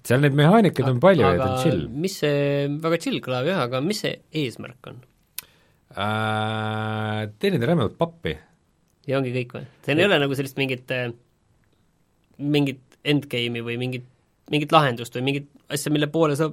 et 0.00 0.06
seal 0.08 0.22
neid 0.24 0.36
mehaanikaid 0.36 0.88
on 0.88 1.00
palju 1.00 1.22
ja 1.22 1.36
ta 1.36 1.52
on 1.52 1.62
chill. 1.62 1.88
mis 1.88 2.16
see, 2.22 2.68
väga 2.82 2.98
chill 3.04 3.20
kõlab 3.24 3.48
jah, 3.50 3.62
aga 3.68 3.80
mis 3.84 4.00
see 4.00 4.16
eesmärk 4.32 4.90
on? 4.92 5.00
Äh,? 5.96 7.26
teenida 7.38 7.70
rämedat 7.70 7.98
pappi. 7.98 8.36
ja 9.08 9.18
ongi 9.18 9.34
kõik 9.34 9.56
või? 9.58 9.66
seal 9.86 10.02
ei 10.02 10.08
ole 10.08 10.20
nagu 10.22 10.38
sellist 10.38 10.58
mingit, 10.60 10.90
äh, 10.94 11.10
mingit 12.38 12.82
endgame'i 13.04 13.62
või 13.64 13.78
mingit, 13.80 14.08
mingit 14.52 14.72
lahendust 14.74 15.14
või 15.16 15.26
mingit 15.30 15.48
asja, 15.72 15.92
mille 15.92 16.10
poole 16.12 16.36
sa 16.38 16.50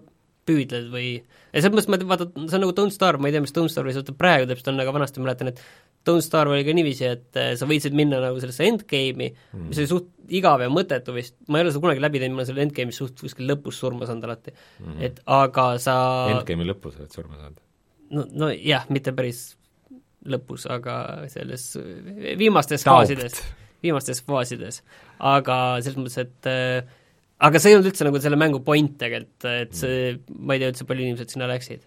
püüdled 0.47 0.87
või 0.93 1.09
ja 1.17 1.61
selles 1.63 1.73
mõttes 1.75 1.89
ma 1.91 1.99
vaata, 2.13 2.29
see 2.47 2.57
on 2.57 2.63
nagu 2.63 2.73
Don't 2.77 2.95
Starve, 2.95 3.21
ma 3.21 3.29
ei 3.29 3.35
tea, 3.35 3.43
mis 3.43 3.53
Don't 3.55 3.71
Starve'is 3.73 3.99
vaata 3.99 4.15
praegu 4.17 4.47
täpselt 4.49 4.71
on, 4.71 4.81
aga 4.83 4.93
vanasti 4.95 5.21
ma 5.21 5.27
mäletan, 5.27 5.51
et 5.51 5.61
Don't 6.07 6.23
Starve 6.23 6.55
oli 6.55 6.63
ka 6.67 6.75
niiviisi, 6.75 7.07
et 7.09 7.39
äh, 7.39 7.51
sa 7.59 7.67
võisid 7.69 7.95
minna 7.97 8.21
nagu 8.23 8.39
sellesse 8.39 8.67
endgame'i 8.67 9.29
mm., 9.33 9.67
mis 9.67 9.81
oli 9.83 9.91
suht 9.91 10.09
igav 10.39 10.63
ja 10.63 10.71
mõttetu 10.71 11.15
vist, 11.15 11.35
ma 11.51 11.59
ei 11.59 11.67
ole 11.67 11.75
seda 11.75 11.83
kunagi 11.83 12.03
läbi 12.03 12.23
teinud, 12.23 12.37
ma 12.37 12.43
olen 12.43 12.51
selle 12.51 12.65
endgame'is 12.67 12.99
suht 13.03 13.23
kuskil 13.23 13.49
lõpus 13.51 13.79
surma 13.83 14.07
saanud 14.07 14.27
alati 14.27 14.53
mm. 14.53 14.87
-hmm. 14.87 14.99
et 15.09 15.23
aga 15.39 15.69
sa 15.83 15.95
Endgame'i 16.37 16.71
lõpus 16.71 16.99
oled 17.01 17.15
surma 17.15 17.39
saanud? 17.39 17.63
No, 18.13 18.25
no 18.31 18.51
jah, 18.53 18.87
mitte 18.93 19.13
päris 19.15 19.49
lõpus, 20.27 20.67
aga 20.69 21.25
selles 21.31 21.69
viimastes 22.39 22.83
Taupt. 22.83 22.93
faasides, 22.93 23.41
viimastes 23.83 24.23
faasides. 24.27 24.81
aga 25.19 25.57
selles 25.81 25.99
mõttes, 25.99 26.17
et 26.23 26.49
äh, 26.51 26.95
aga 27.47 27.61
see 27.61 27.71
ei 27.71 27.77
olnud 27.77 27.91
üldse 27.91 28.07
nagu 28.07 28.23
selle 28.23 28.39
mängu 28.39 28.63
point 28.65 28.97
tegelikult, 28.99 29.47
et 29.51 29.77
see, 29.77 30.17
ma 30.39 30.55
ei 30.57 30.63
tea 30.63 30.73
üldse, 30.73 30.87
palju 30.89 31.07
inimesed 31.07 31.35
sinna 31.35 31.49
läksid 31.51 31.85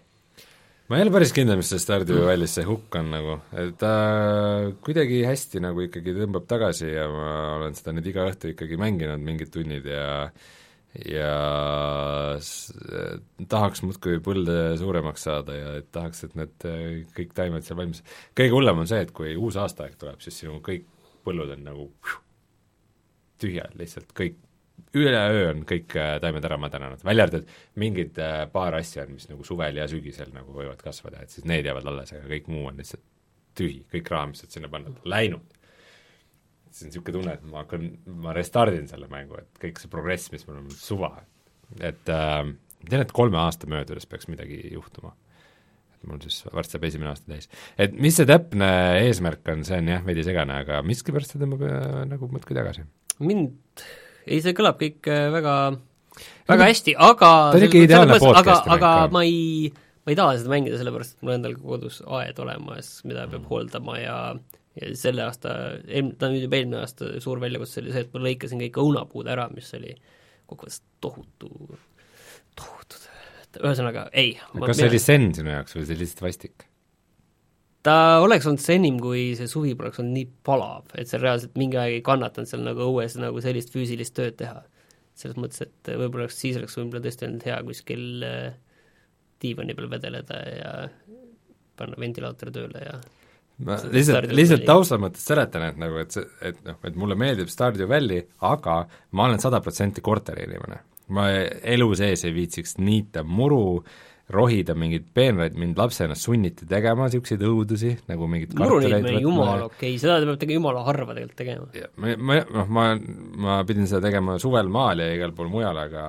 ma 0.91 0.97
ei 0.99 1.05
ole 1.05 1.13
päris 1.13 1.31
kindel, 1.31 1.55
mis 1.59 1.69
see 1.71 1.79
Stardew 1.79 2.25
Valley's 2.27 2.57
see 2.57 2.67
hukk 2.67 2.97
on 2.99 3.13
nagu, 3.13 3.37
et 3.55 3.77
ta 3.79 3.91
äh, 4.07 4.71
kuidagi 4.83 5.21
hästi 5.27 5.61
nagu 5.63 5.85
ikkagi 5.85 6.17
tõmbab 6.17 6.49
tagasi 6.49 6.89
ja 6.89 7.05
ma 7.11 7.29
olen 7.59 7.77
seda 7.77 7.93
nüüd 7.95 8.09
iga 8.11 8.25
õhtu 8.27 8.51
ikkagi 8.51 8.79
mänginud 8.81 9.23
mingid 9.23 9.53
tunnid 9.53 9.87
ja 9.87 10.07
äh, 10.25 10.49
ja 11.07 12.37
tahaks 13.51 13.83
muudkui 13.85 14.19
põlde 14.23 14.57
suuremaks 14.79 15.27
saada 15.27 15.55
ja 15.55 15.73
et 15.79 15.87
tahaks, 15.95 16.25
et 16.27 16.35
need 16.39 16.67
äh, 16.67 16.81
kõik 17.15 17.35
taimed 17.37 17.65
seal 17.65 17.79
valmis, 17.79 18.03
kõige 18.37 18.55
hullem 18.57 18.83
on 18.83 18.89
see, 18.89 18.99
et 19.05 19.13
kui 19.15 19.35
uus 19.39 19.59
aastaaeg 19.61 19.95
tuleb, 20.01 20.19
siis 20.23 20.41
sinu 20.43 20.59
kõik 20.65 20.87
põllud 21.25 21.53
on 21.55 21.63
nagu 21.63 21.87
tühjad 23.41 23.77
lihtsalt, 23.79 24.11
kõik, 24.17 24.35
üleöö 24.97 25.47
on 25.53 25.63
kõik 25.69 25.95
äh, 25.95 26.17
taimed 26.23 26.49
ära 26.49 26.59
mädanenud, 26.59 27.05
välja 27.07 27.29
arvatud 27.29 27.55
mingid 27.79 28.19
paar 28.51 28.75
asja 28.81 29.07
on, 29.07 29.15
mis 29.15 29.29
nagu 29.31 29.47
suvel 29.47 29.79
ja 29.79 29.87
sügisel 29.91 30.35
nagu 30.35 30.51
võivad 30.57 30.83
kasvada, 30.83 31.23
et 31.23 31.31
siis 31.31 31.47
need 31.47 31.69
jäävad 31.69 31.87
alles, 31.87 32.11
aga 32.17 32.27
kõik 32.35 32.51
muu 32.51 32.67
on 32.67 32.83
lihtsalt 32.83 33.07
tühi, 33.55 33.81
kõik 33.91 34.11
raha, 34.11 34.31
mis 34.31 34.43
saad 34.43 34.59
sinna 34.59 34.71
panna, 34.71 34.91
läinud 35.07 35.60
siis 36.71 36.87
on 36.87 36.91
niisugune 36.91 37.17
tunne, 37.17 37.33
et 37.37 37.47
ma 37.51 37.63
hakkan, 37.63 37.87
ma 38.23 38.35
restardin 38.35 38.87
selle 38.89 39.09
mängu, 39.11 39.39
et 39.41 39.61
kõik 39.61 39.81
see 39.81 39.91
progress, 39.91 40.31
mis 40.33 40.45
mul 40.47 40.61
on, 40.61 40.69
suva. 40.75 41.11
et 41.79 42.11
äh, 42.11 42.37
ma 42.47 42.89
tean, 42.89 43.03
et 43.03 43.13
kolme 43.15 43.39
aasta 43.41 43.69
möödudes 43.71 44.07
peaks 44.09 44.29
midagi 44.31 44.61
juhtuma. 44.73 45.13
et 45.91 46.07
mul 46.09 46.21
siis 46.23 46.41
varsti 46.49 46.77
saab 46.77 46.87
esimene 46.89 47.11
aasta 47.11 47.33
täis. 47.33 47.51
et 47.77 47.93
mis 47.93 48.15
see 48.17 48.29
täpne 48.29 48.71
eesmärk 49.03 49.53
on, 49.53 49.65
see 49.67 49.81
on 49.81 49.93
jah, 49.93 50.03
veidi 50.07 50.25
segane, 50.27 50.61
aga 50.65 50.81
miskipärast 50.87 51.35
see 51.35 51.43
tõmbab 51.43 51.67
äh, 51.67 52.01
nagu 52.09 52.31
muudkui 52.31 52.57
tagasi. 52.57 52.87
mind, 53.19 53.85
ei 54.25 54.41
see 54.43 54.55
kõlab 54.57 54.79
kõik 54.81 55.11
äh, 55.11 55.27
väga 55.35 55.55
väga 56.49 56.67
hästi, 56.71 56.95
aga 56.99 57.29
ta 57.51 57.59
on 57.59 57.67
ikka 57.67 57.85
ideaalne 57.85 58.19
podcast'i 58.21 58.69
mäng. 58.69 58.75
aga 58.77 58.91
ma 59.13 59.23
ei, 59.27 59.71
ma 60.05 60.13
ei 60.13 60.17
taha 60.19 60.39
seda 60.39 60.51
mängida, 60.53 60.79
sellepärast 60.79 61.17
et 61.17 61.27
mul 61.27 61.35
endal 61.37 61.55
kodus 61.59 62.01
aed 62.19 62.41
olemas, 62.43 62.97
mida 63.07 63.27
peab 63.27 63.43
mm. 63.43 63.51
hooldama 63.51 63.99
ja 64.01 64.17
ja 64.79 64.91
selle 64.97 65.25
aasta, 65.25 65.55
eelm-, 65.87 66.13
ta 66.19 66.31
nüüd 66.31 66.45
juba 66.45 66.59
eelmine 66.59 66.81
aasta 66.81 67.13
suur 67.23 67.41
väljakutse 67.43 67.81
oli 67.83 67.93
see, 67.95 68.05
et 68.05 68.13
ma 68.15 68.23
lõikasin 68.23 68.63
kõik 68.65 68.81
õunapuud 68.83 69.29
ära, 69.31 69.47
mis 69.53 69.71
oli 69.77 69.95
kokkuvõttes 70.49 70.81
tohutu, 71.03 71.51
tohutu 72.59 72.99
töö, 73.01 73.63
ühesõnaga 73.67 74.07
ei. 74.15 74.35
kas 74.55 74.79
see 74.79 74.91
oli 74.91 75.01
sen 75.01 75.31
sinu 75.35 75.55
jaoks 75.55 75.75
või 75.75 75.85
see 75.85 75.95
oli 75.95 76.05
lihtsalt 76.05 76.25
vastik? 76.27 76.67
ta 77.85 77.95
oleks 78.23 78.47
olnud 78.47 78.61
senim, 78.63 78.99
kui 79.01 79.31
see 79.37 79.49
suvi 79.49 79.73
poleks 79.77 80.01
olnud 80.01 80.15
nii 80.19 80.27
palav, 80.45 80.91
et 80.95 81.09
seal 81.09 81.23
reaalselt 81.25 81.55
mingi 81.59 81.79
aeg 81.81 81.97
ei 81.97 82.03
kannatanud 82.05 82.49
seal 82.49 82.63
nagu 82.65 82.85
õues 82.85 83.17
nagu 83.19 83.41
sellist 83.43 83.73
füüsilist 83.73 84.15
tööd 84.17 84.37
teha. 84.39 84.61
selles 85.17 85.37
mõttes, 85.37 85.61
et 85.65 85.89
võib-olla 85.89 86.25
oleks, 86.25 86.37
siis 86.39 86.57
oleks 86.57 86.77
võib-olla 86.77 87.03
tõesti 87.03 87.27
olnud 87.27 87.43
hea 87.45 87.57
kuskil 87.67 88.05
äh, 88.25 88.53
diivani 89.41 89.75
peal 89.77 89.89
vedeleda 89.91 90.37
ja 90.47 90.71
panna 91.77 91.99
ventilaator 91.99 92.51
tööle 92.53 92.85
ja 92.85 92.95
ma 93.65 93.79
lihtsalt, 93.93 94.29
lihtsalt 94.35 94.67
tausta 94.67 94.99
mõttes 95.01 95.25
seletan, 95.27 95.67
et 95.71 95.81
nagu, 95.81 95.99
et 96.01 96.15
see, 96.15 96.27
et 96.47 96.61
noh, 96.67 96.79
et 96.87 96.99
mulle 96.99 97.17
meeldib 97.19 97.51
Stardew 97.51 97.89
Valley, 97.89 98.23
aga 98.47 98.83
ma 99.17 99.27
olen 99.27 99.43
sada 99.43 99.61
protsenti 99.63 100.03
korteriinimene. 100.05 100.79
ma 101.11 101.27
elu 101.27 101.89
sees 101.99 102.23
ei 102.23 102.31
viitsiks 102.35 102.77
niita 102.79 103.23
muru, 103.27 103.81
rohida 104.31 104.75
mingeid 104.77 105.09
peenraid, 105.13 105.55
mind 105.59 105.79
lapsena 105.79 106.15
sunniti 106.15 106.65
tegema 106.69 107.07
niisuguseid 107.07 107.41
õudusi, 107.45 107.91
nagu 108.07 108.27
mingid 108.31 108.53
muruniitmine 108.55 109.17
on 109.17 109.25
jumala 109.25 109.67
okei 109.67 109.95
okay., 109.95 109.99
seda 110.01 110.19
peab 110.23 110.39
tegema 110.39 110.57
jumala 110.59 110.83
harva 110.87 111.15
tegelikult 111.17 111.41
tegema. 111.41 111.67
ma, 111.99 112.13
ma 112.15 112.37
noh, 112.45 112.71
ma, 112.77 112.85
ma 113.45 113.57
pidin 113.67 113.89
seda 113.91 114.05
tegema 114.07 114.37
suvel 114.41 114.71
maal 114.71 115.03
ja 115.03 115.09
igal 115.17 115.35
pool 115.35 115.51
mujal, 115.51 115.77
aga 115.83 116.05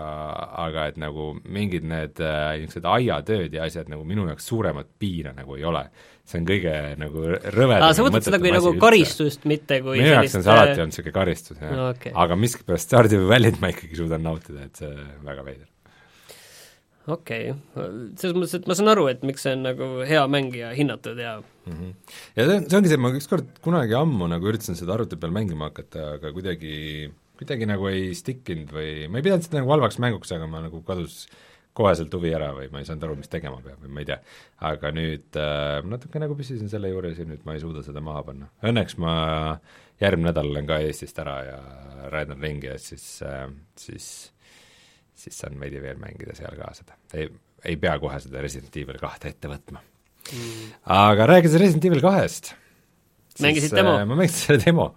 aga 0.68 0.86
et 0.92 1.02
nagu 1.02 1.32
mingid 1.42 1.86
need 1.88 2.22
äh, 2.22 2.54
niisugused 2.62 2.88
aiatööd 2.94 3.58
ja 3.58 3.66
asjad 3.66 3.90
nagu 3.92 4.06
minu 4.06 4.28
jaoks 4.30 4.46
suuremat 4.52 4.94
piina 5.02 5.34
nagu 5.36 5.58
ei 5.58 5.66
ole 5.66 5.86
see 6.28 6.38
on 6.40 6.46
kõige 6.46 6.72
nagu 7.00 7.24
rõvedam 7.32 7.84
aa, 7.88 7.96
sa 7.96 8.06
võtad 8.06 8.26
seda 8.26 8.38
kui 8.42 8.52
nagu 8.54 8.70
üldse. 8.70 8.82
karistust, 8.82 9.44
mitte 9.48 9.80
kui 9.84 9.98
minu 9.98 10.14
jaoks 10.14 10.38
on 10.38 10.44
see 10.46 10.54
alati 10.54 10.74
olnud 10.76 10.92
niisugune 10.92 11.16
karistus, 11.16 11.58
jah 11.58 11.74
no,. 11.74 11.90
Okay. 11.96 12.14
aga 12.24 12.38
miskipärast 12.38 12.88
Stardew 12.88 13.28
Valley't 13.30 13.60
ma 13.62 13.72
ikkagi 13.72 13.98
suudan 13.98 14.24
nautida, 14.26 14.68
et 14.68 14.78
see 14.78 14.90
on 14.90 15.26
väga 15.26 15.46
veider. 15.48 15.68
okei 17.10 17.50
okay., 17.50 17.88
selles 18.20 18.36
mõttes, 18.38 18.54
et 18.60 18.70
ma 18.70 18.78
saan 18.78 18.92
aru, 18.94 19.08
et 19.12 19.24
miks 19.26 19.46
see 19.46 19.56
on 19.58 19.66
nagu 19.66 19.90
hea 20.08 20.22
mäng 20.30 20.54
ja 20.58 20.70
hinnatud 20.78 21.18
ja 21.18 21.36
mm 21.40 21.72
-hmm. 21.72 21.94
ja 22.38 22.46
see 22.46 22.58
on, 22.60 22.68
see 22.68 22.80
ongi 22.80 22.94
see, 22.94 23.02
ma 23.02 23.14
ükskord 23.18 23.50
kunagi 23.64 23.98
ammu 23.98 24.30
nagu 24.30 24.52
üritasin 24.52 24.78
seda 24.78 24.94
arvuti 24.94 25.18
peal 25.18 25.34
mängima 25.34 25.72
hakata, 25.72 26.12
aga 26.20 26.32
kuidagi, 26.36 27.10
kuidagi 27.38 27.66
nagu 27.66 27.90
ei 27.90 28.12
stick 28.14 28.46
inud 28.54 28.70
või 28.70 29.08
ma 29.10 29.18
ei 29.18 29.26
pidanud 29.26 29.42
seda 29.42 29.58
nagu 29.58 29.74
halvaks 29.74 29.98
mänguks, 29.98 30.30
aga 30.38 30.46
ma 30.46 30.62
nagu 30.62 30.84
kadus 30.86 31.26
koheselt 31.76 32.12
huvi 32.12 32.34
ära 32.36 32.50
või 32.56 32.66
ma 32.72 32.82
ei 32.82 32.88
saanud 32.88 33.06
aru, 33.06 33.16
mis 33.20 33.30
tegema 33.32 33.60
peab 33.64 33.80
või 33.84 33.94
ma 33.96 34.02
ei 34.02 34.10
tea. 34.10 34.18
aga 34.68 34.90
nüüd 34.92 35.38
äh, 35.40 35.78
natuke 35.88 36.20
nagu 36.20 36.36
püsisin 36.36 36.68
selle 36.72 36.90
juures 36.92 37.20
ja 37.20 37.28
nüüd 37.28 37.46
ma 37.48 37.56
ei 37.56 37.62
suuda 37.62 37.84
seda 37.86 38.02
maha 38.04 38.26
panna. 38.28 38.50
Õnneks 38.68 38.98
ma 39.00 39.14
järgmine 40.02 40.30
nädal 40.30 40.50
olen 40.52 40.68
ka 40.68 40.80
Eestist 40.84 41.18
ära 41.22 41.38
ja 41.46 41.58
räidan 42.12 42.42
ringi 42.44 42.68
ja 42.68 42.78
siis 42.80 43.06
äh,, 43.26 43.48
siis 43.78 44.08
siis 45.22 45.38
saan 45.38 45.58
veidi 45.60 45.80
veel 45.82 46.00
mängida 46.02 46.34
seal 46.36 46.56
ka 46.58 46.72
seda. 46.76 46.96
ei, 47.14 47.28
ei 47.64 47.78
pea 47.80 47.96
kohe 48.02 48.18
seda 48.22 48.42
Resident 48.42 48.76
Evil 48.80 48.98
kahte 49.00 49.30
ette 49.32 49.50
võtma 49.50 49.82
mm.. 49.82 50.72
aga 50.96 51.28
rääkides 51.34 51.60
Resident 51.62 51.88
Evil 51.90 52.02
kahest 52.04 52.52
mängisid 53.42 53.76
demo? 53.76 53.96
Äh, 54.00 54.08
ma 54.08 54.18
mängisin 54.18 54.46
selle 54.48 54.64
demo 54.64 54.88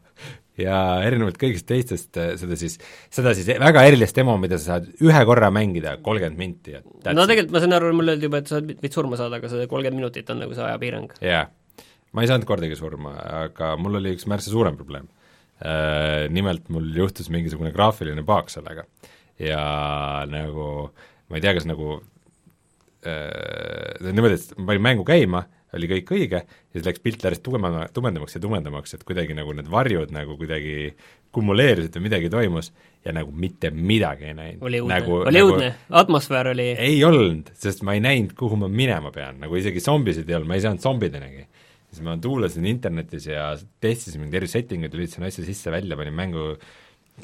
ja 0.62 0.78
erinevalt 1.06 1.40
kõigist 1.42 1.68
teistest 1.68 2.22
äh, 2.22 2.34
seda 2.40 2.60
siis, 2.60 2.78
seda 3.14 3.36
siis 3.38 3.50
väga 3.62 3.84
erilist 3.90 4.16
demo, 4.16 4.38
mida 4.42 4.60
sa 4.62 4.76
saad 4.76 4.90
ühe 5.04 5.26
korra 5.28 5.52
mängida, 5.54 5.98
kolmkümmend 6.06 6.40
minti 6.40 6.78
ja 6.78 6.84
no 7.12 7.28
tegelikult 7.28 7.58
ma 7.58 7.64
sain 7.66 7.78
aru, 7.78 7.92
mulle 7.98 8.16
öeldi 8.16 8.30
juba, 8.30 8.44
et 8.44 8.52
sa 8.52 8.62
võid 8.64 8.92
surma 8.94 9.20
saada, 9.20 9.42
aga 9.42 9.52
see 9.52 9.68
kolmkümmend 9.72 10.04
minutit 10.04 10.32
on 10.32 10.44
nagu 10.46 10.58
see 10.58 10.68
ajapiirang. 10.68 11.16
jaa 11.26 11.46
ma 12.16 12.24
ei 12.24 12.32
saanud 12.32 12.48
kordagi 12.48 12.78
surma, 12.80 13.14
aga 13.44 13.74
mul 13.80 14.00
oli 14.00 14.16
üks 14.16 14.28
märksa 14.32 14.52
suurem 14.54 14.78
probleem. 14.80 15.10
Äh, 15.56 16.28
nimelt 16.36 16.68
mul 16.72 16.88
juhtus 16.96 17.30
mingisugune 17.32 17.72
graafiline 17.76 18.24
paak 18.28 18.50
sellega 18.52 18.84
ja 19.40 19.62
nagu 20.28 20.90
ma 21.32 21.38
ei 21.38 21.44
tea, 21.44 21.54
kas 21.56 21.68
nagu 21.68 21.94
äh, 23.08 24.02
niimoodi, 24.04 24.36
et 24.36 24.58
ma 24.60 24.68
panin 24.72 24.84
mängu 24.84 25.06
käima, 25.08 25.46
oli 25.78 25.90
kõik 25.92 26.12
õige, 26.16 26.42
ja 26.46 26.78
siis 26.78 26.88
läks 26.88 27.04
pilt 27.04 27.24
järjest 27.26 27.44
tumedama, 27.46 27.86
tumedamaks 27.94 28.38
ja 28.38 28.42
tumedamaks, 28.44 28.96
et 28.98 29.06
kuidagi 29.08 29.36
nagu 29.38 29.54
need 29.58 29.70
varjud 29.72 30.14
nagu 30.16 30.38
kuidagi 30.40 30.94
kumuleerusid 31.36 31.98
või 31.98 32.06
midagi 32.08 32.32
toimus 32.32 32.72
ja 33.06 33.14
nagu 33.16 33.34
mitte 33.36 33.72
midagi 33.76 34.30
ei 34.30 34.38
näinud. 34.38 34.64
oli 34.66 34.82
õudne 34.84 34.94
nagu,, 34.94 35.18
oli 35.22 35.40
nagu, 35.40 35.52
õudne, 35.52 35.70
atmosfäär 36.02 36.52
oli 36.54 36.70
ei 36.88 36.98
olnud, 37.08 37.52
sest 37.60 37.84
ma 37.88 37.98
ei 37.98 38.04
näinud, 38.04 38.34
kuhu 38.40 38.60
ma 38.62 38.72
minema 38.72 39.12
pean, 39.16 39.40
nagu 39.44 39.60
isegi 39.60 39.84
zombisid 39.84 40.30
ei 40.30 40.40
olnud, 40.40 40.52
ma 40.52 40.60
ei 40.60 40.66
saanud 40.66 40.84
zombideni. 40.84 41.48
siis 41.90 42.04
ma 42.04 42.18
tuulasin 42.20 42.66
internetis 42.68 43.28
ja 43.30 43.54
testisin 43.84 44.24
mingeid 44.24 44.42
eri 44.42 44.52
setting 44.52 44.84
uid, 44.84 44.96
lülitasin 44.98 45.28
asja 45.28 45.46
sisse-välja, 45.48 45.98
panin 46.00 46.16
mängu 46.16 46.54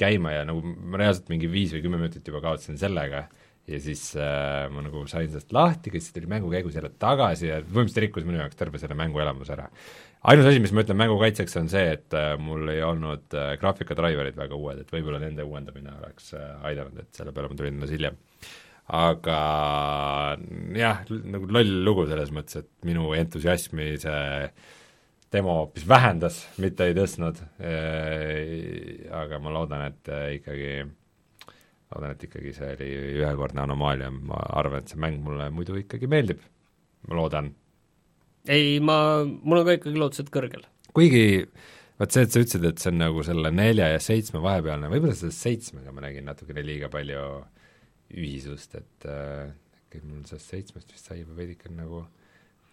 käima 0.00 0.32
ja 0.32 0.44
nagu 0.48 0.62
ma 0.64 1.00
reaalselt 1.00 1.28
mingi 1.32 1.50
viis 1.52 1.74
või 1.74 1.82
kümme 1.84 2.00
minutit 2.00 2.28
juba 2.28 2.40
kaotasin 2.44 2.78
sellega 2.80 3.26
ja 3.70 3.78
siis 3.82 4.08
äh, 4.18 4.66
ma 4.72 4.82
nagu 4.82 5.04
sain 5.10 5.28
sellest 5.30 5.52
lahti, 5.54 5.92
kes 5.94 6.10
tuli 6.14 6.26
mängu 6.30 6.50
käigus 6.50 6.74
jälle 6.74 6.90
tagasi 7.00 7.46
ja 7.48 7.60
põhimõtteliselt 7.62 8.06
rikkus 8.06 8.26
minu 8.26 8.40
jaoks 8.40 8.58
terve 8.58 8.80
selle 8.82 8.96
mänguelamuse 8.98 9.54
ära. 9.54 9.68
ainus 10.32 10.48
asi, 10.50 10.62
mis 10.62 10.74
ma 10.74 10.82
ütlen 10.82 10.98
mängu 10.98 11.18
kaitseks, 11.20 11.54
on 11.60 11.70
see, 11.70 11.84
et 11.94 12.18
äh, 12.18 12.34
mul 12.42 12.72
ei 12.74 12.82
olnud 12.86 13.38
äh, 13.38 13.54
graafikadriverid 13.62 14.38
väga 14.38 14.58
uued, 14.58 14.82
et 14.82 14.90
võib-olla 14.90 15.22
nende 15.22 15.46
uuendamine 15.46 15.94
oleks 16.00 16.32
äh, 16.34 16.52
aidanud, 16.70 16.98
et 17.04 17.14
selle 17.14 17.34
peale 17.34 17.52
ma 17.52 17.58
tulin 17.58 17.78
alles 17.78 17.94
hiljem. 17.94 18.18
aga 18.98 19.38
jah, 20.76 21.04
nagu 21.08 21.46
loll 21.54 21.76
lugu 21.86 22.08
selles 22.10 22.32
mõttes, 22.34 22.64
et 22.64 22.88
minu 22.88 23.12
entusiasmi 23.14 23.92
see 24.02 24.24
äh, 24.48 24.72
demo 25.32 25.54
hoopis 25.60 25.86
vähendas, 25.88 26.42
mitte 26.60 26.84
ei 26.84 26.92
tõstnud, 26.92 27.38
aga 29.16 29.38
ma 29.40 29.52
loodan, 29.54 29.86
et 29.86 30.10
ikkagi, 30.36 30.74
loodan, 31.92 32.14
et 32.14 32.24
ikkagi 32.28 32.54
see 32.56 32.70
oli 32.76 32.88
ühekordne 33.20 33.62
anomaalia, 33.64 34.10
ma 34.12 34.40
arvan, 34.60 34.82
et 34.82 34.92
see 34.92 35.00
mäng 35.02 35.20
mulle 35.24 35.48
muidu 35.54 35.76
ikkagi 35.80 36.10
meeldib, 36.10 36.42
ma 37.08 37.20
loodan. 37.20 37.52
ei, 38.50 38.78
ma, 38.84 38.96
mul 39.22 39.62
on 39.62 39.68
ka 39.68 39.78
ikkagi 39.78 40.02
lootused 40.02 40.32
kõrgel. 40.34 40.66
kuigi 40.96 41.24
vot 42.00 42.14
see, 42.14 42.26
et 42.26 42.34
sa 42.34 42.42
ütlesid, 42.42 42.68
et 42.68 42.82
see 42.82 42.92
on 42.92 42.98
nagu 43.04 43.26
selle 43.26 43.52
nelja 43.54 43.92
ja 43.94 44.00
seitsme 44.02 44.42
vahepealne, 44.44 44.90
võib-olla 44.92 45.18
selle 45.18 45.36
seitsmega 45.36 45.94
ma 45.94 46.04
nägin 46.06 46.26
natukene 46.28 46.64
liiga 46.66 46.90
palju 46.92 47.22
ühisust, 48.12 48.74
et 48.80 49.06
äkki 49.06 50.00
äh, 50.02 50.08
mul 50.08 50.26
sellest 50.28 50.52
seitsmest 50.52 50.90
vist 50.92 51.08
sai 51.08 51.22
juba 51.22 51.38
veidike 51.38 51.70
nagu 51.72 52.02
äh, 52.02 52.10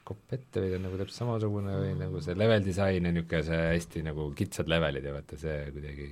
kopp 0.09 0.33
ette 0.33 0.63
või 0.63 0.71
ta 0.71 0.79
on 0.79 0.85
nagu 0.87 0.97
täpselt 0.99 1.21
samasugune 1.21 1.75
või 1.77 1.93
nagu 1.99 2.21
see 2.23 2.35
level 2.37 2.65
disain 2.65 3.05
ja 3.05 3.13
niisugune 3.13 3.43
see 3.45 3.61
hästi 3.75 4.03
nagu 4.07 4.25
kitsad 4.37 4.71
levelid 4.71 5.05
ja 5.05 5.13
vaata 5.15 5.37
see 5.39 5.57
kuidagi 5.75 6.09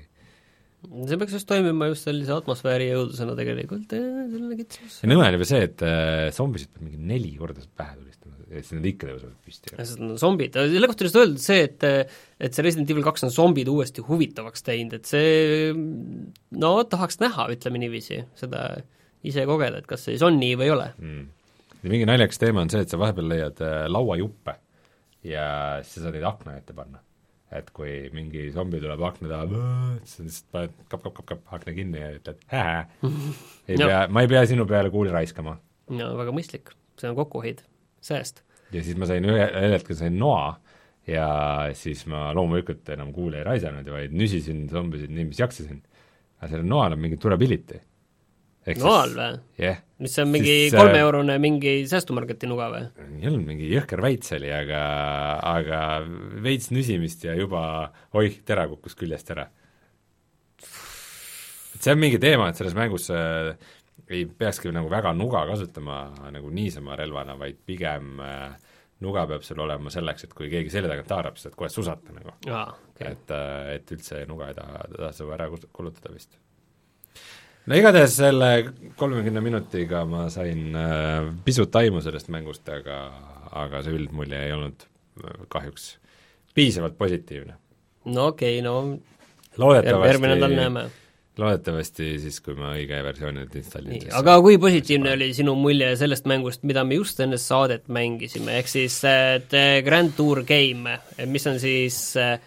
see 1.07 1.19
peaks 1.21 1.35
just 1.37 1.49
toimima 1.49 1.89
just 1.91 2.07
sellise 2.07 2.33
atmosfääri 2.35 2.89
jõudlusena 2.91 3.35
tegelikult, 3.37 3.93
selline 3.93 4.57
kitsus. 4.59 4.99
ja 5.03 5.11
nõme 5.11 5.27
oli 5.27 5.41
veel 5.41 5.49
see, 5.49 5.63
et 5.69 5.85
äh, 5.85 6.27
zombisid 6.35 6.73
peab 6.73 6.87
mingi 6.87 6.99
neli 7.13 7.33
korda 7.39 7.63
pähe 7.79 7.95
tulistama, 7.99 8.35
siis 8.49 8.73
nad 8.77 8.89
ikka 8.91 9.09
tõusevad 9.11 9.37
püsti. 9.45 9.73
nad 9.77 9.95
on 10.07 10.19
zombid, 10.21 10.59
selle 10.73 10.91
kohta 10.91 11.07
just 11.07 11.21
öeldud 11.21 11.43
see, 11.43 11.63
et 11.69 11.87
et 11.87 12.53
see 12.53 12.65
Resident 12.65 12.93
Evil 12.93 13.07
kaks 13.07 13.27
on 13.27 13.33
zombid 13.33 13.71
uuesti 13.71 14.05
huvitavaks 14.05 14.67
teinud, 14.67 14.99
et 14.99 15.09
see 15.09 15.73
no 16.63 16.75
tahaks 16.89 17.21
näha, 17.23 17.49
ütleme 17.55 17.81
niiviisi, 17.83 18.21
seda 18.37 18.69
ise 19.27 19.47
kogeda, 19.49 19.81
et 19.81 19.89
kas 19.89 20.05
see 20.05 20.15
siis 20.15 20.27
on 20.27 20.39
nii 20.39 20.59
või 20.59 20.69
ei 20.69 20.77
ole 20.77 20.91
mm 20.97 21.25
ja 21.83 21.91
mingi 21.91 22.07
naljakas 22.09 22.39
teema 22.41 22.63
on 22.65 22.71
see, 22.73 22.81
et 22.83 22.91
sa 22.91 22.99
vahepeal 22.99 23.29
leiad 23.31 23.59
lauajuppe 23.91 24.55
ja 25.27 25.45
siis 25.83 25.99
sa 25.99 26.07
saad 26.07 26.17
neid 26.17 26.25
akna 26.27 26.57
ette 26.59 26.75
panna. 26.75 27.01
Et 27.55 27.69
kui 27.75 27.91
mingi 28.15 28.49
zombi 28.51 28.79
tuleb 28.83 29.03
akna 29.07 29.29
taha, 29.31 29.61
siis 30.03 30.17
sa 30.17 30.25
lihtsalt 30.25 30.49
paned 30.55 30.75
kap-kap-kap-kap 30.91 31.55
akna 31.57 31.73
kinni 31.77 32.01
ja 32.01 32.11
ütled 32.17 32.41
hää, 32.51 32.81
ei 33.69 33.79
no. 33.79 33.87
pea, 33.87 34.01
ma 34.11 34.23
ei 34.25 34.31
pea 34.31 34.43
sinu 34.49 34.67
peale 34.67 34.91
kuuli 34.93 35.13
raiskama. 35.13 35.55
no 35.95 36.09
väga 36.19 36.35
mõistlik, 36.35 36.73
see 36.99 37.11
on 37.11 37.15
kokkuhoid, 37.19 37.63
sääst. 38.03 38.43
ja 38.75 38.83
siis 38.83 38.99
ma 38.99 39.07
sain 39.09 39.27
ühe, 39.27 39.45
ühel 39.47 39.77
hetkel 39.77 39.99
sain 39.99 40.19
noa 40.19 40.57
ja 41.07 41.27
siis 41.79 42.03
ma 42.11 42.27
loomulikult 42.35 42.89
enam 42.97 43.13
kuuli 43.15 43.39
ei 43.39 43.47
raisanud, 43.47 43.87
vaid 43.95 44.15
nüsisin 44.15 44.65
zombisid 44.71 45.13
nii, 45.15 45.29
mis 45.31 45.39
jaksasin. 45.39 45.79
aga 46.41 46.51
sellel 46.51 46.67
noal 46.67 46.97
on 46.97 47.01
mingi 47.05 47.19
durability 47.21 47.79
noal 48.75 49.13
või 49.15 49.35
yeah.? 49.61 49.79
mis 50.03 50.13
see 50.13 50.23
on, 50.25 50.31
mingi 50.33 50.51
siis, 50.51 50.73
äh, 50.73 50.81
kolmeeurone 50.81 51.37
mingi 51.41 51.73
säästumarketi 51.89 52.49
nuga 52.49 52.67
või? 52.73 52.83
ei 53.17 53.29
olnud, 53.29 53.45
mingi 53.47 53.69
jõhker 53.71 54.03
väits 54.03 54.33
oli, 54.37 54.51
aga, 54.53 54.81
aga 55.55 55.81
veits 56.43 56.71
nüsimist 56.75 57.25
ja 57.27 57.35
juba 57.37 57.61
oih, 58.17 58.41
tera 58.47 58.67
kukkus 58.69 58.97
küljest 58.99 59.31
ära. 59.33 59.47
et 60.59 61.81
see 61.81 61.95
on 61.95 62.01
mingi 62.01 62.19
teema, 62.21 62.49
et 62.51 62.59
selles 62.59 62.77
mängus 62.77 63.09
äh, 63.13 63.53
ei 64.07 64.25
peakski 64.29 64.71
nagu 64.75 64.89
väga 64.91 65.13
nuga 65.17 65.45
kasutama 65.49 66.01
nagu 66.35 66.51
niisama 66.53 66.97
relvana, 66.99 67.37
vaid 67.39 67.59
pigem 67.65 68.19
äh, 68.23 68.51
nuga 69.03 69.27
peab 69.29 69.45
sul 69.45 69.61
olema 69.61 69.91
selleks, 69.93 70.25
et 70.25 70.35
kui 70.37 70.49
keegi 70.51 70.73
selja 70.73 70.91
tagant 70.91 71.11
haarab, 71.13 71.37
siis 71.37 71.49
saad 71.49 71.57
kohe 71.59 71.69
susata 71.69 72.15
nagu. 72.15 72.33
Okay. 72.49 73.13
et, 73.13 73.31
äh, 73.33 73.77
et 73.77 73.95
üldse 73.95 74.23
nuga 74.29 74.51
ei 74.51 74.57
taha, 74.57 74.85
tasu 74.97 75.29
ära 75.33 75.49
kulutada 75.49 76.13
vist 76.13 76.37
no 77.67 77.79
igatahes 77.79 78.17
selle 78.19 78.51
kolmekümne 78.99 79.43
minutiga 79.43 80.03
ma 80.09 80.27
sain 80.33 80.75
äh, 80.75 81.31
pisut 81.45 81.75
aimu 81.75 82.01
sellest 82.05 82.31
mängust, 82.33 82.67
aga, 82.71 83.01
aga 83.63 83.83
see 83.85 83.95
üldmulje 83.97 84.43
ei 84.47 84.55
olnud 84.55 84.87
äh, 84.87 85.41
kahjuks 85.53 85.95
piisavalt 86.57 86.97
positiivne. 86.97 87.57
no 88.05 88.31
okei 88.33 88.59
okay,, 88.59 88.65
no 88.65 88.97
loodetavasti 89.57 91.05
loodetavasti 91.37 92.15
siis, 92.21 92.39
kui 92.41 92.55
ma 92.57 92.71
õige 92.73 92.97
versiooni 93.05 93.45
installin. 93.59 94.07
aga 94.17 94.37
kui 94.41 94.57
positiivne 94.61 95.13
oli 95.13 95.29
sinu 95.37 95.53
mulje 95.59 95.91
sellest 95.99 96.27
mängust, 96.29 96.63
mida 96.67 96.83
me 96.87 96.97
just 96.97 97.19
enne 97.23 97.37
saadet 97.41 97.87
mängisime, 97.93 98.57
ehk 98.61 98.71
siis 98.71 98.99
äh, 99.05 99.37
The 99.49 99.83
Grand 99.85 100.15
Tour 100.17 100.43
Game, 100.47 100.97
mis 101.29 101.47
on 101.49 101.59
siis 101.61 101.99
äh, 102.21 102.37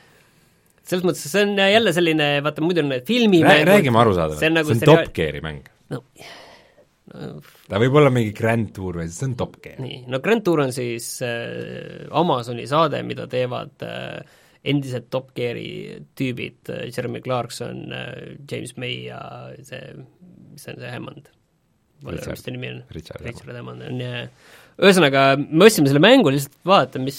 selles 0.90 1.06
mõttes 1.06 1.24
see 1.30 1.46
on 1.46 1.56
jälle 1.58 1.94
selline, 1.96 2.28
vaata 2.44 2.64
muidu 2.64 2.84
on 2.84 2.92
need 2.94 3.08
filmimängud 3.08 3.70
räägime 3.70 4.02
arusaadavalt, 4.02 4.42
see 4.42 4.52
on, 4.52 4.60
nagu 4.60 4.74
see 4.74 4.84
on 4.84 4.92
Top 4.92 5.16
Geari 5.16 5.42
mäng 5.44 5.66
no 5.94 6.02
no 7.14 7.30
ta 7.70 7.80
võib 7.82 7.96
olla 8.00 8.12
mingi 8.14 8.34
Grand 8.36 8.70
Tour 8.76 9.00
või 9.00 9.08
see 9.10 9.26
on 9.30 9.34
Top 9.40 9.58
Gear. 9.62 9.80
nii, 9.82 10.04
no 10.10 10.20
Grand 10.24 10.44
Tour 10.46 10.64
on 10.66 10.74
siis 10.74 11.08
äh, 11.26 12.06
Amazoni 12.20 12.66
saade, 12.70 13.02
mida 13.06 13.26
teevad 13.30 13.86
äh, 13.86 14.38
endised 14.70 15.08
Top 15.12 15.32
Geari 15.36 16.00
tüübid 16.18 16.70
äh,, 16.72 16.86
Jeremy 16.92 17.22
Clarkson 17.24 17.84
äh,, 17.96 18.14
James 18.50 18.76
May 18.80 19.04
ja 19.08 19.20
see, 19.66 19.82
mis 20.52 20.68
on 20.70 20.80
see 20.80 20.94
Hammond? 20.94 21.30
mis 22.06 22.44
ta 22.44 22.54
nimi 22.54 22.70
on? 22.72 22.82
Richard, 22.96 23.24
Richard 23.26 23.56
Hammond 23.56 23.84
on 23.88 24.00
ja 24.00 24.26
ühesõnaga, 24.80 25.24
me 25.36 25.66
ostsime 25.66 25.90
selle 25.90 26.00
mängu 26.02 26.32
lihtsalt 26.32 26.56
vaadata, 26.68 27.02
mis, 27.04 27.18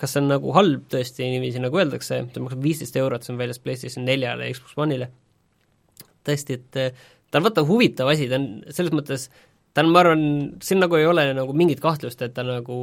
kas 0.00 0.14
see 0.14 0.22
on 0.22 0.30
nagu 0.30 0.54
halb 0.56 0.86
tõesti 0.92 1.26
niiviisi, 1.28 1.60
nagu 1.60 1.76
öeldakse, 1.82 2.22
see 2.32 2.44
maksab 2.44 2.64
viisteist 2.64 2.96
eurot, 2.96 3.26
see 3.26 3.34
on 3.34 3.40
väljas 3.42 3.60
PlayStation 3.60 4.06
neljale 4.08 4.48
ja 4.48 4.56
Xbox 4.56 4.78
One'ile, 4.80 5.10
tõesti, 6.26 6.56
et 6.56 6.80
ta 7.30 7.40
on 7.40 7.46
vaata 7.46 7.66
huvitav 7.68 8.10
asi, 8.12 8.28
ta 8.30 8.40
on 8.40 8.48
selles 8.72 8.94
mõttes, 8.96 9.28
ta 9.76 9.84
on, 9.84 9.92
ma 9.92 10.02
arvan, 10.02 10.24
siin 10.64 10.80
nagu 10.80 10.96
ei 10.98 11.08
ole 11.08 11.28
nagu 11.36 11.56
mingit 11.56 11.82
kahtlust, 11.84 12.24
et 12.24 12.34
ta 12.36 12.46
nagu 12.46 12.78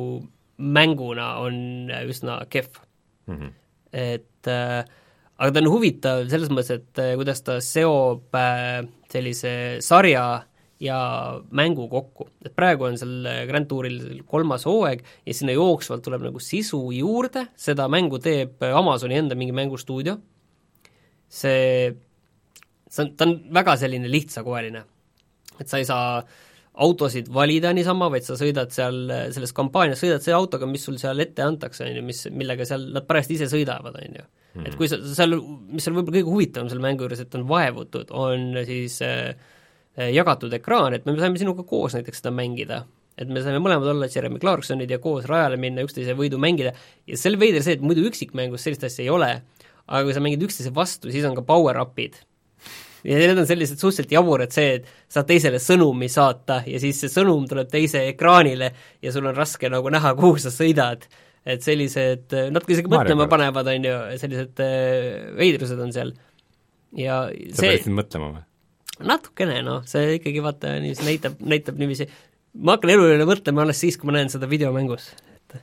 mänguna 0.58 1.34
on 1.42 1.90
üsna 2.06 2.44
kehv 2.54 2.78
mm. 3.26 3.38
-hmm. 3.38 3.52
et 3.92 4.48
äh, 4.48 4.84
aga 5.38 5.52
ta 5.52 5.60
on 5.64 5.72
huvitav 5.74 6.28
selles 6.30 6.52
mõttes, 6.54 6.72
et 6.78 7.04
kuidas 7.18 7.42
ta 7.42 7.60
seob 7.62 8.36
äh, 8.38 8.86
sellise 9.10 9.54
sarja 9.82 10.44
ja 10.84 11.00
mängu 11.56 11.88
kokku. 11.92 12.28
et 12.44 12.54
praegu 12.56 12.88
on 12.90 12.98
seal 13.00 13.28
Grand 13.50 13.70
Touril 13.70 14.24
kolmas 14.30 14.66
hooaeg 14.68 15.04
ja 15.26 15.36
sinna 15.36 15.56
jooksvalt 15.56 16.04
tuleb 16.06 16.26
nagu 16.28 16.42
sisu 16.44 16.82
juurde, 16.96 17.48
seda 17.56 17.88
mängu 17.92 18.20
teeb 18.24 18.64
Amazoni 18.74 19.20
enda 19.22 19.38
mingi 19.40 19.56
mängustuudio, 19.56 20.18
see, 21.30 21.92
see 22.90 23.06
on, 23.06 23.14
ta 23.18 23.30
on 23.30 23.38
väga 23.60 23.78
selline 23.80 24.12
lihtsakoeline. 24.12 24.84
et 25.60 25.70
sa 25.70 25.80
ei 25.80 25.88
saa 25.88 26.24
autosid 26.84 27.28
valida 27.30 27.70
niisama, 27.74 28.08
vaid 28.10 28.26
sa 28.26 28.36
sõidad 28.38 28.72
seal 28.74 28.96
selles 29.34 29.54
kampaanias, 29.54 30.00
sõidad 30.02 30.24
selle 30.26 30.40
autoga, 30.40 30.66
mis 30.70 30.82
sul 30.88 30.98
seal 31.02 31.22
ette 31.22 31.46
antakse, 31.46 31.86
on 31.86 32.00
ju, 32.00 32.06
mis, 32.06 32.24
millega 32.34 32.66
seal 32.66 32.88
nad 32.96 33.06
parajasti 33.06 33.38
ise 33.38 33.50
sõidavad, 33.52 34.00
on 34.02 34.18
ju. 34.18 34.26
et 34.66 34.78
kui 34.80 34.90
sa, 34.90 34.98
seal, 35.06 35.38
mis 35.70 35.86
seal 35.86 35.94
võib-olla 35.94 36.18
kõige 36.18 36.34
huvitavam 36.34 36.72
selle 36.72 36.86
mängu 36.86 37.06
juures, 37.06 37.22
et 37.22 37.38
on 37.38 37.46
vaevutud, 37.50 38.10
on 38.18 38.58
siis 38.66 38.98
äh, 39.06 39.36
jagatud 39.98 40.54
ekraan, 40.58 40.96
et 40.98 41.06
me 41.06 41.16
saime 41.20 41.38
sinuga 41.42 41.66
koos 41.68 41.94
näiteks 41.98 42.24
seda 42.24 42.34
mängida. 42.34 42.84
et 43.18 43.30
me 43.30 43.44
saime 43.46 43.60
mõlemad 43.62 43.92
olla 43.92 44.08
Jeremy 44.10 44.40
Clarksonid 44.42 44.90
ja 44.90 44.98
koos 44.98 45.28
rajale 45.30 45.58
minna, 45.62 45.84
üksteise 45.86 46.16
võidu 46.18 46.40
mängida 46.42 46.72
ja 47.06 47.18
seal 47.18 47.38
veider 47.38 47.62
see, 47.62 47.76
et 47.78 47.84
muidu 47.86 48.02
üksikmängus 48.10 48.66
sellist 48.66 48.88
asja 48.88 49.04
ei 49.04 49.12
ole, 49.14 49.30
aga 49.86 50.02
kui 50.08 50.16
sa 50.16 50.24
mängid 50.24 50.42
üksteise 50.42 50.74
vastu, 50.74 51.12
siis 51.14 51.28
on 51.30 51.36
ka 51.38 51.44
power-up'id 51.46 52.18
ja 53.04 53.20
need 53.20 53.38
on 53.38 53.48
sellised 53.48 53.78
suhteliselt 53.78 54.16
jaburad, 54.16 54.54
see, 54.56 54.80
et 54.80 55.12
saad 55.12 55.28
teisele 55.30 55.60
sõnumi 55.62 56.10
saata 56.12 56.62
ja 56.68 56.80
siis 56.82 57.02
see 57.04 57.12
sõnum 57.12 57.46
tuleb 57.50 57.70
teise 57.72 58.06
ekraanile 58.14 58.72
ja 59.04 59.14
sul 59.14 59.28
on 59.30 59.38
raske 59.38 59.70
nagu 59.72 59.92
näha, 59.94 60.16
kuhu 60.20 60.40
sa 60.42 60.54
sõidad. 60.54 61.06
et 61.44 61.60
sellised 61.60 62.32
natuke 62.56 62.72
isegi 62.72 62.88
mõtlema 62.88 63.28
panevad, 63.28 63.68
on 63.68 63.86
ju, 63.90 63.96
sellised 64.22 64.62
äh, 64.64 65.36
veidrused 65.36 65.80
on 65.84 65.92
seal. 65.92 66.14
ja 66.96 67.26
sa 67.52 67.60
see... 67.60 67.74
pead 67.74 67.90
sind 67.90 68.00
mõtlema 68.00 68.32
või? 68.32 68.46
Natukene 69.02 69.62
noh, 69.66 69.82
see 69.90 70.18
ikkagi 70.20 70.42
vaata 70.44 70.76
niiviisi 70.82 71.06
näitab, 71.08 71.40
näitab 71.42 71.80
niiviisi, 71.82 72.08
ma 72.62 72.76
hakkan 72.76 72.94
elu 72.94 73.08
üle 73.16 73.28
mõtlema 73.30 73.64
alles 73.66 73.80
siis, 73.82 73.98
kui 73.98 74.10
ma 74.10 74.18
näen 74.18 74.30
seda 74.32 74.50
videomängus, 74.50 75.10
et 75.34 75.56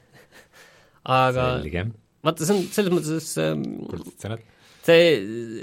aga 1.11 1.51
selge. 1.61 1.85
vaata, 2.27 2.47
see 2.49 2.57
on 2.57 2.65
selles 2.75 2.95
mõttes 2.95 3.29
ähm, 3.43 3.63
see, 4.87 5.05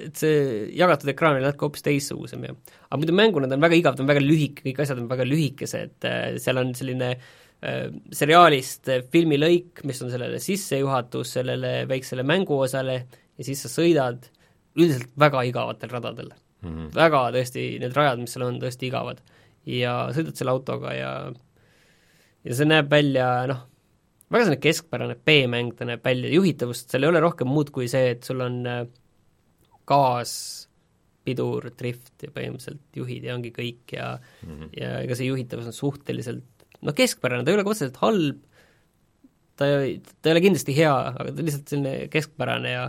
et 0.05 0.21
see 0.21 0.37
jagatud 0.79 1.11
ekraan 1.11 1.37
oli 1.39 1.47
natuke 1.47 1.67
hoopis 1.67 1.85
teistsugusem 1.89 2.47
ja 2.47 2.55
aga 2.55 3.01
muidu 3.01 3.17
mängu 3.19 3.43
nad 3.43 3.57
on 3.57 3.67
väga 3.67 3.81
igavad, 3.81 4.01
on 4.03 4.09
väga 4.13 4.23
lühike, 4.23 4.63
kõik 4.69 4.81
asjad 4.85 5.03
on 5.03 5.11
väga 5.11 5.27
lühikesed, 5.27 6.09
seal 6.39 6.63
on 6.63 6.73
selline 6.77 7.13
äh, 7.17 7.83
seriaalist 8.15 8.93
filmilõik, 9.11 9.83
mis 9.89 10.01
on 10.05 10.13
sellele 10.15 10.39
sissejuhatus 10.43 11.35
sellele 11.41 11.77
väiksele 11.91 12.23
mänguosale 12.23 13.01
ja 13.03 13.45
siis 13.45 13.67
sa 13.67 13.75
sõidad 13.75 14.31
üldiselt 14.77 15.11
väga 15.19 15.43
igavatel 15.49 15.91
radadel 15.91 16.31
mm. 16.61 16.69
-hmm. 16.69 16.91
väga 16.95 17.23
tõesti, 17.35 17.65
need 17.83 17.97
rajad, 17.97 18.21
mis 18.21 18.35
seal 18.35 18.47
on, 18.47 18.61
tõesti 18.61 18.89
igavad. 18.91 19.23
ja 19.67 20.07
sõidad 20.15 20.35
selle 20.39 20.53
autoga 20.55 20.93
ja 20.95 21.11
ja 22.47 22.55
see 22.55 22.67
näeb 22.69 22.87
välja 22.91 23.27
noh, 23.51 23.65
väga 24.31 24.45
selline 24.45 24.63
keskpärane 24.63 25.17
B-mäng 25.27 25.73
ta 25.75 25.87
näeb 25.87 26.05
välja, 26.05 26.31
juhitavust, 26.31 26.89
seal 26.91 27.03
ei 27.03 27.11
ole 27.11 27.23
rohkem 27.23 27.49
muud 27.51 27.71
kui 27.75 27.89
see, 27.91 28.13
et 28.15 28.23
sul 28.27 28.43
on 28.45 28.61
äh, 28.67 28.85
gaas, 29.87 30.33
pidur, 31.27 31.67
drift 31.75 32.23
ja 32.23 32.31
põhimõtteliselt 32.31 32.95
juhid 32.95 33.27
ja 33.27 33.35
ongi 33.35 33.51
kõik 33.55 33.95
ja 33.97 34.13
mm 34.17 34.53
-hmm. 34.53 34.69
ja 34.79 34.93
ega 35.03 35.15
see 35.15 35.27
juhitavus 35.27 35.67
on 35.67 35.75
suhteliselt 35.75 36.67
noh, 36.81 36.95
keskpärane, 36.95 37.43
ta 37.43 37.51
ei 37.51 37.57
ole 37.57 37.65
ka 37.67 37.73
otseselt 37.73 37.99
halb, 38.03 38.39
ta 39.57 39.67
ei, 39.81 39.97
ta 39.99 40.29
ei 40.29 40.35
ole 40.35 40.43
kindlasti 40.45 40.75
hea, 40.77 40.95
aga 41.11 41.31
ta 41.31 41.41
on 41.41 41.49
lihtsalt 41.49 41.73
selline 41.73 41.93
keskpärane 42.13 42.71
ja 42.71 42.87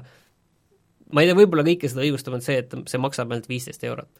ma 1.12 1.22
ei 1.22 1.30
tea, 1.30 1.36
võib-olla 1.38 1.64
kõike 1.66 1.90
seda 1.90 2.04
õigustab, 2.06 2.38
on 2.38 2.44
see, 2.44 2.58
et 2.62 2.74
see 2.90 3.00
maksab 3.00 3.30
ainult 3.32 3.48
viisteist 3.50 3.84
eurot 3.84 4.10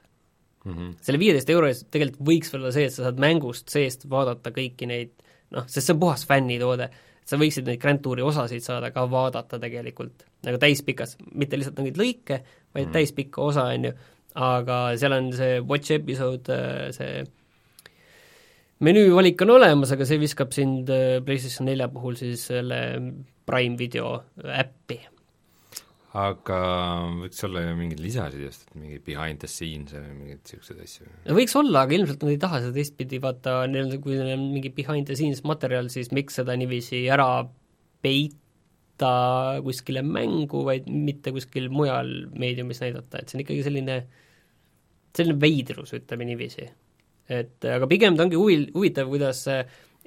mm. 0.65 0.73
-hmm. 0.73 0.95
selle 1.05 1.21
viieteist 1.23 1.51
euro 1.55 1.69
eest 1.69 1.89
tegelikult 1.95 2.25
võiks 2.31 2.55
olla 2.57 2.73
see, 2.75 2.89
et 2.89 2.95
sa 2.95 3.09
saad 3.09 3.21
mängust 3.23 3.69
seest 3.73 4.09
vaadata 4.11 4.55
kõiki 4.55 4.89
neid 4.89 5.13
noh, 5.55 5.67
sest 5.67 5.87
see 5.87 5.97
on 5.97 6.03
puhas 6.03 6.27
fännitoode 6.29 6.91
sa 7.29 7.39
võiksid 7.41 7.67
neid 7.69 7.81
Grand 7.83 8.01
Touri 8.05 8.25
osasid 8.25 8.65
saada 8.65 8.91
ka 8.95 9.05
vaadata 9.11 9.59
tegelikult, 9.61 10.25
nagu 10.47 10.61
täispikas, 10.63 11.17
mitte 11.37 11.59
lihtsalt 11.59 11.81
mingeid 11.81 12.01
lõike, 12.01 12.39
vaid 12.73 12.87
mm. 12.87 12.95
täispikka 12.95 13.43
osa, 13.45 13.67
on 13.75 13.91
ju, 13.91 13.97
aga 14.49 14.79
seal 15.01 15.17
on 15.17 15.29
see 15.37 15.59
watch 15.61 15.93
episode, 15.93 16.49
äh, 16.55 16.89
see 16.97 17.27
menüüvalik 18.87 19.45
on 19.45 19.57
olemas, 19.59 19.93
aga 19.93 20.09
see 20.09 20.21
viskab 20.23 20.57
sind 20.57 20.89
äh, 20.95 21.19
PlayStation 21.25 21.69
nelja 21.69 21.91
puhul 21.93 22.17
siis 22.17 22.49
selle 22.49 22.81
Prime 23.49 23.77
video 23.81 24.15
äppi 24.39 25.01
aga 26.17 26.59
võiks 27.19 27.43
olla 27.45 27.63
ju 27.67 27.75
mingeid 27.77 28.01
lisasid 28.01 28.41
just, 28.41 28.65
et 28.65 28.77
mingi 28.81 28.99
behind 29.05 29.43
the 29.43 29.51
scenes 29.51 29.93
või 29.93 30.15
mingeid 30.15 30.41
niisuguseid 30.41 30.81
asju? 30.85 31.09
võiks 31.37 31.57
olla, 31.61 31.83
aga 31.85 31.97
ilmselt 31.99 32.25
nad 32.25 32.33
ei 32.33 32.41
taha 32.41 32.61
seda 32.65 32.77
teistpidi, 32.79 33.21
vaata, 33.21 33.59
neil 33.69 33.93
kui 34.01 34.17
neil 34.17 34.39
on 34.39 34.47
mingi 34.55 34.73
behind 34.73 35.09
the 35.11 35.17
scenes 35.19 35.45
materjal, 35.45 35.91
siis 35.93 36.09
miks 36.17 36.41
seda 36.41 36.57
niiviisi 36.57 37.03
ära 37.13 37.29
peita 38.05 39.13
kuskile 39.67 40.01
mängu, 40.07 40.65
vaid 40.65 40.89
mitte 40.89 41.35
kuskil 41.37 41.69
mujal 41.73 42.15
meediumis 42.41 42.81
näidata, 42.87 43.21
et 43.21 43.29
see 43.29 43.39
on 43.39 43.45
ikkagi 43.45 43.67
selline, 43.69 43.99
selline 45.19 45.37
veidrus, 45.45 45.93
ütleme 45.99 46.31
niiviisi. 46.31 46.71
et 47.29 47.69
aga 47.69 47.85
pigem 47.85 48.17
ta 48.17 48.25
ongi 48.25 48.41
huvi, 48.41 48.63
huvitav, 48.73 49.13
kuidas 49.13 49.45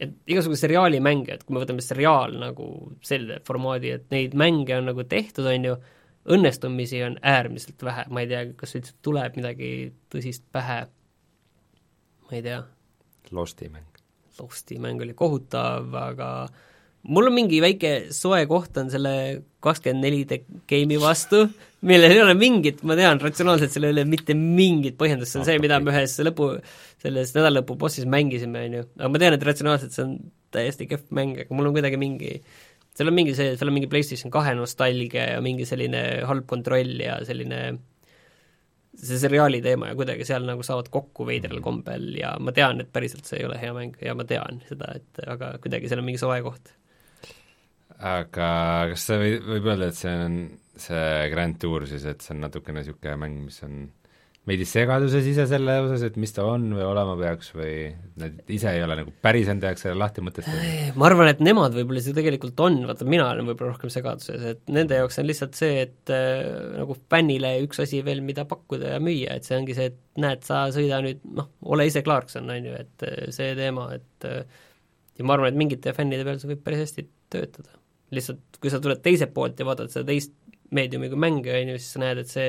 et 0.02 0.14
igasuguse 0.32 0.66
seriaali 0.66 1.02
mänge, 1.04 1.36
et 1.36 1.44
kui 1.46 1.56
me 1.56 1.64
võtame 1.64 1.84
seriaal 1.86 2.38
nagu 2.42 2.68
selle 3.06 3.40
formaadi, 3.48 3.96
et 3.98 4.08
neid 4.14 4.36
mänge 4.38 4.78
on 4.78 4.90
nagu 4.92 5.06
tehtud, 5.10 5.48
on 5.50 5.68
ju, 5.70 5.76
õnnestumisi 6.32 7.02
on 7.06 7.18
äärmiselt 7.26 7.82
vähe, 7.86 8.06
ma 8.14 8.24
ei 8.24 8.30
tea, 8.30 8.42
kas 8.58 8.76
üldse 8.78 8.94
tuleb 9.06 9.38
midagi 9.40 9.72
tõsist 10.14 10.46
pähe, 10.54 10.84
ma 12.28 12.38
ei 12.38 12.44
tea. 12.46 12.60
Losti 13.34 13.70
mäng. 13.74 14.02
Losti 14.40 14.78
mäng 14.82 15.02
oli 15.02 15.16
kohutav, 15.18 15.90
aga 15.98 16.30
mul 17.10 17.30
on 17.30 17.38
mingi 17.38 17.62
väike 17.64 18.12
soe 18.14 18.44
koht 18.50 18.78
on 18.82 18.92
selle 18.94 19.14
kakskümmend 19.66 20.06
neli 20.06 20.24
game'i 20.70 21.02
vastu, 21.02 21.48
millel 21.88 22.14
ei 22.14 22.22
ole 22.22 22.36
mingit, 22.38 22.84
ma 22.88 22.98
tean, 23.00 23.22
ratsionaalselt 23.24 23.74
sellel 23.74 23.92
ei 23.92 24.02
ole 24.02 24.10
mitte 24.10 24.36
mingit 24.38 24.98
põhjendust, 25.00 25.34
see 25.34 25.42
on 25.42 25.48
see, 25.48 25.62
mida 25.64 25.80
me 25.82 25.94
ühes 25.94 26.18
lõpu, 26.22 26.52
selles 27.02 27.34
nädalalõpu 27.38 27.78
bossis 27.82 28.06
mängisime, 28.10 28.68
on 28.68 28.78
ju, 28.78 28.84
aga 29.00 29.14
ma 29.14 29.22
tean, 29.24 29.38
et 29.38 29.48
ratsionaalselt 29.50 29.96
see 29.96 30.06
on 30.06 30.18
täiesti 30.54 30.90
kehv 30.90 31.08
mäng, 31.16 31.40
aga 31.42 31.58
mul 31.58 31.72
on 31.72 31.78
kuidagi 31.78 31.98
mingi 32.02 32.36
seal 32.98 33.08
on 33.08 33.16
mingi 33.16 33.34
see, 33.38 33.56
seal 33.56 33.72
on 33.72 33.78
mingi 33.78 33.90
PlayStation 33.92 34.34
kahe 34.34 34.54
nostalgia 34.58 35.30
ja 35.36 35.40
mingi 35.44 35.66
selline 35.68 36.02
halb 36.28 36.46
kontroll 36.50 37.00
ja 37.00 37.18
selline 37.28 37.62
see 39.00 39.20
seriaali 39.22 39.62
teema 39.64 39.92
ja 39.92 39.98
kuidagi 39.98 40.28
seal 40.28 40.44
nagu 40.48 40.64
saavad 40.68 40.92
kokku 40.92 41.26
veidral 41.28 41.62
kombel 41.64 42.12
ja 42.20 42.34
ma 42.44 42.54
tean, 42.56 42.84
et 42.84 42.92
päriselt 42.94 43.28
see 43.28 43.40
ei 43.40 43.48
ole 43.48 43.60
hea 43.62 43.72
mäng 43.76 43.96
ja 44.04 44.16
ma 44.18 44.28
tean 44.28 44.60
seda, 44.68 44.92
et 45.00 45.24
aga 45.26 45.56
kuidagi 45.64 45.90
seal 45.90 46.04
on 46.04 46.10
mingi 46.10 46.22
soe 46.22 46.42
koht. 46.44 46.74
Aga 48.02 48.52
kas 48.92 49.08
see 49.10 49.22
võib, 49.22 49.48
võib 49.56 49.72
öelda, 49.74 49.90
et 49.92 50.00
see 50.00 50.14
on 50.26 50.38
see 50.82 51.32
Grand 51.34 51.58
Tour 51.62 51.88
siis, 51.90 52.06
et 52.10 52.24
see 52.24 52.36
on 52.36 52.46
natukene 52.46 52.82
niisugune 52.82 53.18
mäng, 53.22 53.42
mis 53.46 53.60
on 53.68 53.84
veidi 54.48 54.66
segaduses 54.66 55.26
ise 55.30 55.44
selle 55.46 55.76
osas, 55.84 56.02
et 56.08 56.16
mis 56.18 56.32
ta 56.34 56.44
on 56.50 56.64
või 56.74 56.82
olema 56.82 57.14
peaks 57.20 57.52
või 57.54 57.74
nad 58.18 58.40
ise 58.50 58.72
ei 58.74 58.82
ole 58.82 58.96
nagu 58.98 59.12
päris 59.22 59.52
enda 59.54 59.70
jaoks 59.70 59.84
selle 59.86 60.00
lahti 60.02 60.24
mõtestanud? 60.26 60.96
ma 60.98 61.08
arvan, 61.12 61.30
et 61.30 61.44
nemad 61.46 61.76
võib-olla 61.78 62.02
see 62.02 62.16
tegelikult 62.18 62.64
on, 62.66 62.80
vaata 62.90 63.06
mina 63.06 63.28
olen 63.28 63.52
võib-olla 63.52 63.76
rohkem 63.76 63.94
segaduses, 63.94 64.48
et 64.56 64.74
nende 64.74 64.98
jaoks 64.98 65.22
on 65.22 65.30
lihtsalt 65.30 65.60
see, 65.60 65.84
et 65.86 66.14
äh, 66.16 66.42
nagu 66.80 66.98
fännile 67.14 67.54
üks 67.68 67.84
asi 67.86 68.02
veel, 68.08 68.24
mida 68.26 68.48
pakkuda 68.50 68.96
ja 68.96 69.04
müüa, 69.04 69.38
et 69.38 69.46
see 69.46 69.60
ongi 69.60 69.78
see, 69.78 69.92
et 69.94 70.26
näed, 70.26 70.42
sa 70.48 70.64
sõida 70.74 71.04
nüüd 71.06 71.22
noh, 71.38 71.52
ole 71.76 71.86
ise 71.92 72.02
Clarkson, 72.08 72.50
on 72.50 72.72
ju, 72.72 72.82
et 72.82 73.06
äh, 73.06 73.28
see 73.36 73.54
teema, 73.60 73.92
et 74.00 74.30
äh, 74.32 74.42
ja 75.22 75.28
ma 75.28 75.38
arvan, 75.38 75.54
et 75.54 75.62
mingite 75.62 75.94
fännide 75.94 76.26
peal 76.26 76.42
see 76.42 76.50
võib 76.56 76.66
päris 76.66 76.88
hästi 76.88 77.06
töötada. 77.30 77.78
Lihtsalt, 78.12 78.60
kui 78.62 78.72
sa 78.74 78.82
tuled 78.84 79.02
teiselt 79.04 79.34
poolt 79.36 79.60
ja 79.60 79.68
vaatad 79.68 79.92
seda 79.94 80.08
teist 80.10 80.36
meediumi 80.76 81.10
kui 81.12 81.20
mänge, 81.20 81.54
on 81.56 81.74
ju, 81.74 81.80
siis 81.82 81.96
sa 81.96 82.04
näed, 82.04 82.24
et 82.24 82.32
see 82.32 82.48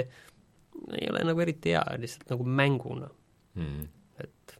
ei 0.98 1.08
ole 1.10 1.24
nagu 1.26 1.42
eriti 1.42 1.74
hea, 1.74 1.82
lihtsalt 2.02 2.30
nagu 2.32 2.46
mänguna 2.46 3.10
mm., 3.58 3.82
et 4.22 4.56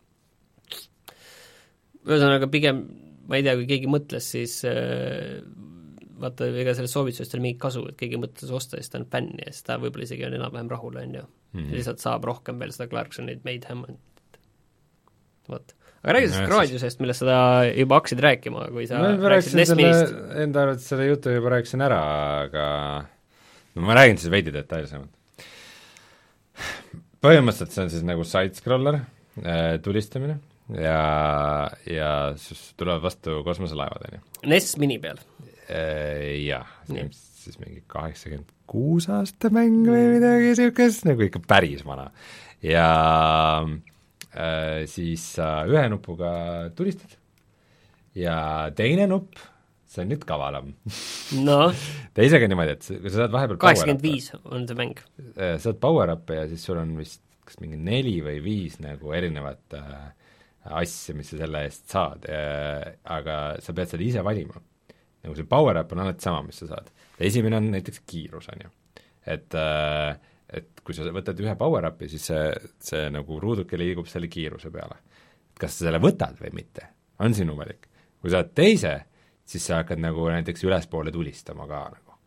ühesõnaga 2.03 2.49
pigem 2.51 2.83
ma 3.29 3.39
ei 3.39 3.45
tea, 3.47 3.55
kui 3.59 3.69
keegi 3.71 3.91
mõtles, 3.91 4.29
siis 4.35 4.57
äh, 4.69 5.43
vaata, 6.23 6.49
ega 6.63 6.75
sellest 6.77 6.97
soovitusest 6.97 7.35
ei 7.35 7.39
ole 7.39 7.47
mingit 7.47 7.63
kasu, 7.63 7.85
et 7.91 7.99
keegi 8.01 8.21
mõtles 8.21 8.55
osta 8.55 8.79
ja 8.79 8.85
siis 8.85 8.95
ta 8.95 9.01
on 9.01 9.07
fänn 9.13 9.43
ja 9.43 9.53
siis 9.53 9.67
ta 9.67 9.79
võib-olla 9.83 10.09
isegi 10.09 10.27
on 10.27 10.39
enam-vähem 10.39 10.71
rahul, 10.73 10.99
on 11.03 11.15
ju 11.19 11.23
mm.. 11.57 11.71
lihtsalt 11.77 12.03
saab 12.03 12.27
rohkem 12.29 12.61
veel 12.63 12.75
seda 12.75 12.89
Clarksonit, 12.91 13.45
Maid 13.47 13.69
Hammondit, 13.71 14.41
vot. 15.51 15.75
Aga 16.03 16.17
räägi 16.19 16.29
sellest 16.33 16.51
Gradiusest, 16.51 17.01
millest 17.03 17.25
sa 17.25 17.39
juba 17.71 17.99
hakkasid 18.01 18.23
rääkima, 18.27 18.69
kui 18.75 18.87
sa 18.91 19.01
ma 19.01 19.33
rääkisid 19.33 19.59
Nesminist. 19.61 20.15
Enda 20.43 20.67
arvates 20.67 20.87
selle 20.91 21.09
jutu 21.09 21.35
juba 21.35 21.57
rääkisin 21.57 21.85
ära, 21.87 22.03
aga 22.45 22.69
no 23.75 23.89
ma 23.89 23.99
räägin 23.99 24.19
siis 24.21 24.33
veidi 24.33 24.55
detailsemalt 24.55 25.13
põhimõtteliselt 27.23 27.75
see 27.75 27.85
on 27.85 27.93
siis 27.93 28.07
nagu 28.07 28.25
side-scroller 28.27 28.99
äh,, 28.99 29.77
tulistamine 29.85 30.39
ja, 30.79 30.99
ja 31.89 32.11
siis 32.41 32.73
tulevad 32.79 33.05
vastu 33.05 33.41
kosmoselaevad, 33.47 34.09
on 34.09 34.19
ju. 34.19 34.25
NES 34.53 34.75
mini 34.83 34.99
peal 35.03 35.21
äh,? 35.69 36.43
Jah, 36.43 36.69
siis 36.89 37.59
mingi 37.63 37.83
kaheksakümmend 37.91 38.51
kuus 38.71 39.09
aasta 39.13 39.51
mäng 39.53 39.85
või 39.87 40.17
midagi 40.17 40.53
niisugust, 40.53 41.07
nagu 41.09 41.27
ikka 41.27 41.43
päris 41.47 41.85
vana. 41.87 42.11
ja 42.65 42.89
äh, 43.63 43.73
siis 44.89 45.25
sa 45.37 45.49
ühe 45.69 45.83
nupuga 45.93 46.31
tulistad 46.77 47.19
ja 48.17 48.37
teine 48.77 49.07
nupp, 49.11 49.37
see 49.93 50.05
on 50.05 50.11
nüüd 50.13 50.25
kavalam 50.29 50.73
noh, 51.45 51.85
teisega 52.17 52.49
niimoodi, 52.49 52.77
et 52.77 52.87
sa 52.87 53.15
saad 53.19 53.35
vahepeal 53.35 53.61
kaheksakümmend 53.61 54.05
viis 54.05 54.31
on 54.45 54.67
see 54.69 54.79
mäng. 54.79 55.01
äh, 55.37 55.57
saad 55.63 55.81
power-up'e 55.83 56.41
ja 56.43 56.49
siis 56.51 56.65
sul 56.69 56.81
on 56.81 56.97
vist 57.01 57.23
kas 57.47 57.59
mingi 57.61 57.79
neli 57.81 58.19
või 58.25 58.39
viis 58.45 58.79
nagu 58.83 59.13
erinevat 59.17 59.77
äh, 59.77 60.11
asja, 60.79 61.17
mis 61.19 61.33
sa 61.33 61.41
selle 61.43 61.65
eest 61.67 61.89
saad 61.93 62.29
äh,, 62.31 62.93
aga 63.11 63.39
sa 63.65 63.75
pead 63.77 63.93
selle 63.93 64.07
ise 64.07 64.25
valima. 64.25 64.61
nagu 65.23 65.39
see 65.39 65.49
power-up 65.49 65.93
on 65.95 66.05
alati 66.05 66.29
sama, 66.29 66.45
mis 66.47 66.61
sa 66.63 66.71
saad. 66.75 66.93
esimene 67.19 67.59
on 67.59 67.73
näiteks 67.75 68.05
kiirus, 68.07 68.49
on 68.53 68.67
ju. 68.67 68.73
et 69.35 69.59
äh, 69.59 70.15
et 70.53 70.83
kui 70.85 70.97
sa 70.97 71.07
võtad 71.15 71.39
ühe 71.41 71.55
power-up'i, 71.59 72.09
siis 72.13 72.27
see, 72.31 72.43
see 72.83 73.07
nagu 73.13 73.39
ruuduke 73.41 73.79
liigub 73.81 74.09
selle 74.11 74.31
kiiruse 74.33 74.71
peale. 74.75 75.01
kas 75.59 75.79
sa 75.79 75.87
selle 75.87 76.01
võtad 76.03 76.39
või 76.41 76.53
mitte, 76.63 76.89
on 77.23 77.35
sinu 77.35 77.57
valik. 77.57 77.89
kui 78.21 78.31
saad 78.31 78.53
teise, 78.55 78.97
siis 79.45 79.67
sa 79.67 79.83
hakkad 79.83 80.01
nagu 80.03 80.29
näiteks 80.31 80.65
ülespoole 80.65 81.13
tulistama 81.13 81.67
ka 81.67 81.85
nagu. 81.95 82.19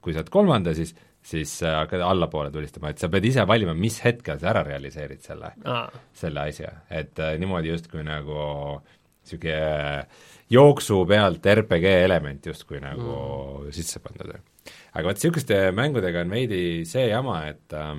kui 0.00 0.14
saad 0.14 0.30
kolmanda, 0.30 0.74
siis 0.74 0.94
siis 1.26 1.58
sa 1.58 1.80
hakkad 1.80 2.02
allapoole 2.06 2.50
tulistama, 2.54 2.92
et 2.92 3.02
sa 3.02 3.08
pead 3.10 3.24
ise 3.26 3.42
valima, 3.48 3.74
mis 3.74 3.98
hetkel 4.04 4.38
sa 4.38 4.52
ära 4.52 4.62
realiseerid 4.66 5.24
selle, 5.24 5.50
selle 6.14 6.44
asja, 6.52 6.70
et 6.86 7.18
äh, 7.18 7.34
niimoodi 7.40 7.72
justkui 7.72 8.04
nagu 8.06 8.36
niisugune 9.26 10.06
jooksu 10.54 11.00
pealt 11.10 11.48
RPG 11.50 11.96
element 12.04 12.46
justkui 12.46 12.78
nagu 12.82 13.08
mm. 13.10 13.72
sisse 13.74 13.98
pandud. 14.04 14.36
Aga 14.96 15.10
vot 15.10 15.18
niisuguste 15.20 15.58
mängudega 15.76 16.24
on 16.24 16.32
veidi 16.32 16.60
see 16.88 17.10
jama, 17.10 17.42
et 17.50 17.76
äh, 17.76 17.96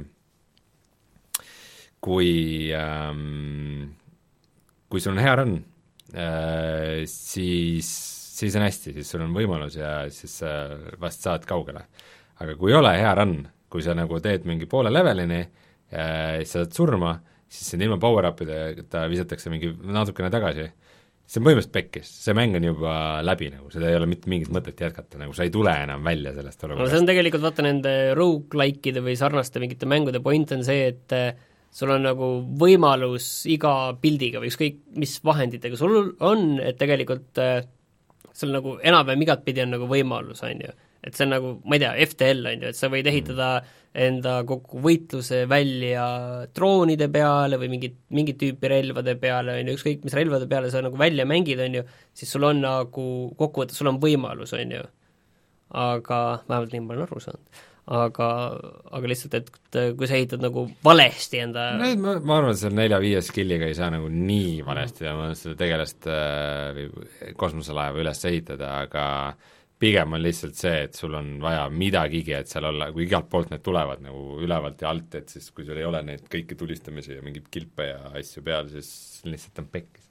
kui 2.04 2.70
ähm, 2.74 3.92
kui 4.88 5.04
sul 5.04 5.16
on 5.16 5.22
hea 5.22 5.36
run 5.38 5.56
äh,, 6.16 7.04
siis, 7.12 7.90
siis 8.38 8.56
on 8.58 8.66
hästi, 8.66 8.96
siis 8.98 9.12
sul 9.12 9.26
on 9.26 9.36
võimalus 9.36 9.78
ja 9.80 9.94
siis 10.14 10.40
sa 10.42 10.54
vast 11.02 11.26
saad 11.26 11.48
kaugele. 11.48 11.86
aga 12.40 12.56
kui 12.56 12.72
ei 12.72 12.80
ole 12.80 12.94
hea 12.98 13.14
run, 13.18 13.40
kui 13.70 13.84
sa 13.84 13.96
nagu 13.98 14.20
teed 14.24 14.46
mingi 14.48 14.70
poole 14.70 14.94
levelini 14.94 15.42
äh,, 15.44 16.40
siis 16.42 16.56
saad 16.58 16.76
surma, 16.76 17.18
siis 17.48 17.74
sind 17.74 17.86
ilma 17.86 18.00
power-up 18.02 18.42
ideta 18.46 19.08
visatakse 19.12 19.52
mingi 19.54 19.74
natukene 19.84 20.32
tagasi, 20.34 20.70
see 21.28 21.42
on 21.42 21.48
põhimõtteliselt 21.48 21.76
pekkis, 21.76 22.10
see 22.24 22.36
mäng 22.38 22.56
on 22.56 22.64
juba 22.70 22.94
läbi 23.26 23.50
nagu, 23.52 23.68
seda 23.74 23.90
ei 23.90 23.98
ole 24.00 24.08
mitte 24.08 24.32
mingit 24.32 24.52
mõtet 24.54 24.80
jätkata, 24.80 25.20
nagu 25.20 25.36
sa 25.36 25.44
ei 25.44 25.52
tule 25.52 25.74
enam 25.84 26.06
välja 26.08 26.32
sellest 26.36 26.62
no 26.62 26.62
see 26.62 26.70
olukorrast. 26.72 27.02
on 27.02 27.10
tegelikult 27.10 27.44
vaata 27.44 27.66
nende 27.66 27.94
rogu-like'ide 28.16 29.04
või 29.04 29.18
sarnaste 29.20 29.60
mingite 29.64 29.90
mängude 29.90 30.24
point 30.24 30.54
on 30.56 30.64
see, 30.68 30.88
et 30.94 31.16
eh, 31.18 31.34
sul 31.78 31.92
on 31.94 32.08
nagu 32.08 32.30
võimalus 32.62 33.28
iga 33.52 33.74
pildiga 34.02 34.40
või 34.40 34.54
ükskõik 34.54 34.80
mis 35.04 35.18
vahenditega 35.28 35.80
sul 35.80 36.14
on, 36.24 36.62
et 36.64 36.80
tegelikult 36.80 37.44
äh, 37.44 37.60
sul 38.38 38.54
nagu 38.56 38.78
enam-vähem 38.86 39.26
igatpidi 39.26 39.66
on 39.66 39.76
nagu 39.76 39.90
võimalus, 39.90 40.44
on 40.48 40.64
ju. 40.64 40.74
et 41.04 41.16
see 41.16 41.28
on 41.28 41.36
nagu, 41.36 41.54
ma 41.66 41.78
ei 41.78 41.84
tea, 41.84 41.94
FTL 42.08 42.52
on 42.54 42.64
ju, 42.66 42.72
et 42.72 42.80
sa 42.80 42.90
võid 42.94 43.10
ehitada 43.10 43.52
enda 43.98 44.40
kogu 44.48 44.82
võitluse 44.84 45.44
välja 45.50 46.08
droonide 46.56 47.08
peale 47.14 47.58
või 47.58 47.72
mingit, 47.74 47.96
mingit 48.14 48.38
tüüpi 48.42 48.70
relvade 48.72 49.16
peale, 49.22 49.58
on 49.58 49.72
ju, 49.72 49.78
ükskõik 49.80 50.06
mis 50.06 50.18
relvade 50.18 50.50
peale 50.50 50.70
sa 50.74 50.84
nagu 50.86 51.00
välja 51.00 51.26
mängid, 51.30 51.62
on 51.64 51.80
ju, 51.80 51.88
siis 52.18 52.34
sul 52.34 52.46
on 52.46 52.62
nagu 52.66 53.08
kokkuvõttes, 53.40 53.80
sul 53.80 53.90
on 53.90 54.02
võimalus, 54.04 54.54
on 54.58 54.76
ju. 54.78 54.84
aga 55.74 56.20
vähemalt 56.48 56.72
nii 56.76 56.86
ma 56.86 56.94
olen 56.94 57.08
aru 57.08 57.24
saanud 57.24 57.66
aga, 57.88 58.28
aga 58.98 59.10
lihtsalt, 59.10 59.36
et 59.38 59.78
kui 59.98 60.10
sa 60.10 60.18
ehitad 60.18 60.44
nagu 60.44 60.66
valesti 60.84 61.40
enda 61.46 61.70
no 61.80 61.92
ma, 62.02 62.18
ma 62.20 62.40
arvan, 62.42 62.52
et 62.54 62.60
seal 62.60 62.76
nelja-viie 62.76 63.22
skill'iga 63.24 63.70
ei 63.70 63.78
saa 63.78 63.90
nagu 63.94 64.10
nii 64.12 64.60
valesti 64.68 65.08
seda 65.40 65.56
tegelast 65.60 66.10
äh, 66.12 66.76
või 66.76 67.34
kosmoselaeva 67.40 68.04
üles 68.04 68.24
ehitada, 68.28 68.74
aga 68.84 69.06
pigem 69.80 70.16
on 70.18 70.24
lihtsalt 70.24 70.58
see, 70.58 70.82
et 70.88 70.98
sul 70.98 71.14
on 71.18 71.36
vaja 71.42 71.68
midagigi, 71.70 72.34
et 72.34 72.50
seal 72.50 72.66
olla, 72.72 72.90
kui 72.94 73.06
igalt 73.06 73.30
poolt 73.30 73.52
need 73.54 73.64
tulevad 73.66 74.02
nagu 74.06 74.40
ülevalt 74.44 74.82
ja 74.82 74.90
alt, 74.90 75.14
et 75.20 75.30
siis 75.34 75.52
kui 75.54 75.68
sul 75.68 75.78
ei 75.78 75.86
ole 75.88 76.02
neid 76.06 76.26
kõiki 76.32 76.58
tulistamisi 76.58 77.18
ja 77.18 77.26
mingeid 77.26 77.50
kilpe 77.54 77.92
ja 77.92 78.00
asju 78.18 78.44
peal, 78.46 78.72
siis 78.74 78.90
lihtsalt 79.28 79.62
on 79.64 79.70
pekkis. 79.74 80.06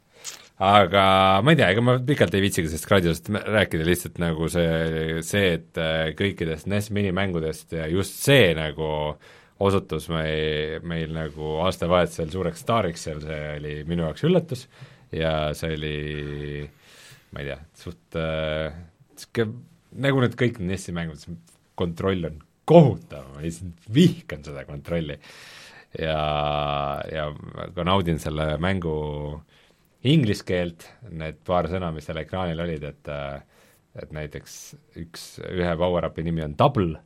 Aga 0.67 1.03
ma 1.45 1.53
ei 1.53 1.59
tea, 1.59 1.69
ega 1.75 1.83
ma 1.85 1.97
pikalt 2.01 2.35
ei 2.35 2.47
viitsigi 2.47 2.71
sellest 2.71 2.89
Gradiusest 2.89 3.29
rääkida, 3.35 3.85
lihtsalt 3.85 4.23
nagu 4.23 4.49
see, 4.53 5.19
see, 5.27 5.51
et 5.59 5.83
äh, 5.83 6.13
kõikidest 6.17 6.71
NES 6.71 6.89
minimängudest 6.97 7.77
ja 7.77 7.91
just 7.93 8.23
see 8.23 8.55
nagu 8.57 8.89
osutus 9.67 10.09
mei-, 10.13 10.81
meil 10.87 11.13
nagu 11.17 11.59
aastavahetusel 11.67 12.33
suureks 12.33 12.65
staariks 12.65 13.07
seal, 13.09 13.21
see 13.25 13.45
oli 13.59 13.79
minu 13.89 14.07
jaoks 14.07 14.25
üllatus 14.29 14.67
ja 15.13 15.53
see 15.57 15.77
oli 15.77 15.97
ma 17.35 17.43
ei 17.43 17.51
tea, 17.51 17.63
suht 17.77 18.17
niisugune 18.17 18.96
äh, 19.41 19.53
nagu 20.03 20.23
need 20.23 20.37
kõik 20.39 20.61
NES-i 20.63 20.95
mängud, 20.97 21.21
see 21.23 21.37
kontroll 21.79 22.29
on 22.29 22.41
kohutav, 22.67 23.29
ma 23.35 23.45
lihtsalt 23.45 23.91
vihkan 23.95 24.43
seda 24.47 24.65
kontrolli. 24.69 25.19
ja, 25.97 26.21
ja 27.13 27.29
ka 27.75 27.85
naudin 27.87 28.19
selle 28.21 28.57
mängu 28.61 28.97
inglise 30.07 30.45
keelt, 30.47 30.89
need 31.11 31.39
paar 31.47 31.71
sõna, 31.71 31.93
mis 31.95 32.07
seal 32.09 32.21
ekraanil 32.23 32.61
olid, 32.67 32.85
et 32.91 33.13
et 33.97 34.11
näiteks 34.13 34.57
üks, 35.01 35.23
ühe 35.41 35.71
power-up'i 35.81 36.25
nimi 36.27 36.43
on 36.45 36.53
double, 36.59 36.99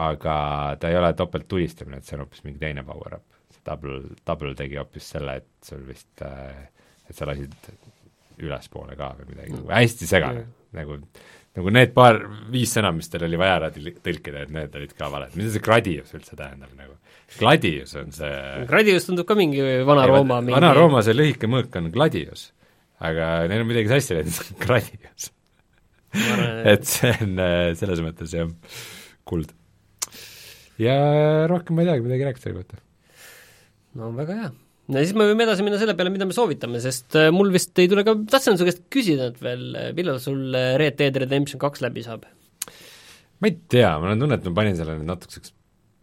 aga 0.00 0.34
ta 0.80 0.90
ei 0.90 0.98
ole 0.98 1.14
topelttulistamine, 1.16 2.00
et 2.00 2.08
see 2.08 2.18
on 2.18 2.24
hoopis 2.26 2.42
mingi 2.44 2.60
teine 2.60 2.84
power-up. 2.84 3.24
see 3.54 3.62
double, 3.64 4.00
double 4.26 4.52
tegi 4.58 4.76
hoopis 4.80 5.08
selle, 5.14 5.38
et 5.40 5.48
sul 5.64 5.86
vist, 5.88 6.20
et 6.20 7.16
sa 7.16 7.28
lasid 7.30 7.54
ülespoole 8.42 8.98
ka 8.98 9.14
või 9.20 9.30
midagi 9.30 9.54
mm., 9.54 9.70
hästi 9.70 10.10
segane 10.10 10.42
mm., 10.42 10.63
nagu 10.76 11.00
nagu 11.54 11.70
need 11.70 11.92
paar, 11.94 12.18
viis 12.50 12.72
sõna, 12.74 12.90
mis 12.94 13.10
teil 13.10 13.28
oli 13.28 13.38
vaja 13.38 13.58
ära 13.60 13.70
tõlkida, 13.74 14.42
et 14.42 14.52
need 14.54 14.74
olid 14.74 14.94
ka 14.98 15.10
valed, 15.12 15.36
mida 15.38 15.52
see 15.54 15.62
Gradius 15.62 16.14
üldse 16.16 16.38
tähendab 16.38 16.72
nagu? 16.74 16.96
Gladius 17.38 17.94
on 17.98 18.10
see 18.14 18.32
Gradius 18.68 19.06
tundub 19.08 19.26
ka 19.28 19.36
mingi 19.38 19.62
Vana-Rooma 19.86 20.40
mingi 20.42 20.54
Vana-Rooma 20.54 21.02
see 21.06 21.16
lühike 21.16 21.50
mõõk 21.50 21.78
on 21.78 21.88
Gladius, 21.94 22.48
aga 23.02 23.46
neil 23.50 23.62
on 23.64 23.70
midagi 23.70 23.90
sassi 23.90 24.18
läinud, 24.18 24.34
see 24.38 24.50
on 24.50 24.60
Gradius. 24.64 25.30
et 26.74 26.90
see 26.90 27.14
on 27.22 27.38
selles 27.78 28.02
mõttes 28.02 28.34
jah, 28.34 28.50
kuld. 29.26 29.54
ja 30.82 30.98
rohkem 31.50 31.78
ma 31.78 31.86
ei 31.86 31.92
teagi 31.92 32.06
midagi 32.06 32.28
rääkida 32.30 32.48
selle 32.48 32.62
kohta. 32.62 32.82
no 33.98 34.10
väga 34.18 34.42
hea 34.42 34.52
no 34.90 35.00
siis 35.00 35.14
me 35.16 35.26
võime 35.30 35.46
edasi 35.46 35.64
minna 35.64 35.78
selle 35.80 35.96
peale, 35.96 36.12
mida 36.12 36.26
me 36.28 36.36
soovitame, 36.36 36.80
sest 36.84 37.16
äh, 37.18 37.30
mul 37.34 37.52
vist 37.54 37.78
ei 37.80 37.88
tule 37.90 38.04
ka, 38.06 38.16
tahtsin 38.30 38.58
su 38.60 38.66
käest 38.68 38.84
küsida, 38.92 39.30
et 39.32 39.40
veel, 39.42 39.66
äh, 39.80 39.92
millal 39.96 40.20
sul 40.22 40.52
äh, 40.52 40.74
Red 40.80 40.98
Dead 41.00 41.16
Redemption 41.24 41.62
kaks 41.62 41.84
läbi 41.84 42.04
saab? 42.04 42.26
ma 43.40 43.50
ei 43.50 43.56
tea, 43.72 43.94
mul 44.00 44.12
on 44.14 44.26
tunne, 44.26 44.38
et 44.38 44.50
ma 44.50 44.58
panin 44.60 44.76
selle 44.78 44.98
nüüd 44.98 45.08
natukeseks 45.08 45.54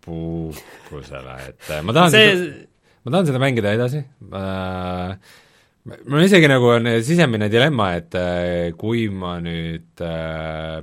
puhkusele, 0.05 1.37
et 1.51 1.71
ma 1.85 1.93
tahan 1.97 2.13
see... 2.13 2.33
seda, 2.33 2.65
ma 3.05 3.15
tahan 3.15 3.29
seda 3.29 3.41
mängida 3.43 3.73
edasi 3.77 4.01
äh,, 4.01 5.35
mul 6.09 6.25
isegi 6.25 6.49
nagu 6.49 6.71
on 6.73 6.89
sisemine 7.05 7.49
dilemma, 7.53 7.91
et 7.99 8.17
kui 8.81 9.05
ma 9.13 9.35
nüüd 9.41 10.01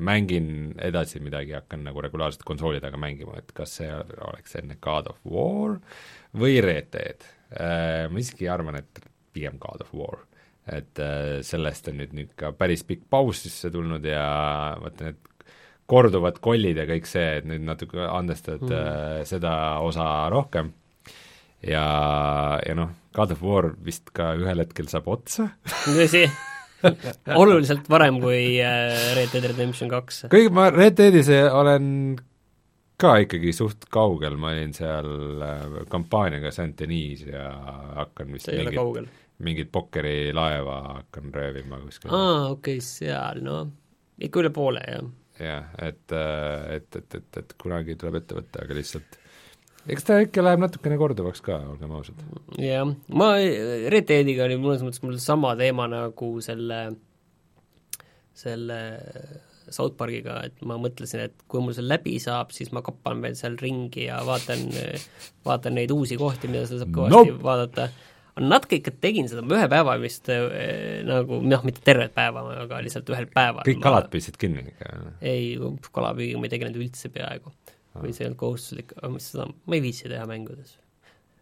mängin 0.07 0.49
edasi 0.87 1.23
midagi, 1.23 1.55
hakkan 1.59 1.83
nagu 1.87 2.03
regulaarselt 2.07 2.47
konsooli 2.47 2.83
taga 2.83 2.99
mängima, 2.99 3.39
et 3.43 3.51
kas 3.55 3.77
see 3.81 3.91
oleks 3.91 4.59
enne 4.59 4.79
God 4.83 5.11
of 5.11 5.19
War 5.27 5.77
või 6.39 6.59
Red 6.63 6.91
Dead. 6.95 7.27
Ma 7.49 8.21
isegi 8.21 8.45
arvan, 8.53 8.77
et 8.77 8.99
pigem 9.39 9.59
God 9.61 9.85
of 9.85 9.95
War. 9.95 10.25
et 10.69 11.01
äh, 11.01 11.39
sellest 11.41 11.87
on 11.89 11.97
nüüd 11.97 12.11
ikka 12.27 12.51
päris 12.59 12.83
pikk 12.85 13.07
paus 13.09 13.39
sisse 13.41 13.71
tulnud 13.73 14.05
ja 14.05 14.25
vaata 14.77 15.07
need 15.07 15.23
korduvad 15.89 16.43
kollid 16.45 16.77
ja 16.77 16.85
kõik 16.85 17.09
see, 17.09 17.39
et 17.39 17.47
nüüd 17.49 17.65
natuke 17.65 18.03
andestad 18.05 18.67
mm. 18.67 18.75
äh, 18.77 19.23
seda 19.25 19.55
osa 19.81 20.29
rohkem 20.29 20.75
ja, 21.65 21.87
ja 22.61 22.77
noh, 22.77 22.93
God 23.17 23.33
of 23.33 23.41
War 23.47 23.71
vist 23.81 24.13
ka 24.13 24.35
ühel 24.37 24.61
hetkel 24.61 24.93
saab 24.93 25.09
otsa 25.09 25.49
tõsi 25.87 26.27
oluliselt 27.41 27.89
varem 27.89 28.21
kui 28.21 28.61
äh, 28.61 28.93
Red 29.17 29.33
Dead 29.33 29.49
Redemption 29.49 29.89
kaks. 29.89 30.27
kuigi 30.29 30.53
ma 30.53 30.69
Red 30.75 31.01
Deadis 31.01 31.33
olen 31.33 31.89
ka 32.99 33.15
ikkagi 33.23 33.53
suht 33.55 33.87
kaugel, 33.95 34.37
ma 34.41 34.53
olin 34.55 34.75
seal 34.77 35.09
äh, 35.45 35.79
kampaaniaga 35.93 36.53
Saint-Denis 36.55 37.25
ja 37.29 37.49
hakkan 38.01 38.35
vist 38.35 38.49
see 38.49 38.59
ei 38.59 38.67
ole 38.67 38.75
kaugel? 38.77 39.09
mingit 39.45 39.71
pokkerilaeva 39.71 40.81
hakkan 40.89 41.31
röövima 41.35 41.79
kuskil. 41.85 42.11
aa, 42.11 42.51
okei 42.51 42.81
okay,, 42.81 42.85
seal, 42.85 43.43
no 43.47 43.63
ikka 44.19 44.43
üle 44.43 44.51
poole, 44.55 44.83
jah 44.83 45.07
jah, 45.39 45.71
et, 45.79 46.13
et, 46.13 46.97
et, 46.97 47.15
et, 47.15 47.41
et 47.43 47.57
kunagi 47.63 47.95
tuleb 47.99 48.19
ette 48.21 48.37
võtta, 48.39 48.65
aga 48.65 48.77
lihtsalt 48.79 49.19
eks 49.89 50.05
ta 50.05 50.19
ikka 50.25 50.45
läheb 50.45 50.63
natukene 50.63 50.99
korduvaks 51.01 51.43
ka, 51.45 51.61
olgem 51.73 51.93
ausad. 51.97 52.23
jah, 52.61 52.89
ma, 53.09 53.31
Red 53.95 54.09
Deadiga 54.11 54.47
oli 54.49 54.59
mõnes 54.61 54.85
mõttes 54.85 55.03
mul 55.05 55.19
sama 55.23 55.55
teema 55.59 55.89
nagu 55.91 56.33
selle, 56.45 56.81
selle 58.37 58.81
South 59.75 59.97
Parkiga, 59.99 60.41
et 60.49 60.61
ma 60.67 60.79
mõtlesin, 60.81 61.25
et 61.29 61.47
kui 61.51 61.63
mul 61.65 61.77
see 61.77 61.87
läbi 61.87 62.17
saab, 62.23 62.53
siis 62.57 62.73
ma 62.75 62.83
kappan 62.87 63.23
veel 63.25 63.37
seal 63.39 63.59
ringi 63.61 64.07
ja 64.09 64.21
vaatan, 64.27 64.69
vaatan 65.49 65.77
neid 65.79 65.93
uusi 65.95 66.19
kohti, 66.21 66.51
mida 66.51 66.67
seal 66.69 66.83
saab 66.85 66.95
kõvasti 66.95 67.17
nope. 67.17 67.43
vaadata 67.45 67.89
natuke 68.39 68.79
ikka 68.79 68.95
tegin 69.03 69.29
seda, 69.31 69.43
ma 69.43 69.57
ühe 69.59 69.69
päeva 69.71 69.97
vist 70.03 70.29
äh, 70.33 71.01
nagu 71.07 71.41
noh, 71.43 71.65
mitte 71.67 71.83
tervet 71.87 72.15
päeva, 72.17 72.45
aga 72.65 72.83
lihtsalt 72.85 73.09
ühel 73.15 73.29
päeval 73.33 73.67
kõik 73.67 73.81
ma... 73.81 73.87
kalad 73.89 74.11
püüdsid 74.13 74.39
kinni 74.41 74.67
ikka? 74.73 74.99
ei, 75.21 75.57
kalapüügiga 75.95 76.41
ma 76.41 76.49
ei 76.49 76.55
tegelenud 76.55 76.83
üldse 76.83 77.11
peaaegu. 77.15 77.55
või 77.99 78.13
see 78.13 78.25
ei 78.25 78.29
olnud 78.31 78.43
kohustuslik, 78.43 78.95
aga 79.01 79.11
mis 79.15 79.33
seda, 79.33 79.49
ma 79.49 79.79
ei 79.79 79.83
viitsi 79.83 80.11
teha 80.11 80.27
mängudes 80.31 80.77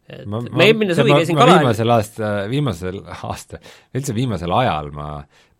et 0.07 0.27
ma, 0.31 0.41
ma, 0.41 0.53
ma 0.61 0.67
eelmine 0.69 0.95
suvi 0.97 1.15
käisin 1.15 1.39
kala 1.39 1.59
viimasel 1.59 1.93
aasta, 1.97 2.31
viimasel 2.51 3.01
aasta, 3.17 3.61
üldse 3.97 4.15
viimasel 4.17 4.55
ajal 4.55 4.93
ma 4.95 5.09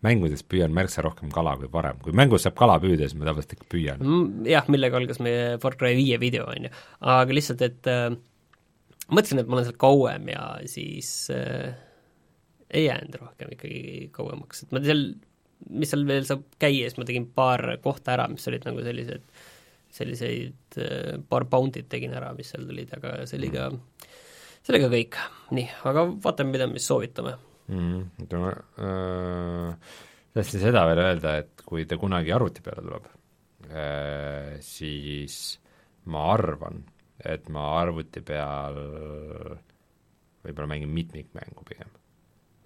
mängudes 0.05 0.43
püüan 0.45 0.73
märksa 0.75 1.01
rohkem 1.05 1.31
kala 1.33 1.55
kui 1.57 1.69
varem, 1.73 1.97
kui 2.03 2.13
mängus 2.15 2.45
saab 2.45 2.57
kala 2.59 2.77
püüda, 2.81 3.07
siis 3.07 3.17
ma 3.17 3.27
tavaliselt 3.27 3.55
ikka 3.57 3.69
püüan. 3.73 4.03
Mm,. 4.03 4.45
jah, 4.49 4.67
millega 4.69 4.99
algas 4.99 5.21
meie 5.23 5.55
Far 5.63 5.77
Cry 5.79 5.95
viie 5.97 6.19
video, 6.21 6.45
on 6.51 6.67
ju, 6.67 6.73
aga 7.13 7.37
lihtsalt, 7.37 7.63
et 7.65 7.89
äh, 7.91 8.11
mõtlesin, 9.09 9.41
et 9.41 9.49
ma 9.49 9.57
olen 9.57 9.69
seal 9.69 9.79
kauem 9.81 10.29
ja 10.33 10.43
siis 10.69 11.11
äh, 11.33 11.73
ei 12.69 12.85
jäänud 12.87 13.17
rohkem 13.23 13.55
ikkagi 13.55 13.81
kauemaks, 14.15 14.65
et 14.65 14.75
ma 14.75 14.83
seal, 14.85 15.03
mis 15.73 15.93
seal 15.93 16.05
veel 16.09 16.29
saab 16.29 16.45
käia, 16.61 16.85
siis 16.85 16.99
ma 17.01 17.07
tegin 17.09 17.29
paar 17.33 17.65
kohta 17.83 18.13
ära, 18.17 18.29
mis 18.31 18.45
olid 18.51 18.69
nagu 18.69 18.85
sellised, 18.85 19.25
selliseid 19.97 20.81
äh, 20.83 21.17
paar 21.31 21.49
bounty't 21.49 21.89
tegin 21.89 22.13
ära, 22.17 22.35
mis 22.37 22.53
seal 22.53 22.69
tulid, 22.69 22.93
aga 22.99 23.17
see 23.25 23.41
oli 23.41 23.49
ka, 23.55 23.71
see 24.61 24.75
oli 24.75 24.85
ka 24.85 24.93
kõik. 24.93 25.21
nii, 25.57 25.69
aga 25.89 26.05
vaatame, 26.21 26.53
mida 26.53 26.69
me 26.69 26.83
soovitame 26.83 27.39
mm,. 27.67 28.25
ütleme 28.25 28.55
äh,, 28.81 29.93
tahtsin 30.37 30.63
seda 30.67 30.85
veel 30.89 31.03
öelda, 31.05 31.37
et 31.43 31.65
kui 31.67 31.85
ta 31.89 31.99
kunagi 31.99 32.33
arvuti 32.35 32.65
peale 32.65 32.83
tuleb 32.85 33.07
äh,, 33.69 34.57
siis 34.65 35.57
ma 36.07 36.27
arvan, 36.33 36.83
et 37.23 37.47
ma 37.51 37.69
arvuti 37.81 38.23
peal 38.25 38.77
võib-olla 40.47 40.71
mängin 40.71 40.91
mitmikmängu 40.93 41.65
pigem. 41.67 41.89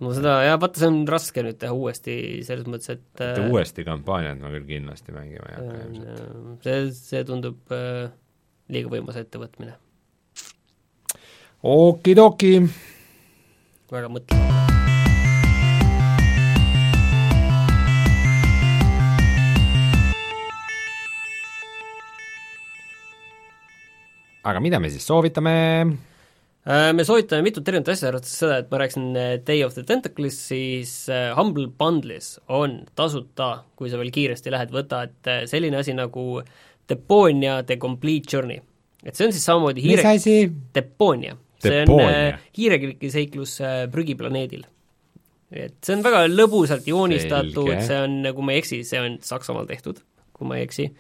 no 0.01 0.13
seda 0.17 0.39
jah, 0.45 0.57
vaata, 0.61 0.81
see 0.81 0.89
on 0.91 1.03
raske 1.09 1.43
nüüd 1.45 1.59
teha 1.61 1.75
uuesti, 1.77 2.15
selles 2.47 2.67
mõttes, 2.69 2.93
et 2.95 3.23
et 3.25 3.43
uuesti 3.45 3.85
kampaaniat 3.87 4.41
ma 4.41 4.53
küll 4.55 4.67
kindlasti 4.69 5.15
mängima 5.15 5.51
ei 5.51 5.59
hakka 5.59 5.85
ilmselt. 5.85 6.67
see, 6.67 6.81
see 6.97 7.23
tundub 7.27 7.75
äh, 7.75 8.09
liiga 8.71 8.93
võimas 8.93 9.19
ettevõtmine. 9.21 9.77
okidoki! 11.77 12.55
väga 13.91 14.07
mõtlema 14.11 14.70
aga 24.43 24.61
mida 24.63 24.79
me 24.81 24.89
siis 24.91 25.05
soovitame? 25.07 25.53
Äh, 26.61 26.91
me 26.93 27.01
soovitame 27.05 27.41
mitut 27.45 27.65
erinevat 27.65 27.89
asja, 27.95 28.11
arvates 28.11 28.33
seda, 28.37 28.59
et 28.61 28.67
ma 28.69 28.81
rääkisin 28.83 29.05
äh, 29.17 29.31
Day 29.45 29.63
of 29.65 29.73
the 29.73 29.81
Tentacles, 29.87 30.35
siis 30.51 30.91
äh, 31.09 31.31
Humble 31.37 31.71
Bundle'is 31.77 32.35
on 32.53 32.83
tasuta, 32.97 33.63
kui 33.77 33.89
sa 33.89 33.97
veel 33.97 34.11
kiiresti 34.13 34.53
lähed, 34.53 34.73
võtad 34.73 35.31
selline 35.49 35.79
asi 35.79 35.95
nagu 35.97 36.43
Deponia 36.89 37.61
The 37.65 37.79
Complete 37.81 38.29
Journey. 38.29 38.61
et 39.01 39.17
see 39.17 39.25
on 39.25 39.33
siis 39.33 39.47
samamoodi 39.47 39.81
hiire... 39.81 40.03
Deponia. 40.75 41.33
see 41.61 41.81
on 41.81 42.37
hiireklikkiseiklus 42.57 43.57
prügiplaneedil. 43.93 44.67
et 45.49 45.81
see 45.81 45.97
on 45.97 46.05
väga 46.05 46.27
lõbusalt 46.29 46.85
joonistatud, 46.85 47.73
see 47.81 47.97
on, 48.05 48.21
kui 48.37 48.45
ma 48.45 48.53
ei 48.53 48.61
eksi, 48.61 48.83
see 48.85 49.01
on 49.01 49.17
Saksamaal 49.25 49.65
tehtud, 49.69 50.05
kui 50.37 50.45
ma 50.45 50.61
ei 50.61 50.69
eksi. 50.69 50.91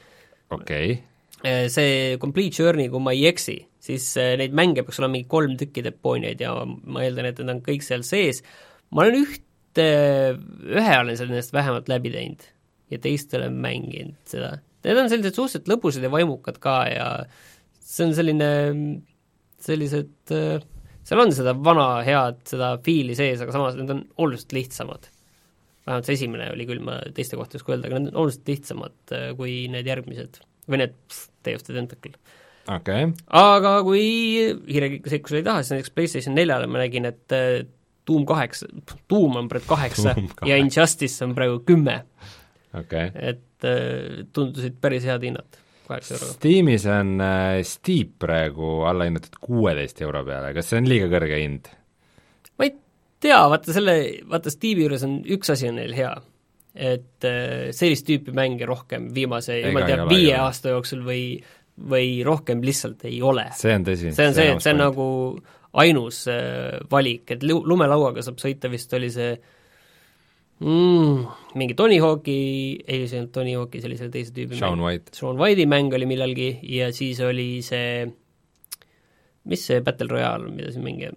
okei 0.49 0.89
okay 0.97 0.99
see 1.43 2.17
Complete 2.21 2.61
Journey, 2.61 2.89
kui 2.91 3.01
ma 3.03 3.13
ei 3.15 3.25
eksi, 3.31 3.57
siis 3.81 4.11
äh, 4.21 4.35
neid 4.39 4.55
mänge 4.57 4.83
peaks 4.85 4.99
olema 5.01 5.17
mingi 5.17 5.29
kolm 5.31 5.55
tükki 5.59 5.83
Deponiaid 5.85 6.41
ja 6.43 6.53
ma 6.65 7.05
eeldan, 7.05 7.29
et 7.29 7.39
need 7.41 7.53
on 7.55 7.61
kõik 7.65 7.85
seal 7.85 8.05
sees. 8.07 8.43
ma 8.91 9.05
olen 9.05 9.23
ühte, 9.23 9.87
ühe 10.67 10.97
olen 10.99 11.17
sellest 11.17 11.53
vähemalt 11.55 11.89
läbi 11.89 12.11
teinud 12.13 12.45
ja 12.91 12.99
teist 13.01 13.33
olen 13.37 13.55
mänginud 13.63 14.19
seda. 14.27 14.57
Need 14.85 14.97
on 14.97 15.09
sellised 15.09 15.37
suhteliselt 15.37 15.69
lõbusad 15.71 16.05
ja 16.05 16.11
vaimukad 16.11 16.59
ka 16.61 16.75
ja 16.91 17.07
see 17.79 18.07
on 18.07 18.13
selline, 18.17 18.51
sellised, 19.61 20.13
äh, 20.35 20.61
seal 21.07 21.23
on 21.23 21.33
seda 21.33 21.55
vana 21.57 21.87
head, 22.05 22.43
seda 22.49 22.75
fiili 22.85 23.17
sees, 23.17 23.41
aga 23.41 23.55
samas 23.55 23.79
need 23.79 23.93
on 23.93 24.05
oluliselt 24.21 24.53
lihtsamad. 24.57 25.09
vähemalt 25.87 26.05
see 26.05 26.19
esimene 26.19 26.51
oli 26.53 26.69
küll, 26.69 26.85
ma 26.85 26.99
teiste 27.15 27.39
kohta 27.39 27.57
ei 27.57 27.63
oska 27.63 27.73
öelda, 27.73 27.89
aga 27.89 27.97
need 27.97 28.13
on 28.13 28.23
oluliselt 28.25 28.53
lihtsamad 28.53 29.17
kui 29.39 29.55
need 29.73 29.89
järgmised 29.89 30.43
või 30.71 30.83
need 30.83 30.95
täiesti 31.45 31.75
tentakel. 31.75 32.15
okei 32.67 33.05
okay.. 33.09 33.13
aga 33.41 33.75
kui 33.87 34.03
hiiresekkus 34.69 35.39
ei 35.39 35.45
taha, 35.45 35.63
siis 35.63 35.77
näiteks 35.77 35.95
PlayStation 35.95 36.37
neljale 36.37 36.69
ma 36.71 36.83
nägin, 36.83 37.09
et 37.09 37.37
äh, 37.37 37.63
Doom 38.07 38.25
kaheksa, 38.25 38.65
Doom 39.09 39.37
on 39.43 39.49
praegu 39.49 39.69
kaheksa 39.69 40.15
ja 40.49 40.57
Injustice 40.57 41.25
on 41.25 41.35
praegu 41.37 41.59
kümme 41.67 42.01
okay.. 42.77 43.11
et 43.15 43.67
äh, 43.67 44.23
tundusid 44.33 44.79
päris 44.81 45.05
head 45.07 45.27
hinnad. 45.27 45.59
Steamis 46.07 46.85
on 46.87 47.17
äh, 47.19 47.59
Steep 47.67 48.13
praegu 48.23 48.85
alla 48.87 49.09
hinnatud 49.09 49.35
kuueteist 49.43 49.99
euro 50.05 50.23
peale, 50.23 50.53
kas 50.55 50.71
see 50.71 50.79
on 50.79 50.87
liiga 50.87 51.09
kõrge 51.11 51.39
hind? 51.41 51.71
ma 52.55 52.67
ei 52.67 52.75
tea, 53.19 53.41
vaata 53.51 53.75
selle, 53.75 53.95
vaata 54.29 54.53
Steam'i 54.53 54.85
juures 54.85 55.03
on, 55.07 55.19
üks 55.35 55.51
asi 55.51 55.67
on 55.67 55.81
neil 55.81 55.95
hea 55.97 56.13
et 56.75 57.25
äh, 57.27 57.71
sellist 57.75 58.07
tüüpi 58.07 58.33
mänge 58.35 58.67
rohkem 58.69 59.09
viimase, 59.15 59.59
jumal 59.59 59.87
teab, 59.89 60.05
viie 60.11 60.37
aasta 60.39 60.75
jooksul 60.75 61.03
või 61.07 61.25
või 61.81 62.21
rohkem 62.25 62.61
lihtsalt 62.63 63.05
ei 63.09 63.21
ole. 63.25 63.47
see 63.57 63.73
on 63.75 63.87
tõsi. 63.87 64.11
see 64.15 64.27
on 64.27 64.37
see, 64.37 64.51
et 64.53 64.63
see 64.63 64.73
on 64.75 64.81
nagu 64.83 65.07
ainus 65.81 66.25
äh, 66.31 66.77
valik, 66.91 67.31
et 67.35 67.43
lumelauaga 67.47 68.23
saab 68.25 68.39
sõita, 68.43 68.69
vist 68.71 68.93
oli 68.93 69.09
see 69.13 69.31
mm, 70.61 71.21
mingi 71.59 71.77
Tony 71.79 71.99
Hawk'i, 72.03 72.39
ei 72.85 73.05
see 73.07 73.17
ei 73.17 73.23
olnud 73.23 73.35
Tony 73.35 73.55
Hawk'i, 73.57 73.81
see 73.81 73.91
oli 73.91 73.99
selle 73.99 74.13
teise 74.13 74.35
tüübi 74.35 74.59
Sean 74.59 74.83
White. 74.83 75.15
Sean 75.17 75.39
White'i 75.39 75.67
mäng 75.69 75.95
oli 75.95 76.09
millalgi 76.09 76.53
ja 76.75 76.91
siis 76.95 77.21
oli 77.25 77.49
see 77.65 78.05
mis 79.43 79.63
see 79.65 79.81
Battle 79.81 80.07
Royale, 80.07 80.51
mida 80.53 80.69
siin 80.73 80.83
mingi 80.87 81.09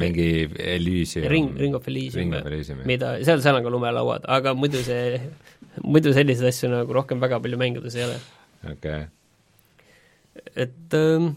mingi 0.00 0.28
Elysium 0.56 1.28
Ring, 1.28 1.50
Ring 1.58 1.76
of 1.76 1.88
Elysium, 1.88 2.32
Elysium 2.40 2.80
mida, 2.88 3.16
seal, 3.26 3.42
seal 3.44 3.58
on 3.58 3.66
ka 3.66 3.72
lumelauad, 3.72 4.24
aga 4.38 4.54
muidu 4.56 4.80
see, 4.86 5.18
muidu 5.92 6.14
selliseid 6.16 6.48
asju 6.48 6.72
nagu 6.72 6.96
rohkem 6.96 7.20
väga 7.20 7.40
palju 7.44 7.60
mängudes 7.60 7.98
ei 7.98 8.06
ole. 8.06 8.16
okei 8.72 9.02
okay.. 9.04 9.04
et 10.64 10.96
ähm, 10.96 11.34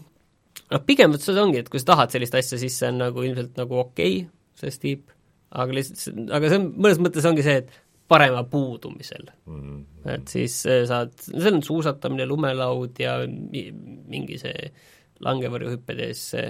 noh, 0.72 0.84
pigem 0.88 1.12
vot 1.12 1.24
seda 1.24 1.44
ongi, 1.44 1.60
et 1.60 1.68
kui 1.72 1.82
sa 1.82 1.92
tahad 1.92 2.16
sellist 2.16 2.38
asja, 2.40 2.60
siis 2.62 2.80
see 2.80 2.88
on 2.88 3.02
nagu 3.04 3.28
ilmselt 3.28 3.60
nagu 3.60 3.82
okei 3.84 4.22
okay,, 4.22 4.30
see 4.62 4.72
Steep, 4.72 5.12
aga 5.52 5.76
lihtsalt, 5.76 6.24
aga 6.32 6.48
see 6.48 6.62
on, 6.62 6.68
mõnes 6.78 7.02
mõttes 7.04 7.28
ongi 7.28 7.44
see, 7.44 7.60
et 7.60 7.80
parema 8.08 8.40
puudumisel 8.48 9.28
mm. 9.28 9.60
-hmm. 9.60 10.08
et 10.16 10.32
siis 10.32 10.56
äh, 10.64 10.82
saad, 10.88 11.12
seal 11.28 11.60
on 11.60 11.62
suusatamine, 11.64 12.24
lumelaud 12.28 12.96
ja 13.04 13.20
mingi 13.28 14.40
see 14.40 14.56
äh, 14.56 14.90
langevarjuhüpped 15.24 16.02
ja 16.02 16.10
siis 16.12 16.28
see 16.34 16.46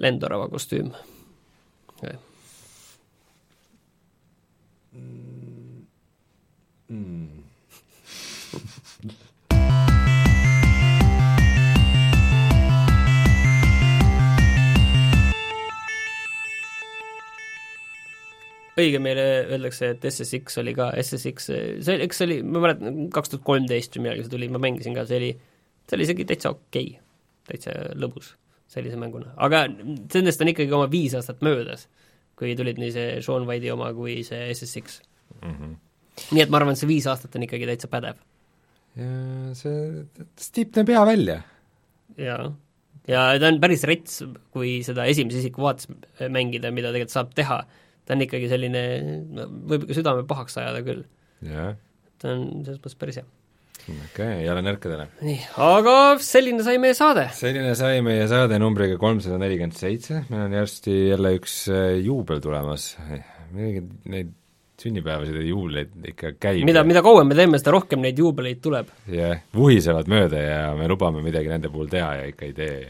lendorava 0.00 0.48
kostüüm. 0.52 0.92
Mm. 4.90 5.86
mm. 6.88 7.28
õige, 18.80 18.98
meile 19.02 19.22
öeldakse, 19.52 19.90
et 19.92 20.04
SSX 20.08 20.56
oli 20.62 20.72
ka, 20.72 20.88
SSX, 21.02 21.50
see, 21.84 21.98
eks 22.00 22.22
see 22.22 22.26
oli, 22.30 22.40
ma 22.46 22.64
mäletan, 22.64 23.02
kaks 23.12 23.34
tuhat 23.34 23.44
kolmteist 23.44 23.98
või 23.98 24.06
millalgi 24.06 24.24
see 24.24 24.32
tuli, 24.32 24.48
ma 24.48 24.62
mängisin 24.62 24.96
ka, 24.96 25.04
see 25.04 25.20
oli, 25.20 25.30
see 25.84 25.98
oli 25.98 26.08
isegi 26.08 26.28
täitsa 26.32 26.54
okei 26.54 26.88
okay 26.94 27.09
täitsa 27.50 27.74
lõbus 27.98 28.34
sellise 28.70 28.98
mänguna, 29.00 29.32
aga 29.42 29.64
sellest 30.12 30.42
on 30.44 30.52
ikkagi 30.52 30.74
oma 30.76 30.86
viis 30.90 31.14
aastat 31.18 31.42
möödas, 31.44 31.88
kui 32.38 32.54
tulid 32.58 32.78
nii 32.80 32.92
see 32.94 33.20
Sean 33.24 33.46
White'i 33.48 33.72
oma 33.74 33.90
kui 33.96 34.20
see 34.26 34.50
SSX 34.54 35.00
mm. 35.40 35.54
-hmm. 35.54 35.74
nii 36.36 36.44
et 36.44 36.52
ma 36.52 36.60
arvan, 36.60 36.76
et 36.76 36.82
see 36.82 36.90
viis 36.90 37.08
aastat 37.10 37.34
on 37.36 37.46
ikkagi 37.46 37.66
täitsa 37.66 37.90
pädev. 37.90 38.20
see, 39.58 40.06
Steep 40.38 40.76
näeb 40.76 40.94
hea 40.94 41.04
välja. 41.06 41.42
jaa, 43.10 43.32
ja 43.34 43.38
ta 43.42 43.50
on 43.50 43.60
päris 43.60 43.84
rets, 43.90 44.22
kui 44.54 44.80
seda 44.86 45.06
esimese 45.10 45.42
isiku 45.42 45.66
vaates 45.66 45.90
mängida, 46.30 46.70
mida 46.70 46.94
tegelikult 46.94 47.16
saab 47.16 47.34
teha, 47.34 47.60
ta 48.04 48.14
on 48.14 48.26
ikkagi 48.26 48.48
selline, 48.50 48.86
võib 49.66 49.86
ikka 49.86 49.98
südame 49.98 50.26
pahaks 50.30 50.58
ajada 50.62 50.82
küll. 50.86 51.04
ta 52.22 52.34
on 52.36 52.64
selles 52.64 52.78
mõttes 52.78 52.98
päris 53.02 53.22
hea 53.22 53.28
okei 53.88 54.04
okay,, 54.06 54.42
jälle 54.44 54.64
nõrkadele. 54.66 55.06
nii, 55.26 55.38
aga 55.66 55.94
selline 56.24 56.66
sai 56.66 56.80
meie 56.82 56.96
saade. 56.98 57.28
selline 57.36 57.72
sai 57.78 58.02
meie 58.06 58.26
saade 58.30 58.58
numbriga 58.62 58.98
kolmsada 59.00 59.38
nelikümmend 59.42 59.78
seitse, 59.78 60.24
meil 60.32 60.46
on 60.48 60.58
varsti 60.60 60.98
jälle 61.12 61.34
üks 61.38 61.56
äh, 61.72 61.96
juubel 62.04 62.42
tulemas, 62.44 62.92
midagi 63.54 63.86
neid 64.12 64.36
sünnipäevasid 64.80 65.36
ja 65.36 65.42
juubleid 65.44 65.90
ikka 66.12 66.32
käib. 66.40 66.64
mida, 66.68 66.82
mida 66.86 67.02
kauem 67.04 67.28
me 67.28 67.36
teeme, 67.36 67.60
seda 67.60 67.74
rohkem 67.76 68.00
neid 68.04 68.18
juubeleid 68.20 68.62
tuleb. 68.64 68.88
jah 69.08 69.34
yeah,, 69.34 69.44
vuhisevad 69.56 70.08
mööda 70.10 70.40
ja 70.40 70.62
me 70.78 70.88
lubame 70.90 71.24
midagi 71.24 71.52
nende 71.52 71.72
puhul 71.72 71.90
teha 71.92 72.14
ja 72.22 72.30
ikka 72.30 72.48
ei 72.48 72.56
tee, 72.56 72.80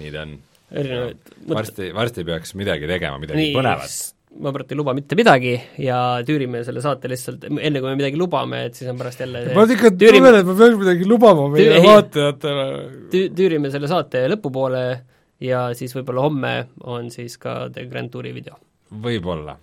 nii 0.00 0.14
ta 0.14 0.24
on. 0.26 0.38
erinevaid 0.70 1.34
varsti, 1.50 1.90
varsti 1.96 2.26
peaks 2.28 2.54
midagi 2.58 2.90
tegema, 2.90 3.18
midagi 3.22 3.50
põnevat. 3.56 3.98
Ma 4.38 4.52
praegu 4.54 4.74
ei 4.74 4.78
luba 4.78 4.94
mitte 4.94 5.16
midagi 5.18 5.54
ja 5.82 5.98
tüürime 6.26 6.62
selle 6.66 6.82
saate 6.84 7.10
lihtsalt, 7.10 7.48
enne 7.50 7.82
kui 7.82 7.88
me 7.88 7.96
midagi 7.98 8.18
lubame, 8.20 8.62
et 8.68 8.78
siis 8.78 8.90
on 8.92 8.98
pärast 9.00 9.24
jälle 9.24 9.42
ma 9.56 9.64
ikka 9.66 9.90
tunnen, 9.90 10.38
et 10.38 10.46
ma 10.46 10.56
peaks 10.60 10.78
midagi 10.78 11.08
lubama 11.08 11.48
meie 11.50 11.80
vaatajatele 11.84 12.66
tüü,. 13.10 13.24
tüürime 13.36 13.72
selle 13.74 13.90
saate 13.90 14.22
lõpupoole 14.30 14.84
ja 15.42 15.64
siis 15.76 15.94
võib-olla 15.96 16.26
homme 16.28 16.54
on 16.86 17.10
siis 17.10 17.36
ka 17.42 17.64
The 17.74 17.88
Grand 17.90 18.12
Touri 18.14 18.34
video. 18.36 18.60
võib-olla. 18.90 19.58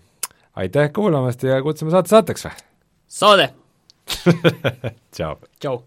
aitäh 0.60 0.92
kuulamast 0.94 1.48
ja 1.48 1.62
kutsume 1.64 1.94
saate 1.96 2.12
saateks 2.12 2.50
või? 2.50 2.64
saade 3.08 3.52
tšau. 5.16 5.38
tšau. 5.60 5.84